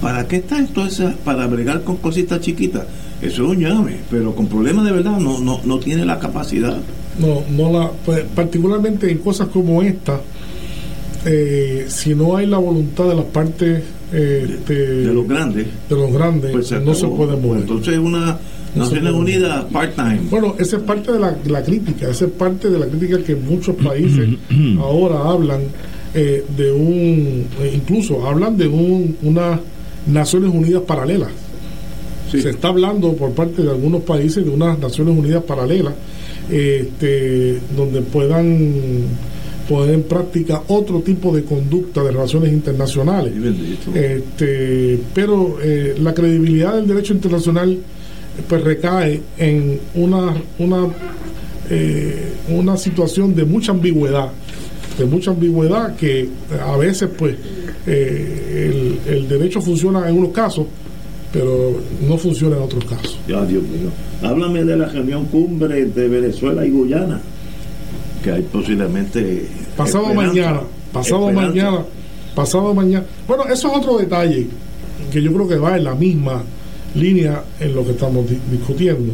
¿Para 0.00 0.26
qué 0.28 0.36
está 0.36 0.60
esto? 0.60 0.86
Esa, 0.86 1.14
para 1.24 1.46
bregar 1.46 1.82
con 1.82 1.96
cositas 1.96 2.40
chiquitas. 2.40 2.84
Eso 3.20 3.44
es 3.44 3.50
un 3.50 3.58
llame, 3.58 3.96
pero 4.10 4.34
con 4.34 4.46
problemas 4.46 4.84
de 4.84 4.92
verdad 4.92 5.18
no, 5.18 5.40
no, 5.40 5.60
no 5.64 5.78
tiene 5.78 6.04
la 6.04 6.18
capacidad. 6.18 6.76
No, 7.18 7.42
no 7.50 7.72
la, 7.72 7.90
pues, 8.06 8.24
particularmente 8.34 9.10
en 9.10 9.18
cosas 9.18 9.48
como 9.48 9.82
esta, 9.82 10.20
eh, 11.24 11.86
si 11.88 12.14
no 12.14 12.36
hay 12.36 12.46
la 12.46 12.58
voluntad 12.58 13.08
de 13.08 13.14
las 13.16 13.24
partes 13.24 13.82
eh, 14.12 14.58
de, 14.66 15.04
De 15.06 15.12
los 15.12 15.26
grandes. 15.26 15.66
de 15.88 15.96
los 15.96 16.12
grandes, 16.12 16.52
Pues 16.52 16.68
se 16.68 16.78
no 16.80 16.94
se 16.94 17.08
puede 17.08 17.36
mover. 17.36 17.62
Entonces 17.62 17.94
es 17.94 17.98
una 17.98 18.38
No 18.74 18.84
Naciones. 18.84 19.12
Unidas 19.12 19.64
part-time. 19.72 20.20
Bueno, 20.30 20.54
esa 20.58 20.76
es 20.76 20.82
parte 20.82 21.10
de 21.12 21.18
la, 21.18 21.36
la 21.46 21.62
crítica, 21.62 22.08
esa 22.08 22.26
es 22.26 22.30
parte 22.30 22.70
de 22.70 22.78
la 22.78 22.86
crítica 22.86 23.18
que 23.22 23.34
muchos 23.34 23.74
países 23.76 24.28
ahora 24.78 25.28
hablan 25.28 25.62
eh, 26.14 26.44
de 26.56 26.70
un, 26.72 27.46
eh, 27.60 27.72
incluso 27.74 28.24
hablan 28.26 28.56
de 28.56 28.68
un, 28.68 29.16
unas 29.22 29.58
Naciones 30.08 30.50
Unidas 30.52 30.82
paralelas. 30.86 31.30
Se 32.30 32.50
está 32.50 32.68
hablando 32.68 33.14
por 33.14 33.32
parte 33.32 33.62
de 33.62 33.70
algunos 33.70 34.02
países 34.02 34.44
de 34.44 34.50
unas 34.50 34.78
Naciones 34.78 35.16
Unidas 35.16 35.42
paralelas, 35.44 35.94
este, 36.50 37.58
donde 37.74 38.02
puedan 38.02 38.74
poner 39.68 39.94
en 39.94 40.02
práctica 40.02 40.62
otro 40.68 41.00
tipo 41.00 41.34
de 41.34 41.44
conducta 41.44 42.02
de 42.02 42.10
relaciones 42.10 42.52
internacionales. 42.52 43.32
Este, 43.94 44.98
pero 45.14 45.58
eh, 45.62 45.94
la 46.00 46.14
credibilidad 46.14 46.74
del 46.74 46.86
derecho 46.86 47.12
internacional 47.14 47.78
pues 48.48 48.62
recae 48.62 49.20
en 49.36 49.80
una 49.94 50.34
una 50.58 50.86
eh, 51.70 52.32
una 52.50 52.76
situación 52.76 53.34
de 53.34 53.44
mucha 53.44 53.72
ambigüedad 53.72 54.30
de 54.96 55.04
mucha 55.04 55.32
ambigüedad 55.32 55.96
que 55.96 56.28
a 56.64 56.76
veces 56.76 57.08
pues 57.18 57.34
eh, 57.92 58.98
el, 59.06 59.14
el 59.14 59.28
derecho 59.28 59.60
funciona 59.60 60.08
en 60.08 60.16
unos 60.16 60.30
casos 60.32 60.66
pero 61.32 61.78
no 62.08 62.16
funciona 62.16 62.56
en 62.56 62.62
otros 62.62 62.84
casos 62.86 63.18
Ya, 63.28 63.44
Dios 63.44 63.62
mío. 63.62 63.90
Háblame 64.22 64.64
de 64.64 64.76
la 64.76 64.86
reunión 64.86 65.26
cumbre 65.26 65.84
de 65.84 66.08
Venezuela 66.08 66.64
y 66.66 66.70
Guyana, 66.70 67.20
que 68.24 68.32
hay 68.32 68.42
posiblemente. 68.42 69.46
pasado 69.76 70.12
mañana 70.14 70.60
pasado 70.92 71.28
Esperanza. 71.28 71.54
mañana 71.62 71.84
pasado 72.34 72.74
mañana 72.74 73.04
bueno 73.26 73.44
eso 73.44 73.70
es 73.70 73.76
otro 73.78 73.98
detalle 73.98 74.46
que 75.12 75.22
yo 75.22 75.32
creo 75.32 75.46
que 75.48 75.56
va 75.56 75.76
en 75.76 75.84
la 75.84 75.94
misma 75.94 76.42
línea 76.94 77.42
en 77.60 77.74
lo 77.74 77.84
que 77.84 77.90
estamos 77.92 78.28
di- 78.28 78.38
discutiendo 78.50 79.12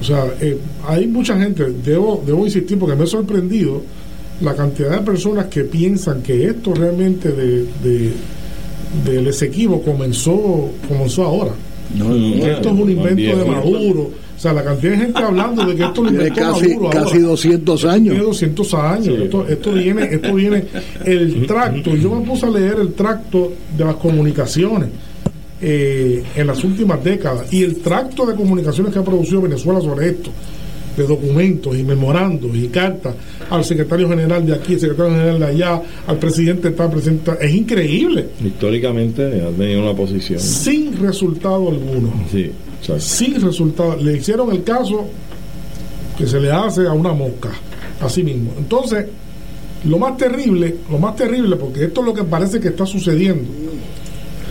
o 0.00 0.04
sea 0.04 0.24
eh, 0.40 0.58
hay 0.88 1.06
mucha 1.06 1.38
gente 1.38 1.64
debo 1.84 2.22
debo 2.26 2.44
insistir 2.46 2.78
porque 2.78 2.96
me 2.96 3.04
he 3.04 3.06
sorprendido 3.06 3.82
la 4.40 4.54
cantidad 4.54 4.90
de 4.90 4.98
personas 4.98 5.46
que 5.46 5.64
piensan 5.64 6.22
que 6.22 6.46
esto 6.46 6.74
realmente 6.74 7.32
de, 7.32 7.66
de 7.82 8.12
del 9.04 9.26
Esequibo 9.26 9.82
comenzó 9.82 10.70
comenzó 10.88 11.24
ahora 11.24 11.52
que 11.96 12.50
esto 12.50 12.68
es 12.68 12.74
un 12.74 12.90
invento 12.90 13.36
de 13.38 13.44
Maduro 13.44 14.10
o 14.36 14.38
sea 14.38 14.52
la 14.52 14.62
cantidad 14.62 14.92
de 14.92 14.98
gente 14.98 15.18
hablando 15.18 15.64
de 15.64 15.74
que 15.74 15.84
esto 15.84 16.02
lo 16.02 16.08
inventó 16.10 16.40
casi, 16.40 16.68
Maduro 16.68 16.90
casi 16.90 17.16
ahora. 17.16 17.28
200 17.28 17.84
años. 17.86 18.14
Tiene 18.14 18.24
200 18.24 18.74
años. 18.74 19.18
Esto, 19.18 19.46
esto 19.48 19.72
viene, 19.72 20.08
esto 20.12 20.34
viene, 20.34 20.64
el 21.04 21.46
tracto. 21.46 21.96
Yo 21.96 22.14
me 22.14 22.26
puse 22.26 22.44
a 22.44 22.50
leer 22.50 22.76
el 22.80 22.92
tracto 22.92 23.52
de 23.76 23.84
las 23.84 23.94
comunicaciones 23.96 24.90
eh, 25.62 26.22
en 26.36 26.46
las 26.46 26.62
últimas 26.64 27.02
décadas 27.02 27.50
y 27.50 27.62
el 27.62 27.76
tracto 27.76 28.26
de 28.26 28.34
comunicaciones 28.34 28.92
que 28.92 28.98
ha 28.98 29.04
producido 29.04 29.40
Venezuela 29.40 29.80
sobre 29.80 30.10
esto, 30.10 30.30
de 30.96 31.06
documentos 31.06 31.76
y 31.76 31.82
memorandos 31.82 32.54
y 32.56 32.68
cartas 32.68 33.14
al 33.50 33.64
secretario 33.64 34.08
general 34.08 34.46
de 34.46 34.54
aquí, 34.54 34.74
al 34.74 34.80
secretario 34.80 35.12
general 35.12 35.38
de 35.38 35.46
allá, 35.46 35.82
al 36.06 36.18
presidente 36.18 36.70
presidente 36.70 37.32
tal. 37.32 37.38
es 37.40 37.54
increíble, 37.54 38.26
Históricamente 38.44 39.24
ha 39.42 39.50
tenido 39.50 39.82
una 39.82 39.94
posición. 39.94 40.40
sin 40.40 40.96
resultado 40.98 41.68
alguno. 41.68 42.12
Sí, 42.30 42.50
exacto. 42.80 43.00
sin 43.00 43.40
resultado. 43.40 43.96
Le 43.96 44.16
hicieron 44.16 44.50
el 44.50 44.62
caso 44.64 45.06
que 46.16 46.26
se 46.26 46.40
le 46.40 46.50
hace 46.50 46.86
a 46.86 46.92
una 46.92 47.12
mosca, 47.12 47.50
así 48.00 48.22
mismo. 48.22 48.52
Entonces, 48.58 49.06
lo 49.84 49.98
más 49.98 50.16
terrible, 50.16 50.76
lo 50.90 50.98
más 50.98 51.14
terrible, 51.14 51.56
porque 51.56 51.84
esto 51.84 52.00
es 52.00 52.06
lo 52.06 52.14
que 52.14 52.24
parece 52.24 52.58
que 52.58 52.68
está 52.68 52.86
sucediendo, 52.86 53.44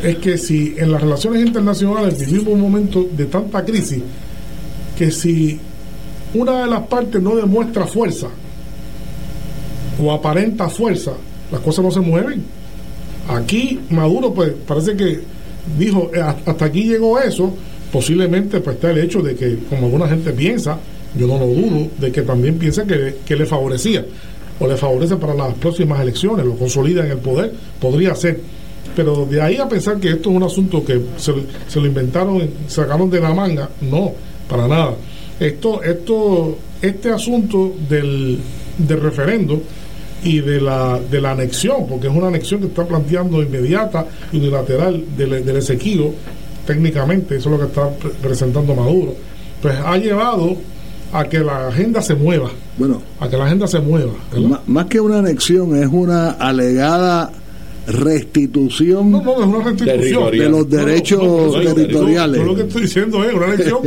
es 0.03 0.17
que 0.17 0.38
si 0.38 0.76
en 0.77 0.91
las 0.91 1.01
relaciones 1.01 1.45
internacionales 1.45 2.19
vivimos 2.19 2.53
un 2.53 2.61
momento 2.61 3.07
de 3.15 3.26
tanta 3.26 3.65
crisis, 3.65 4.01
que 4.97 5.09
si 5.11 5.59
una 6.36 6.62
de 6.64 6.68
las 6.68 6.82
partes 6.88 7.22
no 7.22 7.36
demuestra 7.36 7.86
fuerza 7.88 8.28
o 10.02 10.12
aparenta 10.12 10.70
fuerza, 10.70 11.14
las 11.52 11.62
cosas 11.62 11.86
no 11.86 11.91
se 11.91 11.99
mueven. 12.02 12.44
Aquí 13.30 13.80
Maduro, 13.90 14.34
pues 14.34 14.52
parece 14.68 14.95
que 14.95 15.22
dijo, 15.80 16.12
"Eh, 16.14 16.22
hasta 16.22 16.66
aquí 16.66 16.84
llegó 16.84 17.20
eso, 17.20 17.53
posiblemente 17.91 18.60
pues 18.60 18.76
está 18.76 18.91
el 18.91 18.99
hecho 18.99 19.22
de 19.22 19.36
que, 19.36 19.57
como 19.70 19.86
alguna 19.88 20.07
gente 20.07 20.32
piensa, 20.32 20.78
yo 21.18 21.28
no 21.28 21.38
lo 21.40 21.48
dudo, 21.48 21.88
de 21.99 22.12
que 22.12 22.22
también 22.24 22.57
piensa 22.57 22.84
que, 22.86 23.16
que 23.26 23.36
le 23.36 23.45
favorecía 23.45 24.06
o 24.60 24.68
le 24.68 24.76
favorece 24.78 25.16
para 25.16 25.34
las 25.34 25.53
próximas 25.56 25.99
elecciones, 26.02 26.45
lo 26.45 26.56
consolida 26.57 27.06
en 27.06 27.12
el 27.12 27.18
poder, 27.18 27.53
podría 27.80 28.14
ser. 28.16 28.40
Pero 28.95 29.26
de 29.26 29.41
ahí 29.41 29.57
a 29.57 29.68
pensar 29.68 29.98
que 29.99 30.10
esto 30.12 30.30
es 30.30 30.36
un 30.36 30.44
asunto 30.44 30.84
que 30.86 31.02
se, 31.18 31.34
se 31.68 31.80
lo 31.80 31.88
inventaron, 31.88 32.49
sacaron 32.68 33.10
de 33.10 33.20
la 33.20 33.34
manga, 33.34 33.70
no, 33.82 34.12
para 34.48 34.68
nada. 34.68 34.94
Esto, 35.40 35.84
esto, 35.84 36.57
este 36.82 37.12
asunto 37.12 37.74
del, 37.90 38.40
del 38.78 39.02
referendo 39.02 39.62
y 40.24 40.40
de 40.40 40.62
la, 40.62 40.99
de 41.12 41.22
la 41.22 41.32
anexión, 41.32 41.88
porque 41.88 42.07
es 42.07 42.14
una 42.14 42.28
anexión 42.28 42.62
que 42.62 42.68
está 42.68 42.86
planteando 42.86 43.41
inmediata 43.44 44.06
y 44.32 44.38
unilateral 44.38 45.03
del, 45.18 45.45
del 45.45 45.57
Esequibo, 45.57 46.14
técnicamente, 46.66 47.36
eso 47.36 47.49
es 47.49 47.60
lo 47.60 47.60
que 47.60 47.68
está 47.72 47.90
pre- 47.91 48.10
presentando 48.22 48.74
Maduro, 48.74 49.14
pues 49.62 49.76
ha 49.84 49.98
llevado 49.98 50.56
a 51.14 51.26
que 51.26 51.40
la 51.40 51.68
agenda 51.68 52.02
se 52.02 52.16
mueva. 52.16 52.49
Bueno, 52.78 53.02
a 53.20 53.30
que 53.30 53.38
la 53.38 53.45
agenda 53.45 53.68
se 53.68 53.80
mueva. 53.80 54.14
más 54.66 54.86
que 54.88 54.99
una 54.99 55.20
anexión, 55.20 55.76
es 55.82 55.88
una 55.91 56.32
alegada 56.32 57.32
restitución 57.88 59.12
No, 59.12 59.22
no, 59.22 59.41
es 59.41 59.48
una 59.48 59.64
restitución 59.64 60.32
de 60.32 60.49
los 60.49 60.70
derechos 60.70 61.20
No, 61.20 61.28
no, 61.28 61.52
no, 61.52 61.64
no, 61.64 61.74
territoriales. 61.74 62.41
Yo 62.41 62.45
lo 62.45 62.56
que 62.56 62.62
estoy 62.64 62.82
diciendo 62.84 63.24
es 63.24 63.34
una 63.34 63.45
elección 63.48 63.80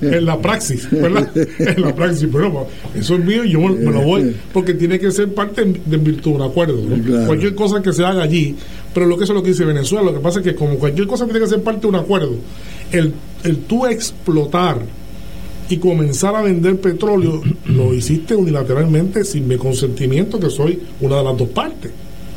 en 0.00 0.24
la 0.24 0.40
praxis, 0.40 0.90
¿verdad? 0.90 1.30
En 1.34 1.82
la 1.82 1.94
praxis, 1.94 2.28
pero 2.32 2.66
eso 2.94 3.14
es 3.14 3.24
mío 3.24 3.44
y 3.44 3.52
yo 3.52 3.60
me, 3.60 3.92
lo 3.92 4.02
voy, 4.02 4.34
porque 4.52 4.74
tiene 4.74 4.98
que 4.98 5.10
ser 5.10 5.32
parte 5.32 5.64
de 5.64 5.96
virtud 5.96 6.32
de 6.32 6.36
un 6.36 6.42
acuerdo. 6.42 6.82
¿no? 6.84 7.02
Claro. 7.02 7.26
Cualquier 7.26 7.54
cosa 7.54 7.82
que 7.82 7.92
se 7.92 8.04
haga 8.04 8.22
allí, 8.22 8.56
pero 8.92 9.06
lo 9.06 9.16
que 9.16 9.24
eso 9.24 9.32
es 9.32 9.36
lo 9.36 9.42
que 9.42 9.50
dice 9.50 9.64
Venezuela, 9.64 10.04
lo 10.04 10.14
que 10.14 10.20
pasa 10.20 10.40
es 10.40 10.44
que 10.44 10.54
como 10.54 10.76
cualquier 10.76 11.06
cosa 11.06 11.24
tiene 11.24 11.40
que 11.40 11.46
ser 11.46 11.62
parte 11.62 11.82
de 11.82 11.86
un 11.88 11.96
acuerdo, 11.96 12.34
el, 12.92 13.12
el 13.44 13.58
tú 13.58 13.86
explotar 13.86 14.78
y 15.68 15.78
comenzar 15.78 16.34
a 16.34 16.42
vender 16.42 16.78
petróleo, 16.80 17.42
lo 17.66 17.94
hiciste 17.94 18.34
unilateralmente 18.34 19.24
sin 19.24 19.48
mi 19.48 19.56
consentimiento, 19.56 20.38
que 20.38 20.50
soy 20.50 20.80
una 21.00 21.18
de 21.18 21.24
las 21.24 21.36
dos 21.36 21.48
partes. 21.48 21.90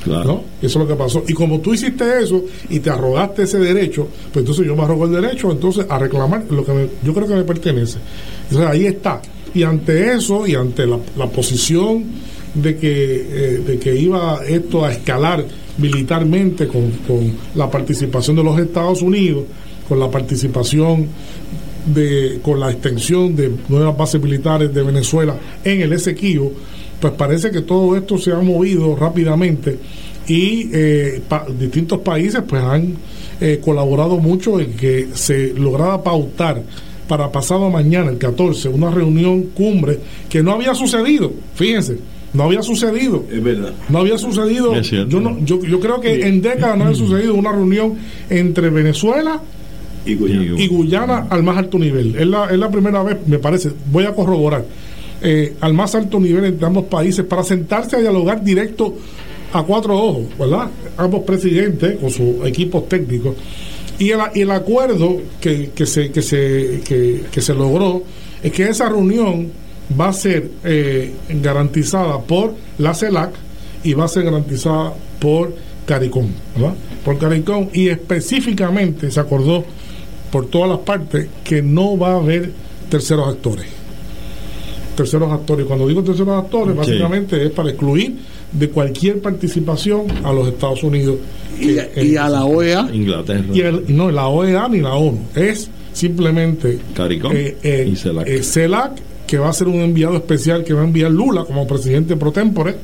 Eso 0.07 0.43
es 0.61 0.75
lo 0.75 0.87
que 0.87 0.95
pasó. 0.95 1.23
Y 1.27 1.33
como 1.33 1.59
tú 1.59 1.73
hiciste 1.73 2.21
eso 2.21 2.43
y 2.69 2.79
te 2.79 2.89
arrogaste 2.89 3.43
ese 3.43 3.59
derecho, 3.59 4.07
pues 4.31 4.43
entonces 4.43 4.65
yo 4.65 4.75
me 4.75 4.83
arrogo 4.83 5.05
el 5.05 5.11
derecho 5.21 5.51
entonces 5.51 5.85
a 5.89 5.99
reclamar 5.99 6.45
lo 6.49 6.63
que 6.63 6.89
yo 7.03 7.13
creo 7.13 7.27
que 7.27 7.35
me 7.35 7.43
pertenece. 7.43 7.99
Entonces 8.43 8.69
ahí 8.69 8.85
está. 8.85 9.21
Y 9.53 9.63
ante 9.63 10.13
eso 10.13 10.45
y 10.45 10.55
ante 10.55 10.85
la, 10.85 10.99
la 11.17 11.27
posición 11.27 12.05
de 12.53 12.77
que, 12.77 13.15
eh, 13.15 13.61
de 13.65 13.79
que 13.79 13.95
iba 13.95 14.41
esto 14.47 14.85
a 14.85 14.91
escalar 14.91 15.45
militarmente 15.77 16.67
con, 16.67 16.91
con 17.07 17.33
la 17.55 17.69
participación 17.69 18.35
de 18.35 18.43
los 18.43 18.59
Estados 18.59 19.01
Unidos, 19.01 19.45
con 19.87 19.99
la 19.99 20.09
participación 20.09 21.07
de, 21.85 22.39
con 22.41 22.59
la 22.59 22.71
extensión 22.71 23.35
de 23.35 23.51
nuevas 23.69 23.95
bases 23.95 24.21
militares 24.21 24.73
de 24.73 24.83
Venezuela 24.83 25.35
en 25.63 25.81
el 25.81 25.93
Esequibo, 25.93 26.51
pues 26.99 27.13
parece 27.13 27.51
que 27.51 27.61
todo 27.61 27.95
esto 27.95 28.17
se 28.17 28.31
ha 28.31 28.39
movido 28.39 28.95
rápidamente 28.95 29.77
y 30.27 30.69
eh, 30.73 31.21
pa- 31.27 31.45
distintos 31.59 31.99
países 31.99 32.41
pues 32.47 32.61
han 32.63 32.95
eh, 33.39 33.61
colaborado 33.63 34.17
mucho 34.17 34.59
en 34.59 34.73
que 34.73 35.09
se 35.13 35.53
lograra 35.53 36.01
pautar 36.03 36.61
para 37.07 37.31
pasado 37.31 37.69
mañana, 37.69 38.11
el 38.11 38.17
14, 38.17 38.67
una 38.69 38.91
reunión 38.91 39.43
cumbre 39.53 39.99
que 40.29 40.43
no 40.43 40.51
había 40.51 40.75
sucedido, 40.75 41.31
fíjense, 41.55 41.99
no 42.33 42.43
había 42.43 42.61
sucedido. 42.61 43.23
Es 43.31 43.41
verdad. 43.41 43.71
No 43.87 43.99
había 43.99 44.17
sucedido. 44.17 44.75
Es 44.75 44.87
cierto. 44.89 45.09
Yo, 45.09 45.21
no, 45.21 45.37
yo, 45.45 45.61
yo 45.63 45.79
creo 45.79 46.01
que 46.01 46.27
en 46.27 46.41
décadas 46.41 46.77
no 46.77 46.83
había 46.83 46.97
sucedido 46.97 47.33
una 47.33 47.53
reunión 47.53 47.93
entre 48.29 48.69
Venezuela 48.69 49.41
Y 50.05 50.15
Guyana. 50.15 50.43
y 50.61 50.67
Guyana 50.67 51.27
al 51.29 51.43
más 51.43 51.57
alto 51.57 51.79
nivel. 51.79 52.15
Es 52.17 52.27
la, 52.27 52.47
es 52.51 52.59
la 52.59 52.69
primera 52.69 53.01
vez, 53.03 53.17
me 53.25 53.39
parece, 53.39 53.71
voy 53.89 54.03
a 54.03 54.13
corroborar, 54.13 54.65
eh, 55.21 55.55
al 55.61 55.73
más 55.73 55.95
alto 55.95 56.19
nivel 56.19 56.45
entre 56.45 56.65
ambos 56.65 56.85
países 56.85 57.25
para 57.25 57.43
sentarse 57.43 57.95
a 57.95 57.99
dialogar 57.99 58.43
directo 58.43 58.95
a 59.53 59.63
cuatro 59.63 59.97
ojos, 59.97 60.25
¿verdad? 60.37 60.69
Ambos 60.97 61.23
presidentes 61.23 61.97
con 61.97 62.09
sus 62.11 62.45
equipos 62.45 62.87
técnicos. 62.87 63.35
Y 63.99 64.11
el, 64.11 64.19
el 64.35 64.51
acuerdo 64.51 65.17
que, 65.41 65.71
que, 65.71 65.85
se, 65.85 66.11
que, 66.11 66.21
se, 66.21 66.81
que, 66.85 67.23
que 67.31 67.41
se 67.41 67.53
logró 67.53 68.03
es 68.43 68.51
que 68.51 68.69
esa 68.69 68.89
reunión 68.89 69.51
va 69.99 70.09
a 70.09 70.13
ser 70.13 70.51
eh, 70.63 71.13
garantizada 71.29 72.19
por 72.19 72.53
la 72.77 72.93
CELAC 72.93 73.31
y 73.83 73.93
va 73.93 74.05
a 74.05 74.07
ser 74.07 74.23
garantizada 74.23 74.93
por 75.19 75.55
CARICOM, 75.85 76.27
¿verdad? 76.55 76.75
Por 77.03 77.17
CARICOM 77.17 77.69
y 77.73 77.87
específicamente 77.87 79.09
se 79.09 79.19
acordó 79.19 79.63
por 80.31 80.47
todas 80.47 80.69
las 80.69 80.79
partes 80.79 81.27
que 81.43 81.61
no 81.61 81.97
va 81.97 82.11
a 82.11 82.17
haber 82.17 82.51
terceros 82.89 83.27
actores. 83.29 83.76
Terceros 84.97 85.31
actores. 85.31 85.65
Cuando 85.67 85.87
digo 85.87 86.03
terceros 86.03 86.43
actores, 86.43 86.75
básicamente 86.75 87.45
es 87.45 87.51
para 87.51 87.69
excluir 87.69 88.15
de 88.51 88.69
cualquier 88.69 89.21
participación 89.21 90.05
a 90.23 90.33
los 90.33 90.47
Estados 90.47 90.81
Unidos 90.83 91.17
Y, 91.61 91.77
y 92.01 92.15
a 92.17 92.27
la 92.27 92.43
OEA. 92.45 92.89
Inglaterra. 92.91 93.45
y 93.53 93.61
el- 93.61 93.83
no 93.95 94.09
la 94.11 94.27
OEA 94.27 94.67
ni 94.67 94.81
la 94.81 94.95
ONU 94.95 95.19
es 95.35 95.69
simplemente 95.93 96.79
CARICOM 96.95 97.31
eh, 97.35 97.57
eh, 97.63 97.89
y 97.91 97.95
CELAC. 97.95 98.27
eh, 98.27 98.43
CELAC, 98.43 98.91
que 99.27 99.37
va 99.37 99.49
a 99.49 99.53
ser 99.53 99.67
un 99.67 99.75
enviado 99.81 100.15
especial 100.15 100.63
que 100.63 100.73
va 100.73 100.81
a 100.81 100.85
enviar 100.85 101.11
Lula 101.11 101.43
como 101.45 101.67
presidente 101.67 102.15
pro 102.15 102.31
tempore 102.31 102.75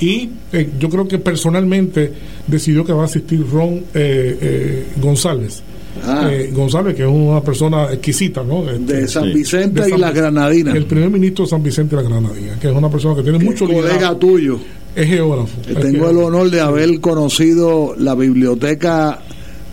y 0.00 0.30
eh, 0.52 0.70
yo 0.78 0.88
creo 0.88 1.06
que 1.08 1.18
personalmente 1.18 2.12
decidió 2.46 2.84
que 2.84 2.92
va 2.92 3.02
a 3.02 3.06
asistir 3.06 3.44
Ron 3.50 3.74
eh, 3.94 4.38
eh, 4.40 4.86
González 5.00 5.62
Ah. 6.04 6.28
Eh, 6.30 6.50
González 6.52 6.94
que 6.94 7.02
es 7.02 7.08
una 7.08 7.40
persona 7.42 7.92
exquisita 7.92 8.42
¿no? 8.44 8.68
Este, 8.70 8.94
De 8.94 9.08
San 9.08 9.32
Vicente 9.32 9.82
de 9.82 9.90
y 9.90 9.98
las 9.98 10.14
Granadinas. 10.14 10.74
el 10.74 10.86
primer 10.86 11.10
ministro 11.10 11.44
de 11.44 11.50
San 11.50 11.62
Vicente 11.62 11.94
y 11.94 11.96
las 11.96 12.08
Granadinas 12.08 12.58
que 12.58 12.68
es 12.68 12.74
una 12.74 12.88
persona 12.90 13.16
que 13.16 13.22
tiene 13.22 13.38
mucho 13.38 13.66
colega 13.66 13.88
liderazgo. 13.94 14.16
tuyo. 14.16 14.58
es 14.94 15.06
geógrafo 15.08 15.48
Es 15.68 15.80
Tengo 15.80 16.10
el 16.10 16.16
honor 16.18 16.50
de 16.50 16.60
haber 16.60 17.00
conocido 17.00 17.94
la 17.98 18.14
biblioteca 18.14 19.20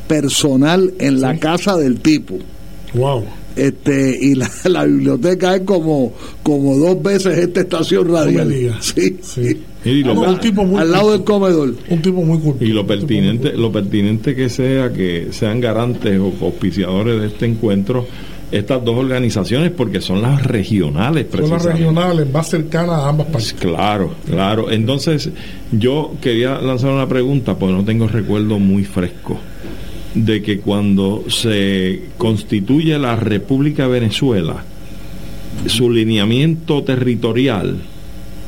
personal 0.08 0.94
en 1.00 1.22
la 1.22 1.38
casa 1.38 1.78
del 1.78 2.00
tipo. 2.00 2.38
Wow. 2.94 3.24
Este, 3.56 4.18
y 4.22 4.36
la, 4.36 4.50
la 4.66 4.86
biblioteca 4.86 5.56
es 5.56 5.62
como, 5.62 6.14
como 6.44 6.78
dos 6.78 7.02
veces 7.02 7.38
esta 7.38 7.62
estación 7.62 8.12
radial. 8.12 8.48
me 8.48 8.56
digas. 8.56 8.94
Sí, 8.96 9.18
sí. 9.22 9.62
Y 9.88 10.04
lo- 10.04 10.24
Al, 10.24 10.40
al 10.80 10.92
lado 10.92 11.12
del 11.14 11.24
comedor. 11.24 11.76
Un 11.90 12.02
tipo 12.02 12.22
muy 12.24 12.40
culto. 12.40 12.64
Y 12.64 12.70
lo 12.70 12.86
pertinente, 12.86 13.54
lo 13.54 13.72
pertinente 13.72 14.36
que 14.36 14.50
sea 14.50 14.92
que 14.92 15.28
sean 15.32 15.60
garantes 15.62 16.20
o 16.20 16.34
auspiciadores 16.46 17.20
de 17.22 17.28
este 17.28 17.46
encuentro 17.46 18.06
estas 18.50 18.82
dos 18.86 18.96
organizaciones 18.98 19.72
porque 19.72 20.00
son 20.00 20.22
las 20.22 20.42
regionales 20.44 21.28
son 21.30 21.42
las 21.42 21.50
precisamente. 21.50 21.80
regionales 21.84 22.32
más 22.32 22.50
cercanas 22.50 22.96
a 23.02 23.10
ambas 23.10 23.28
partes 23.28 23.54
Claro, 23.54 24.14
claro. 24.26 24.72
Entonces, 24.72 25.30
yo 25.74 26.14
quería 26.22 26.62
lanzar 26.62 26.92
una 26.92 27.10
pregunta, 27.10 27.58
porque 27.58 27.74
no 27.76 27.84
tengo 27.84 28.08
recuerdo 28.08 28.58
muy 28.58 28.86
fresco, 28.86 29.38
de 30.16 30.42
que 30.42 30.60
cuando 30.62 31.26
se 31.28 32.04
constituye 32.18 32.98
la 32.98 33.18
República 33.18 33.84
de 33.84 33.90
Venezuela, 34.00 34.64
su 35.66 35.90
lineamiento 35.90 36.84
territorial 36.84 37.76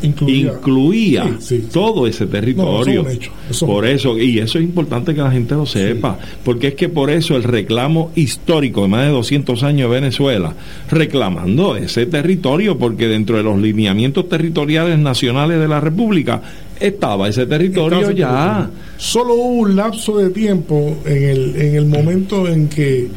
Incluía. 0.01 0.53
incluía 0.53 1.23
Sí, 1.25 1.31
sí, 1.39 1.61
sí. 1.61 1.67
todo 1.73 2.07
ese 2.07 2.25
territorio. 2.27 3.03
No, 3.03 3.09
eso 3.09 3.11
es 3.11 3.17
un 3.17 3.21
hecho, 3.23 3.31
eso 3.49 3.65
es 3.65 3.71
por 3.71 3.85
eso, 3.85 4.17
y 4.17 4.39
eso 4.39 4.57
es 4.57 4.63
importante 4.63 5.13
que 5.13 5.21
la 5.21 5.31
gente 5.31 5.55
lo 5.55 5.65
sepa, 5.65 6.17
porque 6.43 6.67
es 6.69 6.75
que 6.75 6.87
por 6.89 7.09
eso 7.09 7.35
el 7.35 7.43
reclamo 7.43 8.11
histórico 8.15 8.83
de 8.83 8.87
más 8.87 9.05
de 9.05 9.11
200 9.11 9.61
años 9.63 9.89
de 9.89 9.95
Venezuela, 9.99 10.53
reclamando 10.89 11.75
ese 11.75 12.05
territorio, 12.05 12.77
porque 12.77 13.07
dentro 13.07 13.37
de 13.37 13.43
los 13.43 13.57
lineamientos 13.59 14.27
territoriales 14.29 14.97
nacionales 14.99 15.59
de 15.59 15.67
la 15.67 15.79
República 15.79 16.41
estaba 16.79 17.27
ese 17.27 17.45
territorio 17.45 17.99
Estaba 18.09 18.13
ya. 18.13 18.27
territorio. 18.67 18.69
Solo 18.97 19.33
hubo 19.35 19.47
un 19.61 19.75
lapso 19.75 20.17
de 20.17 20.29
tiempo 20.29 20.97
en 21.05 21.23
el, 21.23 21.55
en 21.55 21.75
el 21.75 21.85
momento 21.85 22.47
en 22.47 22.67
que 22.69 23.07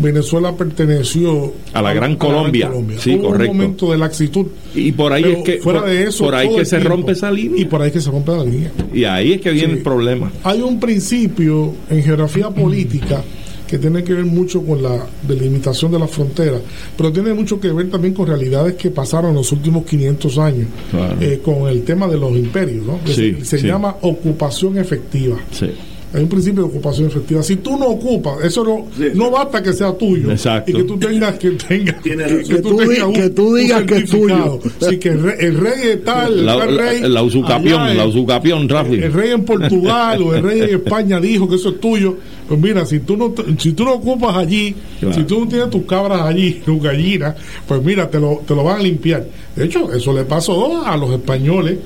Venezuela 0.00 0.54
perteneció 0.56 1.52
A 1.72 1.82
la 1.82 1.92
Gran 1.92 2.16
Colombia. 2.16 2.70
Sí, 2.98 3.14
Hubo 3.14 3.28
correcto. 3.30 3.50
un 3.52 3.56
momento 3.58 3.92
de 3.92 3.98
laxitud. 3.98 4.46
Y 4.74 4.92
por 4.92 5.12
ahí 5.12 5.24
es 5.24 5.42
que 5.44 5.58
fuera 5.58 5.80
por, 5.80 5.88
de 5.90 6.04
eso, 6.04 6.24
por 6.24 6.34
ahí 6.34 6.48
que 6.54 6.64
se 6.64 6.76
tiempo. 6.76 6.96
rompe 6.96 7.12
esa 7.12 7.30
línea. 7.30 7.60
Y 7.60 7.64
por 7.64 7.82
ahí 7.82 7.90
que 7.90 8.00
se 8.00 8.10
rompe 8.10 8.32
la 8.32 8.44
línea. 8.44 8.72
Y 8.92 9.04
ahí 9.04 9.32
es 9.34 9.40
que 9.40 9.50
viene 9.50 9.68
Sí. 9.72 9.78
el 9.78 9.82
problema. 9.82 10.30
Hay 10.44 10.60
un 10.62 10.78
principio 10.80 11.74
en 11.90 12.02
geografía 12.02 12.50
política 12.50 13.22
que 13.66 13.76
tiene 13.78 14.02
que 14.02 14.14
ver 14.14 14.24
mucho 14.24 14.62
con 14.64 14.82
la 14.82 15.04
delimitación 15.26 15.92
de 15.92 15.98
las 15.98 16.10
fronteras, 16.10 16.60
pero 16.96 17.12
tiene 17.12 17.34
mucho 17.34 17.60
que 17.60 17.70
ver 17.70 17.90
también 17.90 18.14
con 18.14 18.26
realidades 18.26 18.74
que 18.76 18.90
pasaron 18.90 19.30
en 19.30 19.36
los 19.36 19.52
últimos 19.52 19.84
500 19.84 20.38
años, 20.38 20.68
Claro. 20.90 21.16
eh, 21.20 21.40
con 21.44 21.68
el 21.68 21.82
tema 21.82 22.08
de 22.08 22.16
los 22.16 22.32
imperios, 22.32 22.86
¿no? 22.86 22.98
Sí, 23.04 23.34
se, 23.40 23.44
se 23.44 23.58
sí. 23.58 23.66
llama 23.66 23.96
ocupación 24.00 24.78
efectiva. 24.78 25.36
Sí. 25.50 25.66
Hay 26.14 26.22
un 26.22 26.28
principio 26.30 26.62
de 26.62 26.68
ocupación 26.70 27.08
efectiva. 27.08 27.42
Si 27.42 27.56
tú 27.56 27.76
no 27.78 27.86
ocupas, 27.88 28.42
eso 28.42 28.64
no, 28.64 28.86
no 29.14 29.30
basta 29.30 29.62
que 29.62 29.74
sea 29.74 29.92
tuyo 29.92 30.30
Exacto. 30.30 30.70
y 30.70 30.74
que 30.74 30.84
tú 30.84 30.98
tengas 30.98 31.38
que 31.38 31.50
tengas 31.50 31.96
Que 32.02 32.62
tú 32.62 32.78
di- 32.80 33.12
que 33.12 33.28
tú 33.28 33.48
un 33.48 33.56
digas 33.58 33.82
que 33.82 33.96
es 33.98 34.10
tuyo. 34.10 34.58
Sí, 34.80 34.96
que 34.98 35.10
el 35.10 35.22
rey, 35.22 35.34
el 35.40 35.58
rey 35.58 35.72
es 35.90 36.04
tal, 36.04 36.46
La, 36.46 36.56
tal 36.58 36.76
la, 36.76 36.82
rey 36.82 37.00
la 37.02 37.22
usucapión, 37.22 37.80
allá 37.82 37.94
la 37.94 38.06
usucapión, 38.06 38.66
Rafi. 38.68 38.94
el 38.94 39.12
rey 39.12 39.32
en 39.32 39.44
Portugal 39.44 40.22
o 40.22 40.34
el 40.34 40.42
rey 40.42 40.60
en 40.62 40.70
España 40.76 41.20
dijo 41.20 41.46
que 41.46 41.56
eso 41.56 41.68
es 41.68 41.80
tuyo. 41.80 42.16
Pues 42.48 42.58
mira, 42.58 42.86
si 42.86 43.00
tú 43.00 43.14
no, 43.14 43.34
si 43.58 43.72
tú 43.72 43.84
no 43.84 43.92
ocupas 43.92 44.34
allí, 44.34 44.74
Claro. 45.00 45.14
si 45.14 45.24
tú 45.24 45.40
no 45.40 45.48
tienes 45.48 45.68
tus 45.68 45.82
cabras 45.84 46.22
allí, 46.22 46.62
tus 46.64 46.82
gallinas, 46.82 47.34
pues 47.66 47.82
mira, 47.82 48.08
te 48.08 48.18
lo, 48.18 48.40
te 48.46 48.54
lo 48.54 48.64
van 48.64 48.80
a 48.80 48.82
limpiar. 48.82 49.26
De 49.54 49.66
hecho, 49.66 49.92
eso 49.92 50.14
le 50.14 50.24
pasó 50.24 50.86
a 50.86 50.96
los 50.96 51.10
españoles 51.12 51.76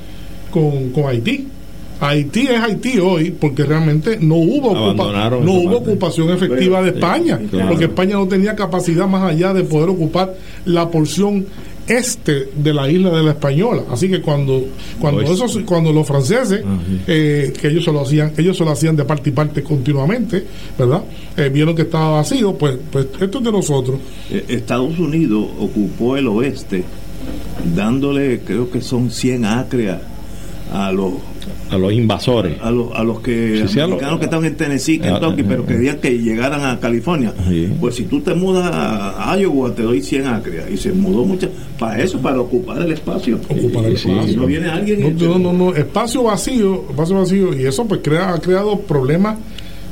con, 0.53 0.91
con 0.91 1.07
Haití. 1.07 1.49
Haití 2.05 2.49
es 2.49 2.61
Haití 2.61 2.99
hoy 2.99 3.31
porque 3.31 3.65
realmente 3.65 4.19
no 4.21 4.35
hubo, 4.37 4.73
ocupa- 4.73 5.31
no 5.41 5.53
hubo 5.53 5.77
ocupación 5.79 6.31
efectiva 6.31 6.83
de 6.83 6.91
Sí, 6.91 6.97
España, 6.97 7.41
claro. 7.51 7.69
porque 7.71 7.85
España 7.85 8.15
no 8.17 8.27
tenía 8.27 8.57
capacidad 8.57 9.07
más 9.07 9.23
allá 9.31 9.53
de 9.55 9.63
poder 9.63 9.89
ocupar 9.89 10.35
la 10.65 10.91
porción 10.91 11.47
este 11.87 12.49
de 12.57 12.73
la 12.75 12.89
isla 12.91 13.11
de 13.11 13.23
la 13.25 13.31
Española. 13.33 13.83
Así 13.91 14.09
que 14.09 14.21
cuando 14.21 14.65
cuando 15.01 15.21
Oeste. 15.21 15.35
esos 15.45 15.59
cuando 15.65 15.93
los 15.93 16.07
franceses 16.07 16.63
eh, 17.07 17.53
que 17.61 17.69
ellos 17.69 17.85
se 17.85 17.93
lo 17.93 18.01
hacían 18.03 18.33
ellos 18.37 18.57
se 18.57 18.65
lo 18.65 18.71
hacían 18.71 18.95
de 18.97 19.05
parte 19.05 19.31
y 19.31 19.33
parte 19.33 19.63
continuamente, 19.63 20.45
¿verdad? 20.79 21.03
Eh, 21.37 21.51
vieron 21.53 21.75
que 21.75 21.83
estaba 21.83 22.17
vacío, 22.19 22.55
pues 22.55 22.79
pues 22.91 23.07
esto 23.21 23.39
es 23.39 23.45
de 23.45 23.53
nosotros. 23.53 23.99
Eh, 24.31 24.45
Estados 24.49 24.99
Unidos 24.99 25.45
ocupó 25.59 26.17
el 26.17 26.27
oeste 26.29 26.85
dándole, 27.77 28.41
creo 28.41 28.71
que 28.71 28.81
son 28.81 29.11
100 29.11 29.45
acres 29.45 29.95
a, 30.73 30.87
a 30.89 30.93
los 30.93 31.13
A 31.71 31.79
los 31.79 31.93
invasores. 31.93 32.57
a 32.61 32.71
los, 32.71 32.93
a 32.95 33.03
los 33.05 33.21
que 33.21 33.63
Sí, 33.67 33.75
sí, 33.75 33.79
a 33.81 33.83
los- 33.83 33.93
americanos 33.93 34.19
que 34.19 34.25
estaban 34.25 34.45
en 34.47 34.57
Tennessee, 34.57 34.99
Kentucky, 34.99 35.43
pero 35.43 35.65
querían 35.67 35.99
que 35.99 36.19
llegaran 36.19 36.65
a 36.65 36.79
California. 36.81 37.33
Sí. 37.49 37.69
Pues 37.81 37.95
si 37.97 38.05
tú 38.05 38.21
te 38.21 38.35
mudas 38.35 38.71
a 38.73 39.37
Iowa, 39.39 39.75
te 39.75 39.83
doy 39.83 40.03
100 40.03 40.27
acres. 40.27 40.65
Y 40.73 40.77
se 40.77 40.93
mudó 40.93 41.25
mucho 41.25 41.49
para 41.79 42.03
eso, 42.03 42.19
para 42.21 42.41
ocupar 42.41 42.83
el 42.83 42.93
espacio. 42.93 43.39
Ocupar 43.49 43.85
el 43.87 43.97
Sí, 43.99 44.11
espacio. 44.11 44.37
No 44.37 44.47
viene 44.47 44.69
alguien. 44.69 45.17
No, 45.19 45.39
no, 45.39 45.39
no, 45.39 45.53
no, 45.53 45.75
espacio 45.75 46.23
vacío, 46.25 46.85
espacio 46.91 47.17
vacío, 47.17 47.59
y 47.59 47.65
eso 47.67 47.85
pues 47.87 48.01
crea, 48.03 48.35
ha 48.35 48.39
creado 48.41 48.79
problemas 48.81 49.39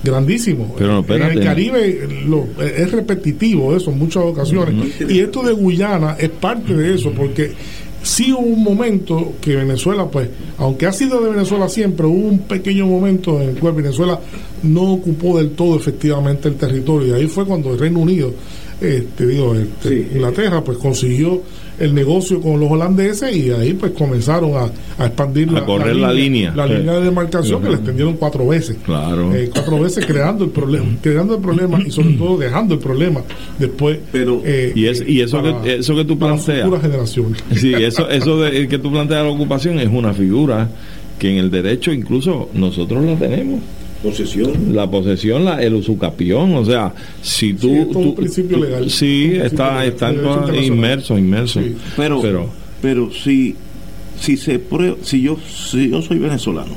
grandísimos. 0.02 0.68
Pero 0.78 1.02
no, 1.06 1.14
en 1.14 1.22
el 1.22 1.44
Caribe 1.44 2.08
lo- 2.26 2.46
es 2.62 2.90
repetitivo 2.90 3.76
eso 3.76 3.90
en 3.90 3.98
muchas 3.98 4.24
ocasiones. 4.24 4.74
Y 5.08 5.20
esto 5.20 5.42
de 5.42 5.52
Guyana 5.52 6.16
es 6.18 6.30
parte 6.30 6.74
de 6.74 6.94
eso, 6.94 7.10
porque 7.12 7.52
sí 8.02 8.32
hubo 8.32 8.40
un 8.40 8.62
momento 8.62 9.34
que 9.40 9.56
Venezuela, 9.56 10.06
pues, 10.06 10.28
aunque 10.58 10.86
ha 10.86 10.92
sido 10.92 11.20
de 11.20 11.30
Venezuela 11.30 11.68
siempre, 11.68 12.06
hubo 12.06 12.28
un 12.28 12.40
pequeño 12.40 12.86
momento 12.86 13.40
en 13.40 13.50
el 13.50 13.58
cual 13.58 13.74
Venezuela 13.74 14.18
no 14.62 14.92
ocupó 14.92 15.38
del 15.38 15.50
todo 15.50 15.76
efectivamente 15.76 16.48
el 16.48 16.56
territorio. 16.56 17.16
Y 17.16 17.20
ahí 17.20 17.26
fue 17.26 17.44
cuando 17.46 17.72
el 17.72 17.78
Reino 17.78 18.00
Unido, 18.00 18.32
este, 18.80 19.26
digo, 19.26 19.54
este, 19.54 20.08
Inglaterra, 20.14 20.62
pues 20.64 20.78
consiguió 20.78 21.42
el 21.80 21.94
negocio 21.94 22.40
con 22.40 22.60
los 22.60 22.70
holandeses 22.70 23.34
y 23.34 23.50
ahí 23.50 23.72
pues 23.74 23.92
comenzaron 23.92 24.52
a, 24.54 24.70
a 25.02 25.06
expandir 25.06 25.48
A 25.56 25.64
correr 25.64 25.96
la 25.96 26.12
línea. 26.12 26.52
la 26.54 26.68
Sí. 26.68 26.74
línea 26.74 26.94
de 26.94 27.04
demarcación 27.06 27.62
que 27.62 27.68
la 27.70 27.74
extendieron 27.76 28.14
cuatro 28.18 28.46
veces 28.46 28.76
Claro. 28.84 29.34
eh, 29.34 29.50
cuatro 29.52 29.80
veces 29.80 30.04
creando 30.06 30.44
el 30.44 30.50
problema 30.50 30.86
creando 31.02 31.34
el 31.36 31.40
problema 31.40 31.78
y 31.84 31.90
sobre 31.90 32.12
todo 32.12 32.36
dejando 32.38 32.74
el 32.74 32.80
problema 32.80 33.22
después 33.58 33.98
Pero 34.12 34.42
eh, 34.44 34.72
Y, 34.76 34.86
es, 34.86 35.02
y 35.06 35.20
eso, 35.20 35.42
para- 35.42 35.62
que, 35.62 35.76
eso 35.76 35.94
que 35.96 36.04
tú 36.04 36.18
planteas. 36.18 36.68
Sí, 37.56 37.72
eso, 37.74 38.08
eso 38.08 38.40
de, 38.40 38.68
que 38.68 38.78
tú 38.78 38.90
planteas 38.92 39.24
la 39.24 39.30
ocupación 39.30 39.78
es 39.80 39.88
una 39.88 40.12
figura 40.12 40.68
que 41.18 41.30
en 41.30 41.38
el 41.38 41.50
derecho 41.50 41.92
incluso 41.92 42.48
nosotros 42.54 43.04
la 43.04 43.16
tenemos. 43.16 43.60
Posesión. 44.02 44.74
La 44.74 44.90
posesión, 44.90 45.44
la, 45.44 45.62
el 45.62 45.74
usucapión, 45.74 46.54
o 46.54 46.64
sea, 46.64 46.92
si 47.20 47.52
tú... 47.54 47.68
Sí, 47.68 47.74
es 47.76 47.88
todo 47.90 47.98
un 47.98 48.04
tú- 48.10 48.14
principio 48.14 48.56
tú- 48.58 48.64
legal. 48.64 48.90
Sí, 48.90 49.32
Un 49.34 49.40
está, 49.42 49.84
legal, 49.84 49.88
está 49.88 50.56
inmerso, 50.64 51.18
inmerso. 51.18 51.60
Sí. 51.60 51.76
Pero, 51.96 52.20
Pero- 52.22 52.48
pero, 52.80 53.10
si, 53.12 53.54
si 54.18 54.36
se 54.38 54.58
prueba, 54.58 54.96
si 55.02 55.20
yo, 55.20 55.36
si 55.46 55.90
yo 55.90 56.00
soy 56.00 56.18
venezolano 56.18 56.72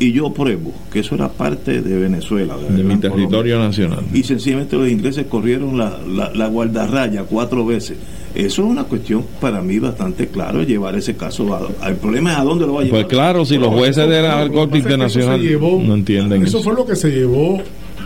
y 0.00 0.12
yo 0.12 0.32
pruebo 0.32 0.72
que 0.90 1.00
eso 1.00 1.14
era 1.14 1.28
parte 1.28 1.82
de 1.82 1.98
Venezuela, 1.98 2.56
De 2.56 2.82
mi 2.82 2.96
territorio 2.96 3.58
nacional. 3.58 4.04
y 4.14 4.22
sencillamente 4.22 4.76
los 4.76 4.88
ingleses 4.90 5.26
corrieron 5.26 5.76
la, 5.76 5.98
la, 6.08 6.32
la 6.34 6.46
guardarraya 6.48 7.24
cuatro 7.24 7.66
veces. 7.66 7.98
Eso 8.36 8.62
es 8.64 8.68
una 8.68 8.84
cuestión 8.84 9.24
para 9.40 9.62
mí 9.62 9.78
bastante 9.78 10.28
claro, 10.28 10.62
llevar 10.62 10.94
ese 10.96 11.16
caso 11.16 11.54
a- 11.54 11.68
al 11.86 11.96
problema 11.96 12.32
es 12.32 12.38
a 12.38 12.44
dónde 12.44 12.66
lo 12.66 12.74
va 12.74 12.82
a 12.82 12.84
llevar. 12.84 13.00
Pues 13.02 13.10
claro, 13.12 13.44
si 13.44 13.56
los 13.56 13.68
jueces 13.74 14.08
de 14.08 14.22
la 14.22 14.48
Corte 14.50 14.78
Internacional 14.78 15.40
llevó- 15.40 15.82
no 15.82 15.94
entienden 15.94 16.42
eso 16.42 16.58
eso. 16.58 16.64
fue 16.64 16.74
lo 16.74 16.84
que 16.86 16.94
se 16.96 17.10
llevó 17.10 17.60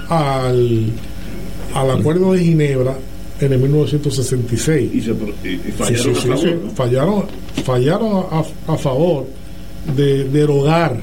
al 0.09 0.87
al 1.75 1.91
acuerdo 1.93 2.33
de 2.33 2.41
Ginebra 2.45 2.97
en 3.41 3.53
el 3.53 3.59
1966 3.61 4.91
y, 4.95 5.01
se, 5.01 5.15
pro- 5.15 5.33
y- 5.45 5.49
y 5.49 5.57
Sí, 5.67 5.73
fallaron 5.79 6.03
sí, 6.03 6.11
a 6.11 6.15
favor, 6.23 6.39
sí. 6.39 6.55
¿no? 6.65 6.71
fallaron 6.73 7.25
fallaron 7.65 8.25
a, 8.31 8.73
a 8.73 8.77
favor 8.77 9.27
de 9.97 10.25
derogar 10.25 10.97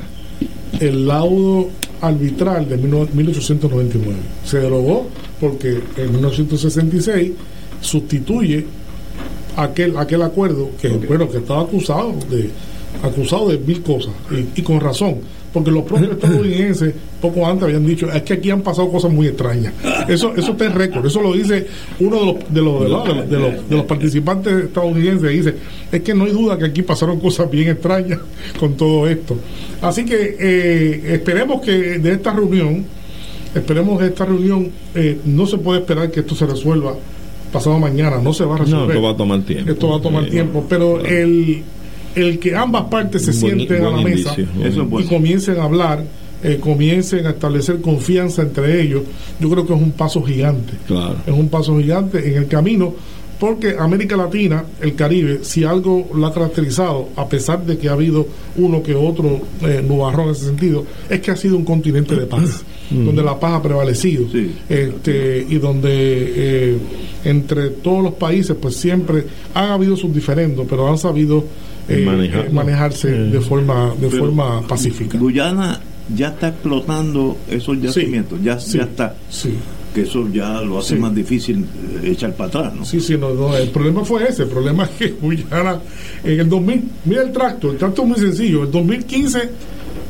el 0.80 1.08
laudo 1.08 1.70
arbitral 2.02 2.68
de 2.70 2.78
1899. 2.78 4.16
Se 4.46 4.60
derogó 4.60 5.08
porque 5.40 5.80
en 5.98 6.12
1966 6.12 7.32
sustituye 7.82 8.66
aquel 9.58 9.98
aquel 9.98 10.22
acuerdo 10.22 10.70
que 10.80 10.90
bueno 10.90 11.30
que 11.30 11.38
estaba 11.38 11.62
acusado 11.62 12.14
de 12.30 12.50
acusado 13.04 13.50
de 13.50 13.58
mil 13.58 13.82
cosas 13.84 14.14
y, 14.32 14.60
y 14.60 14.64
con 14.64 14.80
razón 14.80 15.18
porque 15.52 15.72
los 15.72 15.84
propios 15.84 16.12
estadounidenses 16.12 16.94
poco 17.22 17.48
antes 17.48 17.64
habían 17.64 17.86
dicho 17.86 18.12
es 18.12 18.22
que 18.22 18.34
aquí 18.34 18.52
han 18.52 18.62
pasado 18.62 18.92
cosas 18.92 19.12
muy 19.12 19.28
extrañas 19.28 19.74
eso 20.08 20.34
eso 20.36 20.52
está 20.52 20.66
en 20.66 20.74
récord 20.74 21.06
eso 21.06 21.22
lo 21.22 21.34
dice 21.34 21.66
uno 22.00 22.20
de 22.20 22.26
los 22.26 22.54
de 22.54 22.62
los, 22.62 22.84
de 22.84 22.90
los, 22.90 23.30
de 23.30 23.40
los, 23.40 23.70
de 23.70 23.76
de 23.76 23.84
participantes 23.84 24.66
estadounidenses 24.66 25.32
dice 25.32 25.56
es 25.92 26.02
que 26.02 26.14
no 26.14 26.26
hay 26.26 26.32
duda 26.32 26.58
que 26.58 26.66
aquí 26.66 26.84
pasaron 26.84 27.20
cosas 27.20 27.50
bien 27.50 27.70
extrañas 27.70 28.20
con 28.60 28.76
todo 28.76 29.08
esto 29.08 29.38
así 29.82 30.06
que 30.06 30.38
eh, 30.40 31.14
esperemos 31.16 31.62
que 31.62 31.98
de 31.98 32.12
esta 32.12 32.32
reunión 32.32 32.86
esperemos 33.56 34.00
que 34.00 34.06
esta 34.06 34.26
reunión 34.26 34.70
eh, 34.94 35.20
no 35.26 35.48
se 35.48 35.58
puede 35.58 35.80
esperar 35.80 36.12
que 36.12 36.20
esto 36.20 36.36
se 36.36 36.46
resuelva 36.46 36.96
pasado 37.52 37.80
mañana 37.80 38.20
no 38.22 38.34
se 38.34 38.46
va 38.46 38.56
a 38.56 38.60
No, 38.60 38.64
resolver 38.66 38.90
esto 38.96 39.02
va 39.02 39.12
a 39.12 39.18
tomar 39.18 39.42
tiempo. 39.42 39.72
esto 39.72 39.90
va 39.90 39.98
a 39.98 40.02
tomar 40.02 40.24
Eh, 40.26 40.30
tiempo, 40.32 40.66
pero 40.68 41.06
el, 41.06 41.64
el 42.16 42.40
que 42.40 42.56
ambas 42.56 42.86
partes 42.86 43.24
se 43.26 43.32
buen- 43.32 43.56
sienten 43.58 43.86
a 43.86 43.90
la 43.92 44.02
mesa 44.02 44.36
Eso 44.64 44.82
y 44.82 44.86
bueno. 44.86 45.10
comiencen 45.10 45.60
a 45.60 45.64
hablar, 45.64 46.04
eh, 46.44 46.58
comiencen 46.62 47.26
a 47.26 47.32
establecer 47.32 47.82
confianza 47.82 48.42
entre 48.44 48.82
ellos, 48.82 49.04
yo 49.40 49.50
creo 49.50 49.66
que 49.66 49.74
es 49.74 49.82
un 49.82 49.92
paso 49.92 50.22
gigante. 50.24 50.74
Claro. 50.88 51.16
Es 51.26 51.34
un 51.34 51.50
paso 51.50 51.78
gigante 51.80 52.28
en 52.30 52.38
el 52.38 52.48
camino, 52.48 52.94
porque 53.40 53.76
América 53.78 54.18
Latina, 54.18 54.64
el 54.82 54.96
Caribe, 54.96 55.40
si 55.44 55.64
algo 55.64 56.10
lo 56.14 56.26
ha 56.26 56.34
caracterizado, 56.34 57.10
a 57.16 57.28
pesar 57.28 57.64
de 57.66 57.78
que 57.78 57.88
ha 57.88 57.94
habido 57.94 58.28
uno 58.56 58.82
que 58.82 58.96
otro 58.96 59.42
eh, 59.62 59.84
nubarrón 59.88 60.26
en 60.30 60.32
ese 60.32 60.46
sentido, 60.46 60.86
es 61.10 61.20
que 61.22 61.30
ha 61.32 61.36
sido 61.36 61.56
un 61.56 61.64
continente 61.64 62.16
de 62.16 62.26
paz, 62.26 62.64
Mm. 62.90 63.06
donde 63.06 63.24
la 63.24 63.38
paz 63.40 63.54
ha 63.56 63.62
prevalecido 63.62 64.26
este, 64.70 65.46
y 65.50 65.56
donde 65.58 65.90
eh, 65.92 66.78
entre 67.26 67.70
todos 67.70 68.02
los 68.04 68.14
países, 68.14 68.56
pues 68.62 68.76
siempre 68.78 69.26
han 69.54 69.72
habido 69.72 69.98
sus 69.98 70.14
diferendos, 70.14 70.66
pero 70.70 70.88
han 70.88 70.98
sabido 70.98 71.44
eh, 71.90 72.04
Manejar. 72.06 72.46
eh, 72.46 72.50
manejarse 72.52 73.10
de 73.10 73.42
forma 73.42 73.94
de 74.00 74.08
Pero 74.08 74.24
forma 74.24 74.66
pacífica. 74.68 75.18
Guyana 75.18 75.82
ya 76.16 76.30
está 76.30 76.50
explotando 76.50 77.38
esos 77.50 77.82
yacimientos, 77.82 78.42
ya, 78.42 78.58
ya 78.58 78.84
está. 78.84 79.16
Que 80.04 80.08
eso 80.08 80.28
ya 80.32 80.62
lo 80.62 80.80
hace 80.80 80.96
Sí. 80.96 81.00
más 81.02 81.14
difícil 81.16 81.66
eh, 82.04 82.12
echar 82.12 82.34
para 82.36 82.50
atrás, 82.50 82.76
¿no? 82.76 82.86
Sí, 82.86 83.00
sí, 83.00 83.18
no, 83.18 83.34
no, 83.34 83.56
el 83.58 83.70
problema 83.70 84.04
fue 84.06 84.28
ese, 84.28 84.44
el 84.44 84.50
problema 84.50 84.84
es 84.86 84.90
que 84.92 85.10
Guyana 85.20 85.80
en 86.24 86.40
el 86.40 86.48
2000, 86.50 86.84
mira 87.06 87.22
el 87.24 87.32
tracto, 87.32 87.72
el 87.72 87.78
tracto 87.78 88.04
es 88.04 88.08
muy 88.08 88.18
sencillo, 88.20 88.64
en 88.64 88.72
2015 88.72 89.50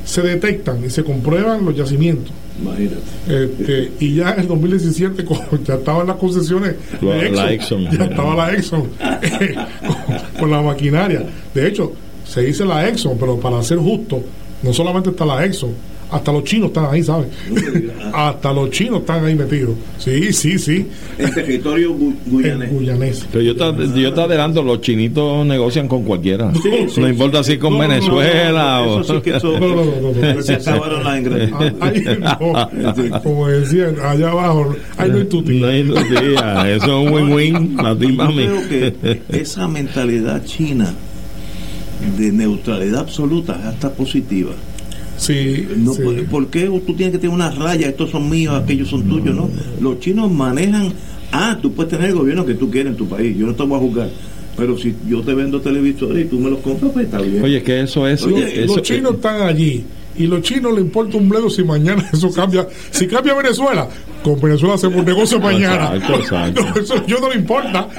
se 0.04 0.22
detectan 0.22 0.84
y 0.86 0.90
se 0.90 1.04
comprueban 1.04 1.64
los 1.66 1.76
yacimientos. 1.76 2.32
Imagínate. 2.62 2.98
Este, 3.28 3.92
y 4.00 4.16
ya 4.16 4.32
en 4.34 4.40
el 4.42 4.48
2017 4.48 5.24
como 5.26 5.42
ya 5.66 5.76
estaban 5.76 6.08
las 6.08 6.16
concesiones 6.18 6.76
La- 7.02 7.16
de 7.16 7.30
la 7.32 7.52
Exxon. 7.54 7.84
ya 7.92 8.06
estaba 8.06 8.36
la 8.36 8.54
Exxon 8.54 8.84
eh, 9.22 9.56
con, 9.86 10.40
con 10.40 10.52
la 10.52 10.62
maquinaria 10.64 11.24
de 11.54 11.68
hecho 11.68 11.92
se 12.26 12.42
dice 12.42 12.66
la 12.66 12.88
Exxon 12.90 13.16
pero 13.20 13.40
para 13.40 13.62
ser 13.62 13.78
justo 13.78 14.24
no 14.64 14.74
solamente 14.74 15.12
está 15.12 15.24
la 15.26 15.46
Exxon 15.46 15.70
hasta 16.10 16.32
los 16.32 16.44
chinos 16.46 16.68
están 16.70 16.86
ahí 16.94 17.04
¿sabes? 17.04 17.28
hasta 18.14 18.54
los 18.54 18.70
chinos 18.72 19.00
están 19.02 19.26
ahí 19.26 19.36
metidos 19.36 19.76
sí, 19.98 20.32
sí, 20.32 20.58
sí 20.58 20.86
En 21.18 21.34
territorio 21.34 21.94
gu- 21.94 22.16
guyanés. 22.26 22.72
guyanés 22.72 23.28
Pero 23.32 23.44
yo 23.44 23.56
te, 23.56 24.00
yo 24.02 24.14
te 24.14 24.22
adelanto, 24.22 24.64
los 24.64 24.80
chinitos 24.82 25.46
negocian 25.46 25.88
con 25.88 26.04
cualquiera. 26.04 26.54
Sí, 26.54 26.62
sí, 26.62 27.02
no 27.02 27.08
sí. 27.08 27.12
importa 27.12 27.44
si 27.44 27.58
con 27.58 27.74
No, 27.74 27.80
no, 27.80 27.84
no, 27.88 27.90
Venezuela 27.90 28.82
no, 28.86 28.92
o... 28.94 29.02
eso 29.02 29.16
sí 29.16 29.22
que 29.22 29.36
eso- 29.38 29.52
No, 29.60 29.68
no, 29.68 29.76
no, 29.86 30.12
no, 30.14 30.34
no. 30.36 30.42
Se 30.42 30.54
acabaron 30.54 31.04
las 31.04 31.18
ingredientes. 31.20 31.74
Ahí 31.82 32.04
no, 32.22 33.20
como 33.24 33.48
decían 33.48 33.96
allá 34.02 34.30
abajo 34.32 34.76
ahí 34.98 35.10
no 35.10 35.18
hay 35.18 35.24
tuti 35.26 35.60
No 35.60 35.68
hay 35.68 35.84
tutía, 35.84 36.72
eso 36.72 36.86
es 36.86 37.08
un 37.08 37.14
win-win 37.14 37.76
para 37.76 37.98
ti 37.98 38.06
y 38.06 38.16
Yo 38.16 38.28
creo 38.28 38.68
que 38.70 39.22
esa 39.30 39.68
mentalidad 39.68 40.44
china 40.46 40.94
de 42.18 42.32
neutralidad 42.32 43.02
absoluta 43.02 43.58
es 43.60 43.66
hasta 43.66 43.90
positiva. 43.92 44.52
Sí, 45.18 45.68
no, 45.78 45.94
sí. 45.94 46.02
¿por- 46.04 46.26
¿Por 46.26 46.48
qué 46.48 46.66
tú 46.86 46.94
tienes 46.94 47.12
que 47.14 47.18
tener 47.20 47.34
una 47.34 47.50
raya? 47.52 47.90
Estos 47.90 48.12
son 48.12 48.30
míos, 48.30 48.54
aquellos 48.56 48.88
son 48.90 49.04
tuyos, 49.08 49.36
¿no? 49.36 49.50
Los 49.82 50.00
chinos 50.00 50.32
manejan. 50.32 50.94
Ah, 51.32 51.58
tú 51.62 51.74
puedes 51.74 51.92
tener 51.92 52.10
el 52.10 52.16
gobierno 52.16 52.46
que 52.46 52.54
tú 52.54 52.70
quieres 52.72 52.92
en 52.92 52.98
tu 52.98 53.08
país. 53.08 53.36
Yo 53.38 53.48
no 53.48 53.54
te 53.56 53.64
voy 53.64 53.78
a 53.78 53.82
juzgar. 53.82 54.10
Pero 54.56 54.78
si 54.78 54.96
yo 55.08 55.22
te 55.22 55.34
vendo 55.36 55.60
televisores 55.62 56.26
y 56.26 56.30
tú 56.30 56.40
me 56.40 56.50
los 56.50 56.60
compras, 56.60 56.92
pues 56.94 57.06
está 57.06 57.20
bien. 57.22 57.44
Oye, 57.44 57.62
que 57.62 57.82
eso 57.82 58.08
es... 58.08 58.24
Oye, 58.24 58.64
eso- 58.64 58.76
los 58.76 58.82
chinos 58.82 59.16
están 59.16 59.42
allí 59.42 59.84
y 60.18 60.28
los 60.28 60.42
chinos 60.42 60.74
le 60.74 60.82
importa 60.82 61.18
un 61.18 61.30
bledo 61.30 61.50
si 61.50 61.64
mañana 61.64 62.10
eso 62.14 62.32
cambia. 62.32 62.68
Si 62.92 63.08
cambia 63.08 63.34
Venezuela, 63.36 63.88
con 64.24 64.40
Venezuela 64.42 64.76
hacemos 64.76 65.06
negocio 65.06 65.40
mañana. 65.40 65.96
Exacto, 65.96 66.16
exacto. 66.16 66.62
No, 66.76 66.82
eso 66.82 67.06
yo 67.06 67.20
no 67.20 67.30
le 67.30 67.36
importa. 67.36 67.88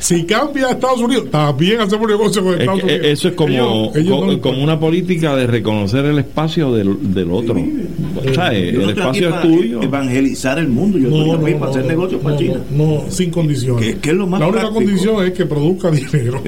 Si 0.00 0.24
cambia 0.24 0.70
Estados 0.70 1.00
Unidos, 1.00 1.30
también 1.30 1.80
hacemos 1.80 2.08
negocio 2.08 2.42
con 2.42 2.54
Es 2.54 2.60
Estados 2.60 2.80
que 2.80 2.86
Unidos. 2.86 3.06
eso 3.06 3.28
es 3.28 3.34
como, 3.34 3.52
Ellos- 3.52 3.96
ellos 3.96 4.18
co- 4.20 4.26
no 4.26 4.40
como 4.40 4.62
una 4.64 4.80
política 4.80 5.36
de 5.36 5.46
reconocer 5.46 6.04
el 6.06 6.18
espacio 6.18 6.72
del, 6.72 7.14
del 7.14 7.30
otro. 7.30 7.54
O 7.54 8.34
sea, 8.34 8.52
Yo 8.52 8.58
el 8.58 8.80
no 8.82 8.90
espacio 8.90 9.28
es 9.28 9.42
tuyo. 9.42 9.82
evangelizar 9.82 10.58
el 10.58 10.68
mundo. 10.68 10.98
Yo 10.98 11.08
estoy 11.08 11.30
aquí 11.52 11.58
para 11.58 11.70
hacer 11.70 11.84
negocios 11.86 12.20
para 12.20 12.36
China. 12.36 12.56
No, 12.70 12.86
no, 12.86 13.02
sin 13.10 13.30
condiciones. 13.30 13.84
¿Qué- 13.86 13.98
qué 14.00 14.10
es 14.10 14.16
lo 14.16 14.26
más 14.26 14.40
La 14.40 14.46
única 14.48 14.60
práctico? 14.62 14.84
condición 14.84 15.24
es 15.26 15.32
que 15.32 15.46
produzca 15.46 15.90
dinero. 15.90 16.42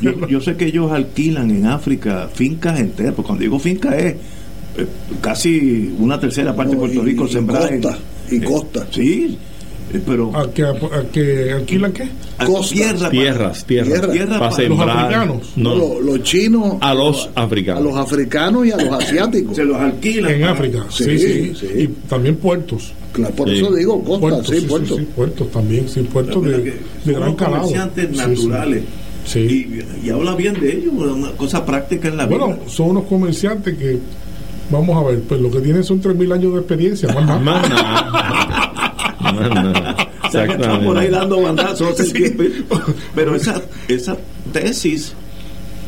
Yo, 0.00 0.26
yo 0.28 0.40
sé 0.40 0.56
que 0.56 0.66
ellos 0.66 0.90
alquilan 0.90 1.50
en 1.50 1.66
África 1.66 2.28
fincas 2.32 2.80
enteras, 2.80 3.14
porque 3.14 3.26
cuando 3.26 3.42
digo 3.42 3.58
finca 3.58 3.96
es 3.96 4.04
eh, 4.14 4.15
casi 5.20 5.94
una 5.98 6.18
tercera 6.20 6.54
parte 6.54 6.72
de 6.72 6.78
Puerto 6.78 7.02
Rico 7.02 7.28
sembrada 7.28 7.68
en- 7.68 7.80
costa, 7.82 7.98
y 8.30 8.36
eh, 8.36 8.40
costa. 8.44 8.86
sí, 8.90 9.38
eh, 9.92 10.00
pero 10.04 10.36
¿A 10.36 10.50
que, 10.50 10.64
a 10.64 10.74
que 11.12 11.52
alquilan 11.52 11.92
qué? 11.92 12.08
a- 12.38 12.44
Costa. 12.44 12.74
tierra, 12.74 13.10
Tierras, 13.10 13.64
tierras. 13.64 13.90
Tierra. 13.92 14.12
Tierra 14.12 14.38
Para 14.38 14.50
para- 14.50 14.68
Los 14.68 14.78
sembrar. 14.78 14.98
africanos. 14.98 15.52
No, 15.56 15.74
Los, 15.76 16.00
los 16.04 16.22
chinos 16.22 16.74
a 16.80 16.94
los 16.94 17.30
a 17.34 17.42
africanos. 17.42 17.82
los 17.84 17.96
africanos 17.96 18.66
y 18.66 18.70
a 18.72 18.76
los 18.76 19.02
asiáticos. 19.02 19.56
se 19.56 19.64
los 19.64 19.76
alquilan 19.76 20.32
En 20.32 20.40
para- 20.40 20.52
África, 20.52 20.86
sí, 20.90 21.04
Sí, 21.04 21.18
sí, 21.18 21.52
sí. 21.60 21.66
Y 21.82 21.86
también 22.08 22.36
puertos. 22.36 22.92
Claro, 23.12 23.34
por 23.34 23.48
Sí. 23.48 23.56
eso 23.58 23.74
digo 23.74 24.02
costa, 24.04 24.20
Puertos, 24.20 24.46
sí, 24.48 24.60
puertos. 24.66 24.98
sí, 24.98 25.08
puertos 25.16 25.50
también, 25.50 25.88
sí, 25.88 26.00
puertos 26.02 26.44
de, 26.44 26.58
de 27.04 27.12
gran 27.14 27.34
calado. 27.34 27.62
comerciantes 27.62 28.08
Sí, 28.10 28.12
sí. 28.12 28.18
naturales 28.46 28.82
Sí. 29.24 29.40
Y, 29.40 30.06
y 30.06 30.10
habla 30.10 30.36
bien 30.36 30.54
de 30.60 30.76
ellos, 30.76 30.92
una 30.96 31.30
cosa 31.32 31.64
práctica 31.66 32.06
en 32.08 32.16
la 32.16 32.26
Bueno, 32.26 32.46
vida. 32.48 32.58
son 32.68 32.90
unos 32.90 33.04
comerciantes 33.06 33.76
que, 33.76 33.98
vamos 34.70 34.96
a 34.96 35.08
ver, 35.08 35.20
pues 35.22 35.40
lo 35.40 35.50
que 35.50 35.60
tienen 35.60 35.84
son 35.84 36.00
3.000 36.00 36.34
años 36.34 36.52
de 36.52 36.58
experiencia, 36.58 37.12
más 37.12 37.26
nada. 37.26 37.38
Más 39.20 39.50
nada. 39.50 39.96
O 40.24 40.30
sea, 40.30 40.46
que 40.46 40.52
están 40.54 40.84
por 40.84 40.98
ahí 40.98 41.08
dando 41.08 41.40
bandazos. 41.42 41.96
tiempo. 42.12 42.44
Pero 43.14 43.34
esa, 43.34 43.62
esa 43.88 44.16
tesis 44.52 45.14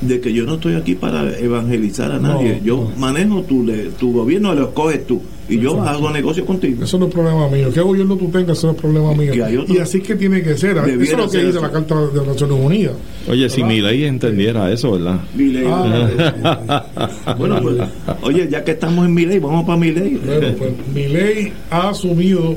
de 0.00 0.20
que 0.20 0.32
yo 0.32 0.44
no 0.44 0.54
estoy 0.54 0.74
aquí 0.74 0.94
para 0.94 1.36
evangelizar 1.38 2.12
a 2.12 2.18
nadie, 2.20 2.58
No, 2.60 2.64
yo 2.64 2.92
manejo 2.98 3.42
tu, 3.42 3.64
le- 3.64 3.90
tu 3.98 4.12
gobierno, 4.12 4.54
lo 4.54 4.68
escoges 4.68 5.04
tú, 5.06 5.20
y 5.48 5.58
yo 5.58 5.70
Exacto. 5.70 5.90
hago 5.90 6.10
negocio 6.10 6.46
contigo. 6.46 6.84
Eso 6.84 6.98
no 6.98 7.06
es 7.06 7.12
problema 7.12 7.48
mío. 7.48 7.68
¿Qué 7.74 7.80
gobierno 7.80 8.14
tú 8.16 8.28
tengas? 8.28 8.58
Eso 8.58 8.68
no 8.68 8.72
es 8.74 8.80
problema 8.80 9.12
mío. 9.14 9.32
Y 9.66 9.78
así 9.78 10.00
que 10.00 10.14
tiene 10.14 10.40
que 10.42 10.56
ser. 10.56 10.76
Eso 10.78 10.86
es 11.02 11.16
lo 11.16 11.28
que 11.30 11.44
dice 11.46 11.60
la 11.60 11.72
Carta 11.72 12.00
de 12.06 12.16
las 12.18 12.26
Naciones 12.28 12.58
Unidas. 12.64 12.92
Oye, 13.28 13.48
si 13.50 13.64
mi 13.64 13.80
ley 13.80 14.04
entendiera 14.04 14.70
eso, 14.70 14.92
¿verdad? 14.92 15.18
Milei. 15.34 15.64
Ah. 15.66 17.34
bueno, 17.36 17.60
pues, 17.60 17.76
oye, 18.22 18.48
ya 18.48 18.62
que 18.62 18.72
estamos 18.72 19.04
en 19.04 19.14
mi 19.14 19.26
ley, 19.26 19.38
vamos 19.40 19.64
para 19.64 19.78
mi 19.78 19.90
ley. 19.90 20.20
Bueno, 20.24 20.46
pues 20.58 20.70
mi 20.94 21.08
ley 21.08 21.52
ha 21.70 21.88
asumido, 21.90 22.54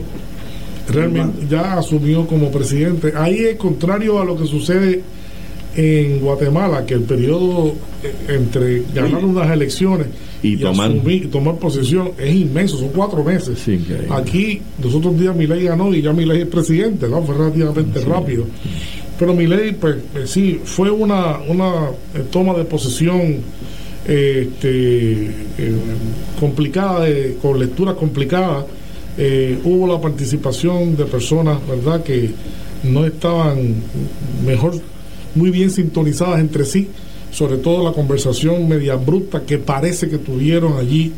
realmente 0.90 1.48
ya 1.50 1.78
asumió 1.80 2.28
como 2.28 2.52
presidente. 2.52 3.14
Ahí 3.16 3.38
es 3.40 3.56
contrario 3.56 4.20
a 4.20 4.26
lo 4.26 4.38
que 4.38 4.46
sucede 4.46 5.02
en 5.76 6.20
Guatemala, 6.20 6.86
que 6.86 6.96
el 6.96 7.02
periodo 7.04 7.74
eh, 8.04 8.36
entre 8.36 8.84
ganar 8.94 9.24
unas 9.24 9.50
elecciones 9.52 10.08
Y 10.44 10.58
tomar- 10.58 10.92
asumir- 10.92 11.30
tomar 11.30 11.56
posesión 11.58 12.12
es 12.18 12.36
inmenso, 12.36 12.78
son 12.78 12.90
cuatro 12.90 13.24
meses. 13.24 13.58
Sí. 13.64 13.80
Aquí, 14.10 14.62
los 14.84 14.94
otros 14.96 15.18
días 15.20 15.36
mi 15.36 15.48
ley 15.48 15.64
ganó 15.64 15.94
y 15.94 16.02
ya 16.02 16.12
mi 16.14 16.26
ley 16.26 16.42
es 16.42 16.48
presidente, 16.48 17.08
¿no? 17.08 17.22
fue 17.24 17.36
relativamente 17.38 18.02
rápido. 18.02 18.46
Pero 19.20 19.34
mi 19.36 19.46
ley, 19.48 19.74
pues 19.80 19.96
eh, 20.16 20.24
sí, 20.26 20.60
fue 20.64 20.90
una, 20.90 21.38
una 21.48 21.90
eh, 22.16 22.24
toma 22.32 22.54
de 22.56 22.66
posesión 22.66 23.22
eh, 24.08 24.48
este, 24.52 25.12
eh, 25.28 25.32
complicada, 26.40 27.06
con 27.42 27.60
lecturas 27.60 27.96
complicadas. 27.96 28.66
Hubo 29.64 29.88
la 29.88 30.02
participación 30.02 30.96
de 30.98 31.06
personas, 31.06 31.60
¿verdad?, 31.68 32.02
que 32.04 32.32
no 32.84 33.06
estaban 33.06 33.76
mejor, 34.44 34.74
muy 35.36 35.50
bien 35.52 35.72
sintonizadas 35.72 36.40
entre 36.40 36.66
sí, 36.66 36.88
sobre 37.32 37.58
todo 37.58 37.84
la 37.84 37.94
conversación 37.94 38.68
media 38.68 38.96
bruta 38.96 39.44
que 39.46 39.58
parece 39.58 40.10
que 40.10 40.18
tuvieron 40.18 40.78
allí 40.78 41.14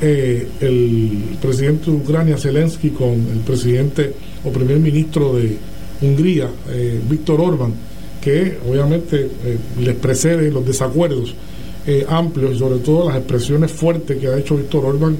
eh, 0.00 0.48
el 0.60 1.38
presidente 1.40 1.90
de 1.90 1.96
Ucrania, 1.96 2.36
Zelensky, 2.36 2.90
con 2.90 3.12
el 3.12 3.38
presidente 3.46 4.12
o 4.44 4.50
primer 4.50 4.78
ministro 4.78 5.34
de 5.34 5.56
Hungría, 6.00 6.50
eh, 6.70 7.00
Víctor 7.08 7.40
Orban, 7.40 7.72
que 8.20 8.58
obviamente 8.68 9.30
eh, 9.44 9.58
les 9.80 9.94
precede 9.94 10.50
los 10.50 10.66
desacuerdos 10.66 11.34
amplios 12.08 12.54
y 12.54 12.58
sobre 12.60 12.78
todo 12.78 13.08
las 13.08 13.18
expresiones 13.18 13.72
fuertes 13.72 14.16
que 14.16 14.28
ha 14.28 14.38
hecho 14.38 14.56
Víctor 14.56 14.84
Orban 14.84 15.16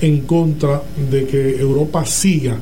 en 0.00 0.20
contra 0.20 0.82
de 1.10 1.26
que 1.26 1.60
Europa 1.60 2.06
siga 2.06 2.58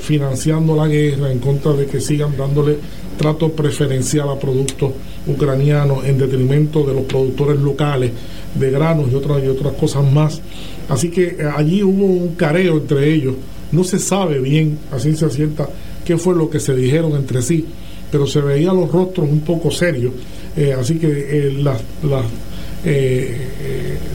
financiando 0.00 0.74
la 0.74 0.88
guerra, 0.88 1.30
en 1.30 1.38
contra 1.38 1.72
de 1.72 1.86
que 1.86 2.00
sigan 2.00 2.36
dándole 2.36 2.78
trato 3.20 3.52
preferencial 3.52 4.30
a 4.30 4.38
productos 4.38 4.92
ucranianos 5.26 6.06
en 6.06 6.16
detrimento 6.16 6.82
de 6.84 6.94
los 6.94 7.02
productores 7.02 7.60
locales 7.60 8.12
de 8.54 8.70
granos 8.70 9.12
y 9.12 9.14
otras 9.14 9.44
y 9.44 9.48
otras 9.48 9.74
cosas 9.74 10.10
más. 10.10 10.40
Así 10.88 11.10
que 11.10 11.36
eh, 11.38 11.38
allí 11.54 11.82
hubo 11.82 12.06
un 12.06 12.34
careo 12.34 12.78
entre 12.78 13.12
ellos. 13.12 13.34
No 13.72 13.84
se 13.84 13.98
sabe 13.98 14.38
bien 14.38 14.78
a 14.90 14.98
ciencia 14.98 15.28
cierta 15.28 15.68
qué 16.02 16.16
fue 16.16 16.34
lo 16.34 16.48
que 16.48 16.60
se 16.60 16.74
dijeron 16.74 17.12
entre 17.12 17.42
sí, 17.42 17.66
pero 18.10 18.26
se 18.26 18.40
veían 18.40 18.74
los 18.74 18.90
rostros 18.90 19.28
un 19.28 19.40
poco 19.40 19.70
serios. 19.70 20.14
Eh, 20.56 20.72
así 20.72 20.94
que 20.94 21.08
eh, 21.08 21.52
las, 21.62 21.82
las, 22.02 22.24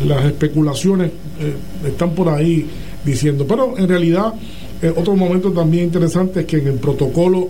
las 0.08 0.26
especulaciones 0.26 1.12
están 1.86 2.16
por 2.16 2.30
ahí 2.30 2.66
diciendo. 3.06 3.46
Pero 3.48 3.78
en 3.78 3.88
realidad, 3.88 4.34
otro 4.96 5.16
momento 5.16 5.52
también 5.52 5.84
interesante 5.84 6.40
es 6.40 6.46
que 6.48 6.58
en 6.58 6.68
el 6.70 6.80
protocolo 6.80 7.50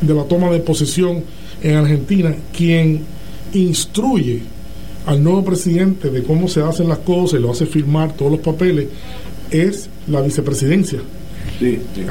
de 0.00 0.14
la 0.14 0.24
toma 0.24 0.50
de 0.50 0.60
posesión 0.60 1.22
en 1.62 1.76
Argentina, 1.76 2.34
quien 2.56 3.02
instruye 3.52 4.42
al 5.06 5.22
nuevo 5.22 5.44
presidente 5.44 6.10
de 6.10 6.22
cómo 6.22 6.48
se 6.48 6.62
hacen 6.62 6.88
las 6.88 6.98
cosas 6.98 7.40
y 7.40 7.42
lo 7.42 7.50
hace 7.50 7.66
firmar 7.66 8.14
todos 8.14 8.32
los 8.32 8.40
papeles, 8.40 8.88
es 9.50 9.88
la 10.06 10.20
vicepresidencia. 10.20 11.00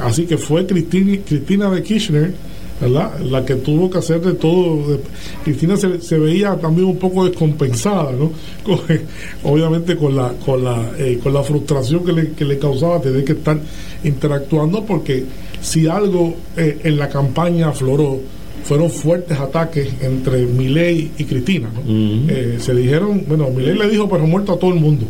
Así 0.03 0.25
que 0.25 0.37
fue 0.37 0.65
Cristina, 0.65 1.17
Cristina 1.25 1.69
de 1.69 1.83
Kirchner, 1.83 2.33
¿verdad? 2.79 3.19
La 3.19 3.43
que 3.43 3.55
tuvo 3.55 3.89
que 3.89 3.97
hacer 3.97 4.21
de 4.21 4.33
todo. 4.33 4.99
Cristina 5.43 5.75
se, 5.77 6.17
veía 6.17 6.55
también 6.55 6.87
un 6.87 6.97
poco 6.97 7.25
descompensada, 7.25 8.11
¿no? 8.11 8.31
obviamente 9.43 9.95
con 9.95 10.15
la, 10.15 10.33
con 10.45 10.63
la, 10.63 10.91
eh, 10.97 11.19
con 11.21 11.33
la 11.33 11.43
frustración 11.43 12.05
que 12.05 12.13
le, 12.13 12.31
que 12.31 12.45
le 12.45 12.57
causaba 12.59 13.01
tener 13.01 13.23
que 13.23 13.33
estar 13.33 13.57
interactuando, 14.03 14.83
porque 14.85 15.25
si 15.61 15.87
algo 15.87 16.35
eh, 16.55 16.79
en 16.83 16.97
la 16.97 17.09
campaña 17.09 17.69
afloró, 17.69 18.19
fueron 18.63 18.91
fuertes 18.91 19.39
ataques 19.39 19.89
entre 20.01 20.45
Milei 20.45 21.11
y 21.17 21.23
Cristina. 21.23 21.69
Eh, 21.87 22.57
se 22.59 22.75
dijeron, 22.75 23.23
bueno, 23.27 23.49
Milei 23.49 23.77
le 23.77 23.89
dijo, 23.89 24.09
pero 24.09 24.27
muerto 24.27 24.53
a 24.53 24.59
todo 24.59 24.73
el 24.73 24.79
mundo. 24.79 25.05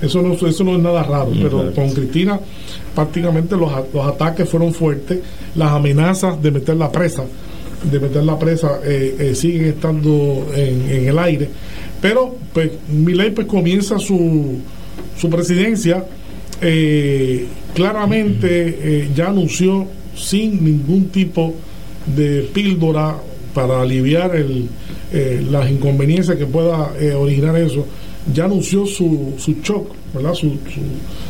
Eso 0.00 0.22
no, 0.22 0.32
eso 0.34 0.64
no 0.64 0.76
es 0.76 0.82
nada 0.82 1.02
raro, 1.04 1.30
pero 1.40 1.72
con 1.74 1.90
Cristina 1.92 2.40
prácticamente 2.94 3.56
los, 3.56 3.70
los, 3.92 4.06
ataques 4.06 4.48
fueron 4.48 4.72
fuertes, 4.74 5.20
las 5.54 5.72
amenazas 5.72 6.42
de 6.42 6.50
meter 6.50 6.76
la 6.76 6.90
presa, 6.90 7.24
de 7.90 8.00
meter 8.00 8.22
la 8.24 8.38
presa 8.38 8.80
eh, 8.84 9.16
eh, 9.18 9.34
siguen 9.34 9.66
estando 9.66 10.46
en, 10.54 11.06
el 11.08 11.18
aire, 11.18 11.48
pero 12.00 12.36
pues 12.52 12.70
Milei 12.88 13.30
pues 13.30 13.46
comienza 13.46 13.98
su, 13.98 14.58
su 15.16 15.30
presidencia, 15.30 16.04
claramente 17.74 19.08
ya 19.16 19.28
anunció 19.28 19.88
sin 20.14 20.64
ningún 20.64 21.08
tipo 21.08 21.54
de 22.06 22.48
píldora 22.52 23.16
para 23.52 23.82
aliviar 23.82 24.34
el, 24.36 24.68
eh, 25.12 25.44
las 25.50 25.70
inconveniencias 25.70 26.38
que 26.38 26.46
pueda 26.46 26.92
eh, 26.98 27.12
originar 27.12 27.54
eso, 27.56 27.86
ya 28.32 28.44
anunció 28.44 28.86
su, 28.86 29.34
su 29.38 29.54
shock, 29.62 29.94
¿verdad? 30.14 30.34
Su, 30.34 30.58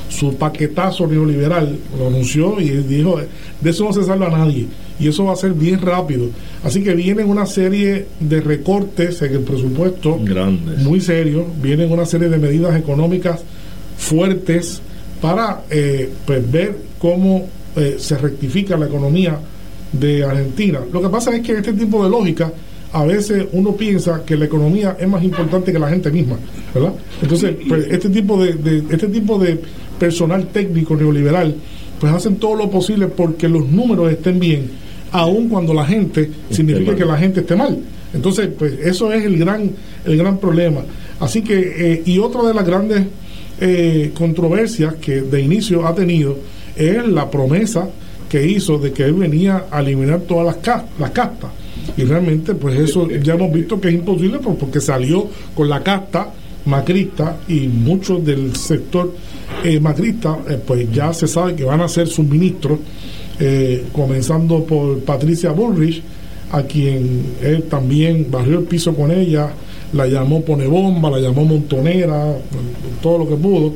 su, 0.09 0.35
paquetazo 0.37 1.07
neoliberal, 1.07 1.79
lo 1.99 2.09
anunció 2.09 2.61
y 2.61 2.71
dijo, 2.71 3.19
de 3.61 3.71
eso 3.71 3.85
no 3.85 3.93
se 3.93 4.05
salva 4.05 4.29
nadie, 4.29 4.67
y 4.99 5.09
eso 5.09 5.25
va 5.25 5.33
a 5.33 5.37
ser 5.37 5.55
bien 5.55 5.81
rápido. 5.81 6.27
Así 6.65 6.83
que 6.83 6.95
vienen 6.95 7.29
una 7.29 7.47
serie 7.47 8.07
de 8.21 8.41
recortes 8.41 9.23
en 9.23 9.33
el 9.33 9.41
presupuesto, 9.41 10.19
Grandes. 10.23 10.81
muy 10.81 11.01
serios, 11.01 11.47
vienen 11.63 11.91
una 11.91 12.05
serie 12.05 12.29
de 12.29 12.39
medidas 12.39 12.77
económicas 12.77 13.41
fuertes 13.97 14.83
para 15.21 15.63
eh, 15.71 16.11
pues, 16.27 16.51
ver 16.51 16.77
cómo 16.99 17.49
se 17.97 18.19
rectifica 18.19 18.77
la 18.77 18.85
economía 18.85 19.39
de 19.93 20.25
Argentina. 20.25 20.81
Lo 20.93 21.01
que 21.01 21.09
pasa 21.09 21.35
es 21.35 21.43
que 21.43 21.53
este 21.53 21.73
tipo 21.73 22.03
de 22.05 22.11
lógica 22.11 22.53
a 22.93 23.05
veces 23.05 23.47
uno 23.53 23.75
piensa 23.75 24.23
que 24.25 24.37
la 24.37 24.45
economía 24.45 24.97
es 25.01 25.09
más 25.09 25.25
importante 25.25 25.73
que 25.73 25.79
la 25.79 25.89
gente 25.89 26.11
misma, 26.11 26.37
¿verdad? 26.75 26.93
Entonces, 27.23 27.57
pues, 27.67 27.87
este 27.91 28.11
tipo 28.11 28.43
de, 28.43 28.85
este 28.91 29.09
tipo 29.09 29.39
de 29.39 29.59
personal 29.99 30.47
técnico 30.49 30.95
neoliberal, 30.95 31.55
pues 31.99 32.13
hacen 32.13 32.37
todo 32.37 32.55
lo 32.55 32.71
posible 32.71 33.07
porque 33.09 33.49
los 33.49 33.67
números 33.67 34.11
estén 34.13 34.39
bien, 34.39 34.71
aun 35.11 35.49
cuando 35.49 35.73
la 35.73 35.87
gente 35.87 36.31
significa 36.51 36.95
que 36.95 37.05
la 37.05 37.17
gente 37.17 37.41
esté 37.41 37.57
mal. 37.57 37.79
Entonces, 38.13 38.51
pues 38.59 38.75
eso 38.83 39.11
es 39.11 39.25
el 39.25 39.39
gran 39.39 39.71
el 40.05 40.17
gran 40.19 40.39
problema. 40.39 40.81
Así 41.21 41.43
que 41.43 41.93
eh, 41.95 42.03
y 42.05 42.19
otra 42.19 42.43
de 42.43 42.53
las 42.53 42.67
grandes 42.67 43.07
eh, 43.61 44.11
controversias 44.15 44.95
que 44.97 45.23
de 45.23 45.41
inicio 45.41 45.87
ha 45.87 45.95
tenido 45.95 46.37
es 46.77 47.07
la 47.07 47.31
promesa 47.31 47.89
que 48.29 48.47
hizo 48.47 48.79
de 48.79 48.93
que 48.93 49.05
él 49.05 49.15
venía 49.15 49.67
a 49.71 49.81
eliminar 49.81 50.21
todas 50.21 50.57
las, 50.57 50.83
las 50.99 51.11
castas. 51.11 51.51
Y 51.97 52.05
realmente, 52.05 52.55
pues 52.55 52.79
eso 52.79 53.09
ya 53.11 53.35
hemos 53.35 53.53
visto 53.53 53.81
que 53.81 53.89
es 53.89 53.95
imposible 53.95 54.39
porque 54.39 54.81
salió 54.81 55.29
con 55.55 55.69
la 55.69 55.83
casta 55.83 56.33
macrista 56.65 57.39
y 57.49 57.67
muchos 57.67 58.25
del 58.25 58.55
sector 58.57 59.13
eh, 59.65 59.81
macrista, 59.81 60.39
eh, 60.49 60.59
pues 60.65 60.91
ya 60.93 61.13
se 61.13 61.27
sabe 61.27 61.55
que 61.55 61.65
van 61.65 61.81
a 61.81 61.89
ser 61.89 62.07
sus 62.09 62.27
ministros, 62.27 62.79
eh, 63.41 63.85
comenzando 63.93 64.65
por 64.65 65.01
Patricia 65.01 65.53
Bullrich, 65.53 66.03
a 66.53 66.63
quien 66.63 67.35
él 67.43 67.65
también 67.65 68.29
barrió 68.31 68.59
el 68.59 68.65
piso 68.65 68.95
con 68.95 69.11
ella, 69.11 69.53
la 69.93 70.07
llamó 70.07 70.43
pone 70.43 70.67
bomba, 70.67 71.11
la 71.11 71.19
llamó 71.19 71.45
montonera, 71.45 72.37
todo 73.03 73.19
lo 73.19 73.29
que 73.29 73.37
pudo 73.37 73.73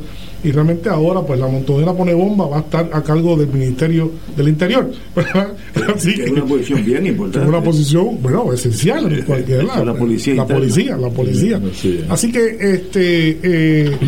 y 0.47 0.53
realmente 0.53 0.89
ahora 0.89 1.23
pues 1.23 1.41
la 1.41 1.49
montonera 1.49 1.93
pone 1.93 2.15
bomba 2.15 2.47
va 2.47 2.59
a 2.59 2.61
estar 2.61 2.89
a 2.93 3.03
cargo 3.03 3.37
del 3.37 3.49
Ministerio 3.49 4.13
del 4.37 4.47
Interior. 4.47 4.89
es 5.97 6.31
una 6.31 6.45
posición 6.45 6.85
bien 6.85 7.05
importante. 7.05 7.41
Es 7.41 7.49
una 7.49 7.61
posición, 7.61 8.23
bueno, 8.23 8.53
esencial 8.53 9.13
en 9.13 9.25
cualquier 9.25 9.65
lado. 9.65 9.85
La 9.85 9.95
policía. 9.95 10.35
La 10.37 10.47
policía, 10.47 10.97
la 10.97 11.11
policía. 11.11 11.61
Así 12.09 12.31
que 12.31 12.59
este 12.61 13.41
eh, 13.43 13.99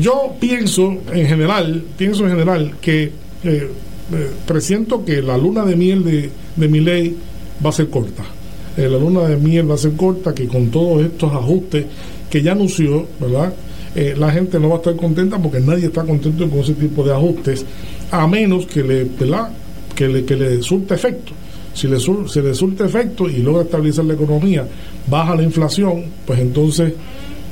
yo 0.00 0.34
pienso 0.40 0.96
en 1.12 1.26
general, 1.26 1.84
pienso 1.98 2.24
en 2.24 2.30
general 2.30 2.72
que 2.80 3.02
eh, 3.02 3.12
eh, 3.44 3.70
presiento 4.46 5.04
que 5.04 5.20
la 5.20 5.36
luna 5.36 5.66
de 5.66 5.76
miel 5.76 6.02
de, 6.02 6.30
de 6.56 6.68
mi 6.68 6.80
ley 6.80 7.14
va 7.62 7.68
a 7.68 7.72
ser 7.74 7.90
corta. 7.90 8.24
la 8.78 8.88
luna 8.88 9.28
de 9.28 9.36
miel 9.36 9.70
va 9.70 9.74
a 9.74 9.78
ser 9.78 9.92
corta, 9.92 10.34
que 10.34 10.46
con 10.46 10.70
todos 10.70 11.04
estos 11.04 11.30
ajustes 11.30 11.84
que 12.30 12.40
ya 12.40 12.52
anunció, 12.52 13.06
¿verdad? 13.20 13.52
Eh, 13.94 14.14
la 14.16 14.30
gente 14.30 14.58
no 14.58 14.68
va 14.68 14.76
a 14.76 14.78
estar 14.78 14.96
contenta 14.96 15.38
porque 15.38 15.60
nadie 15.60 15.86
está 15.86 16.02
contento 16.02 16.48
con 16.48 16.60
ese 16.60 16.74
tipo 16.74 17.04
de 17.04 17.12
ajustes, 17.12 17.64
a 18.10 18.26
menos 18.26 18.66
que 18.66 18.82
le, 18.82 19.08
que 19.94 20.08
le, 20.08 20.24
que 20.24 20.36
le 20.36 20.62
surta 20.62 20.94
efecto. 20.94 21.32
Si 21.74 21.88
le, 21.88 21.98
si 21.98 22.40
le 22.40 22.54
surta 22.54 22.86
efecto 22.86 23.28
y 23.28 23.38
logra 23.38 23.62
estabilizar 23.62 24.04
la 24.04 24.14
economía, 24.14 24.66
baja 25.08 25.34
la 25.34 25.42
inflación, 25.42 26.04
pues 26.24 26.38
entonces 26.38 26.92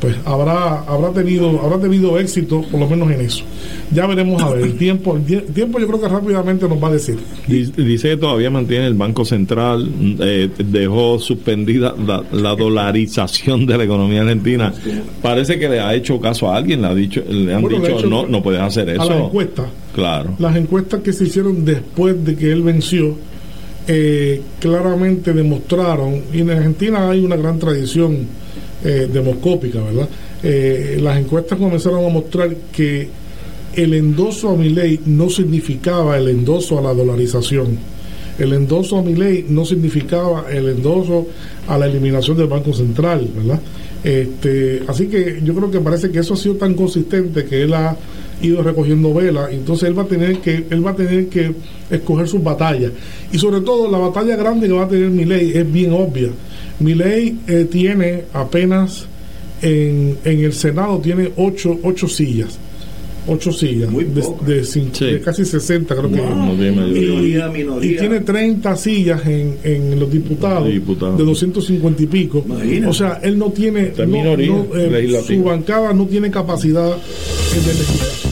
pues 0.03 0.16
habrá 0.24 0.81
habrá 0.81 1.12
tenido 1.12 1.61
habrá 1.62 1.79
tenido 1.79 2.19
éxito 2.19 2.62
por 2.69 2.81
lo 2.81 2.89
menos 2.89 3.09
en 3.12 3.20
eso. 3.20 3.45
Ya 3.93 4.05
veremos 4.09 4.43
a 4.43 4.51
ver 4.51 4.65
el 4.65 4.77
tiempo 4.77 5.16
el 5.16 5.45
tiempo 5.45 5.79
yo 5.79 5.87
creo 5.87 6.01
que 6.01 6.09
rápidamente 6.09 6.69
nos 6.69 6.83
va 6.83 6.89
a 6.89 6.93
decir. 6.93 7.19
Dice 7.47 8.11
que 8.11 8.16
todavía 8.16 8.51
mantiene 8.51 8.89
el 8.89 8.95
banco 8.95 9.24
central 9.24 9.89
eh, 10.19 10.51
dejó 10.59 11.20
suspendida 11.20 11.95
la, 12.05 12.57
dolarización 12.57 13.65
de 13.65 13.79
la 13.79 13.85
economía 13.85 14.23
argentina. 14.23 14.74
Parece 15.23 15.57
que 15.61 15.69
le 15.69 15.79
ha 15.79 15.95
hecho 15.95 16.20
caso 16.20 16.51
a 16.51 16.57
alguien 16.57 16.83
le 16.83 16.89
ha 16.89 16.95
dicho 16.97 17.23
le 17.29 17.55
han 17.55 17.62
dicho 17.62 18.05
no 18.05 18.27
no 18.27 18.43
puedes 18.43 18.61
hacer 18.61 18.89
eso 18.89 19.03
a 19.03 19.07
las 19.07 19.19
encuestas 19.19 19.66
claro. 19.95 20.35
Las 20.41 20.57
encuestas 20.57 21.01
que 21.03 21.12
se 21.12 21.24
hicieron 21.24 21.65
después 21.65 22.24
de 22.24 22.35
que 22.35 22.51
él 22.51 22.62
venció 22.62 23.16
eh, 23.87 24.43
claramente 24.59 25.33
demostraron 25.33 26.23
y 26.33 26.41
en 26.41 26.51
Argentina 26.51 27.09
hay 27.09 27.24
una 27.24 27.37
gran 27.37 27.61
tradición 27.61 28.41
eh, 28.85 29.09
demoscópica, 29.13 29.81
¿verdad? 29.83 30.09
Eh, 30.43 30.99
las 31.01 31.19
encuestas 31.19 31.59
comenzaron 31.59 32.05
a 32.05 32.09
mostrar 32.09 32.55
que 32.73 33.09
el 33.75 33.95
endoso 33.95 34.51
a 34.51 34.57
mi 34.57 34.71
ley 34.71 35.01
no 35.07 35.31
significaba 35.31 36.19
el 36.19 36.29
endoso 36.29 36.79
a 36.79 36.83
la 36.83 36.93
dolarización. 36.93 37.79
El 38.39 38.53
endoso 38.55 38.99
a 38.99 39.03
mi 39.03 39.15
ley 39.15 39.47
no 39.49 39.65
significaba 39.65 40.47
el 40.51 40.69
endoso 40.69 41.27
a 41.69 41.79
la 41.79 41.87
eliminación 41.87 42.37
del 42.37 42.49
Banco 42.49 42.73
Central, 42.73 43.29
¿verdad? 43.37 43.61
Este, 44.03 44.83
así 44.89 45.07
que 45.07 45.41
yo 45.45 45.55
creo 45.55 45.71
que 45.71 45.81
parece 45.81 46.11
que 46.11 46.19
eso 46.19 46.35
ha 46.35 46.37
sido 46.37 46.57
tan 46.57 46.75
consistente 46.75 47.45
que 47.45 47.63
él 47.63 47.73
ha 47.75 47.97
ido 48.43 48.63
recogiendo 48.63 49.15
velas, 49.15 49.53
entonces 49.53 49.89
él 49.89 49.97
va 49.97 50.03
a 50.03 50.07
tener 50.07 50.39
que 50.39 50.67
él 50.69 50.85
va 50.85 50.91
a 50.91 50.97
tener 50.97 51.29
que 51.29 51.55
escoger 51.89 52.27
sus 52.27 52.43
batallas 52.43 52.91
y 53.33 53.39
sobre 53.39 53.61
todo 53.61 53.89
la 53.89 53.99
batalla 53.99 54.35
grande 54.35 54.67
que 54.67 54.73
va 54.73 54.85
a 54.85 54.89
tener 54.89 55.11
mi 55.11 55.25
ley 55.25 55.53
es 55.55 55.73
bien 55.73 55.93
obvia 55.93 56.31
mi 56.83 56.95
ley 56.95 57.39
eh, 57.47 57.67
tiene 57.71 58.25
apenas 58.33 59.07
en, 59.63 60.19
en, 60.25 60.45
el 60.45 60.53
Senado 60.53 60.99
tiene 60.99 61.31
ocho, 61.37 61.79
ocho 61.83 62.09
sillas. 62.09 62.59
ocho 63.29 63.53
sillas 63.53 63.89
de, 63.93 64.05
de 64.05 64.63
cin- 64.63 64.91
de 64.99 65.21
casi 65.21 65.45
60 65.45 65.95
creo 65.95 66.11
que 66.11 66.17
Wow. 66.21 66.53
es. 66.55 66.59
Minoría, 66.59 67.47
y, 67.49 67.53
minoría. 67.53 67.93
y 67.93 67.97
tiene 67.97 68.21
30 68.21 68.75
sillas 68.77 69.25
en, 69.27 69.59
en 69.63 70.01
los 70.01 70.11
diputados, 70.11 70.67
de 70.69 71.25
250 71.25 72.03
y 72.03 72.07
pico 72.07 72.45
o 72.89 72.93
sea 72.93 73.21
él 73.23 73.39
no 73.39 73.51
tiene 73.53 73.93
no- 73.97 74.07
minoría 74.09 74.47
no, 74.49 74.67
eh, 74.77 75.23
su 75.25 75.41
bancada 75.45 75.93
no 75.93 76.07
tiene 76.07 76.33
capacidad 76.33 76.91
de 76.91 77.73
legislar 77.73 78.32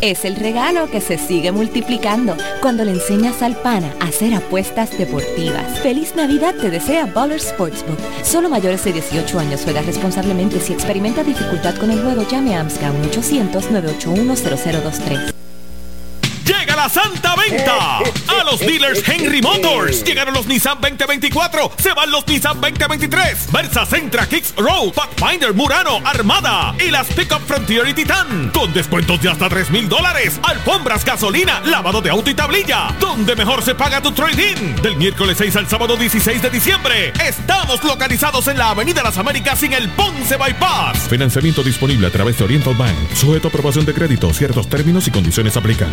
Es 0.00 0.24
el 0.24 0.36
regalo 0.36 0.88
que 0.88 1.00
se 1.00 1.18
sigue 1.18 1.50
multiplicando 1.50 2.36
cuando 2.62 2.84
le 2.84 2.92
enseñas 2.92 3.42
al 3.42 3.56
pana 3.56 3.92
a 3.98 4.04
hacer 4.04 4.32
apuestas 4.32 4.96
deportivas. 4.96 5.80
Feliz 5.80 6.14
Navidad 6.14 6.54
te 6.54 6.70
desea 6.70 7.06
Baller 7.06 7.40
Sportsbook. 7.40 7.98
Solo 8.22 8.48
mayores 8.48 8.84
de 8.84 8.92
18 8.92 9.40
años 9.40 9.62
juega 9.64 9.82
responsablemente. 9.82 10.60
Si 10.60 10.72
experimenta 10.72 11.24
dificultad 11.24 11.74
con 11.74 11.90
el 11.90 12.00
juego, 12.00 12.24
llame 12.30 12.54
a 12.54 12.60
AMSCA 12.60 12.92
1-800-981-0023. 12.92 15.32
Llega 16.44 16.76
la 16.76 16.88
santa 16.88 17.34
venta 17.34 17.98
a 18.28 18.44
los 18.44 18.60
dealers 18.60 19.06
Henry 19.06 19.40
Motors. 19.42 20.04
Llegaron 20.04 20.34
los 20.34 20.46
Nissan 20.46 20.80
2024, 20.80 21.72
se 21.78 21.92
van 21.92 22.10
los 22.10 22.26
Nissan 22.26 22.60
2023. 22.60 23.52
Versa 23.52 23.86
Sentra, 23.86 24.26
Kicks 24.26 24.54
Road, 24.56 24.92
Pathfinder, 24.92 25.54
Murano, 25.54 26.00
Armada 26.04 26.74
y 26.78 26.90
las 26.90 27.06
Pickup 27.08 27.40
Frontier 27.46 27.88
y 27.88 27.94
Titan. 27.94 28.50
Con 28.52 28.72
descuentos 28.72 29.20
de 29.22 29.30
hasta 29.30 29.48
3 29.48 29.70
mil 29.70 29.88
dólares. 29.88 30.38
Alfombras, 30.42 31.04
gasolina, 31.04 31.60
lavado 31.64 32.00
de 32.00 32.10
auto 32.10 32.30
y 32.30 32.34
tablilla. 32.34 32.94
Donde 33.00 33.34
mejor 33.34 33.62
se 33.62 33.74
paga 33.74 34.02
tu 34.02 34.12
trading. 34.12 34.76
Del 34.82 34.96
miércoles 34.96 35.36
6 35.38 35.56
al 35.56 35.68
sábado 35.68 35.96
16 35.96 36.42
de 36.42 36.50
diciembre. 36.50 37.12
Estamos 37.24 37.82
localizados 37.84 38.46
en 38.48 38.58
la 38.58 38.70
Avenida 38.70 39.02
Las 39.02 39.18
Américas 39.18 39.62
en 39.62 39.72
el 39.72 39.88
Ponce 39.90 40.36
Bypass. 40.36 41.08
Financiamiento 41.08 41.62
disponible 41.62 42.06
a 42.06 42.10
través 42.10 42.38
de 42.38 42.44
Oriental 42.44 42.74
Bank. 42.74 42.96
Sujeto 43.14 43.48
a 43.48 43.50
aprobación 43.50 43.84
de 43.84 43.94
crédito. 43.94 44.32
Ciertos 44.32 44.68
términos 44.68 45.06
y 45.08 45.10
condiciones 45.10 45.56
aplican. 45.56 45.92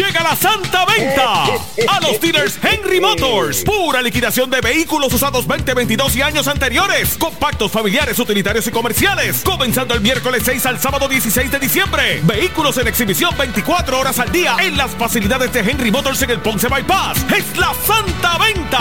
Llega 0.00 0.22
la 0.22 0.34
santa 0.34 0.86
venta 0.86 1.44
a 1.44 2.00
los 2.00 2.18
dealers 2.22 2.58
Henry 2.62 3.02
Motors. 3.02 3.62
Pura 3.64 4.00
liquidación 4.00 4.48
de 4.48 4.62
vehículos 4.62 5.12
usados 5.12 5.46
2022 5.46 6.16
y 6.16 6.22
años 6.22 6.48
anteriores. 6.48 7.18
Compactos 7.18 7.70
familiares, 7.70 8.18
utilitarios 8.18 8.66
y 8.66 8.70
comerciales. 8.70 9.42
Comenzando 9.44 9.92
el 9.92 10.00
miércoles 10.00 10.44
6 10.46 10.64
al 10.64 10.80
sábado 10.80 11.06
16 11.06 11.52
de 11.52 11.58
diciembre. 11.58 12.22
Vehículos 12.24 12.78
en 12.78 12.88
exhibición 12.88 13.36
24 13.36 14.00
horas 14.00 14.18
al 14.18 14.32
día 14.32 14.56
en 14.62 14.78
las 14.78 14.92
facilidades 14.92 15.52
de 15.52 15.60
Henry 15.60 15.90
Motors 15.90 16.22
en 16.22 16.30
el 16.30 16.40
Ponce 16.40 16.68
Bypass. 16.68 17.26
Es 17.36 17.58
la 17.58 17.74
santa 17.86 18.38
venta. 18.38 18.78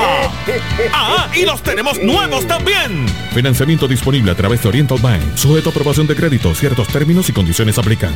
Ah, 0.93 1.27
y 1.35 1.43
los 1.43 1.61
tenemos 1.61 1.99
nuevos 2.01 2.47
también. 2.47 3.05
Financiamiento 3.33 3.89
disponible 3.89 4.31
a 4.31 4.35
través 4.35 4.63
de 4.63 4.69
Oriental 4.69 4.99
Bank. 5.01 5.35
Sujeto 5.35 5.67
a 5.67 5.71
aprobación 5.71 6.07
de 6.07 6.15
crédito. 6.15 6.55
Ciertos 6.55 6.87
términos 6.87 7.27
y 7.27 7.33
condiciones 7.33 7.77
aplican. 7.77 8.15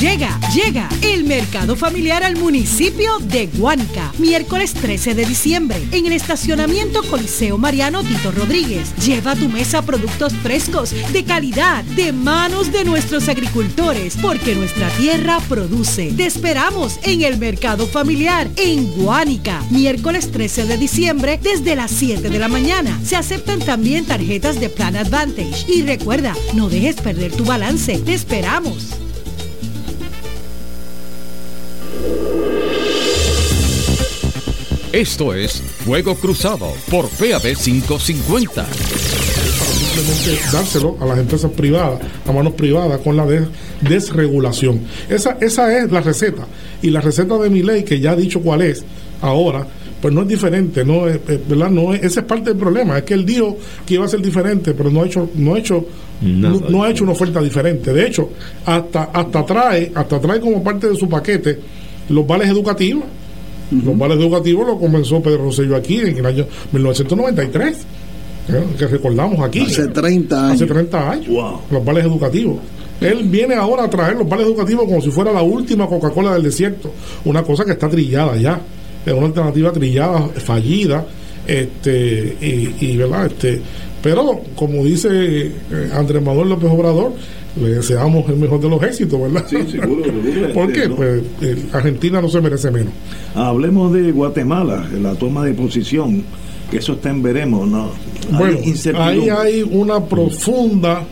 Llega, 0.00 0.40
llega 0.54 0.88
el 1.02 1.24
mercado 1.24 1.76
familiar 1.76 2.24
al 2.24 2.34
municipio 2.36 3.18
de 3.18 3.48
Guánica, 3.48 4.14
miércoles 4.16 4.72
13 4.72 5.14
de 5.14 5.26
diciembre, 5.26 5.76
en 5.92 6.06
el 6.06 6.12
estacionamiento 6.12 7.02
Coliseo 7.02 7.58
Mariano 7.58 8.02
Tito 8.02 8.32
Rodríguez. 8.32 8.94
Lleva 9.04 9.32
a 9.32 9.36
tu 9.36 9.50
mesa 9.50 9.82
productos 9.82 10.32
frescos, 10.42 10.94
de 11.12 11.24
calidad, 11.24 11.84
de 11.84 12.14
manos 12.14 12.72
de 12.72 12.86
nuestros 12.86 13.28
agricultores, 13.28 14.16
porque 14.22 14.54
nuestra 14.54 14.88
tierra 14.92 15.38
produce. 15.50 16.14
Te 16.16 16.24
esperamos 16.24 16.98
en 17.02 17.20
el 17.20 17.36
mercado 17.36 17.86
familiar 17.86 18.48
en 18.56 18.90
Guánica, 18.92 19.62
miércoles 19.68 20.32
13 20.32 20.64
de 20.64 20.78
diciembre, 20.78 21.38
desde 21.42 21.76
las 21.76 21.90
7 21.90 22.30
de 22.30 22.38
la 22.38 22.48
mañana. 22.48 22.98
Se 23.04 23.16
aceptan 23.16 23.58
también 23.58 24.06
tarjetas 24.06 24.60
de 24.60 24.70
Plan 24.70 24.96
Advantage. 24.96 25.66
Y 25.68 25.82
recuerda, 25.82 26.34
no 26.54 26.70
dejes 26.70 26.96
perder 26.96 27.32
tu 27.32 27.44
balance. 27.44 27.98
Te 27.98 28.14
esperamos. 28.14 28.96
Esto 34.92 35.32
es 35.34 35.62
Fuego 35.84 36.16
Cruzado 36.16 36.72
por 36.90 37.08
PAB 37.10 37.54
550. 37.56 38.66
simplemente 38.66 40.42
dárselo 40.52 40.96
a 41.00 41.06
las 41.06 41.18
empresas 41.18 41.50
privadas, 41.52 42.00
a 42.26 42.32
manos 42.32 42.54
privadas, 42.54 42.98
con 43.00 43.16
la 43.16 43.24
des- 43.26 43.46
desregulación. 43.82 44.80
Esa, 45.08 45.36
esa 45.40 45.78
es 45.78 45.90
la 45.92 46.00
receta. 46.00 46.44
Y 46.82 46.90
la 46.90 47.00
receta 47.00 47.38
de 47.38 47.50
mi 47.50 47.62
ley, 47.62 47.84
que 47.84 48.00
ya 48.00 48.12
ha 48.12 48.16
dicho 48.16 48.40
cuál 48.40 48.62
es 48.62 48.84
ahora, 49.20 49.64
pues 50.02 50.12
no 50.12 50.22
es 50.22 50.28
diferente, 50.28 50.84
no 50.84 51.06
es, 51.06 51.16
eh, 51.28 51.40
¿verdad? 51.48 51.70
No 51.70 51.94
es, 51.94 52.02
ese 52.02 52.20
es 52.20 52.26
parte 52.26 52.50
del 52.50 52.58
problema, 52.58 52.98
es 52.98 53.04
que 53.04 53.14
él 53.14 53.24
dijo 53.24 53.56
que 53.86 53.94
iba 53.94 54.04
a 54.06 54.08
ser 54.08 54.20
diferente, 54.22 54.74
pero 54.74 54.90
no 54.90 55.02
ha 55.02 55.06
hecho, 55.06 55.28
no 55.36 55.54
ha 55.54 55.58
hecho, 55.58 55.86
no, 56.20 56.48
no 56.70 56.82
ha 56.82 56.90
hecho 56.90 57.04
una 57.04 57.12
oferta 57.12 57.40
diferente. 57.40 57.92
De 57.92 58.06
hecho, 58.06 58.30
hasta, 58.66 59.04
hasta 59.04 59.46
trae, 59.46 59.92
hasta 59.94 60.20
trae 60.20 60.40
como 60.40 60.64
parte 60.64 60.88
de 60.88 60.96
su 60.96 61.08
paquete 61.08 61.58
los 62.08 62.26
vales 62.26 62.48
educativos. 62.48 63.04
Los 63.70 63.96
vales 63.96 64.18
educativos 64.18 64.66
lo 64.66 64.78
comenzó 64.78 65.22
Pedro 65.22 65.44
Rosselló 65.44 65.76
aquí 65.76 65.98
en 66.00 66.18
el 66.18 66.26
año 66.26 66.46
1993 66.72 67.76
¿eh? 68.48 68.64
que 68.78 68.86
recordamos 68.86 69.40
aquí. 69.40 69.60
Hace 69.60 69.88
30 69.88 70.46
años. 70.46 70.54
Hace 70.54 70.66
30 70.66 71.10
años. 71.10 71.26
Los 71.70 71.84
vales 71.84 72.04
educativos. 72.04 72.58
Él 73.00 73.24
viene 73.24 73.54
ahora 73.54 73.84
a 73.84 73.90
traer 73.90 74.16
los 74.16 74.28
vales 74.28 74.46
educativos 74.46 74.84
como 74.84 75.00
si 75.00 75.10
fuera 75.10 75.32
la 75.32 75.42
última 75.42 75.86
Coca-Cola 75.86 76.34
del 76.34 76.42
desierto. 76.42 76.92
Una 77.24 77.42
cosa 77.42 77.64
que 77.64 77.72
está 77.72 77.88
trillada 77.88 78.36
ya. 78.36 78.60
Es 79.06 79.12
una 79.12 79.26
alternativa 79.26 79.72
trillada, 79.72 80.28
fallida. 80.28 81.06
Este, 81.46 82.36
y, 82.40 82.74
y, 82.80 82.96
¿verdad? 82.96 83.26
Este, 83.26 83.62
pero, 84.02 84.40
como 84.54 84.84
dice 84.84 85.08
eh, 85.10 85.90
Andrés 85.92 86.22
Manuel 86.22 86.50
López 86.50 86.70
Obrador, 86.70 87.12
le 87.60 87.68
deseamos 87.70 88.28
el 88.28 88.36
mejor 88.36 88.60
de 88.60 88.68
los 88.68 88.82
éxitos, 88.82 89.20
¿verdad? 89.20 89.44
Sí, 89.48 89.56
seguro, 89.70 90.04
seguro. 90.04 90.52
¿Por 90.54 90.70
Este, 90.70 90.82
qué? 90.82 90.88
¿no? 90.88 90.96
Pues 90.96 91.22
eh, 91.42 91.56
Argentina 91.72 92.20
no 92.20 92.28
se 92.28 92.40
merece 92.40 92.70
menos. 92.70 92.92
Hablemos 93.34 93.92
de 93.92 94.12
Guatemala, 94.12 94.88
la 95.02 95.14
toma 95.14 95.44
de 95.44 95.54
posición, 95.54 96.22
que 96.70 96.78
eso 96.78 96.92
está 96.92 97.10
en 97.10 97.22
veremos, 97.22 97.68
¿no? 97.68 97.90
Hay 98.32 98.38
Bueno, 98.38 99.00
ahí 99.00 99.28
hay 99.28 99.62
una 99.62 100.04
profunda, 100.04 101.02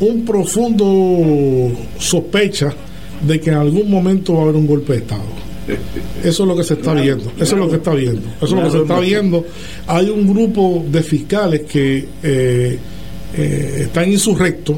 un 0.00 0.24
profundo 0.24 1.72
sospecha 1.98 2.72
de 3.26 3.40
que 3.40 3.50
en 3.50 3.56
algún 3.56 3.90
momento 3.90 4.34
va 4.34 4.40
a 4.40 4.42
haber 4.44 4.56
un 4.56 4.66
golpe 4.66 4.92
de 4.92 4.98
Estado. 5.00 5.22
Eso 6.24 6.42
es 6.44 6.48
lo 6.48 6.56
que 6.56 6.64
se 6.64 6.74
está 6.74 6.92
Claro, 6.92 7.02
viendo. 7.02 7.24
Eso 7.38 7.54
es 7.54 7.60
lo 7.60 7.68
que 7.68 7.76
está 7.76 7.94
viendo. 7.94 8.22
Eso 8.40 8.46
es 8.46 8.52
lo 8.52 8.62
que 8.64 8.70
se 8.70 8.78
está 8.78 9.00
viendo. 9.00 9.44
Hay 9.86 10.08
un 10.08 10.26
grupo 10.32 10.84
de 10.90 11.02
fiscales 11.02 11.62
que 11.62 12.08
eh, 12.22 12.78
eh, 13.36 13.80
están 13.82 14.10
insurrectos 14.10 14.76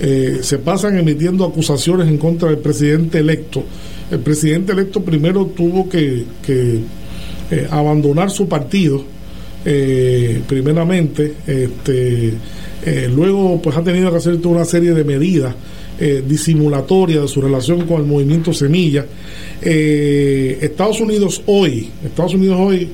eh, 0.00 0.40
se 0.42 0.58
pasan 0.58 0.98
emitiendo 0.98 1.44
acusaciones 1.44 2.08
en 2.08 2.18
contra 2.18 2.48
del 2.48 2.58
presidente 2.58 3.18
electo. 3.18 3.62
El 4.10 4.18
presidente 4.20 4.72
electo 4.72 5.00
primero 5.02 5.46
tuvo 5.46 5.88
que, 5.88 6.24
eh, 6.48 7.68
abandonar 7.70 8.30
su 8.30 8.48
partido, 8.48 9.04
eh, 9.64 10.42
primeramente, 10.48 11.34
este, 11.46 12.34
luego 13.14 13.62
pues 13.62 13.76
ha 13.76 13.82
tenido 13.82 14.10
que 14.10 14.16
hacer 14.18 14.36
toda 14.38 14.56
una 14.56 14.64
serie 14.64 14.92
de 14.92 15.04
medidas 15.04 15.54
disimulatorias 16.26 17.22
de 17.22 17.28
su 17.28 17.40
relación 17.40 17.86
con 17.86 18.00
el 18.02 18.06
movimiento 18.06 18.52
Semilla. 18.52 19.06
Estados 19.62 21.00
Unidos 21.00 21.40
hoy, 21.46 21.88
Estados 22.04 22.34
Unidos 22.34 22.58
hoy, 22.60 22.88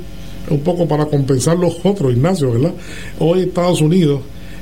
un 0.48 0.60
poco 0.60 0.86
para 0.86 1.06
compensar 1.06 1.56
los 1.56 1.78
otros, 1.82 2.12
Ignacio, 2.12 2.52
¿verdad? 2.52 2.74
Hoy 3.18 3.40
Estados 3.40 3.80
Unidos 3.80 4.20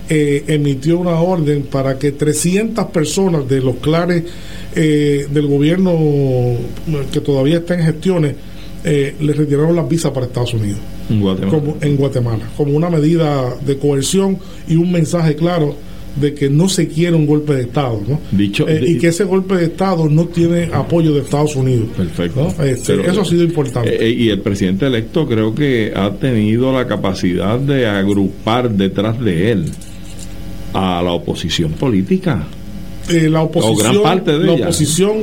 eh, 0.08 0.44
emitió 0.48 0.98
una 0.98 1.20
orden 1.20 1.62
para 1.64 1.98
que 1.98 2.12
300 2.12 2.86
personas 2.86 3.48
de 3.48 3.60
los 3.60 3.76
clares 3.76 4.24
eh, 4.74 5.26
del 5.30 5.46
gobierno 5.46 5.92
que 7.12 7.20
todavía 7.20 7.58
está 7.58 7.74
en 7.74 7.84
gestiones 7.84 8.34
eh, 8.84 9.14
le 9.20 9.32
retiraron 9.32 9.74
las 9.74 9.88
visas 9.88 10.12
para 10.12 10.26
Estados 10.26 10.54
Unidos 10.54 10.78
En 11.10 11.20
Guatemala. 11.20 11.50
como, 11.58 11.76
en 11.80 11.96
Guatemala, 11.96 12.44
como 12.56 12.76
una 12.76 12.88
medida 12.88 13.54
de 13.66 13.76
coerción 13.76 14.38
y 14.68 14.76
un 14.76 14.92
mensaje 14.92 15.34
claro 15.34 15.74
de 16.20 16.32
que 16.34 16.48
no 16.48 16.68
se 16.68 16.88
quiere 16.88 17.14
un 17.14 17.26
golpe 17.26 17.54
de 17.54 17.62
Estado, 17.62 18.00
¿no? 18.08 18.20
Dicho, 18.32 18.66
Eh, 18.68 18.82
y 18.86 18.98
que 18.98 19.08
ese 19.08 19.24
golpe 19.24 19.56
de 19.56 19.64
Estado 19.66 20.08
no 20.08 20.26
tiene 20.26 20.68
apoyo 20.72 21.12
de 21.12 21.20
Estados 21.20 21.54
Unidos. 21.54 21.88
Perfecto. 21.96 22.52
¿no? 22.58 22.64
Este, 22.64 22.96
Pero- 22.96 23.10
eso 23.12 23.20
ha 23.20 23.24
sido 23.24 23.44
importante. 23.44 24.04
Eh, 24.04 24.10
y 24.10 24.28
el 24.30 24.40
presidente 24.40 24.86
electo 24.86 25.28
creo 25.28 25.54
que 25.54 25.92
ha 25.94 26.12
tenido 26.14 26.72
la 26.72 26.86
capacidad 26.88 27.58
de 27.58 27.86
agrupar 27.86 28.70
detrás 28.70 29.20
de 29.20 29.52
él 29.52 29.64
a 30.72 31.02
la 31.02 31.12
oposición 31.12 31.72
política. 31.72 32.44
Eh, 33.08 33.28
la 33.28 33.42
oposición, 33.42 33.74
o 33.96 34.00
gran 34.00 34.02
parte 34.02 34.32
de 34.38 34.44
la 34.44 34.52
ella. 34.54 34.64
oposición 34.64 35.16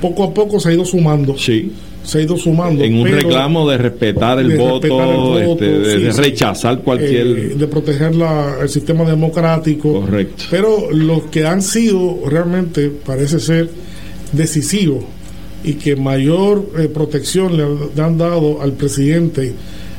poco 0.00 0.24
a 0.24 0.32
poco 0.34 0.60
se 0.60 0.68
ha 0.68 0.72
ido 0.72 0.84
sumando. 0.84 1.36
Sí. 1.36 1.72
Se 2.04 2.18
ha 2.18 2.20
ido 2.20 2.36
sumando. 2.36 2.84
En 2.84 2.96
un 2.96 3.08
reclamo 3.08 3.68
de 3.70 3.78
respetar 3.78 4.38
el, 4.38 4.50
de 4.50 4.56
voto, 4.58 4.80
respetar 4.82 5.08
el 5.08 5.16
voto, 5.16 5.52
este, 5.64 5.78
de, 5.78 5.96
sí, 5.96 6.02
de 6.02 6.12
sí. 6.12 6.20
rechazar 6.20 6.78
cualquier... 6.80 7.26
eh, 7.26 7.54
de 7.56 7.66
proteger 7.66 8.14
la- 8.14 8.56
el 8.60 8.68
sistema 8.68 9.04
democrático. 9.04 10.00
Correcto. 10.02 10.44
Pero 10.50 10.90
los 10.90 11.22
que 11.24 11.46
han 11.46 11.62
sido 11.62 12.18
realmente, 12.28 12.90
parece 12.90 13.40
ser, 13.40 13.70
decisivos 14.32 15.02
y 15.64 15.74
que 15.74 15.96
mayor 15.96 16.70
eh, 16.78 16.88
protección 16.88 17.56
le 17.56 18.02
han 18.02 18.18
dado 18.18 18.60
al 18.60 18.72
presidente 18.72 19.54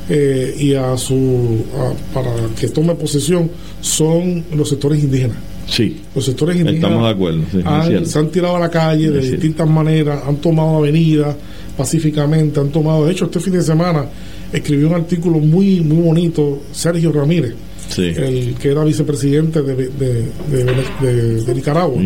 eh, 0.09 0.55
y 0.59 0.73
a 0.73 0.95
su 0.97 1.63
a- 1.77 2.13
para 2.13 2.31
que 2.59 2.67
tome 2.69 2.93
posesión 2.95 3.49
son 3.81 4.43
los 4.55 4.69
sectores 4.69 5.03
indígenas. 5.03 5.37
Sí. 5.67 6.01
Los 6.13 6.25
sectores 6.25 6.55
indígenas 6.57 6.83
Estamos 6.83 7.03
de 7.03 7.09
acuerdo. 7.09 7.41
sí, 7.51 7.59
han- 7.65 8.05
se 8.05 8.19
han 8.19 8.29
tirado 8.29 8.55
a 8.55 8.59
la 8.59 8.69
calle 8.69 9.09
de 9.09 9.19
distintas 9.31 9.67
maneras, 9.67 10.21
han 10.27 10.35
tomado 10.37 10.77
avenidas 10.77 11.35
pacíficamente, 11.75 12.59
han 12.59 12.69
tomado, 12.69 13.05
de 13.05 13.11
hecho 13.11 13.25
este 13.25 13.39
fin 13.39 13.53
de 13.53 13.61
semana 13.61 14.05
escribió 14.53 14.87
un 14.87 14.93
artículo 14.93 15.39
muy 15.39 15.81
muy 15.81 15.97
bonito 16.03 16.61
Sergio 16.71 17.11
Ramírez, 17.11 17.53
Sí. 17.89 18.03
el 18.15 18.55
que 18.59 18.69
era 18.69 18.83
vicepresidente 18.83 19.61
de, 19.61 19.75
de- 19.89 21.43
de- 21.43 21.53
Nicaragua. 21.55 22.01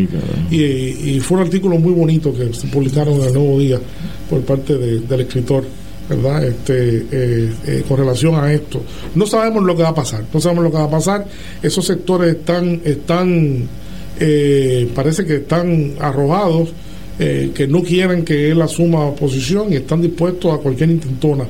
Y, 0.50 0.58
y 0.58 1.20
fue 1.22 1.38
un 1.38 1.44
artículo 1.44 1.78
muy 1.78 1.94
bonito 1.94 2.34
que 2.34 2.54
se 2.54 2.68
publicaron 2.68 3.16
en 3.16 3.24
el 3.28 3.34
Nuevo 3.34 3.60
Día 3.60 3.80
por 4.30 4.42
parte 4.42 4.78
de- 4.78 5.00
del 5.02 5.22
escritor. 5.22 5.64
¿Verdad? 6.10 6.44
Este, 6.44 7.06
eh, 7.12 7.50
eh, 7.68 7.84
con 7.88 7.98
relación 7.98 8.36
a 8.36 8.52
esto. 8.52 8.82
No 9.16 9.26
sabemos 9.28 9.64
lo 9.64 9.76
que 9.76 9.84
va 9.84 9.90
a 9.90 9.96
pasar, 9.96 10.24
no 10.34 10.40
sabemos 10.42 10.64
lo 10.66 10.72
que 10.72 10.78
va 10.78 10.86
a 10.86 10.90
pasar. 10.90 11.26
Esos 11.62 11.86
sectores 11.86 12.36
están, 12.36 12.82
están 12.84 13.68
eh, 14.20 14.90
parece 14.94 15.26
que 15.26 15.36
están 15.36 15.94
arrojados, 16.00 16.70
eh, 17.20 17.52
que 17.54 17.68
no 17.68 17.84
quieren 17.84 18.24
que 18.26 18.50
él 18.52 18.62
asuma 18.62 19.14
posición 19.16 19.72
y 19.72 19.76
están 19.78 20.02
dispuestos 20.02 20.54
a 20.54 20.58
cualquier 20.58 20.90
intentona 20.90 21.46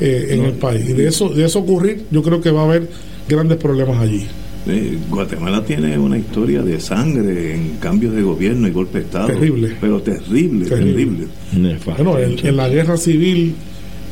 eh, 0.00 0.28
en 0.30 0.42
No. 0.42 0.46
el 0.48 0.52
país. 0.54 0.88
Y 0.88 0.92
de 0.92 1.08
eso, 1.08 1.28
de 1.30 1.44
eso 1.44 1.58
ocurrir, 1.60 2.04
yo 2.10 2.22
creo 2.22 2.40
que 2.40 2.50
va 2.50 2.62
a 2.62 2.64
haber 2.64 2.88
grandes 3.28 3.58
problemas 3.58 3.98
allí. 4.00 4.26
Eh, 4.68 4.98
Guatemala 5.08 5.64
tiene 5.64 5.96
una 5.96 6.18
historia 6.18 6.60
de 6.60 6.80
sangre 6.80 7.54
en 7.54 7.76
cambios 7.80 8.14
de 8.14 8.22
gobierno 8.22 8.66
y 8.66 8.72
golpe 8.72 8.98
de 8.98 9.04
Estado. 9.04 9.28
Terrible. 9.28 9.76
Pero 9.80 10.02
terrible, 10.02 10.66
terrible. 10.66 11.26
Terrible. 11.52 11.78
Bueno, 11.86 12.18
en, 12.18 12.46
en 12.46 12.56
la 12.56 12.68
guerra 12.68 12.96
civil 12.96 13.54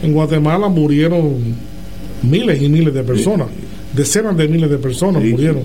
en 0.02 0.12
Guatemala 0.12 0.68
murieron 0.68 1.36
miles 2.22 2.60
y 2.62 2.68
miles 2.68 2.94
de 2.94 3.02
personas, 3.02 3.48
decenas 3.94 4.36
de 4.36 4.48
miles 4.48 4.70
de 4.70 4.78
personas 4.78 5.22
Sí, 5.22 5.30
murieron. 5.30 5.62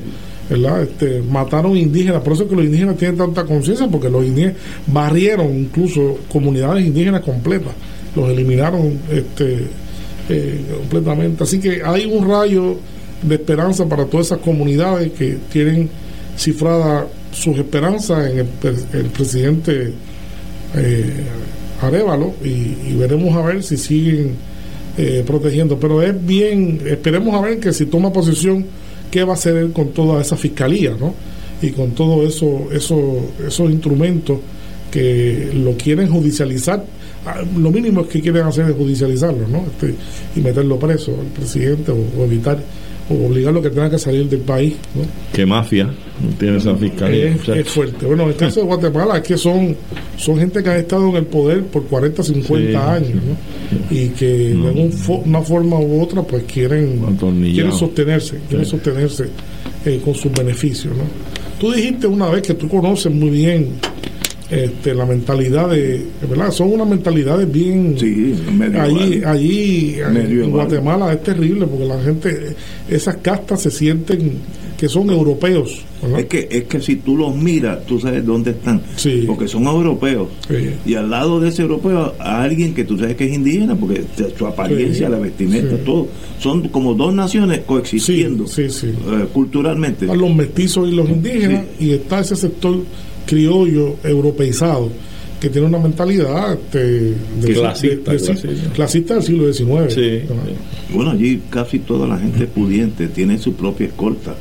¿verdad? 0.50 0.82
Este, 0.82 1.22
mataron 1.22 1.78
indígenas, 1.78 2.24
por 2.24 2.34
eso 2.34 2.44
es 2.44 2.50
que 2.50 2.56
los 2.56 2.66
indígenas 2.66 2.98
tienen 2.98 3.18
tanta 3.18 3.46
conciencia, 3.46 3.88
porque 3.88 4.10
los 4.10 4.26
indígenas 4.26 4.56
barrieron 4.88 5.56
incluso 5.56 6.18
comunidades 6.32 6.86
indígenas 6.86 7.22
completas, 7.22 7.72
los 8.16 8.30
eliminaron 8.30 8.98
este, 9.12 9.68
eh, 10.30 10.60
completamente. 10.80 11.44
Así 11.44 11.60
que 11.60 11.82
hay 11.84 12.06
un 12.06 12.28
rayo 12.28 12.78
de 13.22 13.36
esperanza 13.36 13.86
para 13.86 14.06
todas 14.06 14.28
esas 14.28 14.40
comunidades 14.40 15.12
que 15.12 15.38
tienen 15.52 15.90
cifrada 16.36 17.06
sus 17.32 17.58
esperanzas 17.58 18.32
en 18.32 18.40
el 18.40 19.06
presidente 19.08 19.94
eh, 20.76 21.14
Arevalo 21.82 22.34
y, 22.44 22.48
y 22.90 22.96
veremos 22.98 23.36
a 23.36 23.42
ver 23.42 23.64
si 23.64 23.78
siguen 23.78 24.36
eh, 24.98 25.24
protegiendo. 25.26 25.80
Pero 25.80 26.02
es 26.02 26.26
bien, 26.26 26.82
esperemos 26.86 27.34
a 27.36 27.42
ver 27.42 27.60
que 27.60 27.72
si 27.74 27.86
toma 27.86 28.12
posición, 28.12 28.66
qué 29.10 29.24
va 29.24 29.34
a 29.34 29.36
hacer 29.36 29.56
él 29.56 29.72
con 29.72 29.90
toda 29.90 30.22
esa 30.22 30.36
fiscalía, 30.36 30.96
¿no? 31.00 31.14
Y 31.62 31.72
con 31.72 31.92
todo 31.92 32.26
eso, 32.28 32.68
eso, 32.72 33.18
esos 33.46 33.72
instrumentos 33.72 34.40
que 34.92 35.52
lo 35.54 35.74
quieren 35.78 36.10
judicializar. 36.10 36.84
Ah, 37.26 37.42
Lo 37.58 37.70
mínimo 37.70 38.02
es 38.02 38.08
que 38.08 38.22
quieren 38.22 38.44
hacer 38.44 38.70
es 38.70 38.76
judicializarlo, 38.76 39.48
¿no? 39.48 39.66
Este, 39.68 39.96
y 40.36 40.42
meterlo 40.42 40.78
preso 40.80 41.16
al 41.20 41.28
presidente 41.28 41.92
o 41.92 42.24
evitar 42.24 42.60
o 43.10 43.26
obligarlo 43.28 43.60
a 43.60 43.64
que 43.64 43.70
tenga 43.70 43.90
que 43.90 43.98
salir 44.00 44.28
del 44.30 44.42
país, 44.42 44.76
¿no? 44.96 45.02
¿Qué 45.34 45.46
mafia 45.46 45.90
tiene 46.38 46.58
esa 46.58 46.76
fiscalía? 46.76 47.30
Es, 47.30 47.48
es 47.50 47.70
fuerte. 47.70 48.06
Bueno, 48.06 48.24
en 48.24 48.30
el 48.30 48.36
caso 48.36 48.60
de 48.60 48.66
Guatemala 48.68 49.18
es 49.18 49.24
que 49.24 49.38
son, 49.38 49.76
son 50.18 50.38
gente 50.38 50.62
que 50.62 50.70
ha 50.70 50.78
estado 50.78 51.10
en 51.10 51.16
el 51.16 51.26
poder 51.26 51.64
por 51.66 51.84
40, 51.86 52.24
50 52.24 52.70
Sí, 52.70 52.76
años, 52.76 53.24
¿no? 53.24 53.96
Y 53.96 54.10
que 54.10 54.26
de 54.28 54.92
una 55.26 55.42
forma 55.42 55.80
u 55.80 56.02
otra 56.02 56.22
pues 56.24 56.44
quieren, 56.44 57.02
quieren 57.20 57.74
sostenerse, 57.74 58.40
quieren 58.48 58.66
sostenerse 58.66 59.26
eh, 59.86 60.02
con 60.04 60.14
sus 60.14 60.32
beneficios, 60.32 60.96
¿no? 60.96 61.04
Tú 61.60 61.72
dijiste 61.74 62.08
una 62.08 62.30
vez 62.30 62.44
que 62.44 62.54
tú 62.54 62.70
conoces 62.70 63.12
muy 63.12 63.30
bien 63.30 63.70
este, 64.50 64.94
la 64.96 65.06
mentalidad 65.06 65.70
de, 65.70 66.06
¿verdad? 66.28 66.52
Son 66.52 66.72
unas 66.74 66.88
mentalidades 66.88 67.52
bien... 67.52 67.94
medieval. 68.58 68.80
allí, 68.82 69.22
allí 69.24 69.96
en. 70.00 70.50
Guatemala 70.52 71.14
es 71.14 71.24
terrible 71.24 71.68
porque 71.68 71.86
la 71.86 72.02
gente, 72.02 72.56
esas 72.90 73.18
castas 73.18 73.62
se 73.62 73.72
sienten 73.72 74.34
que 74.78 74.88
son 74.88 75.10
europeos. 75.10 75.82
¿verdad? 76.02 76.22
Es 76.22 76.26
que, 76.28 76.48
es 76.50 76.64
que 76.64 76.82
si 76.82 76.96
tú 76.96 77.18
los 77.18 77.36
miras, 77.36 77.86
tú 77.86 78.00
sabes 78.00 78.26
dónde 78.26 78.52
están. 78.52 78.82
Porque 79.28 79.48
son 79.48 79.66
europeos. 79.66 80.30
Y 80.86 80.96
al 80.96 81.10
lado 81.10 81.40
de 81.42 81.50
ese 81.50 81.62
europeo, 81.64 82.16
a 82.18 82.42
alguien 82.42 82.74
que 82.74 82.86
tú 82.86 82.98
sabes 82.98 83.16
que 83.18 83.26
es 83.26 83.34
indígena, 83.36 83.76
porque 83.76 84.04
su 84.38 84.48
apariencia, 84.48 85.08
Sí, 85.08 85.12
la 85.12 85.20
vestimenta, 85.20 85.76
sí. 85.76 85.82
todo. 85.86 86.08
Son 86.40 86.70
como 86.70 86.94
dos 86.94 87.14
naciones 87.14 87.60
coexistiendo 87.66 88.48
Sí, 88.48 88.70
sí, 88.70 88.88
sí. 88.88 88.88
eh, 88.88 89.26
culturalmente. 89.34 90.06
Están 90.06 90.22
los 90.22 90.34
mestizos 90.34 90.88
y 90.88 90.94
los 90.94 91.10
indígenas 91.10 91.66
y 91.80 91.92
está 91.92 92.22
ese 92.22 92.38
sector 92.38 92.78
criollo 93.30 93.96
europeizado 94.04 94.90
que 95.40 95.50
tiene 95.50 95.68
una 95.68 95.80
mentalidad 95.80 96.54
este, 96.54 96.80
de- 96.80 97.54
Clasista, 97.54 98.12
de- 98.12 98.18
de- 98.18 98.24
clasista. 98.26 98.74
clasista 98.74 99.14
del 99.16 99.24
siglo 99.24 99.54
XIX. 99.54 99.96
Bueno, 100.94 101.12
allí 101.12 101.42
casi 101.50 101.80
toda 101.80 102.08
la 102.08 102.18
gente 102.18 102.46
pudiente 102.48 103.08
tiene 103.08 103.38
su 103.38 103.54
propia 103.54 103.88
escolta. 103.88 104.36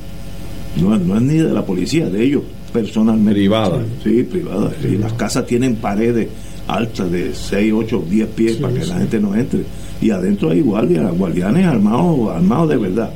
No, 0.81 0.97
no 0.99 1.17
es 1.17 1.23
ni 1.23 1.35
de 1.39 1.53
la 1.53 1.65
policía, 1.65 2.09
de 2.11 2.25
ellos 2.25 2.43
personalmente. 2.73 3.33
Privada. 3.41 3.83
Sí, 4.03 4.23
privada. 4.25 4.73
sí. 4.83 4.97
Las 4.99 5.13
casas 5.15 5.47
tienen 5.47 5.77
paredes 5.77 6.29
altas 6.69 7.11
de 7.11 7.35
6, 7.35 7.73
8, 7.75 8.05
10 8.09 8.29
pies 8.29 8.57
para 8.57 8.75
que 8.75 8.87
la 8.87 8.99
gente 8.99 9.19
no 9.19 9.35
entre. 9.35 9.65
Y 10.01 10.11
adentro 10.11 10.51
hay 10.51 10.61
guardias, 10.61 11.13
guardianes 11.17 11.67
armados, 11.67 12.31
armados 12.31 12.69
de 12.69 12.77
verdad. 12.77 13.11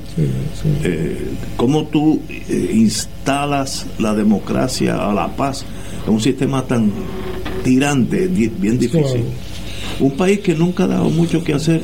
Eh, 0.82 1.18
¿Cómo 1.56 1.84
tú 1.84 2.20
eh, 2.28 2.70
instalas 2.74 3.86
la 3.98 4.14
democracia 4.14 5.08
a 5.08 5.12
la 5.14 5.28
paz 5.28 5.64
en 6.06 6.14
un 6.14 6.20
sistema 6.20 6.62
tan 6.62 6.90
tirante, 7.62 8.26
bien 8.26 8.78
difícil? 8.78 9.24
Un 10.00 10.12
país 10.12 10.40
que 10.40 10.54
nunca 10.54 10.84
ha 10.84 10.88
dado 10.88 11.10
mucho 11.10 11.44
que 11.44 11.52
hacer 11.52 11.82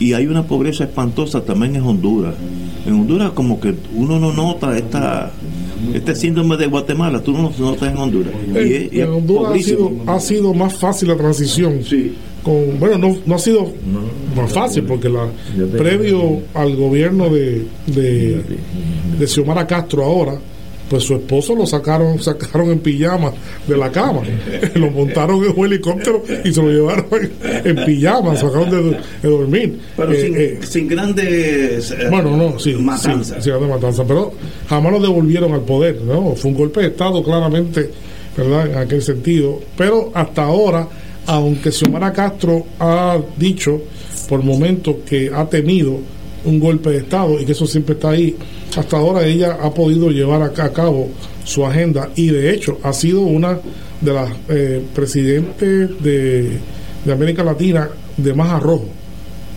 y 0.00 0.14
hay 0.14 0.26
una 0.26 0.46
pobreza 0.46 0.84
espantosa 0.84 1.42
también 1.42 1.76
en 1.76 1.82
Honduras. 1.82 2.34
En 2.84 2.94
Honduras 2.94 3.30
como 3.30 3.60
que 3.60 3.74
uno 3.94 4.18
no 4.18 4.32
nota 4.32 4.76
esta 4.76 5.30
este 5.94 6.14
síndrome 6.14 6.56
de 6.56 6.66
Guatemala, 6.66 7.20
tú 7.22 7.32
no 7.32 7.52
lo 7.58 7.70
notas 7.70 7.90
en 7.92 7.98
Honduras. 7.98 8.32
Y 8.46 8.50
En, 8.50 8.56
es- 8.56 8.92
y 8.92 9.00
es 9.00 9.04
en 9.04 9.10
Honduras 9.12 9.52
ha 9.52 9.54
sido, 9.62 9.92
ha 10.06 10.20
sido 10.20 10.54
más 10.54 10.74
fácil 10.74 11.08
la 11.08 11.16
transición. 11.16 11.80
Con, 12.42 12.78
bueno, 12.78 12.96
no, 12.98 13.16
no 13.26 13.34
ha 13.34 13.38
sido 13.38 13.72
más 14.36 14.52
fácil 14.52 14.84
porque 14.84 15.08
la, 15.08 15.26
previo 15.78 16.40
al 16.54 16.76
gobierno 16.76 17.28
de, 17.28 17.66
de, 17.86 18.40
de 19.18 19.26
Xiomara 19.26 19.66
Castro 19.66 20.04
ahora, 20.04 20.38
pues 20.88 21.04
su 21.04 21.14
esposo 21.14 21.54
lo 21.54 21.66
sacaron 21.66 22.20
sacaron 22.20 22.70
en 22.70 22.78
pijama 22.78 23.32
de 23.66 23.76
la 23.76 23.90
cama, 23.90 24.22
lo 24.74 24.90
montaron 24.90 25.44
en 25.44 25.52
un 25.56 25.66
helicóptero 25.66 26.22
y 26.44 26.52
se 26.52 26.62
lo 26.62 26.70
llevaron 26.70 27.06
en 27.64 27.84
pijama, 27.84 28.36
sacaron 28.36 28.70
de, 28.70 28.98
dormir. 29.28 29.78
Pero 29.96 30.12
eh, 30.12 30.60
sin, 30.62 30.88
grandes 30.88 31.90
eh, 31.90 32.08
bueno, 32.10 32.36
no, 32.36 32.58
sí, 32.58 32.74
matanzas. 32.74 33.42
Sí, 33.42 33.50
matanza, 33.50 34.04
pero 34.04 34.32
jamás 34.68 34.92
lo 34.92 35.00
devolvieron 35.00 35.52
al 35.52 35.62
poder, 35.62 36.00
¿no? 36.02 36.34
Fue 36.34 36.50
un 36.50 36.56
golpe 36.56 36.80
de 36.80 36.88
Estado 36.88 37.22
claramente, 37.22 37.90
¿verdad? 38.36 38.70
En 38.70 38.78
aquel 38.78 39.02
sentido, 39.02 39.60
pero 39.76 40.10
hasta 40.14 40.44
ahora, 40.44 40.88
aunque 41.26 41.72
Xiomara 41.72 42.12
Castro 42.12 42.66
ha 42.78 43.18
dicho 43.36 43.80
por 44.28 44.42
momentos 44.42 44.96
que 45.08 45.30
ha 45.32 45.46
tenido 45.46 45.98
un 46.46 46.60
golpe 46.60 46.90
de 46.90 46.98
Estado 46.98 47.38
y 47.40 47.44
que 47.44 47.52
eso 47.52 47.66
siempre 47.66 47.94
está 47.94 48.10
ahí. 48.10 48.34
Hasta 48.76 48.96
ahora 48.96 49.26
ella 49.26 49.58
ha 49.60 49.72
podido 49.74 50.10
llevar 50.10 50.42
a, 50.42 50.72
cabo 50.72 51.08
su 51.44 51.64
agenda 51.66 52.10
y 52.14 52.28
de 52.28 52.52
hecho 52.52 52.78
ha 52.82 52.92
sido 52.92 53.20
una 53.20 53.58
de 54.00 54.12
las 54.12 54.30
eh, 54.48 54.82
presidentes 54.94 55.90
de, 56.02 56.58
América 57.10 57.44
Latina 57.44 57.88
de 58.16 58.34
más 58.34 58.50
arrojo, 58.50 58.86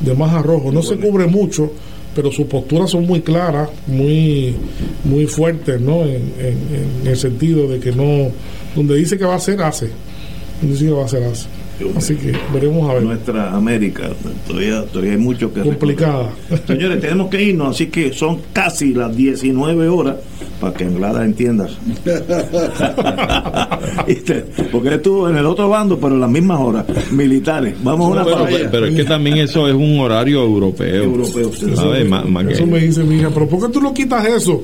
de 0.02 0.14
más 0.14 0.34
arrojo. 0.34 0.72
No 0.72 0.84
se 0.84 0.98
cubre 0.98 1.26
mucho, 1.26 1.72
pero 2.16 2.32
sus 2.32 2.46
posturas 2.46 2.92
son 2.92 3.08
muy 3.08 3.22
claras, 3.22 3.70
muy, 3.88 4.56
muy 5.04 5.26
fuertes, 5.26 5.82
¿no? 5.82 6.04
En, 6.04 6.32
el 7.06 7.18
sentido 7.18 7.68
de 7.68 7.80
que 7.80 7.92
no, 7.92 8.30
donde 8.76 8.96
dice 8.96 9.18
que 9.18 9.26
va 9.26 9.34
a 9.34 9.38
hacer, 9.38 9.62
hace. 9.62 9.90
Donde 10.62 10.76
dice 10.76 10.86
que 10.86 10.92
va 10.92 11.02
a 11.02 11.06
hacer, 11.06 11.24
hace. 11.24 11.48
Así 11.96 12.16
que 12.16 12.34
veremos 12.54 12.90
a 12.90 12.96
ver. 12.96 13.04
Nuestra 13.04 13.54
América, 13.54 14.10
todavía, 14.48 14.84
todavía 14.86 15.14
hay 15.14 15.18
mucho 15.18 15.54
que 15.54 15.62
Complicada. 15.62 16.30
Señores, 16.68 17.02
tenemos 17.02 17.30
que 17.30 17.42
irnos, 17.42 17.76
así 17.76 17.88
que 17.88 18.14
son 18.14 18.40
casi 18.54 18.94
las 18.94 19.16
19 19.16 19.88
horas 19.88 20.18
para 20.60 20.74
que 20.74 20.84
Anglada 20.84 21.24
entienda. 21.24 21.68
Porque 24.72 24.96
estuvo 24.96 25.30
en 25.30 25.38
el 25.38 25.46
otro 25.46 25.70
bando, 25.70 25.98
pero 25.98 26.16
en 26.16 26.22
las 26.22 26.30
mismas 26.30 26.60
horas, 26.60 26.86
militares. 27.12 27.76
Vamos 27.84 28.08
a 28.08 28.12
una 28.12 28.26
pero, 28.26 28.48
pero, 28.72 28.86
es 28.88 28.96
que 28.96 29.04
también 29.06 29.38
eso 29.38 29.68
es 29.68 29.74
un 29.74 30.00
horario 30.00 30.44
europeo. 30.44 31.04
Europeo, 31.04 31.52
Eso 32.50 32.66
me 32.66 32.80
dice 32.80 33.04
mi 33.04 33.18
hija, 33.18 33.30
pero 33.34 33.48
¿por 33.48 33.68
qué 33.68 33.74
tú 33.74 33.82
no 33.82 33.94
quitas 33.94 34.26
eso? 34.26 34.64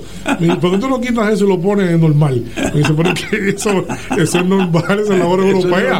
¿Por 0.62 0.72
qué 0.72 0.78
tú 0.78 0.90
no 0.90 1.00
quitas 1.00 1.34
eso 1.34 1.46
y 1.46 1.50
lo 1.50 1.60
pones 1.60 1.92
en 1.92 2.02
normal? 2.02 2.44
Me 2.74 2.80
dice, 2.80 2.94
pero 2.96 3.10
es 3.10 3.26
que 3.26 3.50
eso, 3.50 3.86
eso 4.18 4.40
es 4.40 4.46
normal, 4.46 5.00
eso 5.00 5.14
es 5.14 5.20
la 5.20 5.28
hora 5.28 5.48
europea. 5.48 6.00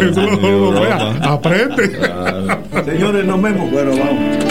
Eso 0.00 0.22
es 0.22 0.40
la 0.40 0.41
hora 0.46 0.80
europea. 0.80 1.16
Aprende. 1.22 2.00
Señores, 2.84 3.24
nos 3.24 3.42
vemos. 3.42 3.70
Bueno, 3.70 3.90
vamos. 3.96 4.41